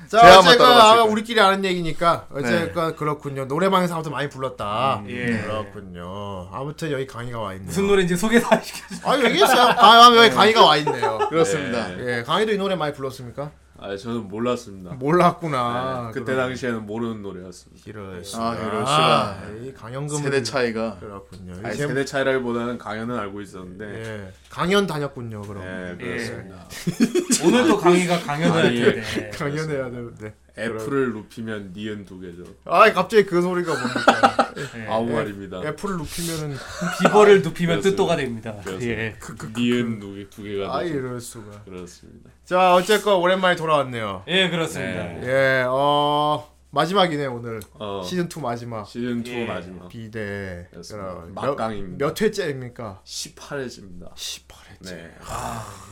[0.09, 1.11] 자, 제가 어쨌건 따라갔을 아, 거예요.
[1.11, 3.47] 우리끼리 아는 얘기니까 어쨌건 그렇군요.
[3.47, 5.03] 노래방에서 아무튼 많이 불렀다.
[5.09, 5.39] 예.
[5.43, 6.51] 그렇군요.
[6.53, 7.67] 아무튼 여기 강의가 와 있네요.
[7.67, 9.11] 무슨 노래인지 소개 다 시켜줘.
[9.11, 9.75] 아 얘기했어요.
[9.77, 11.19] 아 여기 강의가 와 있네요.
[11.31, 11.99] 그렇습니다.
[11.99, 13.51] 예, 강의도 이 노래 많이 불렀습니까?
[13.77, 14.93] 아 저는 몰랐습니다.
[14.95, 16.11] 몰랐구나.
[16.15, 16.49] 그때 그럼.
[16.49, 17.83] 당시에는 모르는 노래였습니다.
[17.87, 18.55] 이럴 아, 수가.
[18.57, 19.39] 이럴 수가.
[19.63, 21.55] 이 강연금 세대 차이가 그렇군요.
[21.65, 25.43] 아니, 이제 세대 차이라기보다는 강연은 알고 있었는데 예, 강연 다녔군요.
[25.43, 26.67] 그럼 예, 그렇습니다.
[27.45, 29.31] 오늘 또 강의가 강연을 할 아니, 텐데.
[29.37, 30.35] 강연해야 되는데.
[30.57, 32.45] F를 눕히면 니은 두 개죠.
[32.65, 34.53] 아 갑자기 그 소리가 뭡니까?
[34.79, 34.87] 예.
[34.87, 35.61] 아무 말입니다.
[35.65, 36.57] 애플을 눕히면은
[37.03, 37.81] 비버를 눕히면.
[37.81, 38.55] 뜻도가 됩니다.
[38.65, 38.87] 그렇습니다.
[39.03, 39.17] 예.
[39.59, 40.83] 니은 두, 개, 두 개가 아.
[40.85, 41.63] 이럴 수가.
[41.65, 42.31] 그렇습니다.
[42.45, 44.25] 자 어쨌건 오랜만에 돌아왔네요.
[44.29, 45.03] 예, 그렇습니다.
[45.05, 45.21] 네.
[45.25, 49.47] 예, 어 마지막이네 오늘 어, 시즌 2 마지막 시즌 2 예.
[49.47, 51.25] 마지막 비대 그렇습니다.
[51.33, 51.97] 막강입니다.
[52.05, 53.01] 몇, 몇 회째입니까?
[53.05, 54.13] 18회입니다.
[54.15, 54.91] 18회째.
[54.95, 55.11] 네.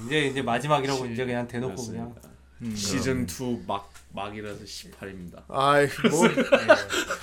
[0.06, 2.14] 이제 이제 마지막이라고 이제 그냥 대놓고 그냥.
[2.60, 2.76] 그렇습니다.
[2.76, 5.42] 시즌 2 막 막이라서 18입니다.
[5.48, 6.28] 아이 뭐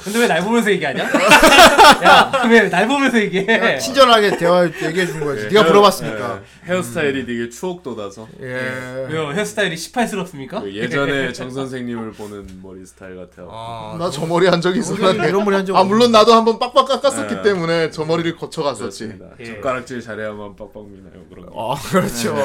[0.03, 1.03] 근데 왜 날 보면서 얘기하냐?
[2.03, 3.77] 야, 왜 날 보면서 얘기해?
[3.77, 5.47] 친절하게 대화 얘기해 준 거지.
[5.49, 6.41] 네 가 물어봤으니까.
[6.65, 9.05] 헤어스타일이 되게 추억 돋아서 예.
[9.09, 9.31] 왜요?
[9.33, 10.61] 헤어스타일이 18스럽습니까?
[10.61, 13.49] 그 예전에 정 선생님을 보는 머리 스타일 같아요.
[13.51, 16.87] 아, 나저 머리 한 적이 있었는데 이런 머리 한 적 아 물론 나도 한번 빡빡
[16.87, 17.41] 깎았었기 네.
[17.43, 19.07] 때문에 저 머리를 거쳐 갔었지.
[19.07, 19.25] 그렇습니다.
[19.39, 19.45] 예.
[19.45, 21.73] 젓가락질 잘해야만 빡빡 미나요 그런 거.
[21.73, 22.35] 아 그렇죠.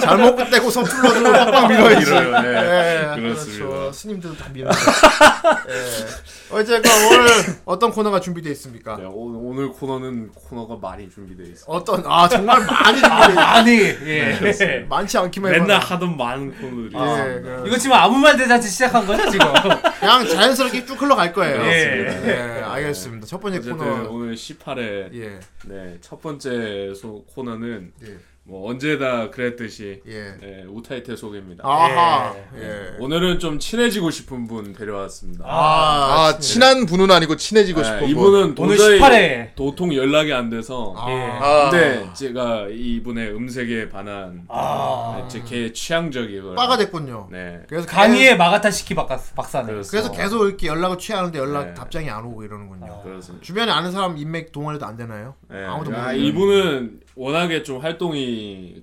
[0.00, 2.10] 잘못 떼고 서툴러도 빡빡 밀어야지.
[2.10, 3.14] 네.
[3.14, 3.64] 예, 그렇습니다.
[3.66, 3.83] 그렇죠.
[3.92, 4.70] 스님들도 다 미는.
[5.68, 6.54] 예.
[6.54, 7.28] 어쨌건 오늘
[7.64, 8.96] 어떤 코너가 준비되어 있습니까?
[8.96, 11.64] 네, 오늘, 오늘 코너는 코너가 많이 준비되어 있습니다.
[11.72, 14.86] 어떤 아 정말 많이 준비되어 아니, 예.
[14.88, 15.94] 많지 않기만 맨날 해봐.
[15.94, 17.62] 하던 많은 코너들이 예, 있습니다.
[17.62, 19.46] 그- 이거 지금 아무 말 대잔치 시작한 거죠, 지금?
[20.00, 21.60] 그냥 자연스럽게 쭉 흘러갈 거예요.
[21.62, 22.20] 예.
[22.26, 23.26] 예, 알겠습니다.
[23.26, 24.08] 첫 번째 코너.
[24.10, 30.34] 오늘 18회 예, 네, 첫 번째 소, 코너는 예, 뭐 언제다 그랬듯이 예.
[30.38, 31.66] 네, 우타이테 소개입니다.
[31.66, 32.34] 아하.
[32.58, 32.94] 예.
[32.98, 35.46] 오늘은 좀 친해지고 싶은 분 데려왔습니다.
[35.48, 38.10] 아, 아 친한 분은 아니고 친해지고 네, 싶은 분.
[38.10, 39.54] 이분은 오늘 도저히 18회.
[39.54, 41.10] 도통 연락이 안 돼서 아.
[41.10, 41.14] 예.
[41.14, 45.26] 아, 근데 제가 이분의 음색에 반한 아.
[45.30, 46.54] 제개 취향적이고요.
[46.54, 47.28] 빠가 됐군요.
[47.32, 47.62] 네.
[47.66, 49.72] 그래서 강의의 마가타 시키 박사, 박사네.
[49.72, 49.90] 그렇습니다.
[49.90, 51.74] 그래서 계속 이렇게 연락을 취하는데 연락 네.
[51.74, 53.00] 답장이 안 오고 이러는군요.
[53.04, 53.42] 그렇습니다.
[53.42, 55.34] 주변에 아는 사람 인맥 동원해도 안 되나요?
[55.48, 55.64] 네.
[55.64, 56.18] 아무도 아, 모르는.
[56.18, 58.33] 이분은 워낙에 좀 활동이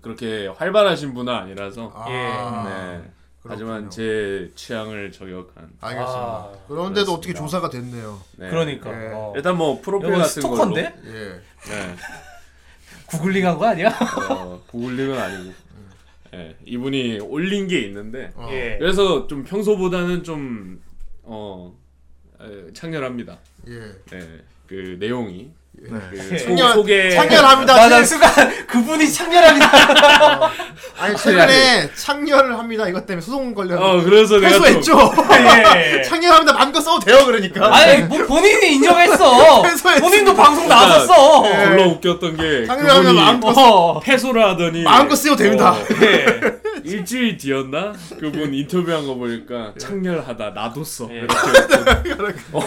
[0.01, 2.05] 그렇게 활발하신 분은 아니라서 아,
[2.67, 3.11] 네.
[3.43, 6.19] 하지만 제 취향을 저격한 알겠습니다.
[6.19, 7.41] 아, 그런데도 어떻게 그렇습니다.
[7.41, 8.21] 조사가 됐네요.
[8.37, 8.49] 네.
[8.49, 8.89] 그러니까.
[8.91, 9.11] 예.
[9.13, 9.33] 어.
[9.35, 10.81] 일단 뭐 프로필 같은 스토커인데?
[11.05, 11.11] 예.
[11.11, 11.35] 걸로
[11.67, 11.95] 네.
[13.07, 13.89] 구글링한 거 아니야?
[14.29, 15.53] 어, 구글링은 아니고
[16.31, 16.55] 네.
[16.65, 18.47] 이분이 올린 게 있는데 어.
[18.51, 18.77] 예.
[18.79, 20.81] 그래서 좀 평소보다는 좀
[21.23, 21.75] 어,
[22.39, 23.39] 에, 창렬합니다.
[23.67, 23.79] 예.
[24.11, 24.39] 네.
[24.67, 27.73] 그 내용이 그 소, 창렬- 소개 창렬합니다.
[27.75, 28.29] 나, 나 순간
[28.67, 30.51] 그분이 창렬합니다.
[30.99, 32.87] 아니 최근에 창렬을 합니다.
[32.87, 33.79] 이것 때문에 소송 걸려.
[33.79, 35.13] 어 그래서 내가 좀 패소했죠.
[35.75, 36.01] 예.
[36.03, 36.53] 창렬합니다.
[36.53, 37.25] 마음껏 써도 돼요.
[37.25, 37.73] 그러니까.
[37.75, 39.61] 아니, 뭐 본인이 인정했어.
[40.01, 41.43] 본인도 방송 그러니까 나왔었어.
[41.43, 43.99] 졸라 웃겼던 게 창렬하면 그분이 마음껏 어.
[44.01, 45.71] 패소를 하더니 마음껏 쓰여도 됩니다.
[45.71, 46.61] 어, 예.
[46.83, 51.19] 일주일 뒤였나 그분 인터뷰한 거 보니까 창렬하다 나도 써 예.
[51.19, 52.61] 이렇게 어,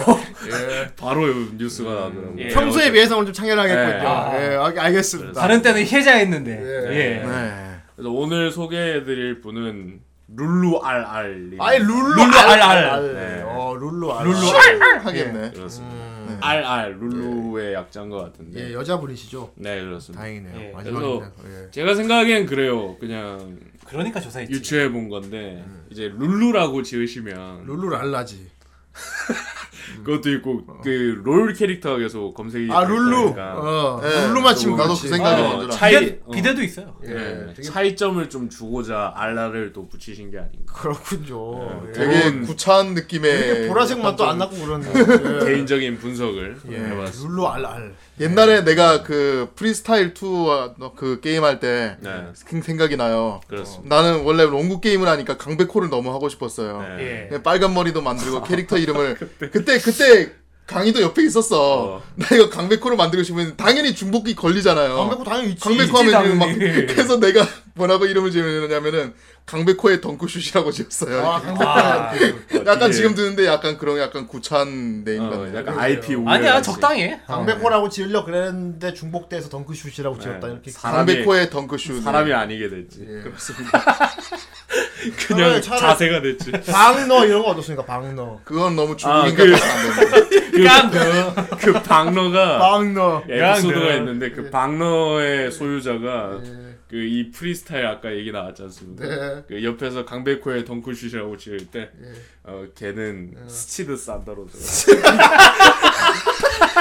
[0.96, 1.26] 바로
[1.56, 2.34] 뉴스가 나더라고요.
[2.38, 2.48] 예.
[2.48, 3.86] 평소에 비해서 오늘 좀 창렬하겠군요.
[3.98, 4.06] 네.
[4.06, 4.32] 아.
[4.40, 5.40] 예, 알- 알겠습니다.
[5.40, 6.50] 다른 때는 혜자했는데.
[6.62, 6.96] 예.
[6.96, 7.22] 예.
[7.26, 7.76] 네.
[7.94, 10.00] 그래서 오늘 소개해드릴 분은
[10.36, 11.60] 룰루 알알님.
[11.60, 12.84] 아이 룰루 룰루 알, 알, 알.
[12.90, 13.14] 알.
[13.14, 13.42] 네.
[13.46, 14.24] 어 룰루 알.
[14.26, 14.36] 룰루
[15.04, 15.50] 하겠네.
[15.52, 15.94] 그렇습니다.
[15.94, 16.38] 음.
[16.40, 18.58] 알알 룰루의 약자인 것 같은데.
[18.70, 19.52] 예, 여자분이시죠.
[19.56, 20.22] 네 그렇습니다.
[20.22, 20.60] 다행이네요.
[20.60, 20.72] 예.
[20.72, 21.32] 마지막이네요.
[21.66, 21.70] 예.
[21.70, 22.96] 제가 생각엔 그래요.
[22.98, 24.52] 그냥 그러니까 조사했지.
[24.52, 28.48] 유추해 본 건데 이제 룰루라고 지으시면 룰루 알라지.
[30.04, 33.34] 그것도 있고 그롤 캐릭터가 계속 검색이 아 룰루.
[33.36, 34.00] 어.
[34.04, 34.94] 예, 룰루만 치면 나도.
[34.94, 35.74] 그 생각이 어, 먼저라.
[35.74, 36.94] 차이 비대, 어, 비대 도 있어요.
[37.06, 40.72] 예, 네, 되게- 차이점을 좀 주고자 알라를 또 붙이신 게 아닌가.
[40.72, 41.88] 그렇군요.
[41.88, 41.92] 예.
[41.92, 44.86] 되게 그런 구차한 느낌의 보라색 맛도 안 나고 그러네.
[45.42, 45.44] 예.
[45.44, 46.76] 개인적인 분석을 예.
[46.78, 47.28] 해봤습니다.
[47.28, 47.94] 룰루 알 알.
[48.20, 52.10] 옛날에 내가 그 프리스타일 2그 게임 할때 네,
[52.62, 53.40] 생각이 나요.
[53.48, 53.96] 그렇습니다.
[54.02, 56.80] 나는 원래 농구 게임을 하니까 강백호를 너무 하고 싶었어요.
[56.96, 57.28] 네.
[57.32, 57.42] 예.
[57.42, 59.16] 빨간 머리도 만들고 캐릭터 이름을
[59.52, 60.32] 그때 그때
[60.66, 61.82] 강희도 옆에 있었어.
[61.96, 62.02] 어.
[62.14, 64.96] 나 이거 강백호를 만들고 싶으면 당연히 중복이 걸리잖아요.
[64.96, 65.60] 강백호 당연히 있지.
[65.60, 66.86] 강백호 하면 막 당연히.
[66.88, 69.12] 그래서 내가 뭐라고 이름을 지으냐면은
[69.44, 71.20] 강백호의 덩크슛이라고 지었어요.
[71.26, 72.38] 아, 강백호.
[72.64, 75.54] 약간 되게, 지금 듣는데 약간 그런 약간 구차한 name 어, 같네.
[75.58, 76.70] 약간 IP 오해 아니야 같이.
[76.72, 77.20] 적당해.
[77.26, 80.52] 강백호라고 지으려 그랬는데 중복돼서 덩크슛이라고 지었다 네.
[80.54, 80.70] 이렇게.
[80.70, 82.02] 사람이- 강백호의 덩크슛.
[82.02, 83.00] 사람이 아니게 됐지.
[83.06, 83.20] 예.
[83.20, 83.82] 그렇습니다.
[85.12, 86.52] 그냥 차라리- 차라리- 자세가 됐지.
[86.52, 87.84] 방너 이런 거 어떻습니까?
[87.84, 88.40] 방너.
[88.44, 89.76] 그건 너무 아, 중국인 그- 같아서
[90.70, 91.56] 안 됩니다.
[91.58, 93.22] 그 방너가 방너.
[93.28, 96.40] 에피소드가 그- 있는데 그 방너의 소유자가
[96.88, 99.04] 그이 프리스타일 아까 얘기 나왔지 않습니까?
[99.08, 99.42] 네.
[99.48, 101.90] 그 옆에서 강백호의 덩크슛이라고 지을 때
[102.46, 105.02] 어, 걔는 스치드 산다로 들어.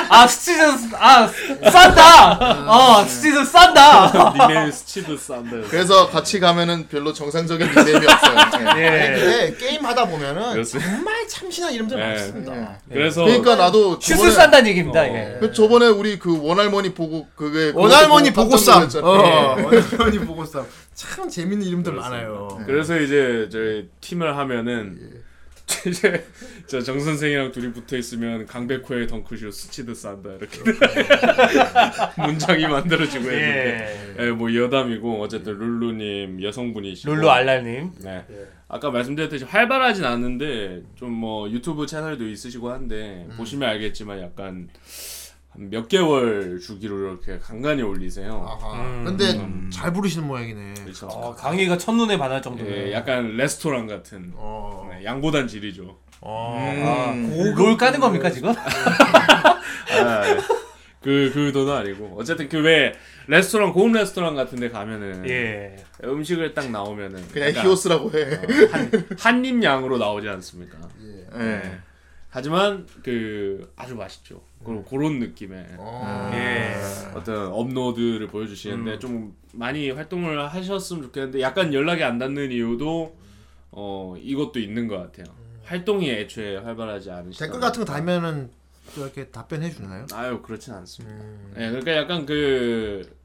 [0.10, 1.28] 아 스티즌 아
[1.72, 2.68] 싼다.
[2.70, 4.34] 어 스티즌 싼다.
[4.38, 5.58] 닉네임 스치드 산다.
[5.70, 8.76] 그래서 같이 가면은 별로 정상적인 닉네임이 없어요.
[8.78, 8.84] 예.
[8.84, 9.20] 예.
[9.20, 10.92] 근데 게임 하다 보면은 그렇습니다.
[10.92, 12.08] 정말 참신한 이름들 네.
[12.10, 12.80] 많습니다.
[12.90, 15.02] 그래서 그러니까 나도 슛을 싼다는 얘기입니다.
[15.02, 15.06] 어.
[15.06, 15.38] 예.
[15.40, 18.82] 그 저번에 우리 그 원할머니 보고 그게 원할머니 보고 싸움.
[18.82, 19.66] 깜짝 어, 놀랐잖아요.
[19.66, 20.68] 원할머니 보고 싸움.
[20.94, 22.60] 참 재밌는 이름들 많아요.
[22.66, 25.23] 그래서 이제 저희 팀을 하면은
[25.88, 26.26] 이제
[26.68, 30.60] 저정 선생이랑 둘이 붙어 있으면 강백호의 덩크슛 스치드 산다 이렇게
[32.22, 37.14] 문장이 만들어지고 했는데 예, 뭐 여담이고 어쨌든 룰루님 여성분이시고.
[37.14, 37.92] 룰루 알랄님.
[38.04, 38.26] 네.
[38.68, 44.68] 아까 말씀드렸듯이 활발하진 않은데 좀 뭐 유튜브 채널도 있으시고 한데 보시면 알겠지만 약간
[45.54, 48.44] 한 몇 개월 주기로 이렇게 간간히 올리세요.
[48.60, 48.82] 아하.
[48.82, 49.04] 음.
[49.06, 50.74] 근데 잘 부르시는 모양이네.
[50.84, 51.06] 그렇죠.
[51.08, 52.70] 어, 강희가 첫눈에 반할 정도로.
[52.70, 54.90] 예, 약간 레스토랑 같은 어.
[54.92, 56.00] 네, 양보단 질이죠.
[56.22, 57.14] 아,
[57.56, 58.50] 롤 까는 겁니까 지금?
[58.50, 60.24] 아,
[61.02, 62.94] 그 그도는 아니고 어쨌든 그 왜
[63.28, 65.76] 레스토랑 고급 레스토랑 같은 데 가면은 예.
[66.04, 68.40] 음식을 딱 나오면은 그냥 히오스라고 해.
[69.20, 70.78] 한입 양으로 나오지 않습니까?
[71.02, 71.38] 예.
[71.38, 71.80] 네.
[72.30, 74.42] 하지만 그 아주 맛있죠.
[74.64, 75.66] 그런 그런 느낌의
[76.34, 76.76] 예.
[77.16, 83.16] 어떤 업로드를 보여주시는데 좀 많이 활동을 하셨으면 좋겠는데 약간 연락이 안 닿는 이유도
[83.72, 85.26] 어 이것도 있는 것 같아요.
[85.64, 87.46] 활동이 애초에 활발하지 않으시다.
[87.46, 88.52] 댓글 같은 거 달면은
[88.96, 90.06] 또 이렇게 답변해 주나요?
[90.14, 91.16] 아유 그렇진 않습니다.
[91.56, 93.24] 네, 그러니까 약간 그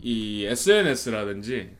[0.00, 1.70] 이 SNS라든지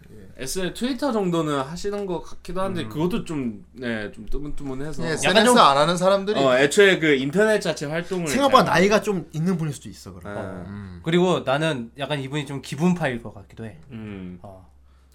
[0.40, 5.59] SN 트위터 정도는 하시는 것 같기도 한데 그것도 좀네 좀 뜨문뜨문해서 예, 약간 SNS 좀-
[5.59, 9.74] 안 하는 사람들이 어 애초에 그 인터넷 자체 활동을 생각보다 잘- 나이가 좀 있는 분일
[9.74, 10.35] 수도 있어 그럼.
[10.35, 10.40] 네.
[10.70, 11.01] 음.
[11.02, 13.78] 그리고 나는 약간 이분이 좀 기분파일 것 같기도 해.
[13.90, 14.70] 음 어.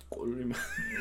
[0.10, 0.54] 꼴리면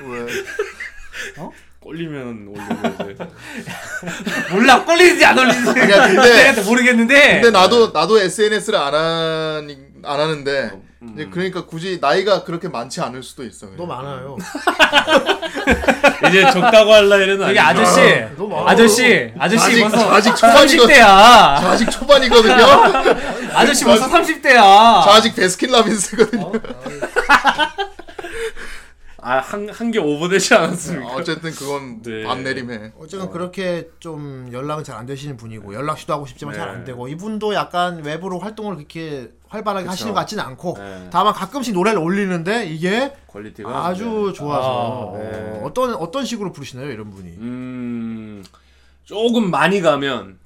[0.08, 0.26] 왜
[1.82, 3.16] 꼴리면 올리고 이제
[4.54, 7.40] 몰라 꼴리는지 안 꼴리는지 아니야, 근데- 내가 모르겠는데.
[7.40, 10.70] 근데 나도 나도 SNS를 안 하니 안 하는데
[11.02, 11.12] 음.
[11.14, 13.66] 이제 그러니까 굳이 나이가 그렇게 많지 않을 수도 있어.
[13.76, 14.36] 너 많아요.
[16.28, 17.58] 이제 적다고 할 나이는 여기.
[17.58, 18.00] 아저씨,
[18.36, 18.70] 너 많아.
[18.70, 20.94] 아저씨, 아저씨 아직- 벌써 아직 초반이거든.
[20.94, 21.60] 30대야.
[21.60, 22.66] 저 아직 초반이거든요.
[23.54, 24.58] 아저씨 벌써 저 30대야.
[25.08, 26.52] 아직 베스킨라빈스거든요.
[29.24, 31.14] 아한 한개 오버되지 않았습니까?
[31.14, 32.28] 어쨌든 그건 네.
[32.28, 32.92] 안 내림해.
[32.98, 36.84] 어쨌든 그렇게 좀 연락은 잘 안 되시는 분이고 연락 시도하고 싶지만 잘안 네.
[36.84, 41.08] 되고 이분도 약간 외부로 활동을 그렇게 활발하게 하시는 것 같지는 않고 네.
[41.10, 45.60] 다만 가끔씩 노래를 올리는데 이게 퀄리티가 아주 좋아서 아, 네.
[45.60, 47.28] 어, 어떤 어떤 식으로 부르시나요 이런 분이?
[47.38, 48.44] 음
[49.04, 50.38] 조금 많이 가면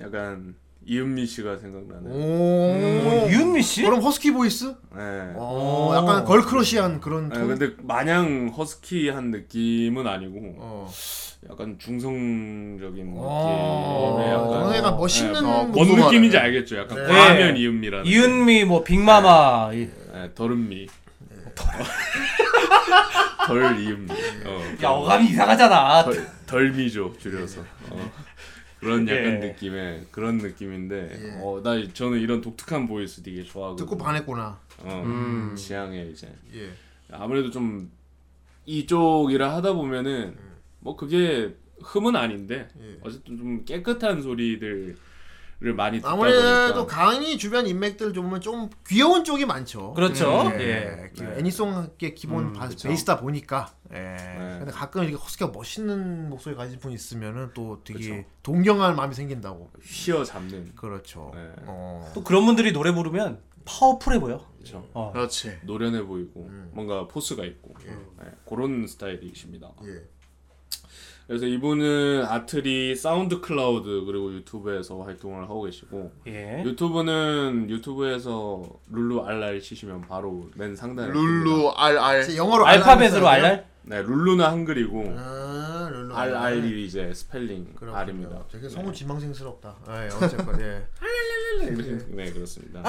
[0.00, 0.54] 약간
[0.86, 2.10] 이은미 씨가 생각나는.
[2.10, 3.82] 오, 어, 이은미 씨?
[3.82, 4.64] 그럼 허스키 voice?
[4.96, 5.32] 네.
[5.36, 7.48] 어, 약간 girl crush한 그런 네, 톤.
[7.48, 10.90] 근데 마냥 허스키한 느낌은 아니고 어.
[11.50, 16.02] 약간 중성적인 느낌의 어, 약간 약간 멋있는 네, 뭐, 뭔 목소리.
[16.02, 16.78] 느낌인지 알겠죠?
[16.78, 17.08] 약간 네.
[17.08, 18.06] 과하면 이은미라는.
[18.06, 19.70] 이은미, 뭐 빅마마.
[19.74, 20.86] 이- 네, 덜은미.
[23.46, 24.10] 덜 이은미.
[24.46, 26.04] 어, 야 어감이 이상하잖아.
[26.04, 27.60] 덜, 덜미죠 줄여서.
[27.90, 28.10] 어.
[28.80, 29.48] 그런 약간 예.
[29.48, 34.58] 느낌의 그런 느낌인데 어, 나 저는 이런 독특한 voice 되게 좋아하고 듣고 반했구나.
[34.78, 35.54] 어, 음.
[35.54, 36.70] 지향에 이제 예.
[37.12, 37.90] 아무래도 좀
[38.64, 40.34] 이쪽이라 하다 보면은
[40.80, 42.98] 뭐 그게 흠은 아닌데 예.
[43.02, 44.96] 어쨌든 좀 깨끗한 소리들
[45.62, 49.92] 을 많이 듣다 아무래도 보니까 강의 주변 인맥들 좀 보면 좀 귀여운 쪽이 많죠.
[49.92, 50.50] 그렇죠.
[50.54, 50.60] 예.
[51.04, 51.10] 예.
[51.12, 51.34] 기- 네.
[51.38, 52.88] 애니송의 기본 음, 바, 그쵸.
[52.88, 53.70] 베이스다 보니까.
[53.92, 53.96] 예.
[53.98, 54.56] 네.
[54.60, 58.28] 근데 가끔 이렇게 허스키가 멋있는 목소리 가진 분 있으면은 또 되게 그쵸.
[58.42, 59.70] 동경할 마음이 생긴다고.
[59.82, 61.30] 휘어 잡는 그렇죠.
[61.34, 61.50] 네.
[61.66, 62.10] 어.
[62.14, 64.46] 또 그런 분들이 노래 부르면 파워풀해 보여.
[64.56, 64.88] 그렇죠.
[64.94, 65.12] 어.
[65.12, 65.58] 그렇지.
[65.64, 69.72] 노련해 보이고 뭔가 포스가 있고 네, 그런 스타일이십니다.
[69.84, 70.08] 예.
[71.30, 76.60] 그래서 이분은 아트리 사운드 클라우드 그리고 유튜브에서 활동을 하고 계시고 예.
[76.66, 81.12] 유튜브는 유튜브에서 룰루 RR 치시면 바로 맨 상단에.
[81.12, 81.72] 룰루
[82.26, 83.64] 제 영어로 알파벳으로 RR?
[83.82, 86.42] 네 룰루는 한글이고 아, 룰루 일로 R 가요.
[86.42, 87.96] R 이 이제 스펠링 그렇군요.
[87.96, 88.44] R입니다.
[88.50, 89.76] 되게 성우 지망생스럽다.
[89.88, 90.84] 예, 어쨌건 예.
[92.10, 92.82] 네 그렇습니다.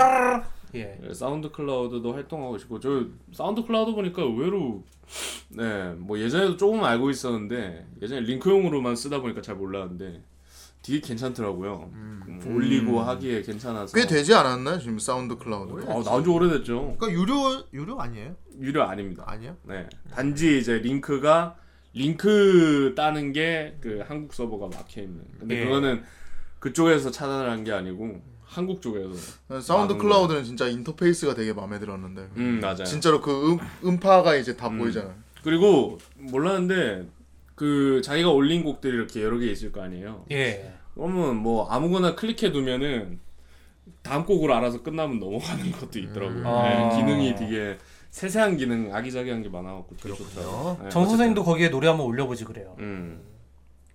[0.75, 0.97] 예.
[1.01, 4.83] 네, 사운드 클라우드도 활동하고 있고 저 사운드 클라우드 보니까 의외로
[5.49, 10.23] 네뭐 예전에도 조금 알고 있었는데 예전에 링크용으로만 쓰다 보니까 잘 몰랐는데
[10.83, 11.91] 되게 괜찮더라고요.
[11.93, 13.95] 음, 올리고 하기에 괜찮아서.
[13.95, 15.85] 꽤 되지 않았나요 지금 사운드 클라우드?
[15.87, 16.95] 아 나온 지 오래됐죠.
[16.97, 18.35] 그러니까 유료 유료 아니에요?
[18.59, 19.23] 유료 아닙니다.
[19.27, 19.55] 아니야?
[19.63, 21.55] 네 단지 이제 링크가
[21.93, 25.23] 링크 따는 게 그 한국 서버가 막혀 있는.
[25.39, 25.65] 근데 예.
[25.65, 26.03] 그거는
[26.59, 28.21] 그쪽에서 차단을 한 게 아니고
[28.51, 29.61] 한국 쪽에서.
[29.61, 32.83] 사운드 클라우드는 진짜 인터페이스가 되게 마음에 들었는데 음 맞아요.
[32.83, 34.77] 진짜로 그 음, 음파가 이제 다 음.
[34.77, 35.13] 보이잖아요.
[35.43, 37.07] 그리고 몰랐는데
[37.55, 40.25] 그 자기가 올린 곡들이 이렇게 여러 개 있을 거 아니에요.
[40.31, 40.73] 예.
[40.93, 43.19] 그러면 뭐 아무거나 클릭해 두면은
[44.01, 46.47] 다음 곡으로 알아서 끝나면 넘어가는 것도 있더라고요.
[46.47, 46.67] 아.
[46.89, 47.77] 네, 기능이 되게
[48.09, 50.79] 세세한 기능, 아기자기한 게 많아갖고 되게 좋더라고요.
[50.83, 52.75] 네, 정 선생님도 거기에 노래 한번 올려보지 그래요.
[52.79, 53.21] 음.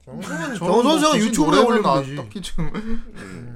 [0.03, 2.17] 정 선생 뭐 굳이 유튜브에 올리면.
[2.17, 3.56] 딱히 좀 음.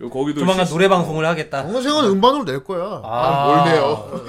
[0.00, 1.62] 요 거기도 조만간 실시- 노래 방송을 하겠다.
[1.62, 3.00] 정선생은 음반으로 낼 거야.
[3.04, 4.20] 아, 뭘 내요?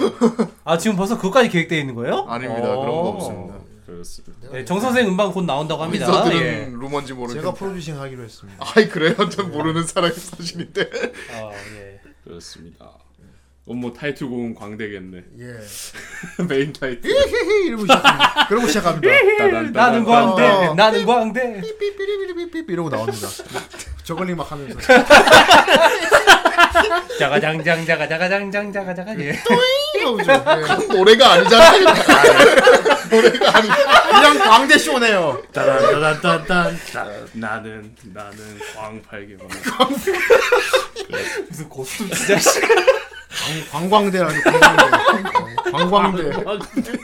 [0.64, 2.26] 아 지금 벌써 그것까지 계획되어 있는 거예요?
[2.28, 2.62] 아닙니다.
[2.62, 3.10] 그런 거 어.
[3.16, 3.54] 없습니다.
[3.56, 4.50] 어, 그렇습니다.
[4.52, 6.08] 네, 정 선생 음반 곧 나온다고 합니다.
[6.08, 6.66] 어디서 들은 예.
[6.72, 7.42] 루머인지 모르겠는데.
[7.42, 8.66] 제가 프로듀싱 하기로 했습니다.
[8.76, 9.16] 아이 그래요?
[9.30, 10.82] 전 모르는 사람이 사실인데.
[11.34, 12.00] 아, 예.
[12.24, 12.92] 그렇습니다.
[13.70, 15.24] 어, 뭐 타이틀곡은 광대겠네.
[15.42, 15.46] 예.
[16.50, 17.08] 메인 타이틀.
[17.08, 18.48] 히히히 이러고 시작합니다.
[18.48, 19.14] 그러고 시작합니다.
[19.72, 20.74] 나는 광대, 어.
[20.74, 21.62] 나는 광대.
[21.62, 23.28] 삐삐삐삐삐삐 이러고 나옵니다.
[24.04, 24.80] 저걸링 막 하면서.
[27.20, 29.34] 자가장장 자가자가장장 자가자가 예.
[29.34, 29.40] 예.
[30.92, 31.86] 노래가 아니잖아요.
[33.12, 33.70] 노래가 아니.
[33.70, 35.44] 그냥 광대 쇼네요.
[35.54, 36.80] 따단따단따단
[37.34, 39.48] 나는 나는 광팔개만
[41.50, 42.40] 무슨 고스톱 진짜.
[43.30, 43.70] 씨.
[43.70, 44.42] 광, 광광대라는
[45.72, 46.30] 광광대.
[46.30, 47.00] 광광대.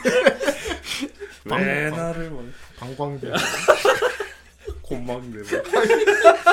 [1.44, 2.48] 왜 나를 뭐
[2.78, 3.32] 광광대.
[4.82, 5.38] 곤방대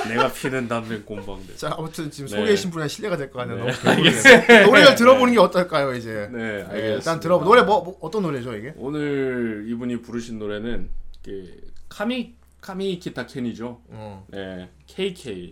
[0.07, 2.35] 내가 피는 담배 곤방대 자 아무튼 지금 네.
[2.35, 3.65] 소개해 주신 분이 신뢰가 될 거 아니에요.
[3.65, 4.71] 네, 너무.
[4.71, 6.27] 노래를 들어보는 게 어떨까요 이제?
[6.31, 8.73] 네 예, 알겠습니다 일단 들어보 노래 뭐, 뭐 어떤 노래죠 이게?
[8.77, 10.89] 오늘 이분이 부르신 노래는
[11.23, 14.25] 그 카미 카미 키타켄이죠 어.
[14.31, 15.51] 네 KK로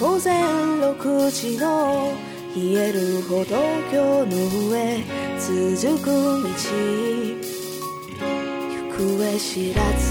[0.00, 0.42] 午前
[0.80, 2.14] 6時の
[2.56, 3.56] 冷える歩道
[3.92, 4.32] 橋の
[4.70, 5.04] 上
[5.78, 6.48] 続く道。
[8.88, 10.09] 行方知らず。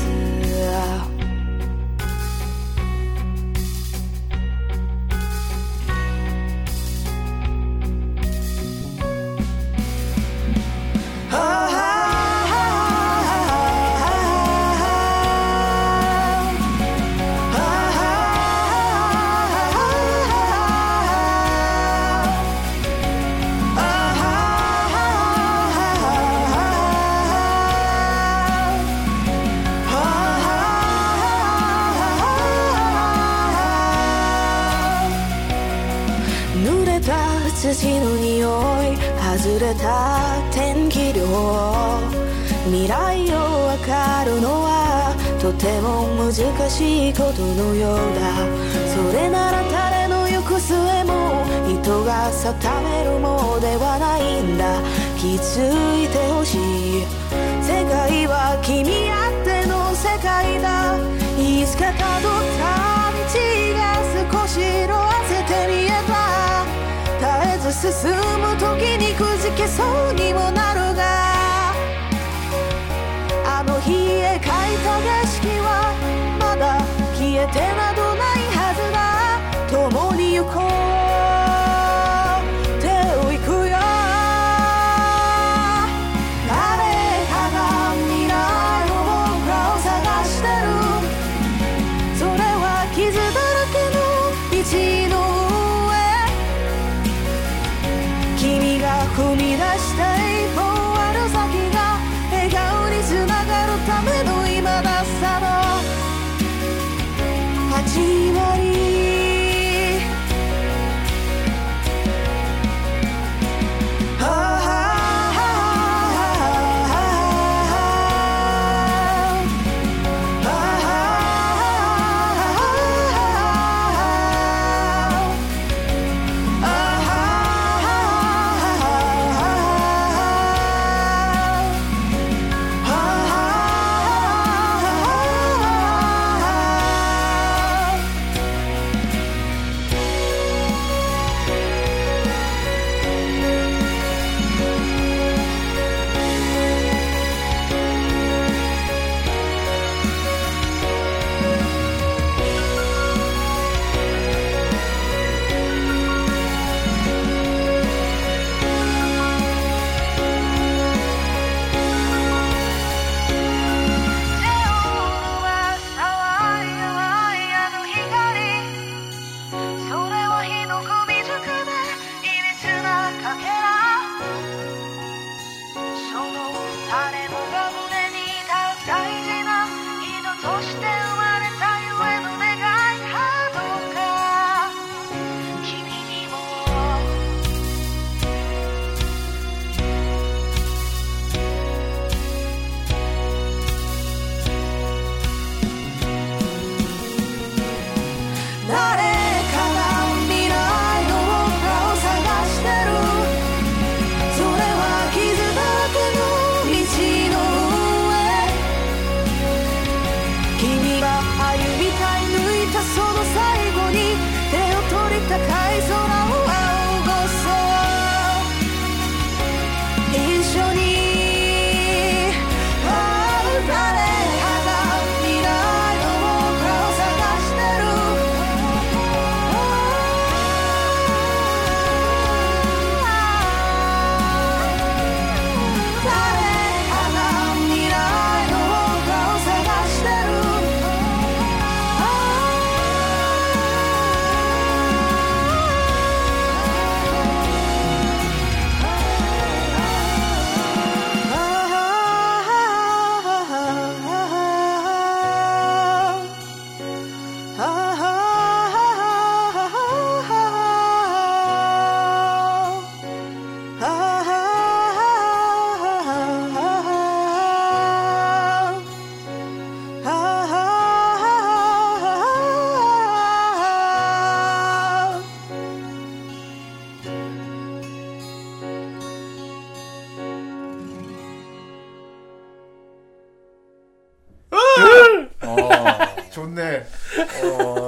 [286.60, 286.86] 좋네.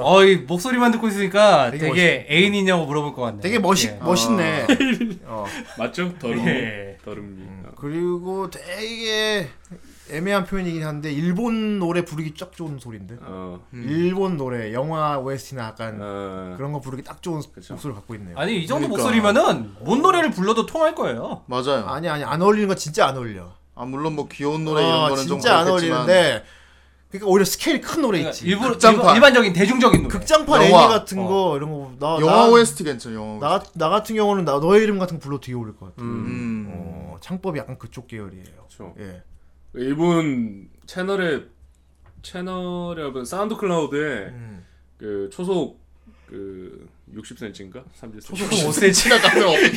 [0.02, 3.40] 어, 이 목소리만 듣고 있으니까 되게 되게, 애인이냐고 물어볼 것 같네.
[3.40, 3.98] 되게 멋있 예.
[4.02, 4.66] 멋있네.
[5.24, 5.44] 어.
[5.78, 6.16] 맞죠?
[6.18, 6.46] 더름이.
[6.46, 6.98] 예.
[7.04, 7.42] 더름이.
[7.66, 7.72] 어.
[7.76, 9.48] 그리고 되게
[10.10, 13.16] 애매한 표현이긴 한데 일본 노래 부르기 딱 좋은 소리인데.
[13.20, 13.60] 어.
[13.72, 16.54] 일본 노래, 영화 OST나 약간 어.
[16.56, 18.36] 그런 거 부르기 딱 좋은 목소리를 갖고 있네요.
[18.38, 19.02] 아니 이 정도 그러니까.
[19.02, 21.42] 목소리면은 뭔 노래를 불러도 통할 거예요.
[21.46, 21.86] 맞아요.
[21.86, 23.52] 아니 아니 안 어울리는 거 진짜 안 어울려.
[23.74, 26.44] 아 물론 뭐 귀여운 노래 이런 어, 거는 좀 진짜 안 그렇겠지만 어울리는데
[27.12, 28.46] 그러니까 오히려 스케일이 큰 노래 있지.
[28.46, 29.14] 일부, 극장판.
[29.14, 30.18] 일반적인 대중적인 노래.
[30.18, 30.84] 극장판 영화.
[30.84, 33.14] 애니 같은 거 이런 거 나, 영화 나, OST 괜찮아.
[33.14, 33.44] 영화 OST.
[33.44, 36.00] 나, 나 같은 경우는 나 너의 이름 같은 거 불러 되게 어울릴 것 같아.
[36.02, 36.70] 음.
[36.72, 38.44] 어, 창법이 약간 그쪽 계열이에요.
[38.56, 38.94] 그렇죠.
[38.98, 39.22] 예.
[39.74, 41.42] 일본 채널에
[42.22, 44.64] 채널에 뭐 사운드 클라우드에 음.
[44.96, 45.82] 그 초속
[46.26, 47.84] 그 60cm인가?
[48.00, 48.24] 30cm.
[48.24, 48.94] 초속 5cm.
[48.94, 49.76] 치가 가면 어떻게?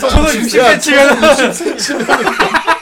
[0.00, 2.74] 초속 60cm면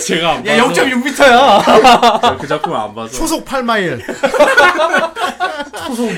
[0.00, 2.38] 제가 안 야 봐서 0.6m야.
[2.38, 4.00] 그 작품을 안 봐서 초속 8마일.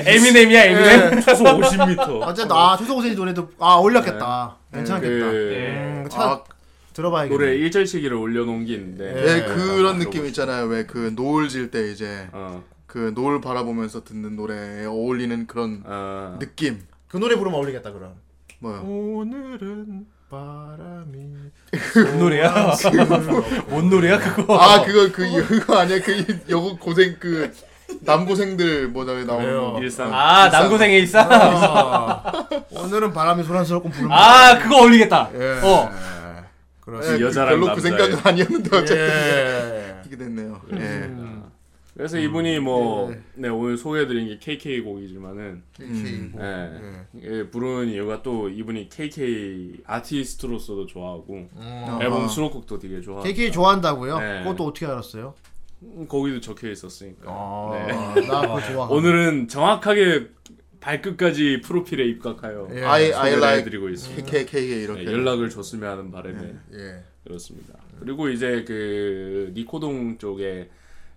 [0.07, 1.20] 에미넴이야 에미넴.
[1.23, 2.20] 초속 50m.
[2.23, 4.57] 어쨌든 아 초속 오세지 노래도 아 어울렸겠다.
[4.73, 5.27] 괜찮겠다.
[5.27, 6.44] 그 음, 차, 아,
[6.93, 7.36] 들어봐야겠네.
[7.36, 9.24] 노래 일절치기를 올려놓은 게 있는데 예.
[9.40, 9.98] 네, 그런.
[9.98, 10.66] 느낌 있잖아요.
[10.66, 16.36] 왜 그 노을 질 때 이제 어, 그 노을 바라보면서 듣는 노래에 어울리는 그런 어,
[16.39, 16.81] 느낌.
[17.09, 18.15] 그 노래 부르면 어울리겠다 그럼.
[18.61, 18.81] 뭐요?
[18.82, 21.19] 오늘은 바람이
[21.94, 22.73] 뭔 노래야?
[23.69, 24.59] 뭔 노래야 그거?
[24.59, 26.01] 아 그거 그 그거 아니야?
[26.03, 27.53] 그 여고 고생 그
[28.01, 29.82] 남고생들 뭐냐 나오는.
[29.82, 31.28] 일상 아 남고생의 일상.
[31.31, 32.23] 아,
[32.70, 35.31] 오늘은 바람이 소란스럽고 부르면 아 그거 어울리겠다.
[35.35, 35.61] 예.
[35.62, 35.90] 어.
[36.81, 37.15] 그렇습니다.
[37.15, 37.82] 예, 그 여자랑 별로 그 남자의.
[38.11, 40.03] 생각은 아니었는데 어쨌든 예.
[40.07, 40.61] 이게 됐네요.
[40.73, 40.77] 예.
[40.77, 41.36] 음.
[41.97, 43.20] 그래서 이분이 뭐 예.
[43.36, 46.39] 네, 오늘 소개해드린 게 KK 곡이지만은 KK 고.
[46.43, 46.70] 예,
[47.23, 51.98] 예, 부르는 이유가 또 이분이 KK 아티스트로서도 좋아하고 음.
[52.02, 54.18] 앨범 수록곡도 되게 좋아하고 KK 좋아한다고요?
[54.18, 54.43] 네.
[54.43, 55.35] 그것도 어떻게 알았어요?
[55.82, 58.27] 음, 거기도 적혀 있었으니까 아, 네.
[58.27, 58.86] 나 그거 좋아.
[58.89, 60.28] 오늘은 정확하게
[60.81, 62.82] 발끝까지 프로필에 입각하여 예.
[62.82, 64.31] I I like 해드리고 있습니다.
[64.31, 67.02] KK 이렇게 네, 연락을 줬으면 하는 바람에 예.
[67.24, 67.74] 그렇습니다.
[68.01, 70.68] 그리고 이제 그 니코동 쪽에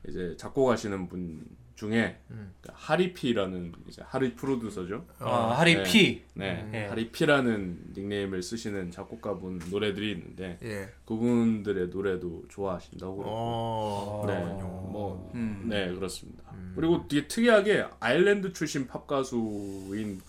[0.08, 1.46] 이제 작곡하시는 분
[1.80, 2.54] 중에 음.
[2.60, 5.06] 그 하리피라는 이제 하리 프로듀서죠.
[5.20, 6.24] 아, 하리 피.
[6.34, 6.86] 네, 예.
[6.88, 10.90] 하리피라는 닉네임을 쓰시는 작곡가분 노래들이 있는데 예.
[11.06, 13.34] 그분들의 노래도 좋아하신다고 그러고.
[13.34, 14.24] 어.
[14.28, 15.68] 네, 뭐, 음.
[15.70, 16.44] 네 그렇습니다.
[16.76, 20.22] 그리고 되게 특이하게 아일랜드 출신 팝 가수인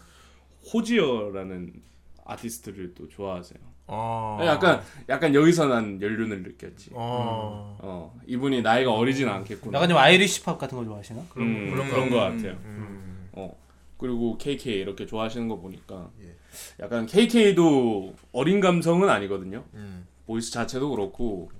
[0.72, 1.82] 호지어라는
[2.24, 3.69] 아티스트를 또 좋아하세요.
[3.92, 4.38] 어.
[4.44, 6.90] 약간 약간 여기서 난 연륜을 느꼈지.
[6.92, 7.76] 어.
[7.80, 9.76] 어 이분이 나이가 어리진 않겠구나.
[9.78, 11.20] 약간 좀 Irish 팝 같은 거 좋아하시나?
[11.38, 12.52] 음, 그런 거 같아요.
[12.64, 13.28] 음.
[13.32, 13.56] 어
[13.98, 16.34] 그리고 KK 이렇게 좋아하시는 거 보니까 예.
[16.78, 19.64] 약간 KK도 어린 감성은 아니거든요.
[19.74, 20.06] 음.
[20.26, 21.50] voice 자체도 그렇고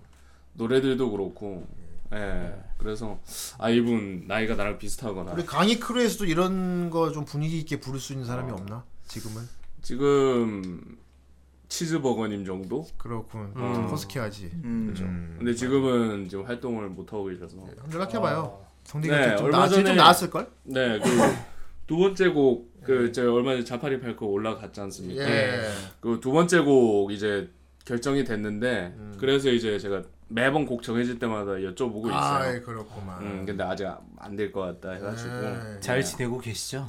[0.55, 1.66] 노래들도 그렇고.
[2.12, 2.55] 예.
[2.78, 3.20] 그래서
[3.59, 8.12] 아 이분 나이가 나랑 비슷하거나 우리 강의 크루에서도 이런 거 좀 분위기 있게 부를 수
[8.12, 8.85] 있는 사람이 없나?
[9.07, 9.43] 지금은
[9.82, 10.98] 지금
[11.70, 12.86] 치즈버거님 정도?
[12.98, 13.52] 그렇군.
[13.56, 13.74] 음.
[13.74, 14.51] 좀 허스키하지.
[14.64, 14.94] 음.
[14.98, 15.34] 음.
[15.38, 17.56] 근데 지금은 지금 활동을 못 하고 계셔서
[17.92, 18.66] 연락해봐요.
[18.84, 20.51] 성대가 네, 좀, 얼마 나, 좀 전에- 나았을 걸?
[20.64, 21.06] 네, 그
[21.86, 25.22] 두 번째 곡, 그, 저 얼마 전에 자파리 팔코 올라갔지 않습니까?
[25.28, 25.60] 예.
[26.01, 27.51] 그 두 번째 곡 이제
[27.84, 29.16] 결정이 됐는데, 음.
[29.18, 32.14] 그래서 이제 제가 매번 곡 정해질 때마다 여쭤보고 있어요.
[32.14, 33.20] 아, 그렇구만.
[33.22, 33.88] 음, 근데 아직
[34.18, 35.32] 안 될 것 같다 해가지고.
[35.40, 35.80] 네.
[35.80, 36.88] 잘 지내고 계시죠?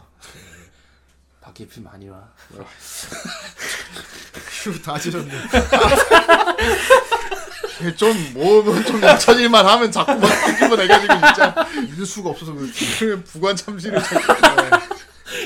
[1.42, 2.32] 밖에 비 많이 와.
[4.64, 5.32] 휴, 다 지렸네.
[7.98, 13.24] 좀뭐좀 잊혀질만 하면 자꾸 막 뒤집어 내가지고 진짜 잊을 수가 없어서 그렇지.
[13.24, 14.22] 부관 참시를 자꾸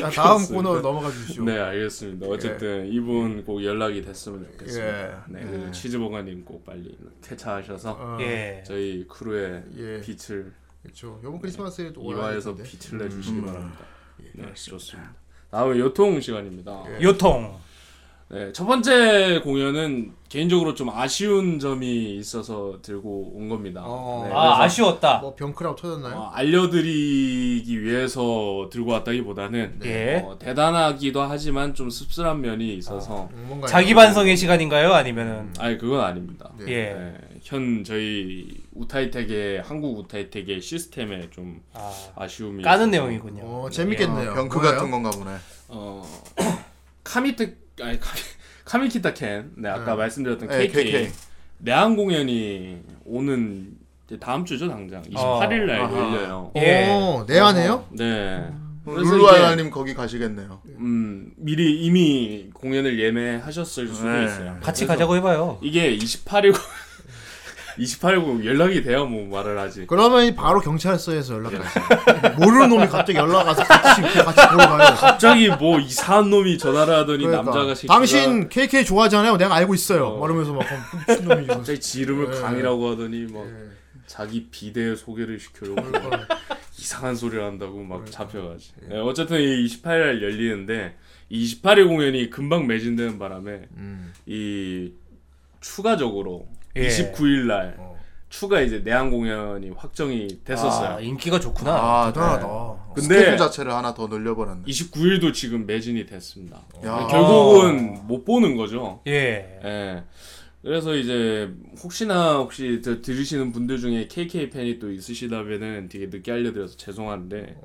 [0.02, 1.44] 자, 자 다음 코너로 넘어가 주시죠.
[1.44, 2.28] 네 알겠습니다.
[2.28, 5.10] 어쨌든 이분 꼭 연락이 됐으면 좋겠습니다.
[5.10, 5.16] 예.
[5.30, 8.64] 네 그리고 치즈버거님 꼭 빨리 쾌차하셔서 어, 예.
[8.66, 10.02] 저희 크루의 예.
[10.02, 10.52] 빛을
[10.84, 11.20] 그렇죠.
[11.24, 12.56] 이번 크리스마스에도 오라 이화에서.
[12.56, 13.46] 빛을 내주시기 음.
[13.46, 13.80] 바랍니다.
[14.34, 15.14] 네 좋습니다.
[15.52, 16.84] 다음은 요통 시간입니다.
[17.02, 17.58] 요통.
[18.28, 23.84] 네, 첫 번째 공연은 개인적으로 좀 아쉬운 점이 있어서 들고 온 겁니다.
[23.86, 24.26] 어.
[24.28, 25.20] 네, 아 아쉬웠다.
[25.20, 26.16] 뭐 병크라고 터졌나요?
[26.16, 30.24] 어, 알려드리기 위해서 들고 왔다기보다는 예.
[30.26, 34.92] 어, 대단하기도 하지만 좀 씁쓸한 면이 있어서 음, 뭔가 자기 반성의 시간인가요?
[34.92, 36.50] 아니면은 아니 그건 아닙니다.
[36.58, 36.66] 네.
[36.68, 36.94] 예.
[36.94, 43.44] 네, 현 저희 우타이텍의 한국 우타이텍의 시스템에 좀 아, 아쉬움이 까는 있어서, 내용이군요.
[43.44, 44.34] 어 재밌겠네요.
[44.34, 44.74] 병크 뭐예요?
[44.74, 45.32] 같은 건가 보네.
[45.68, 46.04] 어
[47.04, 48.20] 카미트 아니 카미,
[48.64, 49.96] 카미키타 캔, 네 아까 네.
[49.98, 51.12] 말씀드렸던 네, KK, KK.
[51.60, 53.74] 내한 공연이 오는
[54.06, 55.98] 이제 다음 주죠 당장 28일 날 아하.
[55.98, 56.52] 열려요.
[56.58, 56.88] 예.
[56.90, 57.86] 어, 내 안에요?
[57.92, 58.48] 네.
[58.86, 60.62] 그래서 룰루알라님 거기 가시겠네요.
[60.78, 64.26] 음 미리 이미 공연을 예매하셨을 수도 네.
[64.26, 64.58] 있어요.
[64.62, 65.58] 같이 가자고 해봐요.
[65.64, 66.54] 이게 28일
[67.78, 69.86] 28일 연락이 돼야 뭐 말을 하지.
[69.88, 72.36] 그러면 바로 경찰서에서 연락하세요.
[72.40, 74.96] 모르는 놈이 갑자기 연락 와서 같이 같이 보러 가요.
[74.96, 77.44] 갑자기 뭐 이상한 놈이 전화를 하더니 그러니까.
[77.44, 79.38] 남자가 새끼가 당신 KK 좋아하잖아요.
[79.38, 80.08] 내가 알고 있어요.
[80.08, 80.20] 어.
[80.20, 80.66] 말하면서 막
[81.08, 81.48] 미친 놈이.
[81.48, 82.42] 갑자기 지 이름을 예.
[82.42, 83.76] 강이라고 하더니 막 예.
[84.08, 86.28] 자기 비대 소개를 시켜려고 그러니까.
[86.78, 88.72] 이상한 소리를 한다고 막 잡혀가지.
[88.90, 90.96] 네, 어쨌든 이 28일 열리는데
[91.30, 94.14] 이 28일 공연이 금방 매진되는 바람에 음.
[94.28, 94.92] 이
[95.62, 96.88] 추가적으로 예.
[96.88, 97.96] 29일 날 어.
[98.30, 100.96] 추가 이제 내한 공연이 확정이 됐었어요.
[100.98, 101.72] 아, 인기가 좋구나.
[101.74, 102.76] 아, 대단하다.
[102.94, 104.64] 근데- 스케줄 자체를 하나 더 늘려버렸네.
[104.66, 106.62] 29일도 지금 매진이 됐습니다.
[106.84, 107.08] 야.
[107.10, 109.02] 결국은 못 보는 거죠.
[109.08, 109.60] 예.
[109.64, 110.04] 예.
[110.62, 111.50] 그래서 이제
[111.84, 117.56] 혹시나 혹시 저 들으시는 분들 중에 KK 팬이 또 있으시다면은 되게 늦게 알려드려서 죄송한데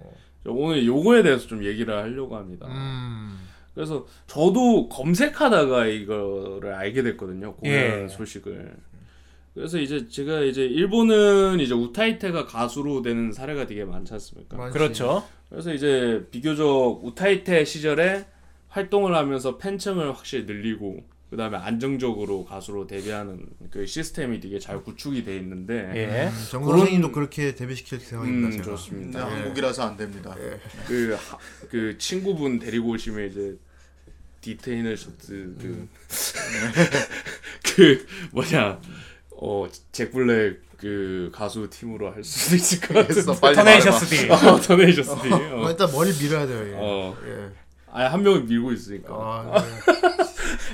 [0.44, 2.66] 저 오늘 요거에 대해서 좀 얘기를 하려고 합니다.
[2.68, 3.38] 음.
[3.74, 7.54] 그래서 저도 검색하다가 이거를 알게 됐거든요.
[7.54, 7.74] 공연
[8.04, 8.08] 예.
[8.08, 8.76] 소식을.
[9.55, 14.56] 그래서 이제 제가 이제 일본은 이제 우타이테가 가수로 되는 사례가 되게 많지 않습니까?
[14.56, 14.72] 많지.
[14.78, 15.27] 그렇죠.
[15.48, 18.27] 그래서 이제 비교적 우타이테 시절에
[18.68, 25.24] 활동을 하면서 팬층을 확실히 늘리고 그 다음에 안정적으로 가수로 데뷔하는 그 시스템이 되게 잘 구축이
[25.24, 26.27] 돼 있는데 예.
[26.28, 28.47] 음, 정 선생님도 그렇게 데뷔시킬 생각입니다.
[28.48, 28.64] 음 제가.
[28.64, 29.27] 근데 좋습니다.
[29.31, 30.35] 한국이라서 안 됩니다.
[30.86, 33.56] 그, 하- 그 친구분 데리고 오시면 이제
[34.40, 35.89] 디테이너 셔츠 그,
[37.77, 38.81] 그 뭐냐
[39.42, 44.06] 어 잭블랙 그 가수 팀으로 할 수도 있을 것 같은데 빨리 터네이셔스.
[44.06, 44.30] D.
[44.30, 45.70] 어, 터네이셔스 D 어, 어.
[45.70, 46.68] 일단 머리 밀어야 돼요.
[46.68, 46.74] 얘.
[46.76, 47.16] 어.
[47.26, 47.48] 예.
[47.92, 49.62] 아예 한 명을 밀고 있으니까 아,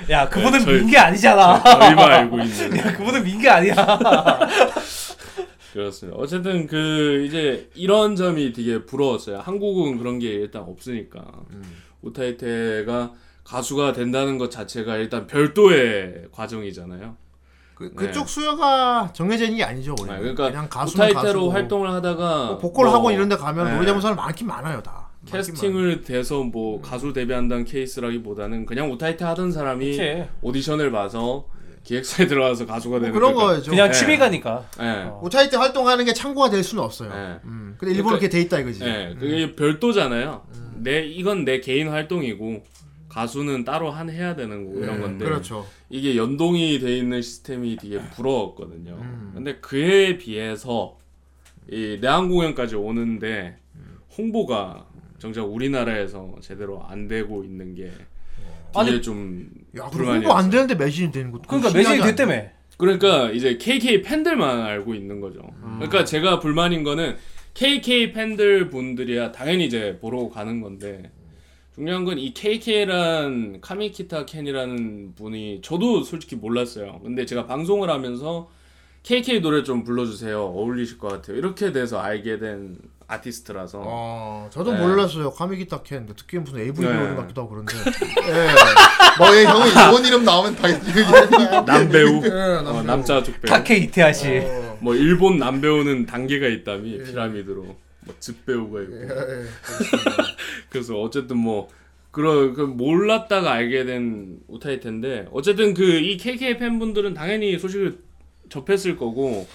[0.07, 0.13] 네.
[0.13, 1.63] 야, 그분은 네, 저희- 민게 아니잖아.
[1.63, 3.75] 저희만 알고 있는 야, 그분은 민게 아니야.
[5.73, 6.17] 그렇습니다.
[6.17, 9.39] 어쨌든 그 이제 이런 점이 되게 부러웠어요.
[9.39, 11.23] 한국은 그런 게 일단 없으니까
[12.01, 13.13] 우타이테가
[13.43, 17.15] 가수가 된다는 것 자체가 일단 별도의 과정이잖아요.
[17.77, 19.93] 그, 그쪽 수요가 정해져 있는 게 아니죠.
[19.99, 20.13] 원래.
[20.13, 21.51] 아, 그러니까 그냥 가수는 우타이테로 가수고.
[21.51, 23.71] 활동을 하다가 뭐 보컬 뭐 학원 이런 데 가면 네.
[23.73, 25.09] 노래 잘하는 사람 많긴 많아요, 다.
[25.27, 30.25] 캐스팅을 돼서 뭐 가수 데뷔한다는 케이스라기보다는 그냥 우타이테 하던 사람이 그치.
[30.41, 31.45] 오디션을 봐서
[31.83, 33.69] 기획사에 들어가서 가수가 되는 그런 그러니까- 거죠.
[33.71, 33.93] 그냥 네.
[33.93, 34.65] 취미가니까.
[34.81, 34.85] 예.
[35.09, 35.21] 어.
[35.23, 37.09] 우타이테 활동하는 게 창구가 될 수는 없어요.
[37.09, 37.39] 네.
[37.45, 37.75] 음.
[37.77, 38.83] 근데 일본 은 그러니까- 그렇게 돼 있다 이거지.
[38.85, 40.41] 예, 그게 별도잖아요.
[40.77, 42.63] 내 이건 내 개인 활동이고
[43.17, 45.65] 가수는 따로 한 해야 되는 거고 이런 네, 건데 그렇죠.
[45.89, 48.93] 이게 연동이 돼 있는 시스템이 되게 부러웠거든요.
[49.01, 49.31] 음.
[49.33, 50.99] 근데 그에 비해서
[51.67, 53.57] 이 내한 공연까지 오는데
[54.15, 54.85] 홍보가
[55.17, 59.49] 정작 우리나라에서 제대로 안 되고 있는 게 되게 아니, 좀
[59.79, 59.85] 야.
[59.85, 62.03] 홍보 안 되는데 매진이 되는 것도 그러니까 매진이?
[62.03, 62.43] 됐다며.
[62.77, 65.41] 그러니까 이제 KK 팬들만 알고 있는 거죠.
[65.61, 67.17] 그러니까 제가 불만인 거는
[67.55, 71.09] KK 팬들 분들이야 당연히 이제 보러 가는 건데
[71.77, 76.99] 중요한 건 이 KK란 카미키타 켄이라는 분이 저도 솔직히 몰랐어요.
[77.03, 78.49] 근데 제가 방송을 하면서
[79.03, 80.41] KK 노래 좀 불러주세요.
[80.41, 81.37] 어울리실 것 같아요.
[81.37, 82.77] 이렇게 돼서 알게 된
[83.07, 84.79] 아티스트라서 어, 저도 네.
[84.81, 85.29] 몰랐어요.
[85.31, 86.07] 카미기타 캔.
[86.07, 86.91] 듣기엔 무슨 AV 네.
[86.91, 87.73] 배우 같기도 하고 그런데.
[89.19, 90.67] 뭐얘 형은 일본 이름 나오면 다
[91.63, 92.83] 남배우 예, 어, 남배우.
[92.83, 94.37] 남자 쪽 배우 타케 이테하시.
[94.39, 97.75] 어, 뭐 일본 남배우는 단계가 있다미 피라미드로
[98.07, 99.43] 뭐 즈배우가 있고 예, 예.
[100.69, 101.67] 그래서 어쨌든 뭐
[102.11, 107.99] 그런 그 몰랐다가 알게 된 우타이텐데 어쨌든 그 이 KK 팬분들은 당연히 소식을
[108.49, 109.45] 접했을 거고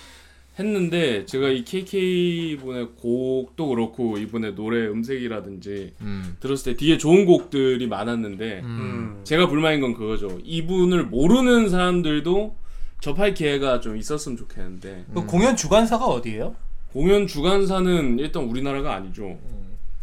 [0.59, 6.37] 했는데 제가 이 KK 분의 곡도 그렇고 이분의 노래 음색이라든지 음.
[6.41, 9.20] 들었을 때 되게 좋은 곡들이 많았는데 음.
[9.24, 10.39] 제가 불만인 건 그거죠.
[10.45, 12.55] 이분을 모르는 사람들도
[13.01, 16.55] 접할 기회가 좀 있었으면 좋겠는데 그 공연 주관사가 어디예요?
[16.93, 19.36] 공연 주관사는 일단 우리나라가 아니죠.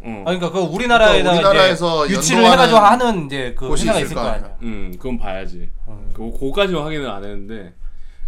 [0.02, 0.24] 어.
[0.26, 4.06] 아 그러니까 그 우리나라에다가 그러니까 우리나라에서 이제 유치를 해가지고 하는 이제 그 곳이 회사가 있을
[4.06, 4.46] 있을 거거 아니야.
[4.46, 4.58] 아니야.
[4.64, 5.70] 음, 그건 봐야지.
[5.86, 6.10] 어.
[6.14, 7.74] 그 그거까지는 확인을 안 했는데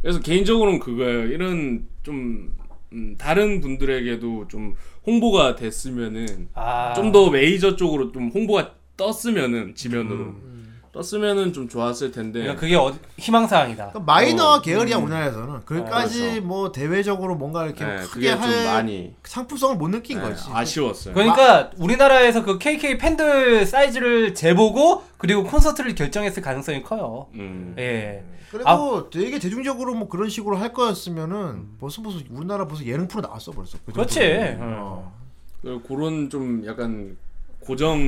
[0.02, 1.26] 그래서 개인적으로는 그거예요.
[1.28, 2.54] 이런 좀
[2.94, 4.76] 음, 다른 분들에게도 좀
[5.08, 6.94] 홍보가 됐으면은 아.
[6.94, 10.51] 좀더 메이저 쪽으로 좀 홍보가 떴으면은 지면으로 음.
[10.92, 12.40] 떴으면은 좀 좋았을 텐데.
[12.42, 13.92] 그러니까 그게 어, 희망사항이다.
[13.92, 15.04] 그러니까 마이너 어, 계열이야 음.
[15.04, 16.42] 우리나라에서는 그까지 그렇죠.
[16.46, 20.44] 뭐 대외적으로 뭔가 이렇게 네, 크게 할 많이 상품성을 못 느낀 네, 거지.
[20.52, 21.14] 아쉬웠어요.
[21.14, 27.28] 그러니까 우리나라에서 그 KK 팬들 사이즈를 재보고 그리고 콘서트를 결정했을 가능성이 커요.
[27.36, 27.74] 음.
[27.80, 28.24] 예.
[28.52, 29.06] 그리고 아.
[29.10, 33.78] 되게 대중적으로 뭐 그런 식으로 할 거였으면은 벌써 벌써 우리나라 벌써 예능 프로 나왔어 벌써.
[33.86, 34.20] 그 그렇지.
[34.20, 34.58] 음.
[34.60, 35.14] 어.
[35.62, 37.16] 그- 그런 좀 약간
[37.62, 38.00] 고정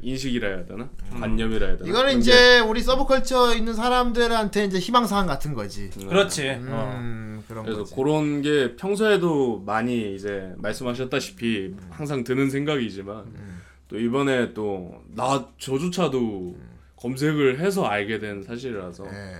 [0.00, 0.88] 인식이라 해야 되나?
[1.18, 1.88] 관념이라 해야 되나?
[1.90, 5.90] 이거는 이제 우리 서브컬처 있는 사람들한테 이제 희망사항 같은 거지.
[5.90, 6.48] 게- 그렇지.
[6.48, 6.94] 어.
[7.00, 7.94] 음, 그런 그래서 거지.
[7.96, 13.60] 그런 게 평소에도 많이 이제 말씀하셨다시피 항상 드는 생각이지만 음.
[13.88, 16.56] 또 이번에 또 나 저조차도
[16.96, 19.34] 검색을 해서 알게 된 사실이라서 예.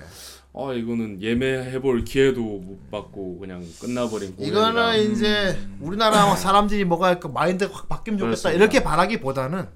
[0.60, 7.28] 아 이거는 예매해볼 기회도 못 받고 그냥 끝나버린 공연이라 이거는 이제 우리나라 사람들이 뭐가 할까
[7.28, 8.56] 마인드가 확 바뀌면 좋겠다 그렇습니다.
[8.58, 9.68] 이렇게 바라기보다는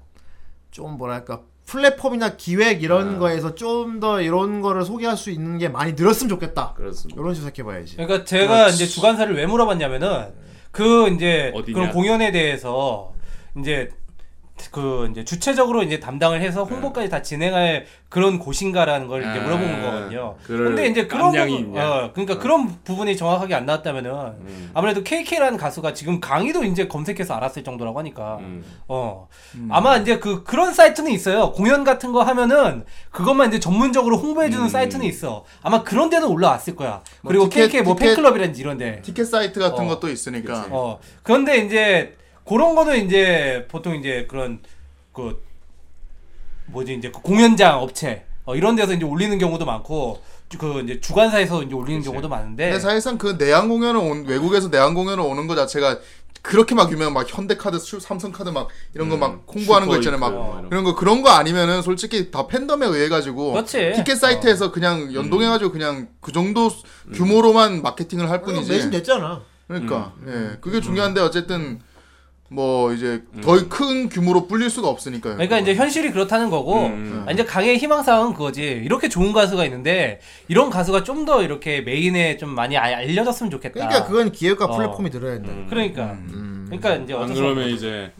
[0.71, 3.19] 좀 뭐랄까 플랫폼이나 기획 이런 아.
[3.19, 6.73] 거에서 좀 더 이런 거를 소개할 수 있는 게 많이 늘었으면 좋겠다.
[6.73, 7.21] 그렇습니다.
[7.21, 7.95] 이런 식으로 생각해봐야지.
[7.95, 8.75] 그러니까 제가 그렇지.
[8.75, 10.33] 이제 주관사를 왜 물어봤냐면은
[10.71, 11.73] 그 이제 어디냐?
[11.75, 13.13] 그런 공연에 대해서
[13.57, 13.89] 이제
[14.71, 19.81] 그 이제 주체적으로 이제 담당을 해서 홍보까지 다 진행할 그런 곳인가라는 걸 이제 아, 물어본
[19.81, 20.35] 거거든요.
[20.45, 21.77] 근데 이제 그런 부분.
[21.77, 24.71] 어, 그러니까 그런 부분이 정확하게 안 나왔다면은 음.
[24.75, 28.63] 아무래도 KK라는 가수가 지금 강의도 이제 검색해서 알았을 정도라고 하니까 음.
[28.87, 29.27] 어
[29.69, 31.51] 아마 이제 그 그런 사이트는 있어요.
[31.51, 34.69] 공연 같은 거 하면은 그것만 이제 전문적으로 홍보해주는 음.
[34.69, 35.45] 사이트는 있어.
[35.63, 37.01] 아마 그런 데는 올라왔을 거야.
[37.21, 39.01] 뭐 그리고 티켓- KK 뭐 티켓- 팬클럽이라든지 이런데.
[39.01, 39.87] 티켓 사이트 같은 어.
[39.87, 40.67] 것도 있으니까.
[40.69, 42.15] 어 그런데 이제
[42.47, 44.59] 그런 거는 이제 보통 이제 그런
[45.13, 45.41] 그
[46.67, 50.21] 뭐지 이제 그 공연장 업체 어, 이런 데서 이제 올리는 경우도 많고
[50.57, 52.65] 그 이제 주관사에서 이제 올리는 경우도 많은데.
[52.65, 55.99] 근데 사실상 그 내한 공연을 온 외국에서 내한 공연을 오는 거 자체가
[56.43, 60.19] 그렇게 막 유명 막 현대카드, 수- 삼성카드 막 이런 거막 홍보하는 거 있잖아요.
[60.19, 63.93] 막뭐 그런 거 그런 거 아니면은 솔직히 다 팬덤에 의해 가지고 그렇지.
[63.95, 66.69] 티켓 사이트에서 그냥 연동해 가지고 그냥 그 정도
[67.13, 68.69] 규모로만 마케팅을 할 뿐이지.
[68.71, 69.41] 매진 됐잖아.
[69.67, 70.51] 그러니까 음.
[70.53, 71.79] 예 그게 중요한데 어쨌든
[72.53, 75.33] 뭐 이제 더 큰 규모로 불릴 수가 없으니까요.
[75.35, 77.23] 그러니까 이제 현실이 그렇다는 거고 음.
[77.27, 82.35] 아, 이제 강의 희망사항은 그거지 이렇게 좋은 가수가 있는데 이런 가수가 좀 더 이렇게 메인에
[82.35, 83.73] 좀 많이 아- 알려졌으면 좋겠다.
[83.87, 84.75] 그러니까 그건 기획과 어.
[84.75, 85.51] 플랫폼이 들어야 된다.
[85.53, 85.67] 음.
[85.69, 86.17] 그러니까
[86.65, 88.11] 그러니까 이제 안 어쩔 수 그러면 없는 이제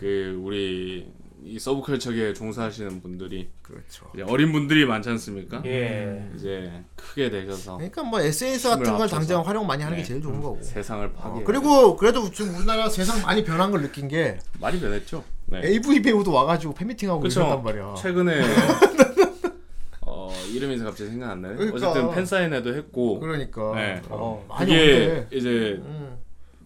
[0.00, 1.06] 그 우리
[1.48, 4.10] 이 서브컬처계에 종사하시는 분들이 그렇죠.
[4.14, 5.62] 이제 어린 분들이 많지 않습니까?
[5.64, 6.28] 예.
[6.34, 9.14] 이제 크게 되셔서 그러니까 뭐 SNS 같은 걸 합쳐서.
[9.16, 10.08] 당장 활용 많이 하는 게 네.
[10.08, 10.60] 제일 좋은 거고.
[10.60, 11.40] 세상을 파괴.
[11.40, 15.22] 어, 그리고 그래도 지금 우리나라 세상 많이 변한 걸 느낀 게 많이 변했죠.
[15.46, 15.60] 네.
[15.64, 17.40] AV 배우도 와가지고 팬미팅하고 그쵸.
[17.42, 17.94] 이랬단 말이야.
[17.96, 18.40] 최근에
[20.02, 21.54] 어 이름이 갑자기 생각 안 나네.
[21.56, 21.76] 그러니까.
[21.90, 23.20] 어쨌든 팬 사인회도 했고.
[23.20, 24.02] 그러니까 네.
[24.08, 25.26] 어, 많이 그게.
[25.30, 26.16] 이제 음,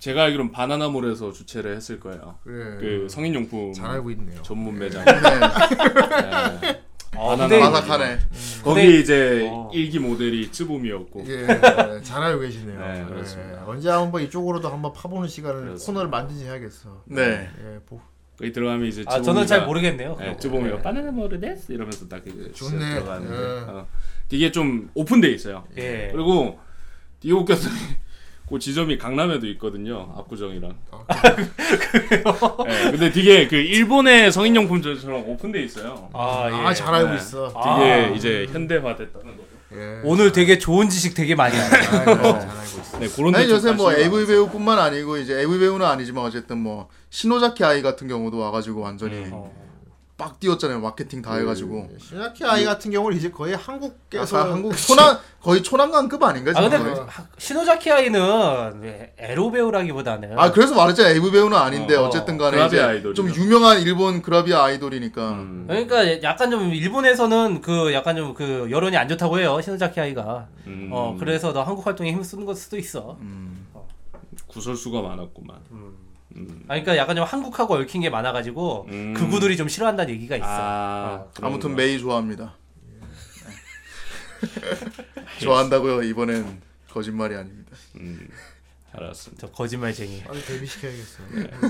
[0.01, 2.39] 제가 알기로는 바나나몰에서 주최를 했을 거예요.
[2.43, 2.77] 그래.
[2.81, 4.41] 그 성인용품 잘 알고 있네요.
[4.43, 5.05] 전문 매장.
[5.05, 5.13] 네.
[5.13, 6.81] 네.
[7.17, 8.19] 어, 바나나 근데 바삭하네.
[8.65, 9.71] 거기 근데- 이제 어.
[9.75, 11.25] 일기 모델이 쯔봄이었고.
[11.29, 12.79] 예, 네, 잘 알고 계시네요.
[12.81, 13.65] 네, 예, 그렇습니다.
[13.67, 15.87] 언제 한번 이쪽으로도 한번 파보는 시간을 그렇습니다.
[15.87, 17.03] 코너를 만든지 해야겠어.
[17.05, 17.51] 네.
[17.63, 18.01] 예, 보,
[18.39, 20.17] 거기 들어가면 이제 아 저는 쯔봄이가- 잘 모르겠네요.
[20.19, 22.95] 네, 쯔봄이가 바나나 모르데스 이러면서 딱 이제 좋네.
[22.95, 23.71] 들어가는데 예.
[23.71, 23.87] 어.
[24.31, 25.65] 되게 좀 오픈돼 있어요.
[25.77, 26.09] 예.
[26.11, 26.59] 그리고
[27.21, 27.71] 되게 웃겼어요.
[28.51, 30.13] 그 지점이 강남에도 있거든요.
[30.19, 30.75] 압구정이랑.
[32.67, 36.11] 네, 근데 되게 그 일본의 성인용품점처럼 오픈돼 있어요.
[36.13, 36.55] 아, 예.
[36.55, 37.17] 아, 잘 알고 네.
[37.17, 37.49] 있어.
[37.49, 38.09] 되게 아.
[38.09, 39.49] 이제 현대화됐다는 거죠.
[39.73, 40.01] 예.
[40.03, 42.11] 오늘 되게 좋은 지식 되게 많이 알아요.
[42.11, 42.99] 아, 잘 알고 있어.
[42.99, 44.27] 네, 그런 아니 데 요새 좀뭐 AV.
[44.27, 49.31] 배우뿐만 아니고 이제 AV 배우는 아니지만 어쨌든 뭐 신호자키 아이 같은 경우도 와가지고 완전히 음.
[49.33, 49.70] 어.
[50.21, 55.19] 빡 뛰었잖아요 마케팅 다 해가지고 신학기 아이 같은 경우는 이제 거의 한국에서 약간 한국 초난
[55.43, 57.07] 거의 초난강급 아닌가 아 지금 근데 거의?
[57.09, 62.37] 하- 시노자키 아이는 왜 에로 배우라기보다는 아 그래서 말했잖아요 AV 배우는 아닌데 어, 어, 쨌든
[62.37, 63.15] 간에 그라비아 이제 아이돌이죠.
[63.15, 65.65] 좀 유명한 일본 그라비아 아이돌이니까 음.
[65.67, 70.49] 그러니까 약간 좀 일본에서는 그 약간 좀 그 여론이 안 좋다고 해요 시노자키 아이가.
[70.67, 70.91] 음.
[70.93, 73.17] 어 그래서 너 한국 활동에 힘 쓰는 걸 수도 있어.
[74.49, 75.57] 구설수가 많았구만.
[76.37, 76.47] 음.
[76.49, 76.61] 음.
[76.69, 79.15] 아 그러니까 약간 좀 한국하고 얽힌 게 많아가지고 음.
[79.15, 80.47] 그구들이 좀 싫어한다는 얘기가 있어.
[80.47, 81.75] 아, 아무튼 그런구나.
[81.77, 83.01] 메이 좋아합니다 네.
[85.41, 88.29] 좋아한다고요 이번엔 거짓말이 아닙니다 음.
[88.93, 89.47] 알았습니다.
[89.47, 90.21] 저 거짓말쟁이.
[90.25, 91.23] 빨리 데뷔 시켜야겠어.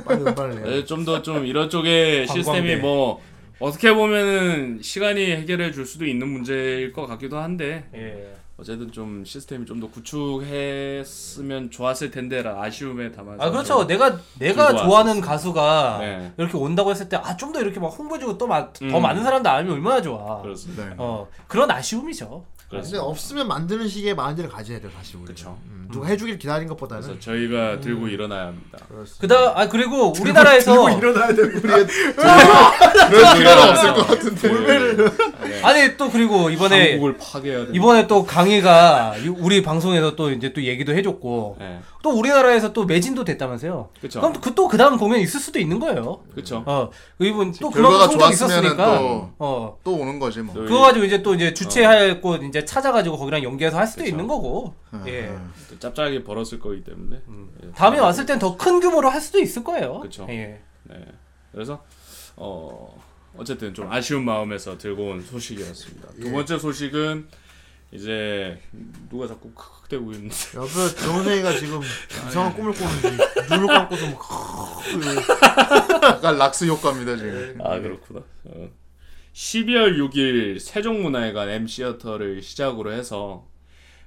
[0.06, 0.84] 빨리 음반을 내.
[0.86, 2.32] 좀더 좀 이런 쪽의 관광대.
[2.32, 3.22] 시스템이 뭐
[3.58, 8.34] 어떻게 보면은 시간이 해결해 줄 수도 있는 문제일 것 같기도 한데 예.
[8.60, 13.86] 어쨌든 좀 시스템이 좀 더 구축했으면 좋았을 텐데라 아쉬움에 담아서 아 그렇죠.
[13.86, 15.20] 내가 내가 좋아하는.
[15.20, 16.32] 가수가 네.
[16.36, 19.02] 이렇게 온다고 했을 때 아 좀 더 이렇게 막 홍보해주고 또 마, 더 음.
[19.02, 20.42] 많은 사람들 알면 얼마나 좋아.
[20.42, 20.84] 그렇습니다.
[20.84, 20.94] 네.
[20.98, 22.44] 어 그런 아쉬움이죠.
[22.70, 23.02] 근데 그렇습니다.
[23.04, 25.26] 없으면 만드는 식의 마인드를 가져야 돼요 사실 우리.
[25.26, 25.58] 그쵸.
[25.66, 27.02] 음, 누가 해주길 기다린 것보다는.
[27.02, 28.78] 그래서 저희가 들고 일어나야 합니다.
[29.20, 31.42] 그다 아 그리고 우리나라에서 일어나야 돼.
[31.42, 34.48] 우리 그럴 필요는 없을 것 같은데.
[35.48, 35.62] 네.
[35.62, 37.72] 아니 또 그리고 이번에 한국을 파괴해야 돼.
[37.74, 41.80] 이번에 또 강희가 이- 우리 방송에서 또 이제 또 얘기도 해줬고 네.
[42.02, 43.90] 또 우리나라에서 또 매진도 됐다면서요.
[44.00, 44.20] 그쵸.
[44.20, 46.20] 그럼 그 또 그 다음 공연 있을 수도 있는 거예요.
[46.32, 46.62] 그렇죠.
[46.66, 48.98] 어 이분 또 그런 성적 있었으니까.
[48.98, 50.54] 또- 어 또 오는 거지 뭐.
[50.54, 54.10] 또 그거 가지고 이제 또 이제 주최할 곳 이제 찾아가지고 거기랑 연계해서 할 수도 그쵸.
[54.10, 54.74] 있는 거고.
[55.06, 55.34] 예.
[55.68, 57.16] 또 짭짤하게 벌었을 거기 때문에.
[57.64, 57.70] 예.
[57.72, 60.00] 다음에 왔을 땐 더 큰 규모로 할 수도 있을 거예요.
[60.00, 60.26] 그쵸.
[60.30, 60.60] 예.
[60.84, 60.96] 네.
[61.52, 61.84] 그래서
[62.36, 63.00] 어
[63.36, 66.08] 어쨌든 좀 아쉬운 마음에서 들고 온 소식이었습니다.
[66.20, 66.32] 두 예.
[66.32, 67.28] 번째 소식은
[67.92, 68.60] 이제
[69.10, 71.80] 누가 자꾸 크크대고 있는데 옆에 정선이가 지금
[72.28, 73.08] 이상한 꿈을 꾸는지
[73.50, 74.20] 눈을 감고서 막
[76.04, 77.58] 약간 락스 효과입니다 지금.
[77.62, 78.20] 아 그렇구나.
[78.44, 78.68] 어.
[79.34, 83.46] 12월 6일 세종문화회관 M 시어터를 시작으로 해서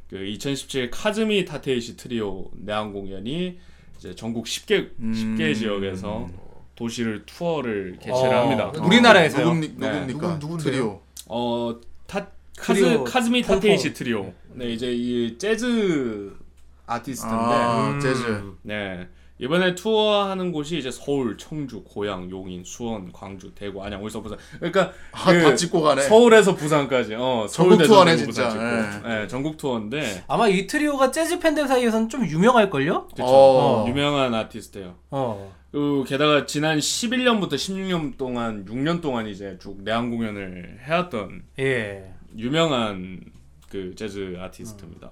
[0.09, 3.57] 그 2017 카즈미 타테이시 트리오 내한 공연이
[3.97, 6.29] 이제 전국 10개 10개 지역에서
[6.75, 8.71] 도시를 투어를 개최를 어, 합니다.
[8.83, 9.45] 우리나라에서요?
[9.45, 9.87] 누굽니, 네.
[9.91, 10.19] 누굽니까?
[10.19, 10.63] 누군- 누군데요?
[10.71, 11.01] 트리오.
[11.27, 12.27] 어, 타,
[12.57, 13.55] 카즈, 트리오, 카즈미 펑펑.
[13.55, 14.33] 타테이시 트리오.
[14.53, 16.35] 네, 이제 이 재즈
[16.85, 18.43] 아티스트인데, 아 재즈.
[18.63, 19.07] 네.
[19.39, 24.37] 이번에 투어하는 곳이 이제 서울, 청주, 고양, 용인, 수원, 광주, 대구, 안양, 울산, 부산.
[24.57, 26.03] 그러니까 아, 다 찍고 가네.
[26.03, 27.15] 서울에서 부산까지.
[27.15, 28.49] 어, 전국 투어네, 진짜.
[28.49, 29.07] 찍고.
[29.07, 33.07] 네, 전국 투어인데, 아마 이 트리오가 재즈 팬들 사이에서는 좀 유명할 걸요?
[33.07, 33.23] 그쵸.
[33.25, 33.85] 어.
[33.87, 34.95] 유명한 아티스트예요.
[35.09, 35.53] 어.
[35.71, 42.13] 그 게다가 지난 11년부터 16년 동안 6년 동안 이제 쭉 내한 공연을 해왔던 예.
[42.37, 43.19] 유명한
[43.73, 45.11] 그 재즈 아티스트입니다.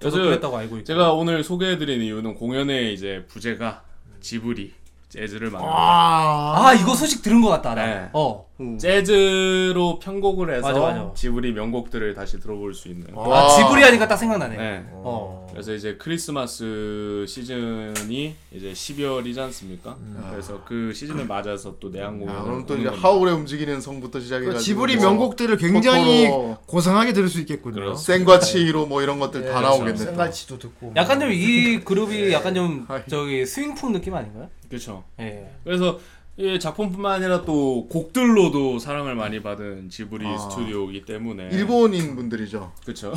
[0.00, 0.84] 저도 그래서 그랬다고 알고 있고.
[0.84, 3.84] 제가 오늘 소개해드린 이유는 공연의 이제 부제가
[4.20, 4.72] 지브리
[5.10, 7.74] 재즈를 만든 아, 이거 소식 들은 것 같다.
[7.74, 7.84] 나.
[7.84, 8.08] 네.
[8.14, 8.47] 어.
[8.60, 8.76] 음.
[8.78, 11.12] 재즈로 편곡을 해서 맞아, 맞아.
[11.14, 13.06] 지브리 명곡들을 다시 들어볼 수 있는.
[13.16, 14.56] 아, 지브리 하니까 딱 생각나네.
[14.56, 14.84] 네.
[14.92, 15.46] 어.
[15.50, 19.96] 그래서 이제 크리스마스 시즌이 이제 12월이지 않습니까?
[20.30, 22.88] 그래서 그 시즌을 맞아서 또 내한 공연을 아, 그럼 또 이제.
[22.88, 27.74] 하울의 움직이는 성부터 시작해가지고 그 지브리 뭐 명곡들을 굉장히 토토로, 고상하게 들을 수 있겠군요.
[27.76, 28.12] 그렇습니다.
[28.12, 29.92] 생과 치히로 뭐 이런 것들 예, 다 나오겠네.
[29.92, 29.96] 또.
[29.98, 30.92] 생가치도 듣고.
[30.96, 32.86] 약간 좀 이 그룹이 약간 좀.
[33.08, 34.48] 저기 스윙풍 느낌 아닌가요?
[34.68, 35.04] 그렇죠.
[35.20, 35.50] 예.
[35.64, 35.98] 그래서
[36.38, 40.38] 이 작품뿐만 아니라 또 곡들로도 사랑을 많이 받은 지브리 아.
[40.38, 42.72] 스튜디오이기 때문에 일본인 분들이죠.
[42.84, 43.12] 그렇죠.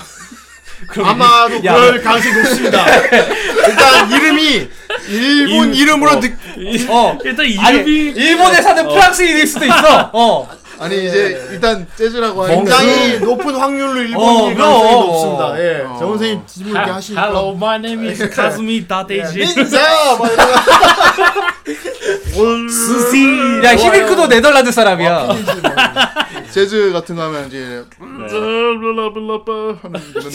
[1.04, 2.84] 아마도 그럴 가능성이 높습니다.
[2.98, 4.70] 일단 이름이
[5.08, 6.28] 일본 이름으로 느,
[6.90, 7.20] 어.
[7.24, 10.10] 일단 아니, 이름이 일본에 사는 프랑스인일 수도 있어.
[10.14, 10.50] 어.
[10.82, 14.72] 아니 이제 일단 재즈라고 하니까 굉장히 높은 확률로 어, 일본인 그럼.
[14.72, 15.60] 가능성이 높습니다.
[15.60, 15.96] 예, 어.
[16.00, 17.22] 정 선생님 질문 이렇게 하시니까.
[17.24, 18.24] Hello, my name is.
[19.38, 19.80] 민자
[20.18, 20.32] 막
[22.36, 23.62] 이러면 스시.
[23.64, 25.28] 야, 히비크도 네덜란드 사람이야.
[26.50, 30.32] 재즈 같은 거 하면 이제 블라블라블라블라 하는 그런.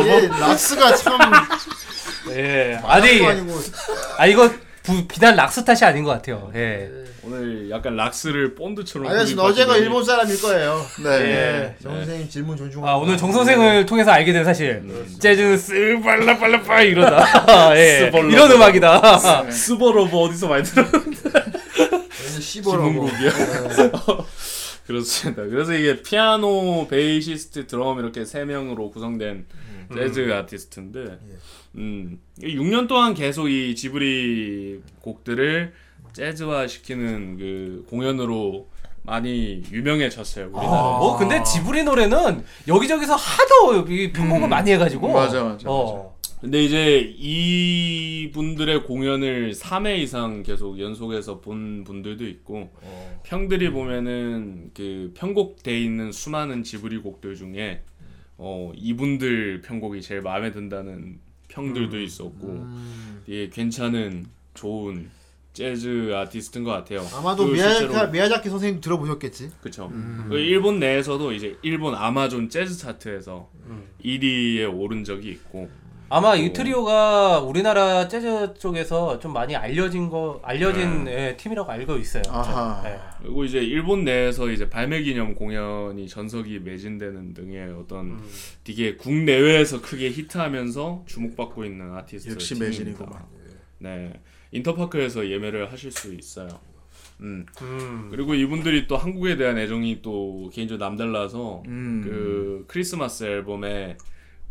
[0.00, 1.16] 이게 락스가 참
[2.30, 2.80] 예.
[2.84, 3.20] 아니,
[4.18, 4.50] 아, 이거
[4.82, 6.50] 부, 비단 락스 탓이 아닌 것 같아요.
[6.54, 6.88] 예.
[7.22, 9.08] 오늘 약간 락스를 본드처럼.
[9.10, 9.42] 알겠습니다.
[9.42, 10.80] 어제가 일본 사람일 거예요.
[11.04, 11.10] 네.
[11.10, 12.90] 예, 정 선생님 질문 존중합니다.
[12.92, 14.82] 아, 오늘 정 선생을 통해서 알게 된 사실.
[15.20, 17.76] 재즈는 스발라발라빠 이러다.
[17.76, 18.10] 예.
[18.30, 19.50] 이런 음악이다.
[19.50, 20.64] 스버러브 어디서 많이?
[22.40, 22.88] 시보라고.
[22.90, 23.30] 지문곡이야.
[24.86, 25.42] 그렇습니다.
[25.42, 29.44] 그래서 이게 피아노, 베이시스트, 드럼 이렇게 세 명으로 구성된
[29.94, 31.18] 재즈 아티스트인데,
[31.76, 35.72] 음, 6년 동안 계속 이 지브리 곡들을
[36.12, 38.68] 재즈화 시키는 그 공연으로
[39.02, 40.46] 많이 유명해졌어요.
[40.46, 40.68] 우리나라.
[40.68, 45.12] 아, 뭐 근데 지브리 노래는 여기저기서 하도 이 편곡을 많이 해가지고.
[45.12, 46.18] 맞아, 맞아, 어.
[46.40, 52.70] 근데 이제 이 분들의 공연을 3회 이상 계속 연속해서 본 분들도 있고
[53.24, 57.82] 평들이 보면은 그 편곡돼 있는 수많은 지브리 곡들 중에
[58.42, 61.18] 어 이분들 편곡이 제일 마음에 든다는
[61.48, 62.66] 평들도 있었고
[63.26, 65.10] 되게 괜찮은 좋은
[65.52, 67.04] 재즈 아티스트인 것 같아요.
[67.12, 69.50] 아마도 그 미야자키, 미야자키 선생님 들어보셨겠지.
[69.60, 69.90] 그쵸.
[70.28, 73.50] 그 일본 내에서도 이제 일본 아마존 재즈 차트에서
[74.04, 75.68] 1위에 오른 적이 있고
[76.12, 82.24] 아마 이 트리오가 우리나라 재즈 쪽에서 좀 많이 알려진 거 알려진 예, 팀이라고 알고 있어요.
[82.28, 82.82] 아하.
[82.84, 82.98] 예.
[83.22, 88.20] 그리고 이제 일본 내에서 이제 발매 기념 공연이 전석이 매진되는 등의 어떤
[88.64, 92.58] 되게 국내외에서 크게 히트하면서 주목받고 있는 아티스트 역시.
[92.58, 93.24] 매진이구만.
[93.78, 94.12] 네.
[94.50, 96.48] 인터파크에서 예매를 하실 수 있어요.
[97.20, 97.46] 음.
[97.62, 98.08] 음.
[98.10, 102.00] 그리고 이분들이 또 한국에 대한 애정이 또 개인적으로 남달라서 음.
[102.02, 103.96] 그 크리스마스 앨범에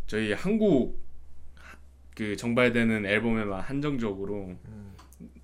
[0.07, 1.08] 저희 한국
[2.19, 4.49] 그 정발되는 앨범에만 한정적으로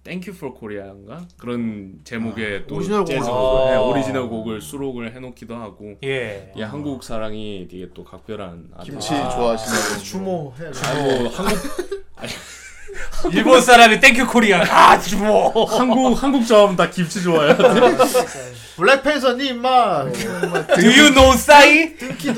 [0.03, 3.31] Thank You for Korea인가 그런 제목의 또 오리지널 재즈 곡을.
[3.31, 3.81] 곡을, 네, 아.
[3.81, 6.51] 오리지널 곡을 수록을 해놓기도 하고 예.
[6.53, 9.07] 이 한국 사랑이 되게 또 각별한 김치.
[9.07, 10.65] 좋아하시는 주모 해.
[10.65, 11.57] 아이고 한국
[13.31, 14.61] 일본 사람이 땡큐 코리아.
[14.61, 15.65] 아, 주모.
[15.65, 17.55] 한국 한국 자하면 다 김치 좋아해요.
[18.75, 21.95] 블랙팬서님 막 Do you know 싸이?
[21.95, 22.33] 등킨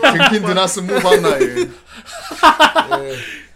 [0.46, 1.70] 드나스 무반나이.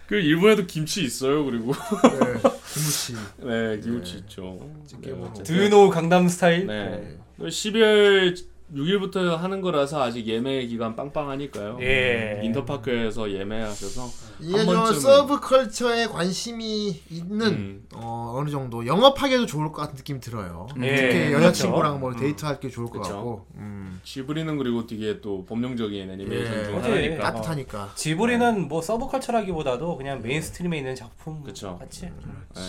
[0.06, 1.44] 그 일본에도 김치 있어요.
[1.44, 1.72] 그리고
[2.72, 3.14] 김치.
[3.38, 4.70] 네 김치 있죠.
[5.00, 5.28] 네, 뭐.
[5.30, 5.44] 어쨌든.
[5.44, 6.66] Do you know 강남 스타일?
[6.66, 7.18] 네.
[7.38, 11.78] 12월 6일부터 하는 거라서 아직 예매 기간 빵빵하니까요.
[11.82, 12.40] 예.
[12.44, 14.08] 인터파크에서 예매하셔서
[14.40, 17.86] 이게 한좀 번쯤은- 서브컬처에 관심이 있는 음.
[17.94, 20.66] 어, 어느 정도 영업하기도 좋을 것 같은 느낌이 들어요.
[20.82, 22.24] 예, 특히 여자친구랑 뭐 그렇죠.
[22.24, 23.14] 데이트할 게 좋을 것 그쵸.
[23.14, 24.00] 같고 음.
[24.04, 26.64] 지브리는 그리고 되게 또 범용적인 애니메이션 예.
[26.64, 26.82] 중.
[26.82, 27.22] 하나니까.
[27.22, 27.90] 따뜻하니까.
[27.94, 31.76] 지브리는 뭐 서브컬처라기보다도 그냥 mainstream에 있는 작품 그쵸.
[31.78, 32.06] 같이.
[32.06, 32.62] 네.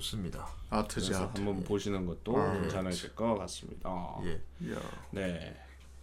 [0.00, 0.46] 좋습니다.
[0.70, 1.40] 아트지 아트.
[1.40, 3.90] 한번 보시는 것도 괜찮으실 것 같습니다.
[4.24, 4.40] 예.
[5.10, 5.54] 네.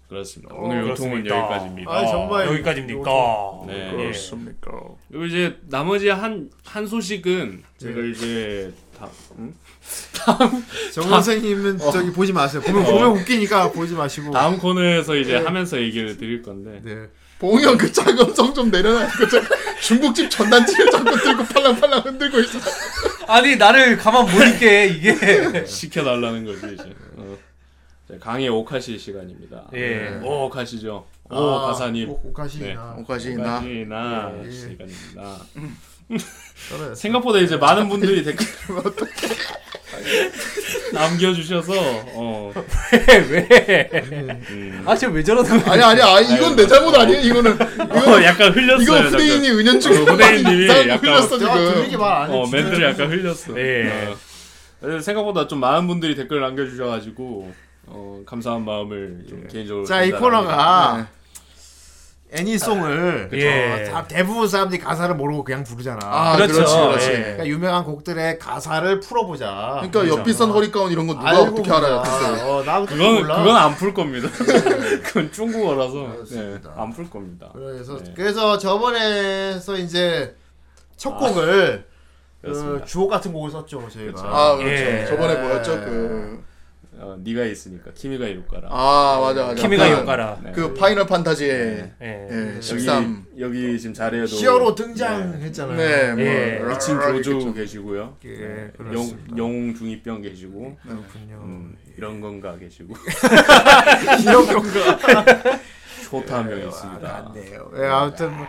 [0.09, 0.53] 그렇습니다.
[0.53, 1.37] 어, 오늘 요통은 그렇습니다.
[1.39, 1.91] 여기까지입니다.
[1.91, 3.11] 아, 정말 여기까지입니까?
[3.67, 3.91] 네.
[3.91, 4.71] 그렇습니까?
[5.09, 9.55] 그리고 이제 나머지 한, 한 소식은 제가 이제 다, 음?
[10.93, 12.61] 정 선생님은 저기 보지 마세요.
[12.61, 14.31] 보면 보면 웃기니까 보지 마시고.
[14.31, 16.81] 다음 코너에서 이제 하면서 얘기를 드릴 건데.
[16.83, 17.07] 네.
[17.39, 19.07] 봉이 형그 자금성 좀 내려놔.
[19.17, 19.41] 그 자-
[19.81, 22.59] 중국집 전단지를 자꾸 들고 팔랑팔랑 흔들고 있어.
[23.27, 25.65] 아니 나를 가만 못 있게 이게.
[25.65, 26.93] 시켜달라는 거지 이제.
[27.17, 27.37] 어.
[28.07, 29.67] 자, 강의 오카시 시간입니다.
[29.73, 30.19] 예.
[30.23, 31.05] 오 오카시죠.
[31.29, 32.09] 오 아, 가사님.
[32.09, 32.95] 오- 오카시나.
[32.99, 33.59] 오카시나.
[33.59, 34.51] 오카시나 예.
[34.51, 35.37] 시간입니다.
[36.69, 38.45] 저는 생각보다 이제 많은 분들이 댓글
[40.93, 41.73] 남겨주셔서
[42.13, 42.53] 어.
[43.29, 43.89] 왜?
[44.49, 44.83] 음.
[44.85, 45.73] 아 지금 왜 저러는 거야?
[45.73, 47.21] 아니 아니 아니 이건 내 잘못 아니에요.
[47.21, 48.81] 이거는 어, 약간 흘렸어요.
[48.83, 48.99] 이거.
[49.01, 51.99] 후대인이 은연중에 어, 후대인님이 약간 흘렸어 들리게 지금.
[52.01, 52.35] 말안 해.
[52.35, 53.57] 어 멘트를 약간 흘렸어.
[53.59, 54.13] 예.
[54.83, 54.99] 어.
[54.99, 57.53] 생각보다 좀 많은 분들이 댓글 남겨주셔가지고
[57.87, 59.85] 어, 감사한 마음을 좀 개인적으로.
[59.85, 60.51] 자, 이 전달합니다.
[60.55, 61.07] 코너가
[62.33, 63.87] 애니송을 예.
[63.87, 65.99] 어, 다- 대부분 사람들이 가사를 모르고 그냥 부르잖아.
[66.03, 66.53] 아 그렇죠.
[66.53, 67.09] 그렇지 그렇지.
[67.11, 67.17] 예.
[67.21, 69.81] 그러니까 유명한 곡들의 가사를 풀어보자.
[69.83, 72.01] 그러니까 옆비싼 허리가운 이런 거 누가 어떻게 알아요?
[72.01, 72.45] 글쎄요.
[72.47, 73.37] 어, 나도 그건 몰라.
[73.37, 74.27] 그건 안 풀 겁니다.
[75.03, 76.73] 그건 중국어라서 네, 그렇습니다.
[76.77, 77.49] 안 풀 겁니다.
[77.53, 78.13] 그래서 네.
[78.15, 80.35] 그래서 저번에서 이제
[80.97, 81.85] 첫 곡을
[82.41, 82.85] 그 그렇습니다.
[82.85, 84.11] 주옥 같은 곡을 썼죠 저희가.
[84.13, 84.27] 그렇죠.
[84.27, 84.73] 아 그렇죠.
[84.83, 85.05] 예.
[85.07, 86.43] 저번에 뭐였죠 그.
[86.99, 88.67] 어, 네가 있으니까 키미가 이룰까라.
[88.71, 89.61] 아 맞아 맞아.
[89.61, 90.39] 키미가 그- 요가라.
[90.43, 90.51] 네.
[90.53, 92.27] 그 파이널 판타지의 예.
[92.31, 93.25] 예, 여기 13.
[93.39, 95.77] 여기 지금 자리에도 히어로 등장했잖아요.
[95.77, 96.59] 네, 뭐 예.
[96.59, 97.53] 라- 미친 라- 교주 있겠죠.
[97.53, 98.17] 계시고요.
[98.25, 98.31] 예,
[98.65, 99.37] 영, 그렇습니다.
[99.37, 101.41] 영웅 중이병 계시고 그렇군요.
[101.43, 102.93] 음, 이런 건가 계시고
[104.23, 105.59] 이런 건가?
[106.21, 107.31] 초타 한 명 있습니다.
[107.33, 107.71] 네요.
[107.77, 108.45] 예, 아무튼 뭐.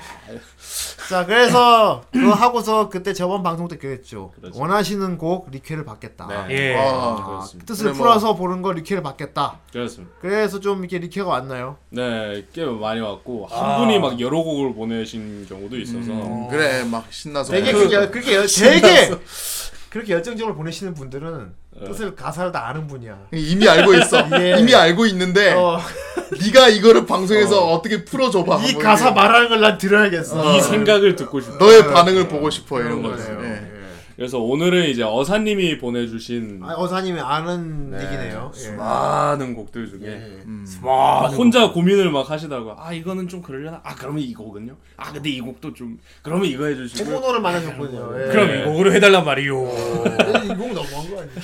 [1.09, 4.32] 자, 그래서 그거 하고서 그때 저번 방송 때 그랬죠.
[4.41, 4.59] 그렇죠.
[4.61, 6.27] 원하시는 곡 리퀘를 받겠다.
[6.49, 6.55] 네.
[6.73, 6.77] 예.
[6.77, 7.66] 아, 그렇습니다.
[7.66, 8.07] 뜻을 그래, 뭐.
[8.07, 9.59] 풀어서 보는 거 리퀘를 받겠다.
[9.73, 10.15] 그렇습니다.
[10.20, 11.77] 그래서 좀 이렇게 리퀘가 왔나요?
[11.91, 13.78] 네, 꽤 많이 왔고 한 아.
[13.78, 18.35] 분이 막 여러 곡을 보내신 경우도 있어서 음, 그래 막 신나서 되게 그- 그게 그렇게
[18.35, 19.15] 열- 되게
[19.95, 21.85] 그렇게 열정적으로 보내시는 분들은 어.
[21.85, 23.16] 뜻을 가사를 다 아는 분이야.
[23.33, 24.27] 이미 알고 있어.
[24.41, 24.57] 예.
[24.59, 25.79] 이미 알고 있는데 어,
[26.45, 27.81] 네가 이거를 방송에서 어.
[27.81, 28.59] 떻게 풀어줘봐.
[28.65, 29.12] 이뭐 가사.
[29.12, 30.57] 말하는 걸 난 들어야겠어.
[30.57, 31.59] 이 생각을 듣고 싶다.
[31.59, 33.03] 너의 반응을 보고 싶어 이런.
[33.03, 33.74] 거네요.
[34.15, 34.23] 예.
[34.23, 34.24] 예.
[34.24, 38.51] 그래서 오늘은 이제 어사님이 보내주신 아, 어사님이 아는 네, 얘기네요.
[38.55, 38.59] 예.
[38.59, 40.66] 수많은 곡들 중에 음.
[40.82, 45.31] 막 혼자 고민을 막 하시다가 아 이거는 좀 그러려나 아 그러면 이 곡은요 아 근데
[45.31, 48.23] 이 곡도 좀 그러면 이거 해주시고 本物를 만나셨군요.
[48.23, 48.32] 예.
[48.32, 49.55] 그럼 이 곡으로 해달란 말이요.
[50.45, 51.35] 이곡 너무한 거 아니야?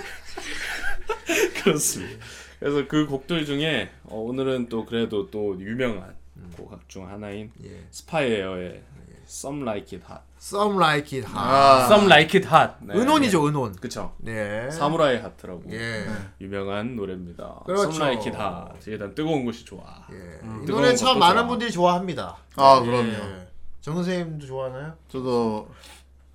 [1.62, 2.24] 그렇습니다.
[2.58, 6.14] 그래서 그 곡들 중에 어, 오늘은 또 그래도 또 유명한
[6.56, 7.70] 곡중 하나인 예.
[7.90, 8.82] 스파이에어의
[9.30, 10.22] Some Like It Hot.
[10.42, 11.38] Some like it hot.
[11.38, 12.72] 아, Some like it hot.
[12.80, 12.94] 네.
[12.94, 13.76] 은혼이죠, 은혼.
[13.76, 14.12] 그쵸.
[14.18, 14.68] 네.
[14.70, 16.06] 사무라이 하트라고 예.
[16.40, 17.60] 유명한 노래입니다.
[17.64, 17.82] 그렇죠.
[17.90, 18.90] Some Like It Hot.
[18.90, 19.82] 일단 뜨거운 것이 좋아.
[20.10, 20.14] 예.
[20.42, 21.46] 음, 이 뜨거운 노래 참 많은 좋아.
[21.48, 22.36] 분들이 좋아합니다.
[22.56, 23.08] 아 그럼요.
[23.08, 23.48] 예.
[23.80, 24.94] 정 선생님도 좋아하나요?
[25.08, 25.68] 저도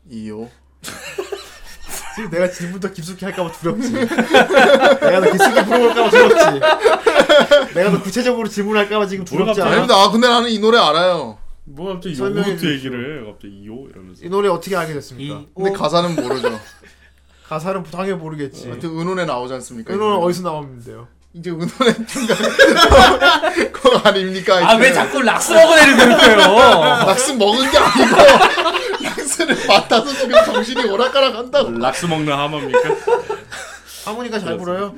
[0.10, 0.48] 이요.
[2.16, 3.92] 지금 내가 질문 더 깊숙이 할까봐 두렵지.
[3.92, 7.74] 내가 더 깊숙이 물어볼까봐 두렵지.
[7.74, 9.72] 내가 더 구체적으로 질문할까봐 지금 두렵지 않아?
[9.72, 9.96] 아닙니다.
[9.96, 11.40] 아 근데 나는 이 노래 알아요.
[11.66, 12.74] 뭐 갑자기 설명해 요구르트.
[12.74, 13.26] 얘기를 해.
[13.26, 14.24] 갑자기 이요 이러면서.
[14.26, 15.36] 이 노래 어떻게 알게 됐습니까?
[15.36, 16.60] 이- 근데 어, 가사는 모르죠.
[17.48, 18.70] 가사는 당연히 모르겠지.
[18.70, 19.94] 하여튼 은혼에 나오지 않습니까?
[19.94, 20.26] 은혼은 이거?
[20.26, 21.08] 어디서 나오는데요?
[21.34, 22.38] 이제 은혼의 중간
[23.74, 24.70] 그거 아닙니까?
[24.72, 24.94] 아 왜.
[24.94, 26.38] 자꾸 락스 먹어내는 거예요?
[27.06, 28.16] 락스 먹은 게 아니고
[29.04, 31.72] 락스를 맡아서 지금 정신이 오락가락 한다고.
[31.72, 32.80] 락스 먹는 하마입니까?
[34.06, 34.96] 하모니카 잘 불어요?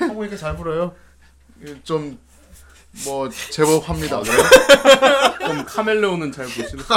[0.00, 0.94] 하모니카 잘 불어요?
[1.84, 2.18] 좀
[3.04, 4.22] 뭐 제법 합니다.
[4.24, 6.84] 좀 카멜레온은 잘 보시는.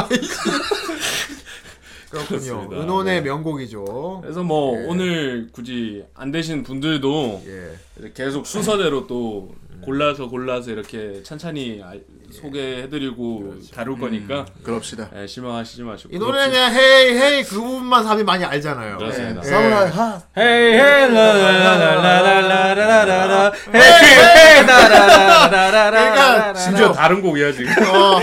[2.10, 2.40] 그렇군요.
[2.40, 2.82] 그렇습니다.
[2.82, 4.20] 은혼의 명곡이죠.
[4.22, 8.12] 그래서 뭐 오늘 굳이 안 되신 분들도 예.
[8.14, 12.02] 계속 순서대로 또 골라서 골라서 이렇게 천천히 알-
[12.32, 15.10] 소개해드리고 다룰 거니까 그럽시다.
[15.18, 18.98] 예, 실망하시지 마시고 이 노래 그냥 hey hey 그 부분만 사람이 많이 알잖아요.
[18.98, 19.42] 그렇습니다.
[19.44, 19.48] 예.
[19.50, 20.22] 사무라이 하.
[20.38, 27.70] hey hey 라라라라라라라라 hey hey 라라라라라라라 그러니까 심지어 다른 곡이야 지금.
[27.94, 28.22] 어.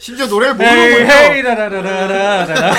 [0.00, 1.12] 심지어 노래를 hey 모르는군요.
[1.12, 2.74] hey 라라라라라라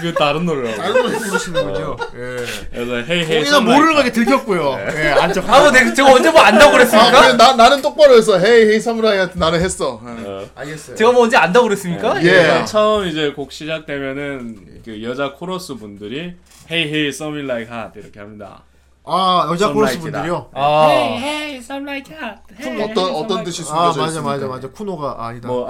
[0.00, 0.76] 그 다른 노래라고.
[0.76, 1.96] 다른 노래 부르시는군요.
[2.14, 2.36] 예.
[2.72, 4.78] 그래서 hey hey 모르는 거게 들켰고요.
[4.96, 5.48] 예, 안쪽.
[5.48, 7.22] 아, 뭐 내가 제가 언제 뭐 안다고 아, 그랬습니까?
[7.22, 8.38] 그래, 나 나는 똑바로 했어.
[8.38, 10.00] hey hey 사무라이 하트 나는 했어.
[10.24, 10.50] 예.
[10.54, 10.96] 알겠어요.
[10.96, 12.22] 제가 뭐 언제 안다고 그랬습니까?
[12.24, 12.64] 예.
[12.66, 16.34] 처음 이제 곡 시작되면은 그 여자 코러스 분들이
[16.70, 18.62] hey hey some like it hot 이렇게 합니다.
[19.04, 19.98] 아 여자 코러스.
[20.00, 20.50] 분들이요.
[20.54, 22.82] 아, hey some like it hot.
[22.90, 24.30] 어떤 어떤 뜻이 아 숨겨져 맞아 있습니까?
[24.32, 25.48] 맞아 맞아 쿠노가 아니다.
[25.48, 25.68] 뭐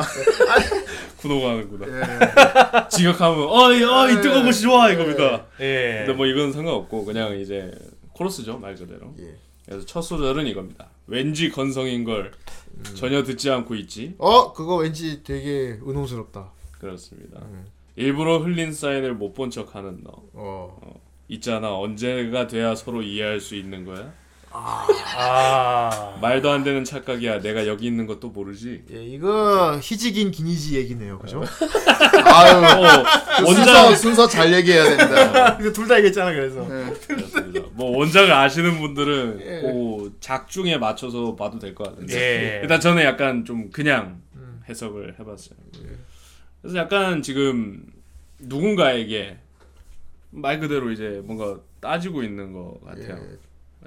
[1.18, 1.86] 구노가 하는구나.
[1.86, 2.88] 예.
[2.88, 5.46] 지각하면 어이 어이 뜨거운 것이 좋아 이겁니다.
[5.60, 6.04] 예.
[6.06, 7.70] 근데 뭐 이건 상관없고 그냥 이제
[8.12, 9.14] 코러스죠 말 그대로.
[9.20, 9.36] 예.
[9.64, 10.88] 그래서 첫 소절은 이겁니다.
[11.06, 12.32] 왠지 건성인 걸
[12.94, 14.14] 전혀 듣지 않고 있지.
[14.18, 16.50] 어 그거 왠지 되게 은혼스럽다.
[16.80, 17.40] 그렇습니다.
[17.96, 20.10] 일부러 흘린 사인을 못 본 척하는 너.
[20.32, 20.80] 어.
[21.30, 24.12] 있잖아 언제가 돼야 서로 이해할 수 있는 거야?
[24.52, 26.18] 아.
[26.20, 27.40] 말도 안 되는 착각이야.
[27.40, 28.82] 내가 여기 있는 것도 모르지.
[28.92, 31.40] 예 이거 희직인 기니지 얘기네요, 그죠?
[32.24, 33.04] 아유 어,
[33.38, 35.54] 그 원작 순서 순서 잘 얘기해야 됩니다.
[35.56, 36.66] 근데 둘 다 얘기했잖아 그래서.
[36.66, 36.92] 네.
[37.06, 37.60] 그렇습니다.
[37.74, 42.14] 뭐 원작을 아시는 분들은 그 작중에 맞춰서 봐도 될 것 같은데.
[42.56, 42.60] 예.
[42.62, 44.20] 일단 저는 약간 좀 그냥
[44.68, 45.56] 해석을 해봤어요.
[46.60, 47.84] 그래서 약간 지금
[48.40, 49.38] 누군가에게
[50.30, 53.16] 말 그대로 이제 뭔가 따지고 있는 것 같아요.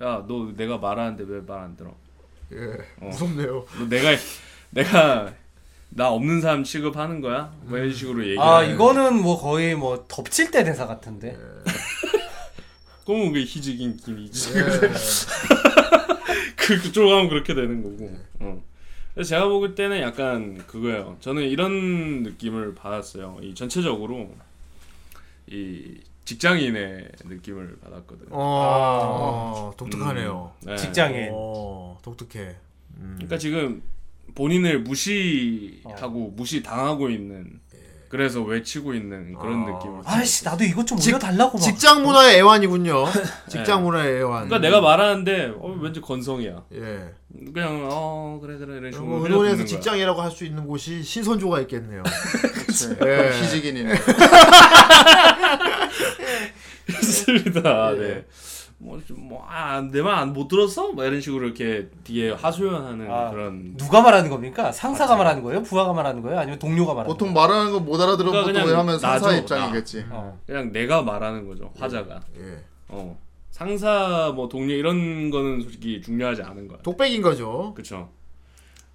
[0.01, 1.93] 야, 너 내가 말하는데 왜 말 안 들어?
[2.51, 3.05] 예.
[3.05, 3.65] 무섭네요.
[3.79, 4.09] 너 내가
[4.71, 5.33] 내가
[5.89, 7.53] 나 없는 사람 취급하는 거야?
[7.63, 8.39] 뭐 이런 식으로 얘기.
[8.39, 11.37] 아, 이거는 뭐 거의 뭐 덮칠 때 대사 같은데.
[13.05, 14.57] 그러면 그게 희직인 김이지.
[14.57, 14.63] 예.
[16.55, 18.17] 그 그쪽 하면 그렇게 되는 거고.
[18.39, 18.63] 어.
[19.13, 21.17] 그래서 제가 볼 때는 약간 그거예요.
[21.19, 23.37] 저는 이런 느낌을 받았어요.
[23.41, 24.33] 이 전체적으로
[25.47, 28.29] 이 직장인의 느낌을 받았거든요.
[28.31, 30.53] 어, 독특하네요.
[30.61, 30.75] 네.
[30.77, 31.29] 직장인.
[31.33, 32.55] 어, 독특해.
[32.97, 33.81] 그러니까 지금
[34.35, 37.59] 본인을 무시하고 무시 당하고 있는
[38.13, 40.01] 그래서 외치고 있는 그런 느낌을.
[40.05, 41.63] 아이씨, 나도 이것 좀 올려달라고 막.
[41.63, 43.05] 직장 문화의 애환이군요.
[43.49, 44.47] 직장 문화의 애환.
[44.49, 46.63] 그러니까 내가 말하는데 어, 왠지 건성이야.
[46.75, 47.09] 예.
[47.51, 49.19] 그냥 어 그래 그래 이런 식으로 뭐
[49.63, 49.65] 거야.
[49.65, 52.03] 직장이라고 할 수 있는 곳이 신선조가 있겠네요.
[53.03, 53.31] 예.
[53.41, 53.95] 희직인이네.
[56.85, 57.93] 그렇습니다.
[57.95, 57.99] 예.
[57.99, 58.25] 네.
[58.83, 60.91] 뭐뭐아내말 못 들었어?
[60.91, 64.71] 뭐 이런 식으로 이렇게 뒤에 하소연하는 아, 그런 누가 말하는 겁니까?
[64.71, 65.63] 상사가 말하는 거예요?
[65.63, 66.39] 부하가 말하는 거예요?
[66.39, 67.47] 아니면 동료가 말하는 보통 거예요?
[67.47, 70.05] 말하는 거 못 알아들으면 그러니까 보통 하면 상사 나죠, 입장이겠지.
[70.09, 70.39] 어.
[70.45, 72.21] 그냥 내가 말하는 거죠 화자가.
[72.37, 72.63] 예.
[72.89, 73.17] 어
[73.51, 76.79] 상사 뭐 동료 이런 거는 솔직히 중요하지 않은 거야.
[76.83, 77.73] 독백인 거죠.
[77.75, 78.09] 그쵸.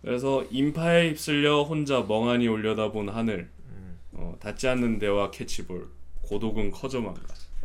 [0.02, 3.50] 그래서 인파에 휩쓸려 혼자 멍하니 올려다본 하늘.
[4.12, 5.88] 어, 닿지 않는 데와 캐치볼.
[6.22, 7.20] 고독은 커져만 가.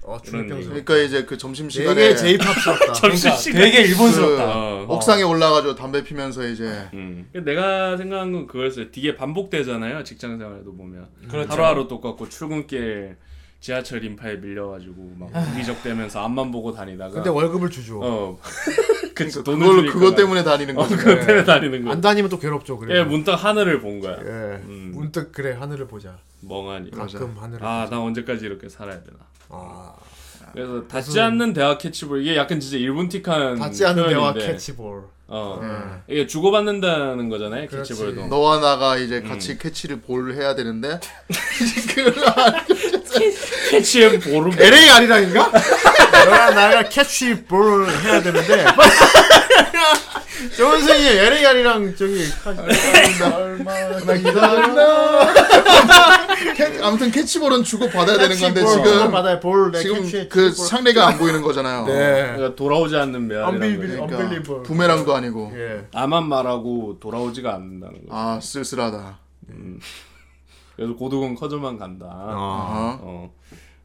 [0.05, 0.69] 어, 이런 중평선.
[0.69, 2.93] 그러니까 이제 그 점심 시간에 되게 제이팝스럽다.
[3.01, 4.57] 그러니까 되게 일본스럽다.
[4.57, 4.85] 어.
[4.89, 7.29] 옥상에 올라가지고 담배 피면서 이제 음.
[7.33, 8.91] 내가 생각한 건 그거였어요.
[8.91, 10.03] 되게 반복되잖아요.
[10.03, 11.07] 직장 생활에도 보면.
[11.29, 11.51] 그렇죠.
[11.51, 13.17] 하루하루 똑같고 출근길
[13.59, 17.11] 지하철 인파에 밀려가지고 막 무기적대면서 앞만 보고 다니다가.
[17.11, 18.01] 근데 월급을 주죠.
[18.03, 18.39] 어.
[19.13, 20.97] 그 돈을 그걸로 주니까 그것 때문에 다니는 어, 거죠.
[20.97, 21.91] 그것 때문에 다니는 거.
[21.91, 22.77] 안 다니면 또 괴롭죠.
[22.77, 22.99] 그래.
[22.99, 24.17] 예, 문득 하늘을 본 거야.
[24.21, 24.61] 예.
[24.65, 24.91] 음.
[24.95, 26.17] 문득 그래 하늘을 보자.
[26.41, 26.91] 멍하니.
[26.91, 27.65] 가끔 하늘을.
[27.65, 27.95] 아, 보자.
[27.95, 29.17] 나 언제까지 이렇게 살아야 되나.
[29.49, 29.93] 아.
[30.53, 35.03] 그래서 닿지 않는 대화 캐치볼 이게 약간 진짜 일본틱한 닿지 않는 대화 표현인데, 캐치볼.
[35.27, 37.93] 어 이게 주고받는다는 거잖아요 그렇지.
[37.93, 39.27] 캐치볼도 너와 나가 이제 음.
[39.27, 40.99] 같이 캐치를 볼 해야 되는데
[43.69, 45.51] catch and ball은 LA 아리랑인가?
[46.25, 48.65] 너랑 나가 캐치볼 해야 되는데.
[50.57, 52.25] 정원 선생님 LA 아리랑 저기
[53.33, 55.33] 얼마나 기다렸나
[56.55, 61.07] 캐- 아무튼 캐치볼은 주고 받아야 되는 건데 지금 지금 받아야 볼내 지금 캐치 그 상대가
[61.07, 61.85] 안 보이는 거잖아요.
[61.85, 61.93] 네.
[62.35, 63.29] 그러니까 돌아오지 않는.
[63.29, 64.63] 거죠 그러니까.
[64.63, 65.85] 부메랑도 아니고 예.
[65.93, 69.19] 나만 말하고 돌아오지가 않는다는 거죠 아 쓸쓸하다.
[70.75, 72.33] 그래서 고독은 커져만 간다 아.
[72.35, 72.99] 어.
[73.01, 73.33] 어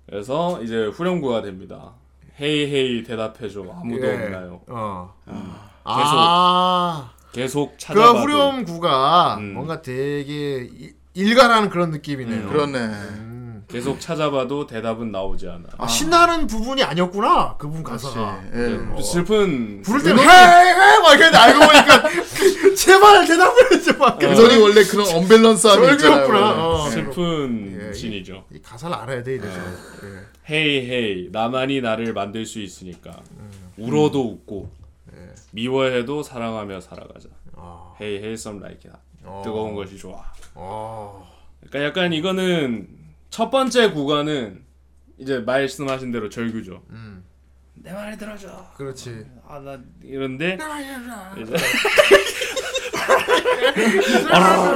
[0.08, 1.92] 그래서 이제 후렴구가 됩니다
[2.40, 4.12] hey hey 대답해줘 아무도 예.
[4.14, 5.14] 없나요 어.
[5.24, 7.10] 계속 아.
[7.32, 9.54] 계속 그 찾아봐도 후렴구가 음.
[9.54, 12.42] 뭔가 되게 이- 일가라는 그런 느낌이네요.
[12.44, 12.48] 음.
[12.48, 12.78] 그렇네.
[12.78, 13.64] 음.
[13.68, 15.64] 계속 찾아봐도 대답은 나오지 않아.
[15.76, 17.56] 아, 신나는 부분이 아니었구나.
[17.58, 18.40] 그분 가사가.
[18.54, 18.78] 예.
[18.96, 22.08] 그 슬픈 부를 때는 헤헤 막 이랬는데 알고 보니까
[22.82, 24.18] 제발 대답을 해줘 막.
[24.18, 26.28] 그 소리 원래 그런 언밸런스함이 있잖아요.
[26.62, 26.88] 어.
[26.90, 28.44] 슬픈 예, 이- 신이죠.
[28.52, 29.58] 이 가사를 알아야 돼 이래서.
[30.48, 33.20] 헤이 헤이 나만이 나를 만들 수 있으니까
[33.76, 34.70] 울어도 웃고
[35.50, 37.28] 미워해도 사랑하며 살아가자.
[37.56, 37.94] 아.
[38.00, 38.88] 헤이 헤이 썸 라이크
[39.24, 39.42] 어.
[39.44, 40.24] 뜨거운 것이 좋아.
[40.54, 41.28] 어.
[41.68, 42.88] 그러니까 약간 이거는
[43.30, 44.62] 첫 번째 구간은
[45.18, 46.80] 이제 말씀하신 대로 절규죠.
[46.90, 47.24] 음.
[47.74, 48.48] 내 말을 들어줘.
[48.76, 49.24] 그렇지.
[49.46, 50.56] 아 나 이런데
[51.40, 51.52] 이제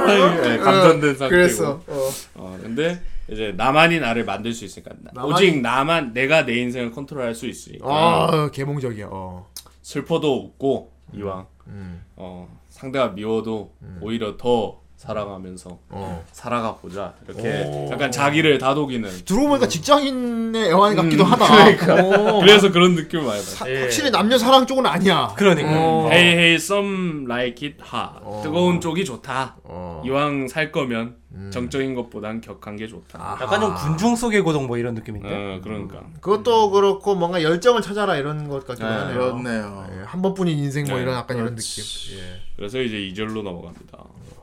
[0.07, 1.29] 네, 감전된 상태고.
[1.29, 1.81] 그랬어.
[1.87, 2.09] 어.
[2.35, 6.91] 어 근데 이제 나만이 나를 만들 수 있으니까 나- 나만이- 오직 나만 내가 내 인생을
[6.91, 9.07] 컨트롤할 수 있으니까 아, 개몽적이야.
[9.09, 9.47] 어.
[9.81, 12.03] 슬퍼도 웃고 이왕 음.
[12.15, 16.25] 어 상대가 미워도 오히려 더 사랑하면서 어.
[16.31, 21.75] 살아가 보자 이렇게 약간 자기를 다독이는 들어보니까 직장인의 애환 같기도 음, 하다.
[21.75, 22.33] 그러니까.
[22.35, 22.39] 어.
[22.39, 23.81] 그래서 그런 느낌을 많이 사- 받아요.
[23.83, 25.33] 확실히 남녀 사랑 쪽은 아니야.
[25.35, 25.69] 그러니까.
[25.73, 26.09] 어.
[26.09, 28.41] 헤이 헤이 some like it hot 어.
[28.43, 30.01] 뜨거운 쪽이 좋다 어.
[30.05, 31.17] 이왕 살 거면
[31.51, 33.43] 정적인 것보단 격한 게 좋다 아하.
[33.43, 35.27] 약간 좀 군중 속의 고동 뭐 이런 느낌인데.
[35.27, 39.13] 어 그러니까 그것도 그렇고 뭔가 열정을 찾아라 이런 것 같기도 네, 하네요.
[39.17, 39.87] 그렇네요.
[39.91, 41.81] 예, 한 번뿐인 인생 뭐 네, 이런 약간 이런 그렇지.
[41.81, 42.19] 느낌.
[42.19, 42.39] 예.
[42.55, 43.97] 그래서 이제 2절로 넘어갑니다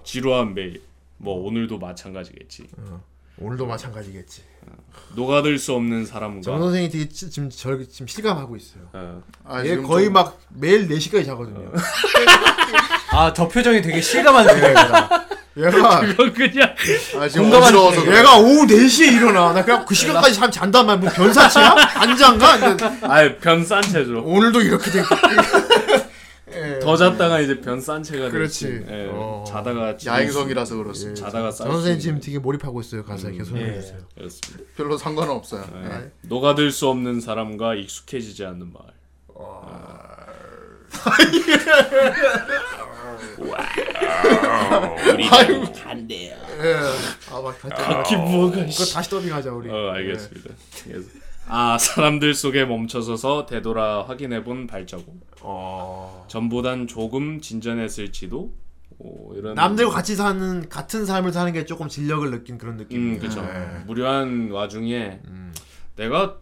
[0.05, 0.83] 지루한 매일
[1.19, 2.67] 뭐 오늘도 마찬가지겠지
[3.39, 4.43] 오늘도 마찬가지겠지.
[5.15, 8.83] 녹아들 수 없는 정 사람과 선생이 되게 치- 지금 절 지금 실감하고 있어요.
[8.93, 11.73] 어, 아, 얘 거의 좀- 막 매일 4 시까지 자거든요.
[13.13, 15.27] 아, 저 표정이 되게 실감한 표정이다.
[15.57, 16.75] 얘가 그거 그냥
[17.19, 18.19] 아, 어지러워서 그래.
[18.19, 19.53] 얘가 오후 4시에 일어나.
[19.55, 21.01] 나 그냥 그 시간까지 잠 잔단 말이야.
[21.01, 21.75] 뭐 변사체야?
[21.95, 23.39] 안장가?
[23.41, 25.03] 변싼 채죠 오늘도 이렇게 돼.
[26.81, 28.31] 더 잤다가 이제 변싼 채가 예.
[28.31, 28.85] 그렇지.
[28.89, 29.45] 예, 어.
[29.47, 31.23] 자다가 야행성이라서 그렇습니다.
[31.23, 33.05] 자다가 정 선생님 쌀수 지금 되게 몰입하고 있어요.
[33.05, 33.67] 가사에 계속 예.
[33.67, 33.99] 해주세요.
[34.15, 35.65] 그렇습니다 별로 상관은 없어요.
[35.85, 36.11] 예.
[36.23, 38.91] 녹아들 수 없는 사람과 익숙해지지 않는 마을
[45.15, 46.75] 우리는 반대야 예.
[47.31, 49.71] 아, 막 다시 뭐가 그거 다시 더빙하자 우리.
[49.71, 50.51] 어 알겠습니다.
[51.49, 55.21] 아 사람들 속에 멈춰서서 되돌아 확인해본 발자국.
[55.43, 56.25] 어.
[56.29, 58.53] 전보단 조금 진전했을지도.
[58.99, 59.55] 오, 이런.
[59.55, 63.15] 남들과 같이 사는 같은 삶을 사는 게 조금 진력을 느낀 그런 느낌.
[63.15, 63.41] 음 그죠.
[63.43, 63.83] 예.
[63.87, 65.21] 무료한 와중에
[65.97, 66.37] 내가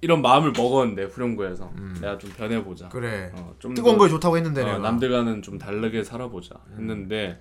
[0.00, 1.70] 이런 마음을 먹었는데 후렴구에서
[2.00, 2.86] 내가 좀 변해보자.
[2.86, 2.90] 음.
[2.90, 3.30] 그래.
[3.34, 4.78] 어, 좀 뜨거운 더- 거에 좋다고 했는데 어.
[4.78, 7.40] 남들과는 좀 다르게 살아보자 했는데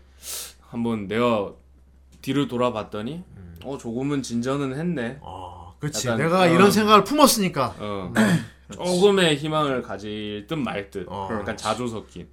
[0.61, 1.51] 한번 내가
[2.21, 3.23] 뒤를 돌아봤더니
[3.63, 5.19] 어 조금은 진전은 했네.
[5.21, 6.07] 어, 그렇지.
[6.15, 6.47] 내가 어.
[6.47, 7.75] 이런 생각을 품었으니까.
[8.77, 11.05] 어, 조금의 희망을 가질 듯 말 듯.
[11.09, 11.29] 어.
[11.31, 12.27] 약간 자조 섞인.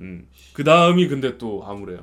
[0.00, 0.28] 음.
[0.52, 2.00] 그 다음이 근데 또 아무래요.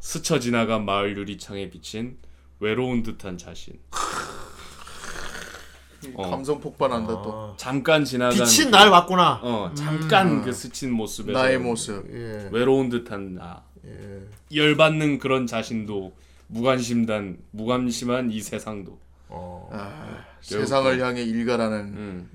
[0.00, 2.18] 스쳐 지나간 마을 유리창에 비친
[2.58, 3.78] 외로운 듯한 자신.
[6.14, 6.30] 어.
[6.30, 7.30] 감성 폭발한다 또.
[7.30, 7.54] 어.
[7.58, 9.40] 잠깐 지나간 빛인 그- 날 봤구나.
[9.42, 12.06] 어 잠깐 그 스친 모습에서 나의 모습.
[12.12, 12.48] 예.
[12.52, 14.20] 외로운 듯한 나 예.
[14.54, 16.12] 열받는 그런 자신도
[16.48, 18.98] 무관심단 무관심한 이 세상도
[19.28, 19.68] 어.
[19.72, 22.30] 아, 세상을 향해 일가라는 음.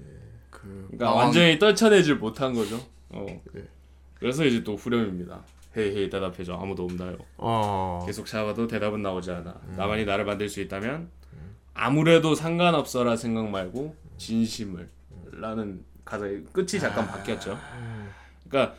[0.91, 2.79] 그 그러니까 마왕- 완전히 떨쳐내질 못한 거죠
[3.09, 3.25] 어.
[3.51, 3.63] 그래.
[4.15, 5.43] 그래서 이제 또 후렴입니다
[5.77, 8.03] 헤이 헤이 대답해줘 아무도 없나요 어.
[8.05, 11.09] 계속 찾아봐도 대답은 나오지 않아 나만이 나를 만들 수 있다면
[11.73, 14.89] 아무래도 상관없어라 생각 말고 진심을
[15.31, 17.57] 라는 가사의 끝이 잠깐 바뀌었죠
[18.47, 18.75] 그러니까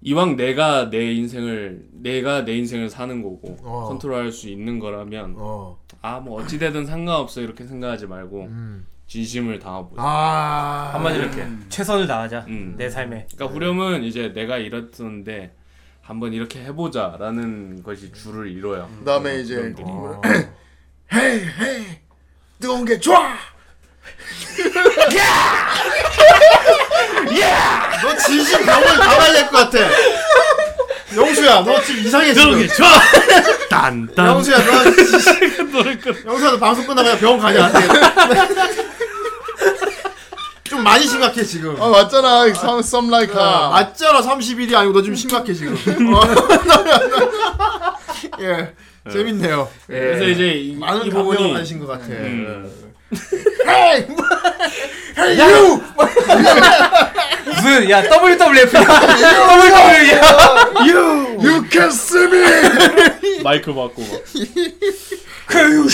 [0.00, 3.86] 이왕 내가 내 인생을 내가 내 인생을 사는 거고 어.
[3.88, 5.76] 컨트롤할 수 있는 거라면 어.
[6.02, 8.86] 아뭐 어찌 되든 상관없어 이렇게 생각하지 말고 음.
[9.08, 10.00] 진심을 다하보자.
[10.02, 10.90] 아.
[10.92, 12.44] 한마디로 이렇게 최선을 다하자.
[12.48, 12.74] 음.
[12.76, 13.26] 내 삶에.
[13.34, 15.54] 그러니까 후렴은 이제 내가 이렇던데
[16.02, 18.88] 한번 이렇게 해보자라는 것이 줄을 이뤄요.
[19.00, 20.20] 그다음에 이제 어.
[21.12, 21.84] 헤이 헤이
[22.60, 23.34] 뜨거운 게 좋아.
[28.02, 29.78] 너 진심 병을 담아야 될것 같아.
[31.16, 32.68] 영수야, 너 지금 이상해 지금.
[32.68, 32.88] 좋아.
[33.70, 34.26] 딴딴.
[34.26, 36.24] 영수야, 너 진심- 노래 끝.
[36.24, 37.64] 영수야, 너 방송 끝나고 그냥 병원 가냐?
[37.66, 38.68] 안 되겠다.
[40.64, 41.80] 좀 많이 심각해 지금.
[41.80, 42.52] 아 맞잖아.
[42.52, 43.42] 썸 썸라이카.
[43.42, 45.74] 아, 맞잖아 30일이 아니고 너좀 심각해 지금.
[46.14, 46.20] 어.
[48.40, 48.74] 예,
[49.10, 49.68] 재밌네요.
[49.90, 49.94] 예.
[49.94, 52.04] 그래서 이제 이, 많은 이 감명을 부분이 받으신 것 같아.
[52.08, 52.70] 음.
[53.68, 54.06] 헤이,
[55.18, 55.80] 헤이 유.
[57.46, 58.80] 무슨 야 WWF야.
[58.80, 60.20] WW야.
[61.40, 63.42] You can see me.
[63.42, 64.22] 마이크 받고 막.
[65.46, 65.88] 그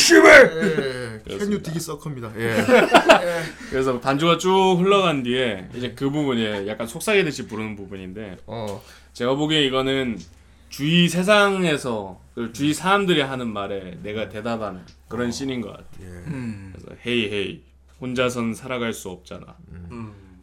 [1.31, 2.33] 예, 캔유 디기 서커입니다.
[2.37, 2.65] 예.
[3.71, 8.83] 그래서 반주가 쭉 흘러간 뒤에 이제 그 부분이 약간 속삭이듯이 부르는 부분인데 어.
[9.13, 10.19] 제가 보기에 이거는
[10.75, 15.87] 주위 세상에서 그 주위 사람들이 하는 말에 내가 대답하는 그런 씬인 것 같아.
[15.97, 17.63] 그래서 헤이 헤이
[18.01, 19.57] 혼자선 살아갈 수 없잖아.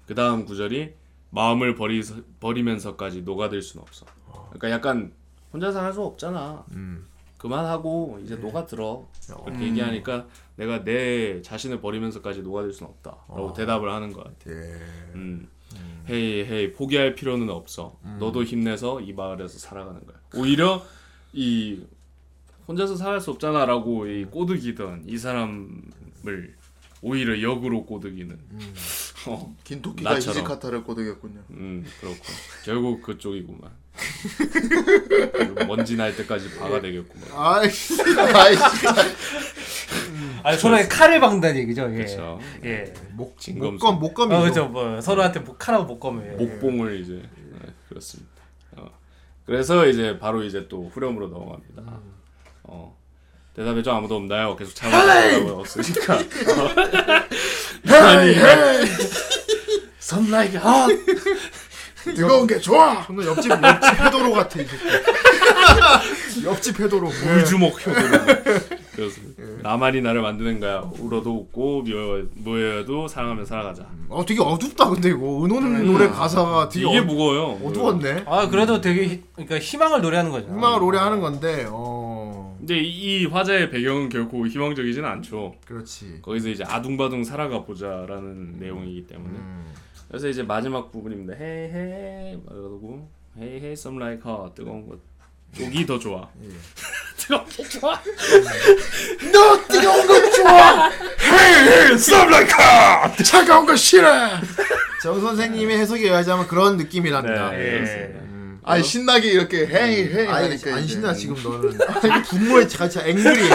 [0.06, 0.94] 그 다음 구절이
[1.32, 2.02] 마음을 버리
[2.40, 4.06] 버리면서까지 녹아들 순 없어.
[4.52, 5.12] 그러니까 약간
[5.52, 6.64] 혼자 살수 없잖아.
[7.38, 9.06] 그만하고 이제 녹아들어.
[9.44, 14.50] 그렇게 얘기하니까 내가 내 자신을 버리면서까지 녹아들 순 없다라고 대답을 하는 것 같아.
[15.16, 15.50] 음.
[16.10, 17.98] 헤이 헤이 포기할 필요는 없어.
[18.20, 20.18] 너도 힘내서 이 마을에서 살아가는 거야.
[20.36, 20.86] 오히려
[21.34, 21.82] 이
[22.68, 26.56] 혼자서 살아갈 수 없잖아라고 이 꼬드기던 이 사람을
[27.02, 28.38] 오히려 역으로 꼬드기는.
[29.28, 30.38] 어, 긴 토끼가 나처럼.
[30.38, 31.42] 히지카타를 꼬드겼군요.
[31.52, 32.22] 음 그렇군.
[32.66, 33.72] 결국 그쪽이구만.
[35.68, 37.28] 먼지 날 때까지 바가 되겠구만.
[37.34, 38.02] 아이씨.
[38.18, 38.96] 아이 진짜.
[40.44, 41.90] 아니 서로의 칼을 박는다는 얘기죠.
[41.92, 41.96] 예.
[41.96, 42.40] 그렇죠.
[42.66, 42.94] 예.
[43.12, 43.72] 목 진검수.
[43.86, 44.36] 목검 목검이.
[44.36, 44.68] 어, 그렇죠.
[44.68, 46.28] 뭐 서로한테 목 칼하고 목검을.
[46.40, 46.44] 예.
[46.46, 48.30] 목봉을 이제 네, 그렇습니다.
[48.78, 48.90] 어.
[49.46, 51.84] 그래서 이제 바로 이제 또 후렴으로 넘어갑니다.
[52.64, 52.98] 어.
[53.56, 54.56] 대답해 줘 아무도 없나요?
[54.56, 56.14] 계속 참아달라고 없으니까.
[56.16, 56.20] 어.
[57.94, 58.34] 아니,
[60.00, 60.88] 선라이트 아
[62.04, 63.06] 뜨거운 게 좋아.
[63.06, 66.46] 저는 옆집 옆집 해도로 같아 이 새끼.
[66.46, 67.10] 옆집 해도로.
[67.10, 68.81] 물주먹 효도로.
[68.96, 69.44] 그렇습니다.
[69.62, 70.80] 나만이 나를 만드는 거야.
[71.00, 73.88] 울어도 웃고 미워 뭐여도 사랑하며 살아가자.
[74.10, 77.60] 어 되게 어둡다 근데 이거 은호는 노래 가사가 되게 이게 어, 무거워요.
[77.66, 78.24] 어두웠네.
[78.28, 80.48] 아 그래도 되게 희, 그러니까 희망을 노래하는 거죠.
[80.50, 85.56] 음악을 노래하는 건데 어 근데 이, 이 화자의 배경은 결코 희망적이진 않죠.
[85.66, 86.20] 그렇지.
[86.22, 89.40] 거기서 이제 아둥바둥 살아가 보자라는 내용이기 때문에
[90.10, 91.34] 그래서 이제 마지막 부분입니다.
[91.34, 93.08] 헤이 헤이 말하고
[93.40, 95.00] 헤이 헤이 some like her 뜨거운 것
[95.58, 96.28] 쪽이 더 좋아.
[97.18, 98.00] 뜨거운 게 좋아.
[99.32, 100.90] 너 뜨거운 거 좋아.
[100.90, 103.24] 헤이 some like her.
[103.24, 104.12] 차가운 거 싫어.
[105.04, 107.52] 정 선생님의 해석에 의하자면 그런 느낌이랍니다.
[107.52, 108.22] 네, 그렇습니다.
[108.64, 110.94] 아니 신나게 이렇게 헤이 헤이 아니 하니까 안 이제.
[110.94, 113.50] 신나 지금 너는 되게 분노에 같이 앵그리해.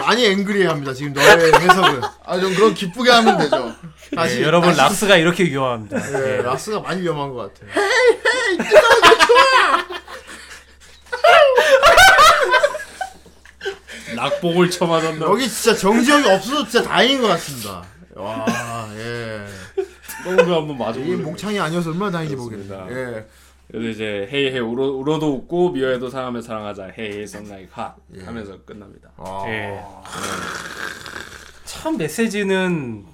[0.00, 2.00] 많이 앵그리합니다 지금 너의 해석은.
[2.24, 3.74] 아 좀 그런 기쁘게 하면 되죠.
[4.14, 5.96] 다시 예, 여러분 다시- 락스가 이렇게 위험합니다.
[6.36, 7.66] 예, 라스가 많이 위험한 것 같아.
[14.16, 15.26] 낙복을 쳐맞았나?
[15.26, 17.84] 여기 진짜 정지영이 없어서 진짜 다행인 것 같습니다.
[18.14, 19.46] 와, 예.
[20.24, 20.98] 거 한번 맞아.
[20.98, 22.36] 이 목창이 아니어서 얼마나 다행인지.
[22.36, 22.86] 모르겠네.
[22.90, 23.26] 예.
[23.70, 27.92] 그래서 이제 헤이 헤이 울어, 울어도 웃고 미워해도 사랑하며 사랑하자 헤이 헤이 some like her
[28.26, 29.10] 하면서 끝납니다.
[29.16, 29.80] 아, 예.
[31.64, 33.04] 참 메시지는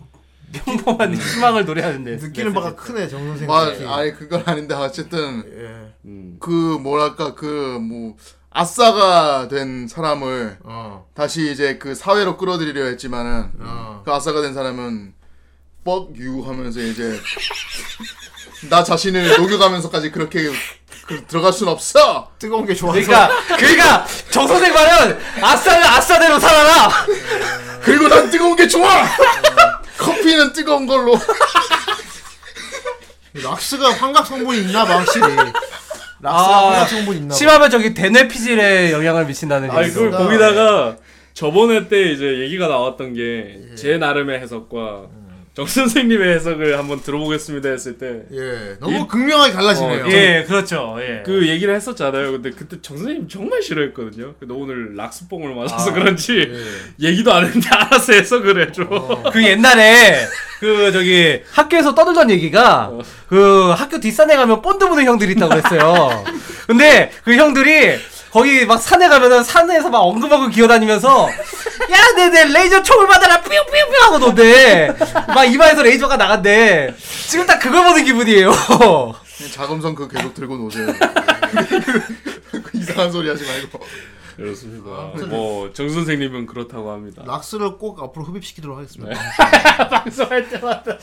[0.52, 2.74] 평범한 희망을 노래하는데 느끼는 바가.
[2.76, 3.46] 크네 정 선생님.
[3.46, 3.86] 마, 특히.
[3.86, 5.92] 아니 그건 아닌데 어쨌든 예.
[6.04, 6.36] 음.
[6.38, 8.16] 그 뭐랄까 그뭐
[8.54, 11.06] 아싸가 된 사람을 어.
[11.14, 14.02] 다시 이제 그 사회로 끌어들이려 했지만은 어.
[14.04, 15.14] 그 아싸가 된 사람은
[15.86, 17.18] fuck you 하면서 이제
[18.68, 20.50] 나 자신을 녹여가면서까지 그렇게
[21.06, 22.30] 그, 들어갈 순 없어.
[22.38, 22.92] 뜨거운 게 좋아서.
[22.92, 26.90] 그러니까 그러니까 정 선생 말은 아싸는 아싸대로 살아라.
[27.82, 29.04] 그리고 난 뜨거운 게 좋아.
[29.98, 31.18] 커피는 뜨거운 걸로.
[33.34, 35.26] 락스가 환각 성분이 있나 봐 확실히.
[36.22, 37.34] 락스가 아, 환각 성분이 있나 봐.
[37.34, 40.00] 심하면 저기 대뇌피질에 영향을 미친다는 아니 얘기죠.
[40.04, 40.96] 그걸 거기다가
[41.34, 45.06] 저번에 때 이제 얘기가 나왔던 게 제 나름의 해석과
[45.54, 48.76] 정 선생님의 해석을 한번 들어보겠습니다 했을 때그 예.
[48.80, 50.04] 너무 이- 극명하게 갈라지네요.
[50.06, 50.96] 어, 예, 그렇죠.
[51.00, 51.22] 예.
[51.46, 52.32] 얘기를 했었잖아요.
[52.32, 54.34] 근데 그때 정 선생님 정말 싫어했거든요.
[54.40, 56.38] 근데 오늘 락스뽕을 맞아서 아, 그런지
[57.00, 57.06] 예.
[57.08, 58.84] 얘기도 안 했는데 알아서 해석을 해줘.
[59.30, 60.26] 그 옛날에
[60.58, 62.90] 그 저기 학교에서 떠들던 얘기가
[63.28, 66.24] 그 학교 뒷산에 가면 본드 부는 형들이 있다고 그랬어요.
[66.66, 67.98] 근데 그 형들이
[68.32, 74.02] 거기 막 산에 가면은 산에서 막 엉금엉금 기어다니면서 야, 내, 내 레이저 총을 받아라 뿅뿅뿅
[74.02, 74.94] 하고 논대.
[75.28, 76.94] 막 이마에서 레이저가 나간대.
[77.28, 78.50] 지금 딱 그걸 보는 기분이에요.
[79.52, 80.86] 자금성 그 계속 들고 노세요.
[82.50, 83.80] 그 이상한 소리 하지 말고.
[84.36, 84.90] 그렇습니다.
[85.28, 87.22] 뭐정 선생님은 그렇다고 합니다.
[87.26, 89.18] 락스를 꼭 앞으로 흡입시키도록 하겠습니다.
[89.88, 90.96] 방송할 때마다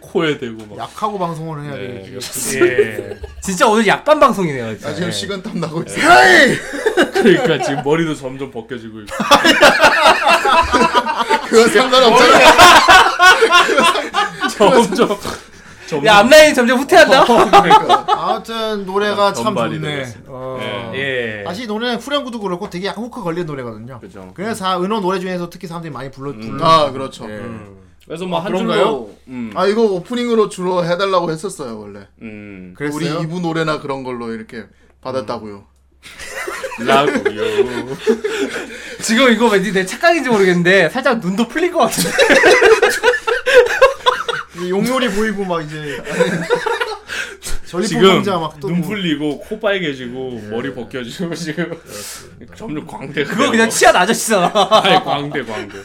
[0.00, 0.78] 코에 대고 막.
[0.78, 2.14] 약하고 방송을 해야 네, 돼.
[2.14, 2.60] 역시.
[2.60, 3.18] 예.
[3.40, 4.72] 진짜 오늘 약반 방송이네요.
[4.74, 4.88] 진짜.
[4.88, 5.12] 나 지금 예.
[5.12, 5.96] 식은 땀 나고 있어.
[7.14, 9.14] 그러니까 지금 머리도 점점 벗겨지고 있고.
[11.48, 12.38] 그건 상관없잖아.
[14.56, 15.18] 점점
[16.04, 17.24] 야, 앞라인이 점점 후퇴한다?
[17.26, 18.06] 그러니까.
[18.08, 19.88] 아무튼 노래가 참 전발이 좋네.
[19.88, 20.30] 되겠습니다.
[20.32, 20.92] 어.
[20.94, 21.42] 예.
[21.46, 24.00] 사실 이 노래는 후렴구도 그렇고 되게 약간 후크 걸리는 노래거든요.
[24.00, 24.30] 그죠.
[24.34, 26.64] 그래서 다 은호 노래 중에서 특히 사람들이 많이 불러 불러.
[26.64, 27.28] 아 그렇죠.
[27.30, 27.42] 예.
[28.06, 28.78] 그래서 뭐 아, 한 그런가요?
[28.84, 29.50] 줄로 음.
[29.54, 32.06] 아 이거 오프닝으로 주로 해달라고 했었어요 원래.
[32.22, 32.74] 음.
[32.76, 32.96] 그랬어요?
[32.96, 34.64] 우리 이부 노래나 그런 걸로 이렇게
[35.00, 35.64] 받았다고요.
[36.80, 37.86] 라고요.
[39.00, 42.10] 지금 이거 왠지 내 착각인지 모르겠는데 살짝 눈도 풀릴 것 같은데.
[44.64, 46.02] 이 용렬이 보이고 막 이제
[47.86, 48.22] 지금
[48.60, 51.72] 눈 풀리고 코 빨개지고 머리 벗겨지고 지금
[52.54, 54.52] 점점 광대가 그거 그냥 치아 아저씨잖아.
[54.84, 55.78] 아니 광대 광대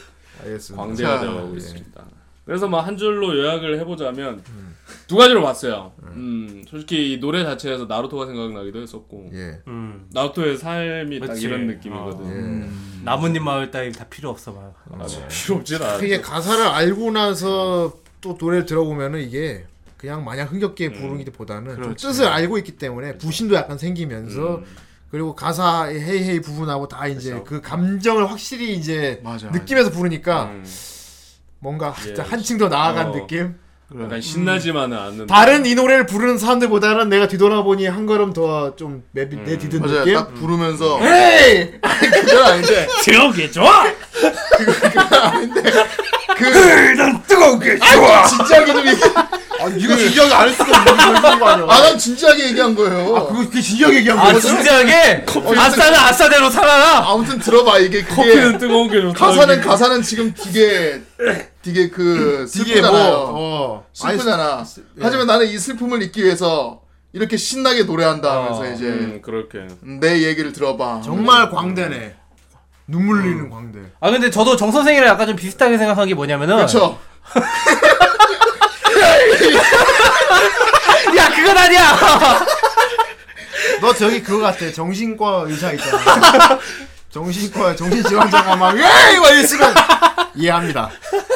[0.44, 0.84] 알겠습니다.
[0.84, 1.58] 광대가 자, 되어가고 예.
[1.58, 2.06] 있습니다.
[2.46, 4.42] 그래서 뭐한 줄로 요약을 해보자면
[5.08, 5.94] 두 가지로 봤어요.
[6.04, 9.60] 음 솔직히 이 노래 자체에서 나루토가 생각나기도 했었고 예.
[9.68, 10.08] 음.
[10.12, 11.46] 나루토의 삶이 딱 그치.
[11.46, 12.26] 이런 느낌이거든.
[12.26, 12.30] 예.
[12.32, 13.02] 음.
[13.04, 14.76] 나뭇잎 마을 따위 다 필요 없어 막.
[14.92, 15.98] 아, 필요 없진 않아.
[15.98, 19.66] 그게 가사를 알고 나서 또 노래를 들어보면은 이게
[19.98, 21.96] 그냥 마냥 흥겹게 부르는 것보다는 좀.
[21.96, 24.66] 뜻을 알고 있기 때문에 부심도 약간 생기면서 음.
[25.12, 27.44] 그리고 가사 헤이 헤이 부분하고 다 이제 그쵸.
[27.44, 29.50] 그 감정을 확실히 이제 맞아.
[29.50, 30.64] 느끼면서 부르니까 음.
[31.60, 32.30] 뭔가 진짜 예.
[32.30, 33.12] 한층 더 나아간 어.
[33.12, 33.56] 느낌.
[34.00, 35.26] 약간 신나지만은 않는.
[35.28, 40.00] 다른 이 노래를 부르는 사람들보다는 내가 뒤돌아보니 한 걸음 더좀 내디딘 맞아요.
[40.02, 40.14] 느낌.
[40.14, 41.72] 딱 부르면서 헤이!
[41.82, 43.86] 그건 아닌데 들어오게 좋아.
[46.98, 49.02] 난 뜨거운 게 아, 진지하게 좀 얘기.
[49.62, 51.66] 아, 이거 진지하게 안 했으면 무슨 거 아니야.
[51.70, 53.16] 아, 난 진지하게 얘기한 거예요.
[53.16, 54.40] 아, 그거 그게 진지하게 얘기한 아 거야.
[54.40, 55.26] 진지하게
[55.58, 57.10] 아싸는 아싸대로 살아라.
[57.10, 59.26] 아무튼 들어봐 이게 커피는 뜨거운 게 좋다.
[59.26, 61.02] 가사는 가사는 지금 되게
[61.62, 63.14] 되게 그 이게 뭐, 슬프잖아요.
[63.14, 63.86] 어.
[63.94, 64.66] 슬프잖아.
[65.02, 69.68] 하지만 나는 이 슬픔을 잊기 위해서 이렇게 신나게 노래한다 하면서 어, 이제 음 그렇게.
[69.82, 71.02] 내 얘기를 들어봐.
[71.04, 72.16] 정말 광대네.
[72.90, 73.80] 눈물 흘리는 광대.
[74.00, 77.00] 아 근데 저도 정 선생이랑 약간 좀 비슷하게 생각한 게 뭐냐면은 그렇죠.
[81.18, 81.98] 야 그건 아니야.
[83.82, 84.72] 너 저기 그거 같아.
[84.72, 86.60] 정신과 의사 있잖아.
[87.12, 89.74] 정신과 정신질환자가 막 에이 막 이랬으면
[90.36, 90.90] 이해합니다.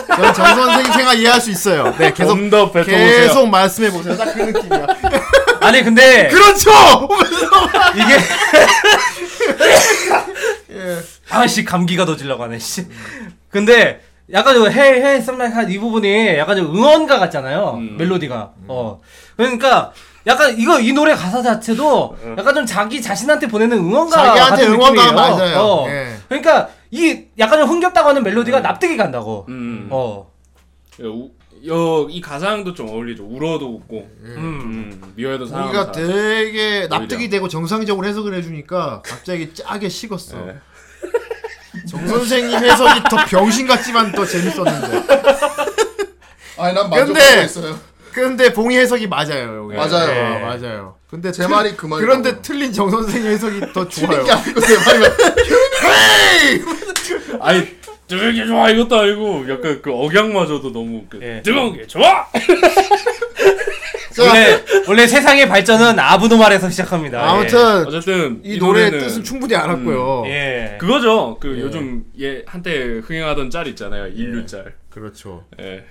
[0.08, 1.94] 저는 정 선생 생각 이해할 수 있어요.
[1.98, 2.38] 네, 계속.
[2.86, 4.16] 계속 말씀해 보세요.
[4.18, 4.86] 딱 그 느낌이야.
[5.62, 6.72] 아니 근데 그렇죠.
[7.96, 8.18] 이게
[10.72, 10.98] 예.
[11.30, 12.86] 아씨 감기가 더 질려고 하네 씨.
[13.50, 17.76] 근데 약간 좀 헤이 헤이 썸라이크 이 부분이 약간 좀 응원가 같잖아요.
[17.78, 17.98] 음.
[17.98, 18.54] 멜로디가.
[18.68, 19.00] 어.
[19.38, 19.92] 그러니까
[20.26, 25.04] 약간 이거 이 노래 가사 자체도 약간 좀 자기 자신한테 보내는 응원가 자기한테 같은 응원가
[25.06, 25.12] 느낌이에요.
[25.14, 25.58] 맞아요.
[25.60, 25.90] 어.
[25.90, 26.16] 예.
[26.30, 29.46] 그러니까 이 약간 좀 흥겹다고 하는 멜로디가 납득이 간다고.
[29.50, 29.88] 음.
[29.92, 30.32] 어.
[31.02, 31.32] 여, 우-
[31.66, 33.24] 여, 이 가사랑도 좀 어울리죠.
[33.26, 34.36] 울어도 웃고, 음.
[34.38, 37.32] 음, 미워해도 사랑하는 우리가 되게 납득이 오히려.
[37.32, 40.38] 되고 정상적으로 해석을 해주니까 갑자기 짜게 식었어.
[40.46, 40.56] 네.
[41.88, 45.04] 정 선생님 해석이 더 병신 같지만 더 재밌었는데.
[46.58, 47.80] 아니 난 만족하고 있어요.
[48.12, 49.64] 근데 봉이 해석이 맞아요.
[49.64, 49.76] 여기.
[49.76, 50.36] 맞아요.
[50.36, 50.96] 어, 맞아요.
[51.10, 52.22] 근데 제 틀- 말이 그 말이라고.
[52.22, 54.10] 그런데 틀린 정 선생님 해석이 더 좋아요.
[54.10, 55.14] 틀린 게 아니고 내 말이
[57.42, 57.68] 아니,
[58.08, 61.42] 되게 좋아 이것도 아니고 약간 그 억양마저도 너무 그 예.
[61.42, 62.28] 뜨거운 게 좋아.
[64.22, 67.20] 원래 원래 세상의 발전은 아부노말에서 시작합니다.
[67.20, 67.24] 예.
[67.24, 70.24] 아무튼 어쨌든 이 노래의 노래는 뜻은 충분히 알았고요.
[70.28, 70.78] 예.
[70.80, 71.38] 그거죠.
[71.40, 71.62] 그 예.
[71.62, 74.08] 요즘 예 한때 흥행하던 짤 있잖아요.
[74.08, 74.74] 인류 짤.
[74.90, 75.46] 그렇죠.
[75.60, 75.86] 예.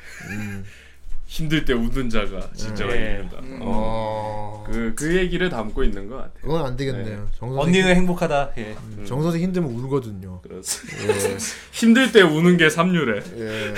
[1.32, 3.14] 힘들 때 웃는 자가 진짜가 예.
[3.14, 3.38] 이긴다.
[3.62, 4.64] 어...
[4.66, 6.42] 그, 그 얘기를 담고 있는 것 같아요.
[6.42, 7.26] 그건 안 되겠네요.
[7.38, 8.50] 정 선생 언니는 행복하다.
[8.58, 8.76] 예.
[9.06, 10.42] 정 선생 힘들면 울거든요.
[10.42, 11.14] 그렇습니다.
[11.72, 13.22] 힘들 때 우는 게 삼류래.
[13.38, 13.74] 예.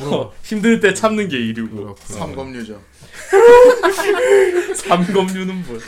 [0.00, 1.94] 어, 힘들 때 참는 게 이류고.
[1.98, 2.80] 삼검류죠.
[4.76, 5.78] 삼검류는 뭐.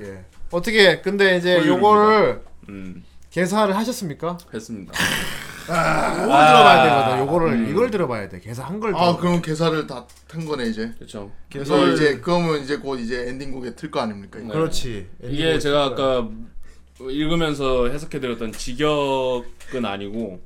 [0.00, 0.24] 예.
[0.50, 1.58] 어떻게 근데 이제.
[1.66, 4.38] 요거를 음, 개사를 하셨습니까?
[4.54, 4.94] 했습니다.
[5.68, 7.18] 요걸 들어봐야 되거든.
[7.20, 8.40] 요거를 이걸 들어봐야 돼.
[8.40, 8.94] 개사 한 걸.
[8.96, 10.92] 아 그럼 개사를 다 탄 거네 이제.
[10.98, 11.30] 그렇죠.
[11.52, 14.38] 그래서 개사를 이제 그러면 이제 곧 이제 엔딩곡에 틀 거 아닙니까?
[14.38, 14.52] 이거?
[14.52, 15.08] 그렇지.
[15.24, 16.28] 이게 제가 아까
[17.00, 20.40] 읽으면서 해석해드렸던 직역은 아니고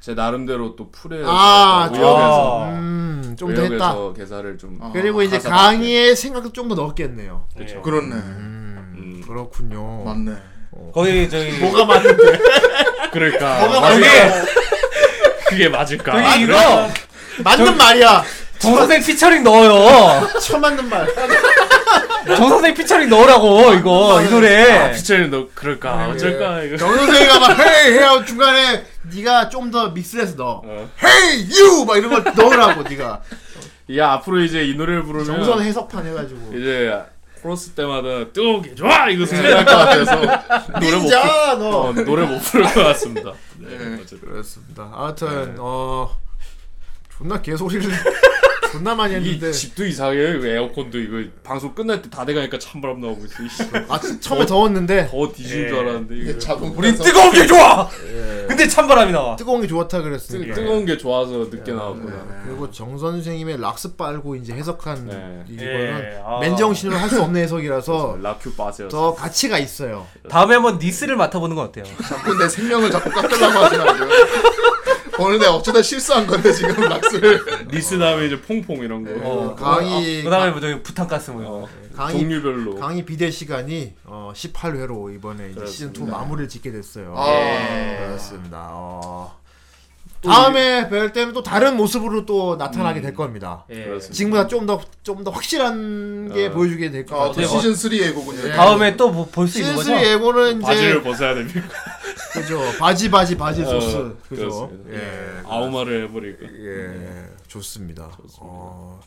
[0.00, 3.74] 제 나름대로 또 풀에 아, 의역해서 음, 좀 더 했다.
[3.92, 7.46] 의역해서 개사를 좀 아, 그리고 이제 가사 강의의 생각도 좀 더 넣었겠네요.
[7.54, 7.82] 그렇죠.
[7.82, 8.14] 그렇네.
[8.14, 9.22] 음, 음.
[9.26, 10.04] 그렇군요.
[10.04, 10.32] 맞네.
[10.92, 12.22] 거기 저기 뭐가 맞는데?
[13.12, 13.80] 그러니까 맞을까?
[13.80, 14.44] 맞는데?
[15.48, 16.12] 그게 맞을까?
[16.32, 16.88] 저기 이거
[17.44, 18.24] 맞는 말이야.
[18.58, 20.28] 정 선생 피처링 넣어요.
[20.40, 21.06] 처 맞는 말.
[22.36, 24.92] 정 선생 피처링 넣으라고 이거 이 아, 노래.
[24.92, 26.76] 피처링 너 그럴까 어쩔까 이거.
[26.76, 30.62] 정 선생이가 막 hey hey 중간에 네가 좀 더 믹스해서 넣어.
[30.64, 30.90] 어.
[31.04, 31.84] hey you!
[31.86, 33.20] 막 이런 걸 넣으라고 네가.
[33.90, 36.52] 이 앞으로 이제 이 노래를 부르면 정선 해석판 해가지고.
[36.58, 36.92] 이제
[37.42, 40.20] 코러스 때마다 뜨겁게 좋아 이거 생각할 것 같아서
[40.80, 41.12] 노래 못.
[41.12, 43.32] 어, 노래 못 부를 것 같습니다.
[43.58, 43.94] 네, 네.
[44.02, 44.20] 어쨌든.
[44.20, 44.90] 그렇습니다.
[44.94, 46.18] 아무튼 어
[47.18, 47.90] 존나 개소리를
[48.70, 49.50] 존나 많이 이 했는데.
[49.50, 50.34] 집도 이상해요.
[50.36, 53.64] 이거 에어컨도 이거 방송 끝날 때 다 돼가니까 찬바람 나오고 있어.
[53.88, 57.88] 아 처음에 더웠는데 더 뒤진 줄 알았는데 이게 작은 우린 뜨거운 게 좋아.
[58.46, 59.36] 근데 찬바람이 나와.
[59.36, 60.54] 뜨거운 게 좋다 뜨, 그랬으니까.
[60.54, 62.42] 뜨거운 게 좋아서 늦게 나왔구나.
[62.44, 65.44] 그리고 정 선생님의 락스 빨고 이제 해석한 네.
[65.48, 66.38] 이거는 예, 아.
[66.40, 68.88] 맨정신으로 할 수 없는 해석이라서 라큐 빠세요.
[68.88, 70.06] 더 가치가 있어요.
[70.28, 71.84] 다음에 한번 니스를 맡아보는 건 어때요?
[72.06, 74.08] 자꾸 내 생명을 자꾸 깎으려고 하지 말고요.
[75.18, 79.28] 오늘 내가 어쩌다 실수한 건데 지금 락스를 니스 다음에 이제 퐁퐁 이런 거.
[79.28, 81.64] 어, 강의 그다음에 뭐 저기 부탄가스 뭐.
[81.64, 82.76] 어, 강의 종류별로.
[82.76, 86.18] 강의 비대 시간이 어, 18회로 이번에 이제 시즌 2 그렇습니다.
[86.18, 87.14] 마무리를 짓게 됐어요.
[87.16, 87.28] 아.
[87.28, 88.68] 예, 그렇습니다.
[88.70, 89.38] 어.
[90.20, 93.64] 다음에 뵐 때는 또 다른 모습으로 또 나타나게 될 겁니다.
[93.70, 93.84] 예.
[93.84, 94.14] 그렇습니다.
[94.14, 96.50] 지금보다 좀 더 좀 더 확실한 게 어.
[96.52, 97.46] 보여주게 될 것 아, 또 같아요.
[97.46, 98.48] 시즌 3 예고군요.
[98.48, 98.52] 예.
[98.52, 100.04] 다음에 또 볼 수 있는 시즌 거죠?
[100.04, 101.60] 3 예고는 바지를 이제 벗어야 됩니까?
[102.34, 104.68] 그죠 바지 바지 바지 어, 소스 그죠.
[104.68, 104.90] 그렇습니다.
[104.94, 105.42] 예.
[105.46, 106.46] 아우마를 해버릴까.
[106.46, 108.10] 예, 좋습니다.
[108.40, 109.00] 어,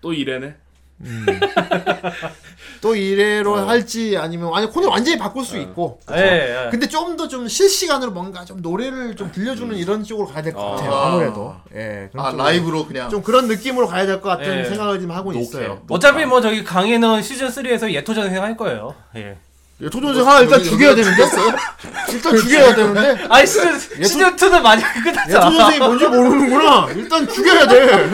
[0.00, 0.54] 또 이래네.
[2.80, 3.66] 또 이래로 어.
[3.68, 5.98] 할지 아니면 아니 코너 완전히 바꿀 수 있고.
[6.06, 6.18] 그죠?
[6.20, 6.70] 예, 예.
[6.70, 10.62] 근데 좀 더 좀 실시간으로 뭔가 좀 노래를 좀 들려주는 이런 쪽으로 가야 될 것
[10.72, 10.92] 같아요.
[10.94, 11.08] 아.
[11.08, 11.54] 아무래도.
[11.74, 12.08] 예.
[12.12, 12.44] 그런 아 쪽으로.
[12.44, 14.64] 라이브로 그냥 좀 그런 느낌으로 가야 될 것 같은 예.
[14.64, 15.42] 생각을 좀 하고 녹해.
[15.44, 15.82] 있어요.
[15.88, 18.94] 어차피 뭐 저기 강의는 시즌 3에서 예토전생 할 거예요.
[19.16, 19.36] 예.
[19.82, 21.22] 예, 토존생 하나 일단 죽여야 되는데?
[22.12, 23.24] 일단 죽여야 되는데?
[23.28, 25.46] 아니 시즌 시즌 2는 만약에 끝났잖아.
[25.46, 26.88] 예토존생이 뭔지 모르는구나.
[26.94, 28.10] 일단 죽여야 돼.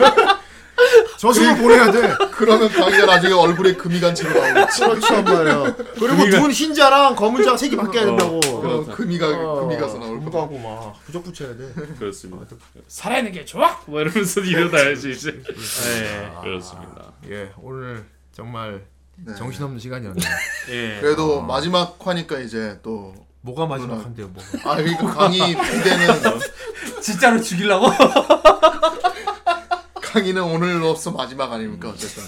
[1.17, 2.13] 저승을 보내야 돼.
[2.31, 4.81] 그러면 강의가 나중에 얼굴에 금이 간 채로 나오겠지.
[4.81, 5.75] 그렇죠, 말이야.
[5.99, 8.39] 그리고 눈 흰자랑 검은 자가 색이 바뀌어야 된다고.
[8.45, 9.27] 어, 금이 가
[9.61, 10.31] 금이 가서 나올 거.
[10.31, 11.71] 가고 막 부적 붙여야 돼.
[11.99, 12.45] 그렇습니다.
[12.87, 13.79] 살아있는 게 좋아.
[13.85, 15.31] 뭐 이러면서 이러다야지 이제.
[15.31, 17.13] 네, 그렇습니다.
[17.29, 18.83] 예, 오늘 정말
[19.15, 19.33] 네.
[19.35, 20.25] 정신없는 시간이었네요.
[20.69, 20.97] 예.
[20.99, 24.71] 그래도 마지막 화니까 이제 또 뭐가 마지막한데요, 뭐가.
[24.71, 26.07] 아, 그러니까 강의 비대는
[27.01, 27.87] 진짜로 죽이려고?
[30.13, 32.21] 강의는 오늘로써 마지막 아닙니까 어쨌든.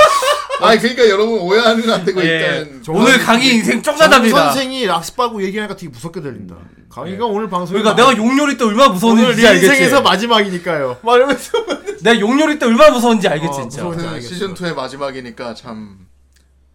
[0.62, 2.26] 아니 그러니까 여러분 오해하면 안 되고 예.
[2.64, 4.52] 일단 오늘 강의 인생 쫑나답니다.
[4.52, 6.56] 선생이 락스빠고 얘기하니까 되게 무섭게 들린다.
[6.88, 9.66] 강의가 오늘 방송에 그러니까 내가 용렬이 때 얼마나 오늘 무서운지 네 알겠지.
[9.66, 11.00] 인생에서 마지막이니까요.
[11.04, 11.52] 말하면서
[12.00, 13.86] 내가 용렬이 때 얼마나 무서운지 알겠지 어, 진짜.
[13.86, 14.22] 오늘.
[14.22, 16.06] 시즌 2의 마지막이니까 참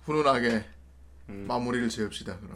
[0.05, 0.63] 훈훈하게
[1.25, 2.53] 마무리를 지읍시다 그럼.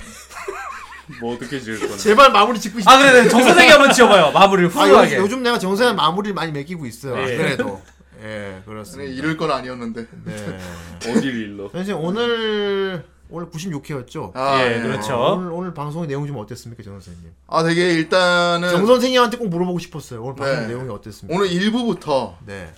[1.22, 1.98] 뭐 어떻게 지을 건데?
[1.98, 2.92] 제발 마무리 짓고 싶어.
[2.92, 3.28] 아 그래.
[3.30, 4.32] 정 선생이 한번 지어봐요.
[4.32, 5.16] 마무리를 아, 훌륭하게.
[5.18, 7.16] 요, 요즘 내가 정세한 마무리를 많이 맡기고 있어요.
[7.16, 7.38] 안 예.
[7.38, 7.82] 그래도.
[8.24, 9.12] 예, 아니, 그렇습니다.
[9.12, 10.08] 이럴 건 아니었는데.
[10.26, 10.60] 네.
[11.12, 11.70] 어딜 일러?
[11.70, 14.32] 선생님 오늘 오늘 96회였죠.
[14.36, 14.82] 아, 예, 예.
[14.82, 15.18] 그렇죠.
[15.18, 17.32] 오늘 오늘 방송의 내용 좀 어땠습니까, 정 선생님?
[17.48, 20.22] 아 되게 일단은 정 선생님한테 꼭 물어보고 싶었어요.
[20.24, 20.68] 오늘 방송 네.
[20.68, 21.36] 내용이 어땠습니까?
[21.38, 22.72] 오늘 1부부터 네.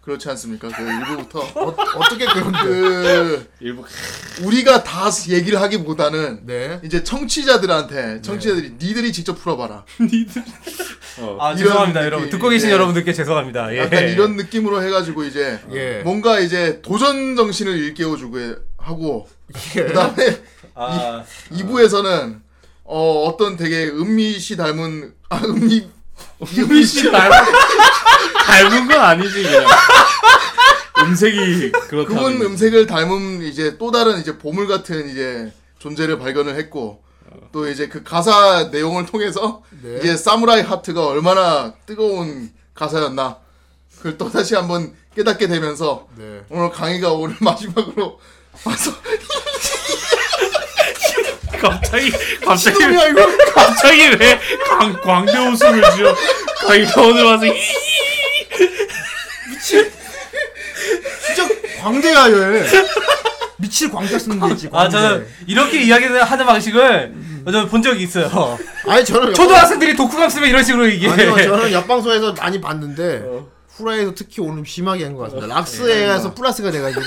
[0.00, 0.68] 그렇지 않습니까?
[0.68, 2.58] 그 1부부터 어, 어떻게 그런데?
[2.62, 3.84] 그 일부
[4.42, 6.80] 우리가 다 얘기를 하기보다는 네.
[6.82, 9.84] 이제 청취자들한테 청취자들이 니들이 직접 풀어봐라.
[11.20, 11.36] 어.
[11.40, 12.72] 아 죄송합니다 여러분 듣고 계신 예.
[12.72, 13.74] 여러분들께 죄송합니다.
[13.74, 13.78] 예.
[13.80, 16.00] 약간 이런 느낌으로 해가지고 이제 예.
[16.04, 18.38] 뭔가 이제 도전 정신을 일깨워주고
[18.78, 19.28] 하고
[19.74, 20.40] 그다음에
[20.74, 22.40] 아, 2부에서는
[22.84, 25.86] 어 어떤 되게 은미 씨 닮은 아 은미
[26.56, 27.30] 은미 씨 닮은
[28.48, 29.66] 닮은 건 아니지 그냥.
[31.00, 32.08] 음색이 그렇다.
[32.08, 37.02] 그분 음색을 닮은 이제 또 다른 이제 보물 같은 이제 존재를 발견을 했고
[37.52, 39.98] 또 이제 그 가사 내용을 통해서 네.
[39.98, 43.36] 이제 사무라이 하트가 얼마나 뜨거운 가사였나
[43.98, 46.40] 그걸 또 다시 한번 깨닫게 되면서 네.
[46.48, 48.18] 오늘 강의가 오늘 마지막으로
[48.64, 48.92] 와서
[51.60, 52.10] 갑자기
[52.44, 52.78] 갑자기
[53.54, 56.14] 갑자기 왜 광, 광대 웃음을 지어?
[56.66, 57.44] 강이가 오늘 와서
[58.60, 59.58] 이-
[61.26, 61.48] 진짜
[61.82, 62.66] 광대야 얘.
[63.56, 64.68] 미칠 광대 쓰는 게 있지.
[64.68, 64.96] 아 광대.
[64.96, 67.14] 저는 이렇게 이야기하는 방식을
[67.44, 68.58] 저는 본 적이 있어요.
[68.86, 71.08] 아니 저는 초등학생들이 독후감 쓰면 이런 식으로 이게.
[71.08, 73.22] 아니요 저는 옆방송에서 많이 봤는데
[73.76, 75.54] 후라이에서 특히 오늘 심하게 한 것 같습니다.
[75.54, 77.02] 락스에서 플러스가 돼가지고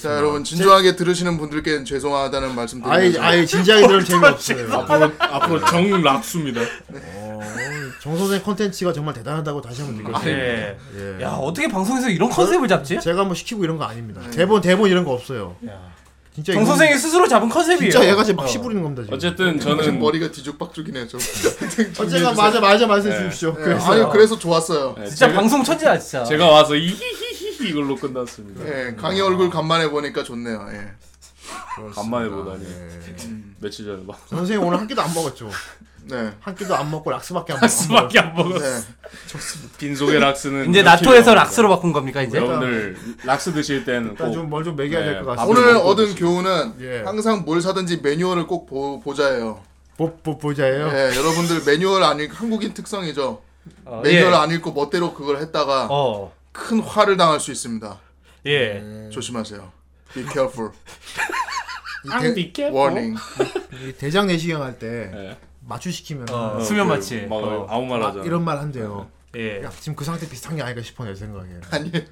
[0.00, 4.72] 자 여러분 진중하게 들으시는 분들께는 죄송하다는 말씀 아예 드리면서 아예 진지하게 들을 재미없어요.
[4.72, 6.60] 앞으로 앞으로 정락수입니다.
[6.60, 7.40] 어,
[8.00, 10.30] 정 선생 컨텐츠가 정말 대단하다고 다시 한번 느꼈어요.
[10.30, 10.78] 예.
[10.96, 11.22] 예.
[11.22, 13.00] 야 어떻게 방송에서 이런 컨셉을 잡지?
[13.00, 14.20] 제가 뭐 시키고 이런 거 아닙니다.
[14.30, 15.56] 대본 대본 이런 거 없어요.
[15.68, 15.92] 야.
[16.32, 17.90] 진짜 정 선생이 스스로 잡은 컨셉이에요.
[17.90, 19.16] 진짜 얘가 지금 막 시부리는 겁니다 지금.
[19.16, 21.20] 어쨌든 지금 저는 머리가 뒤죽박죽이네요 좀
[21.98, 23.24] 어쨌든 맞아 맞아 말씀해 네.
[23.24, 23.54] 주십시오.
[23.54, 26.24] 네, 그래서 아니 그래서 좋았어요 네, 진짜 제가, 방송 천재야 진짜.
[26.24, 27.32] 제가 와서 이히히히
[27.68, 28.64] 이걸로 끝났습니다.
[28.66, 30.92] 예, 강의 얼굴 간만에 보니까 좋네요 예.
[31.94, 33.00] 간만에 보다니 예.
[33.60, 35.50] 며칠 전에 막 선생님 오늘 한 끼도 안 먹었죠.
[36.04, 36.32] 네.
[36.40, 37.82] 한 끼도 안 먹고 락스밖에 안 먹었어.
[37.84, 38.58] 스밖에 안 먹었어.
[38.58, 38.80] 네.
[39.78, 41.34] 빈속의 락스는 이제 나토에서.
[41.34, 42.38] 락스로 바꾼 겁니까 이제?
[42.38, 45.44] 여러분들 락스 드실 때는 일단 좀뭘 좀 먹여야 될것 네, 같습니다.
[45.44, 46.20] 오늘 얻은 드시고.
[46.26, 47.02] 교훈은 예.
[47.02, 49.62] 항상 뭘 사든지 매뉴얼을 꼭 보, 보자예요
[49.96, 50.88] 보, 보, 보자예요.
[50.88, 53.40] 예, 여러분들 매뉴얼 안 읽고 한국인 특성이죠
[53.84, 54.36] 어, 매뉴얼 예.
[54.36, 56.32] 안 읽고 멋대로 그걸 했다가 어.
[56.52, 58.00] 큰 화를 당할 수 있습니다
[58.46, 59.08] 예.
[59.10, 59.72] 조심하세요
[60.14, 60.72] be careful
[62.04, 63.18] 이 대, 비케 warning
[63.86, 65.38] 이 대장 내시경 할때 네.
[65.60, 67.26] 맞추시키면 어, 은 수면 마취.
[67.26, 67.66] 막 어.
[67.70, 68.24] 아무 말 아, 하잖아.
[68.24, 69.08] 이런 말 한대요.
[69.36, 69.62] 예.
[69.62, 71.48] 야, 지금 그 상태 비슷한 게 아닐까 싶어 내 생각에.
[71.70, 72.02] 아니에요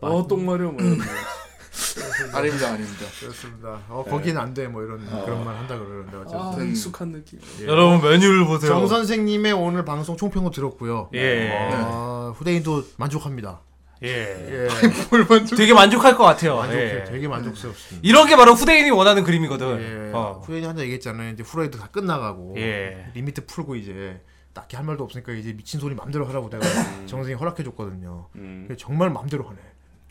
[0.00, 0.78] 어 똥마려 뭐.
[1.96, 2.38] 이런 거.
[2.38, 3.04] 아닙니다, 아닙니다.
[3.20, 3.80] 그렇습니다.
[3.88, 4.68] 어, 거기는 안 돼.
[4.68, 7.40] 뭐 이런 그런 말 한다 그러는데 아, 어쨌든 익숙한 느낌.
[7.66, 8.70] 여러분 메뉴를 보세요.
[8.72, 11.10] 정 선생님의 오늘 방송 총평도 들었고요.
[11.14, 11.50] 예.
[11.52, 13.60] 어, 후대인도 만족합니다.
[14.02, 14.08] 예.
[14.08, 14.68] 예.
[15.56, 16.56] 되게 만족할 것 같아요.
[16.56, 17.00] 만족해.
[17.00, 17.04] 예.
[17.04, 18.00] 되게 만족스럽습니다.
[18.08, 20.08] 이런 게 바로 후대인이 원하는 그림이거든.
[20.08, 20.12] 예.
[20.14, 20.40] 어.
[20.44, 21.32] 후대인이 한자 얘기했잖아요.
[21.32, 23.10] 이제 후라이도 다 끝나가고 예.
[23.14, 24.20] 리미트 풀고 이제
[24.52, 26.64] 딱히 할 말도 없으니까 이제 미친 소리 맘대로 하라고 내가
[27.06, 28.28] 정 선생이 허락해줬거든요.
[28.36, 29.58] 음, 정말 맘대로 하네.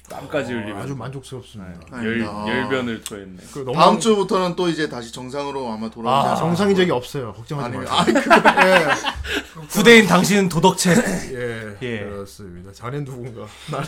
[0.10, 2.04] 땀까지 흘리면서 아주 만족스럽습니다.
[2.04, 2.46] 열, 아.
[2.48, 3.38] 열변을 토했네.
[3.54, 6.36] 그 너무 다음 주부터는 또 이제 다시 정상으로 아마 돌아오지 아.
[6.36, 7.34] 정상인 적이 없어요.
[7.34, 7.96] 걱정하지 마세요.
[7.96, 8.88] 아, 그거 예.
[9.70, 10.92] 후대인 당신은 도덕체.
[11.34, 12.00] 예, 예.
[12.00, 12.72] 그렇습니다.
[12.74, 13.46] 자넨 누군가?
[13.72, 13.88] 나는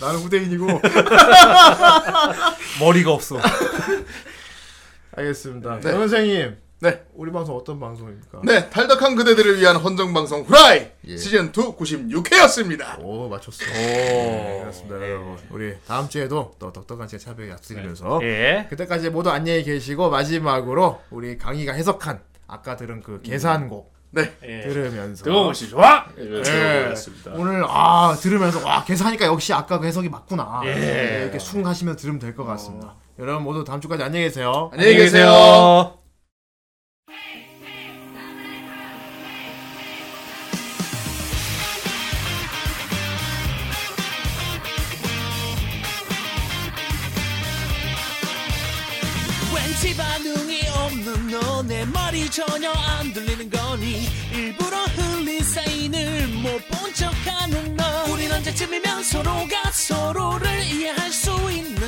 [0.00, 0.66] 나는 후대인이고.
[2.80, 3.38] 머리가 없어.
[5.16, 5.76] 알겠습니다.
[5.76, 5.80] 네.
[5.82, 7.02] 정 선생님, 네.
[7.14, 8.42] 우리 방송 어떤 방송입니까?
[8.44, 13.02] 네, 탈덕한 그대들을 위한 헌정 방송 후라이 시즌 2 96회였습니다.
[13.02, 13.64] 오 맞췄어.
[13.72, 14.96] 네, 그렇습니다.
[14.96, 15.38] 여러분.
[15.48, 18.66] 우리 다음 주에도 또 똑똑한 제 차별 약속드리면서 예.
[18.68, 24.30] 그때까지 모두 안녕히 계시고 마지막으로 우리 강희가 해석한 아까 들은 그 계산곡 네.
[24.42, 26.04] 들으면서 뜨거운 것이 좋아.
[26.18, 26.94] 예, 예.
[27.32, 31.22] 오늘 아 들으면서 와 계산하니까 역시 아까 그 해석이 맞구나 예.
[31.22, 32.94] 이렇게 숭하시면서 들으면 될 것 같습니다.
[33.18, 34.70] 여러분 모두 다음 주까지 안녕히 계세요.
[34.74, 36.03] 안녕히 계세요.
[51.04, 57.84] 없는 너 내 말이 전혀 안 들리는 거니 일부러 흘린 사인을 못 본 척하는 너.
[58.12, 61.83] 우린 언제쯤이면 서로가 서로를 이해할 수 있는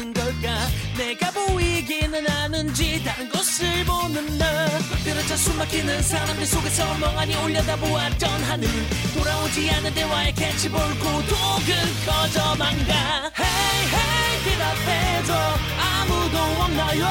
[2.25, 4.45] 하는지 다른 것을 보는 너
[4.91, 8.69] 꽉들어차 숨 막히는 사람들 속에서 멍하니 올려다보았던 하늘.
[9.15, 11.75] 돌아오지 않는 대화의 캐치볼 고독은
[12.07, 13.31] 커져만 가.
[13.39, 15.35] Hey hey 대답해줘
[15.79, 17.07] 아무도 없나요?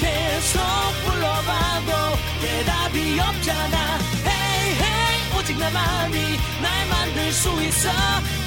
[0.00, 0.60] 계속
[1.04, 3.98] 불러봐도 대답이 없잖아.
[4.26, 7.90] Hey hey 오직 나만이 날 만들 수 있어.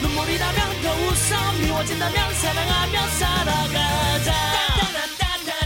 [0.02, 1.54] 눈물이 나면 더 웃어.
[1.62, 4.34] 미워진다면 사랑하며 살아가자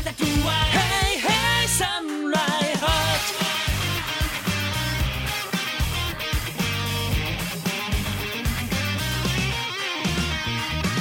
[0.07, 1.67] 따따라따따따 두아 Hey hey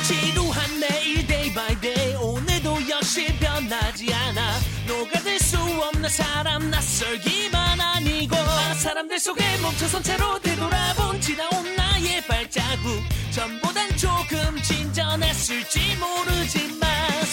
[0.06, 4.58] 지루한 매일 day by day 오늘도 역시 변하지 않아.
[4.86, 8.36] 녹아들 수 없는 사람 낯설기만 아니고.
[8.78, 13.02] 사람들 속에 멈춰선 채로 되돌아본 지나온 나의 발자국.
[13.32, 17.25] 전보단 조금 진전했을지 모르지만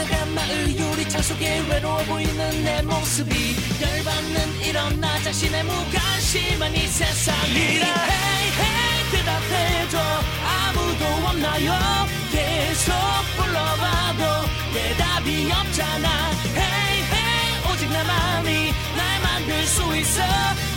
[0.00, 7.54] 지나간 마을 유리창 속에 외로워 보이는 내 모습이 열받는 이런 나 자신의 무관심한 이 세상이
[7.54, 9.98] Hey hey 대답해줘.
[10.42, 12.06] 아무도 없나요?
[12.32, 12.94] 계속
[13.36, 16.30] 불러봐도 대답이 없잖아.
[16.56, 20.22] Hey hey 오직 나만이 날 만들 수 있어.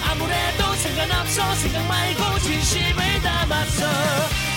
[0.10, 1.56] 아무래도 상관없어.
[1.56, 4.53] 생각 말고 진심을 담았어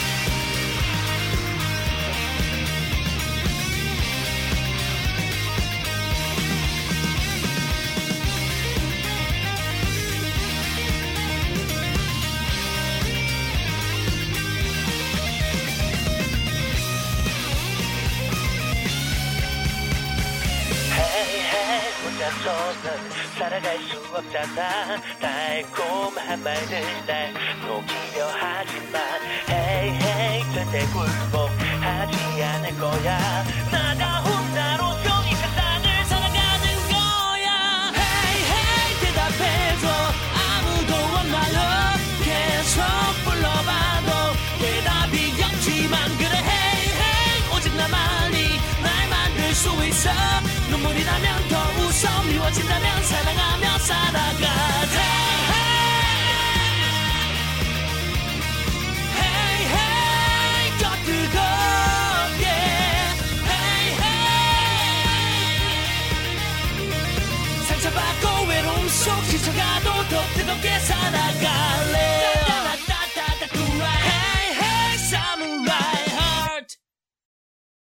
[22.46, 25.00] 혼자서는 살아갈 수 없잖아.
[25.20, 27.34] 달콤한 말들 날
[27.66, 29.02] 녹이려 하지만
[29.48, 33.44] Hey hey 절대 굴복하지 않을 거야
[52.56, 54.46] 가진다면 사랑하며 살아가
[67.94, 68.46] 받고
[68.88, 71.95] 속 지쳐가도 더 뜨겁게 살아갈래